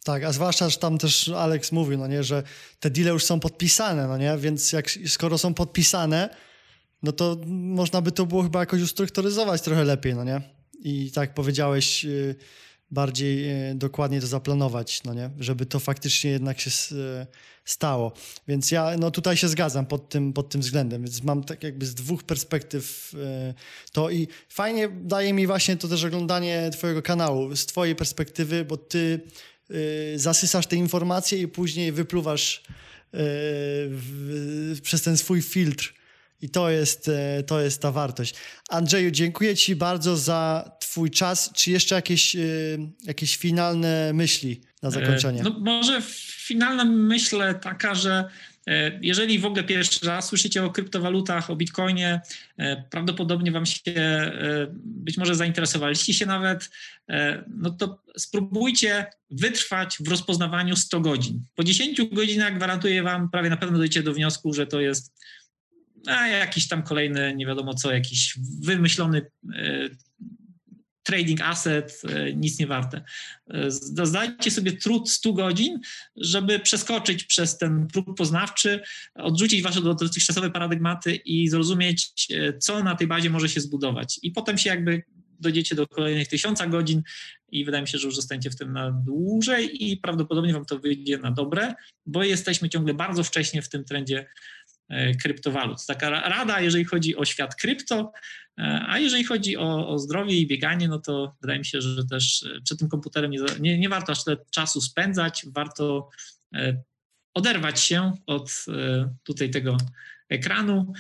Tak, 0.04 0.24
a 0.24 0.32
zwłaszcza, 0.32 0.70
że 0.70 0.78
tam 0.78 0.98
też 0.98 1.30
Alex 1.30 1.72
mówił, 1.72 1.98
no 1.98 2.08
nie, 2.08 2.24
że 2.24 2.44
te 2.80 2.90
deale 2.90 3.12
już 3.12 3.24
są 3.24 3.40
podpisane, 3.40 4.08
no 4.08 4.18
nie, 4.18 4.38
więc 4.38 4.72
jak, 4.72 4.92
skoro 5.08 5.38
są 5.38 5.54
podpisane, 5.54 6.30
no 7.04 7.12
to 7.12 7.38
można 7.48 8.02
by 8.02 8.12
to 8.12 8.26
było 8.26 8.44
chyba 8.44 8.60
jakoś 8.60 8.82
ustrukturyzować 8.82 9.62
trochę 9.62 9.84
lepiej, 9.84 10.16
no 10.16 10.24
nie? 10.24 10.42
I 10.84 11.12
tak 11.12 11.34
powiedziałeś, 11.34 12.06
y, 12.06 12.36
bardziej 12.92 13.52
y, 13.72 13.76
dokładnie 13.76 14.22
to 14.22 14.28
zaplanować, 14.28 15.04
no 15.04 15.14
nie? 15.14 15.30
Żeby 15.40 15.66
to 15.66 15.80
faktycznie 15.80 16.32
jednak 16.32 16.60
się 16.60 16.70
y, 16.96 17.28
stało. 17.66 18.14
Więc 18.48 18.72
ja 18.72 18.96
no 19.00 19.12
tutaj 19.12 19.38
się 19.38 19.48
zgadzam 19.48 19.86
pod 19.86 20.10
tym, 20.10 20.34
pod 20.34 20.50
tym 20.50 20.62
względem, 20.62 21.02
więc 21.02 21.24
mam 21.24 21.44
tak 21.44 21.64
jakby 21.64 21.86
z 21.86 21.96
dwóch 21.96 22.24
perspektyw 22.24 23.14
to 23.92 24.10
i 24.10 24.28
fajnie 24.50 24.90
daje 24.90 25.34
mi 25.34 25.48
właśnie 25.48 25.78
to 25.78 25.88
też 25.88 26.04
oglądanie 26.04 26.70
twojego 26.74 27.02
kanału 27.02 27.56
z 27.56 27.66
twojej 27.66 27.96
perspektywy, 27.96 28.66
bo 28.66 28.78
ty 28.78 29.22
zasysasz 30.16 30.68
te 30.68 30.76
informacje 30.76 31.42
i 31.42 31.48
później 31.48 31.92
wypluwasz 31.92 32.64
przez 34.82 35.02
ten 35.02 35.18
swój 35.18 35.42
filtr 35.42 36.01
i 36.42 36.50
to 36.50 36.70
jest, 36.70 37.08
e, 37.08 37.44
to 37.44 37.62
jest 37.62 37.82
ta 37.82 37.92
wartość. 37.92 38.36
Andrzeju, 38.70 39.12
dziękuję 39.12 39.56
Ci 39.56 39.76
bardzo 39.76 40.18
za 40.18 40.72
Twój 40.80 41.12
czas. 41.12 41.52
Czy 41.54 41.72
jeszcze 41.72 41.96
jakieś, 41.96 42.36
e, 42.36 42.40
jakieś 43.04 43.38
finalne 43.38 44.14
myśli 44.14 44.62
na 44.82 44.90
e, 44.90 44.92
zakończenie? 44.92 45.44
No 45.44 45.60
może 45.60 46.02
finalna 46.26 46.86
myśl 46.86 47.42
taka, 47.62 47.96
że 47.96 48.30
jeżeli 49.02 49.40
w 49.40 49.46
ogóle 49.46 49.64
pierwszy 49.64 50.06
raz 50.06 50.28
słyszycie 50.28 50.64
o 50.64 50.72
kryptowalutach, 50.72 51.50
o 51.50 51.56
bitcoinie, 51.56 52.22
prawdopodobnie 52.90 53.52
Wam 53.52 53.66
się 53.66 53.82
być 54.74 55.18
może 55.18 55.36
zainteresowaliście 55.36 56.14
się 56.14 56.26
nawet, 56.26 56.70
no 57.48 57.70
to 57.70 58.04
spróbujcie 58.18 59.06
wytrwać 59.32 59.98
w 60.00 60.08
rozpoznawaniu 60.08 60.76
100 60.76 61.00
godzin. 61.00 61.46
Po 61.56 61.64
10 61.64 62.02
godzinach 62.12 62.56
gwarantuję 62.56 63.04
Wam, 63.04 63.30
prawie 63.30 63.50
na 63.50 63.58
pewno 63.58 63.78
dojdziecie 63.78 64.04
do 64.04 64.14
wniosku, 64.14 64.54
że 64.54 64.68
to 64.68 64.82
jest 64.82 65.14
a 66.08 66.28
jakiś 66.28 66.68
tam 66.68 66.84
kolejny, 66.84 67.36
nie 67.36 67.46
wiadomo 67.46 67.74
co, 67.74 67.92
jakiś 67.92 68.40
wymyślony 68.62 69.32
e, 69.56 69.90
trading 71.04 71.42
asset, 71.42 72.02
e, 72.10 72.34
nic 72.34 72.60
nie 72.60 72.68
warte. 72.68 73.02
E, 73.50 73.72
zdajcie 74.06 74.52
sobie 74.52 74.72
trud 74.72 75.10
100 75.10 75.34
godzin, 75.34 75.80
żeby 76.16 76.60
przeskoczyć 76.60 77.24
przez 77.24 77.58
ten 77.58 77.88
próg 77.88 78.18
poznawczy, 78.18 78.80
odrzucić 79.16 79.62
wasze 79.62 79.82
dotychczasowe 79.82 80.52
paradygmaty 80.52 81.16
i 81.16 81.48
zrozumieć, 81.48 82.28
co 82.60 82.84
na 82.84 82.96
tej 82.96 83.08
bazie 83.08 83.30
może 83.30 83.50
się 83.50 83.62
zbudować. 83.62 84.20
I 84.24 84.32
potem 84.32 84.58
się 84.58 84.70
jakby 84.70 85.04
dojdziecie 85.42 85.76
do 85.76 85.88
kolejnych 85.88 86.28
tysiąca 86.28 86.68
godzin 86.68 87.04
i 87.52 87.66
wydaje 87.66 87.82
mi 87.82 87.88
się, 87.88 87.98
że 87.98 88.08
już 88.08 88.16
zostaniecie 88.16 88.50
w 88.50 88.56
tym 88.56 88.74
na 88.74 88.92
dłużej 88.92 89.92
i 89.92 89.98
prawdopodobnie 89.98 90.54
wam 90.54 90.66
to 90.66 90.80
wyjdzie 90.80 91.18
na 91.18 91.32
dobre, 91.32 91.74
bo 92.06 92.24
jesteśmy 92.24 92.70
ciągle 92.70 92.94
bardzo 92.94 93.24
wcześnie 93.24 93.62
w 93.62 93.70
tym 93.70 93.84
trendzie 93.84 94.28
kryptowalut. 95.22 95.86
Taka 95.88 96.10
rada, 96.10 96.62
jeżeli 96.62 96.86
chodzi 96.86 97.16
o 97.16 97.26
świat 97.26 97.56
krypto, 97.56 98.12
e, 98.58 98.86
a 98.88 99.00
jeżeli 99.00 99.24
chodzi 99.24 99.58
o, 99.58 99.90
o 99.90 100.00
zdrowie 100.00 100.38
i 100.38 100.48
bieganie, 100.48 100.88
no 100.88 101.00
to 101.00 101.36
wydaje 101.42 101.60
mi 101.60 101.66
się, 101.66 101.82
że 101.82 102.06
też 102.06 102.44
e, 102.44 102.62
przed 102.62 102.80
tym 102.80 102.90
komputerem 102.90 103.32
nie, 103.32 103.40
nie, 103.60 103.80
nie 103.80 103.90
warto 103.90 104.12
aż 104.12 104.24
tyle 104.24 104.38
czasu 104.52 104.82
spędzać, 104.82 105.46
warto 105.56 106.10
oderwać 107.34 107.80
się 107.80 108.12
od 108.26 108.66
tutaj 109.24 109.50
tego 109.50 109.78
ekranu 110.30 110.94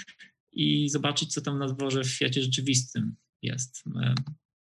i 0.52 0.90
zobaczyć, 0.90 1.34
co 1.34 1.42
tam 1.42 1.60
na 1.60 1.68
dworze 1.68 2.04
w 2.04 2.10
świecie 2.10 2.42
rzeczywistym 2.42 3.16
jest. 3.42 3.84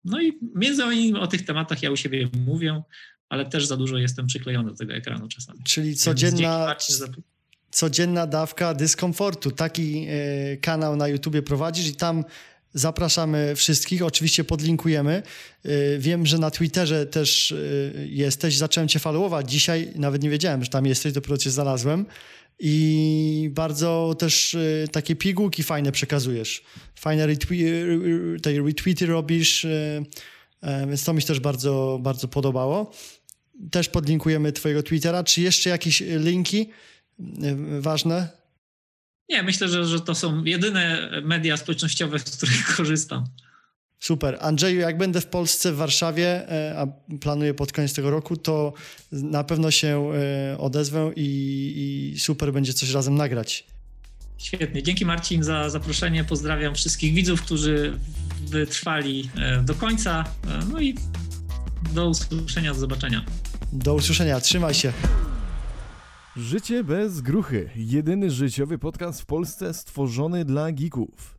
No 0.04 0.20
i 0.20 0.38
między 0.54 0.82
innymi 0.82 1.14
o 1.14 1.26
tych 1.26 1.44
tematach 1.44 1.82
ja 1.82 1.90
u 1.90 1.96
siebie 1.96 2.28
mówię, 2.46 2.82
ale 3.28 3.46
też 3.46 3.66
za 3.66 3.76
dużo 3.76 3.98
jestem 3.98 4.26
przyklejony 4.26 4.70
do 4.70 4.76
tego 4.76 4.92
ekranu 4.92 5.28
czasami. 5.28 5.60
Czyli 5.64 5.96
codzienna, 5.96 6.76
codzienna 7.70 8.26
dawka 8.26 8.74
dyskomfortu. 8.74 9.50
Taki 9.50 10.06
e, 10.08 10.56
kanał 10.56 10.96
na 10.96 11.08
YouTubie 11.08 11.42
prowadzisz 11.42 11.86
i 11.86 11.94
tam 11.94 12.24
zapraszamy 12.74 13.56
wszystkich. 13.56 14.02
Oczywiście 14.02 14.44
podlinkujemy. 14.44 15.22
E, 15.64 15.98
wiem, 15.98 16.26
że 16.26 16.38
na 16.38 16.50
Twitterze 16.50 17.06
też 17.06 17.52
e, 17.52 17.56
jesteś. 18.06 18.56
Zacząłem 18.56 18.88
cię 18.88 18.98
followować 18.98 19.50
dzisiaj. 19.50 19.92
Nawet 19.94 20.22
nie 20.22 20.30
wiedziałem, 20.30 20.64
że 20.64 20.70
tam 20.70 20.86
jesteś, 20.86 21.12
dopiero 21.12 21.38
cię 21.38 21.50
znalazłem. 21.50 22.06
I 22.60 23.50
bardzo 23.52 24.16
też 24.18 24.56
takie 24.92 25.16
pigułki 25.16 25.62
fajne 25.62 25.92
przekazujesz. 25.92 26.62
Fajne 26.94 27.26
retwe- 27.26 28.40
te 28.42 28.52
retweety 28.52 29.06
robisz, 29.06 29.66
więc 30.88 31.04
to 31.04 31.12
mi 31.12 31.20
się 31.20 31.26
też 31.26 31.40
bardzo, 31.40 31.98
bardzo 32.02 32.28
podobało. 32.28 32.92
Też 33.70 33.88
podlinkujemy 33.88 34.52
twojego 34.52 34.82
Twittera. 34.82 35.24
Czy 35.24 35.40
jeszcze 35.40 35.70
jakieś 35.70 36.00
linki? 36.00 36.70
Ważne? 37.80 38.28
Nie, 39.28 39.42
myślę, 39.42 39.68
że, 39.68 39.84
że 39.84 40.00
to 40.00 40.14
są 40.14 40.44
jedyne 40.44 41.10
media 41.24 41.56
społecznościowe, 41.56 42.18
z 42.18 42.36
których 42.36 42.66
korzystam. 42.76 43.24
Super. 44.00 44.38
Andrzeju, 44.40 44.80
jak 44.80 44.98
będę 44.98 45.20
w 45.20 45.26
Polsce, 45.26 45.72
w 45.72 45.76
Warszawie, 45.76 46.50
e, 46.50 46.78
a 46.78 46.86
planuję 47.20 47.54
pod 47.54 47.72
koniec 47.72 47.94
tego 47.94 48.10
roku, 48.10 48.36
to 48.36 48.72
na 49.12 49.44
pewno 49.44 49.70
się 49.70 50.10
e, 50.52 50.58
odezwę 50.58 51.12
i, 51.16 52.12
i 52.14 52.18
super 52.18 52.52
będzie 52.52 52.72
coś 52.72 52.90
razem 52.90 53.14
nagrać. 53.14 53.66
Świetnie. 54.38 54.82
Dzięki 54.82 55.06
Marcin 55.06 55.42
za 55.42 55.70
zaproszenie. 55.70 56.24
Pozdrawiam 56.24 56.74
wszystkich 56.74 57.14
widzów, 57.14 57.42
którzy 57.42 57.98
wytrwali 58.46 59.30
e, 59.36 59.62
do 59.62 59.74
końca. 59.74 60.24
No 60.72 60.80
i 60.80 60.94
do 61.92 62.08
usłyszenia, 62.08 62.74
do 62.74 62.80
zobaczenia. 62.80 63.24
Do 63.72 63.94
usłyszenia. 63.94 64.40
Trzymaj 64.40 64.74
się. 64.74 64.92
Życie 66.38 66.84
bez 66.84 67.20
gruchy. 67.20 67.70
Jedyny 67.76 68.30
życiowy 68.30 68.78
podcast 68.78 69.20
w 69.20 69.26
Polsce 69.26 69.74
stworzony 69.74 70.44
dla 70.44 70.72
geeków. 70.72 71.37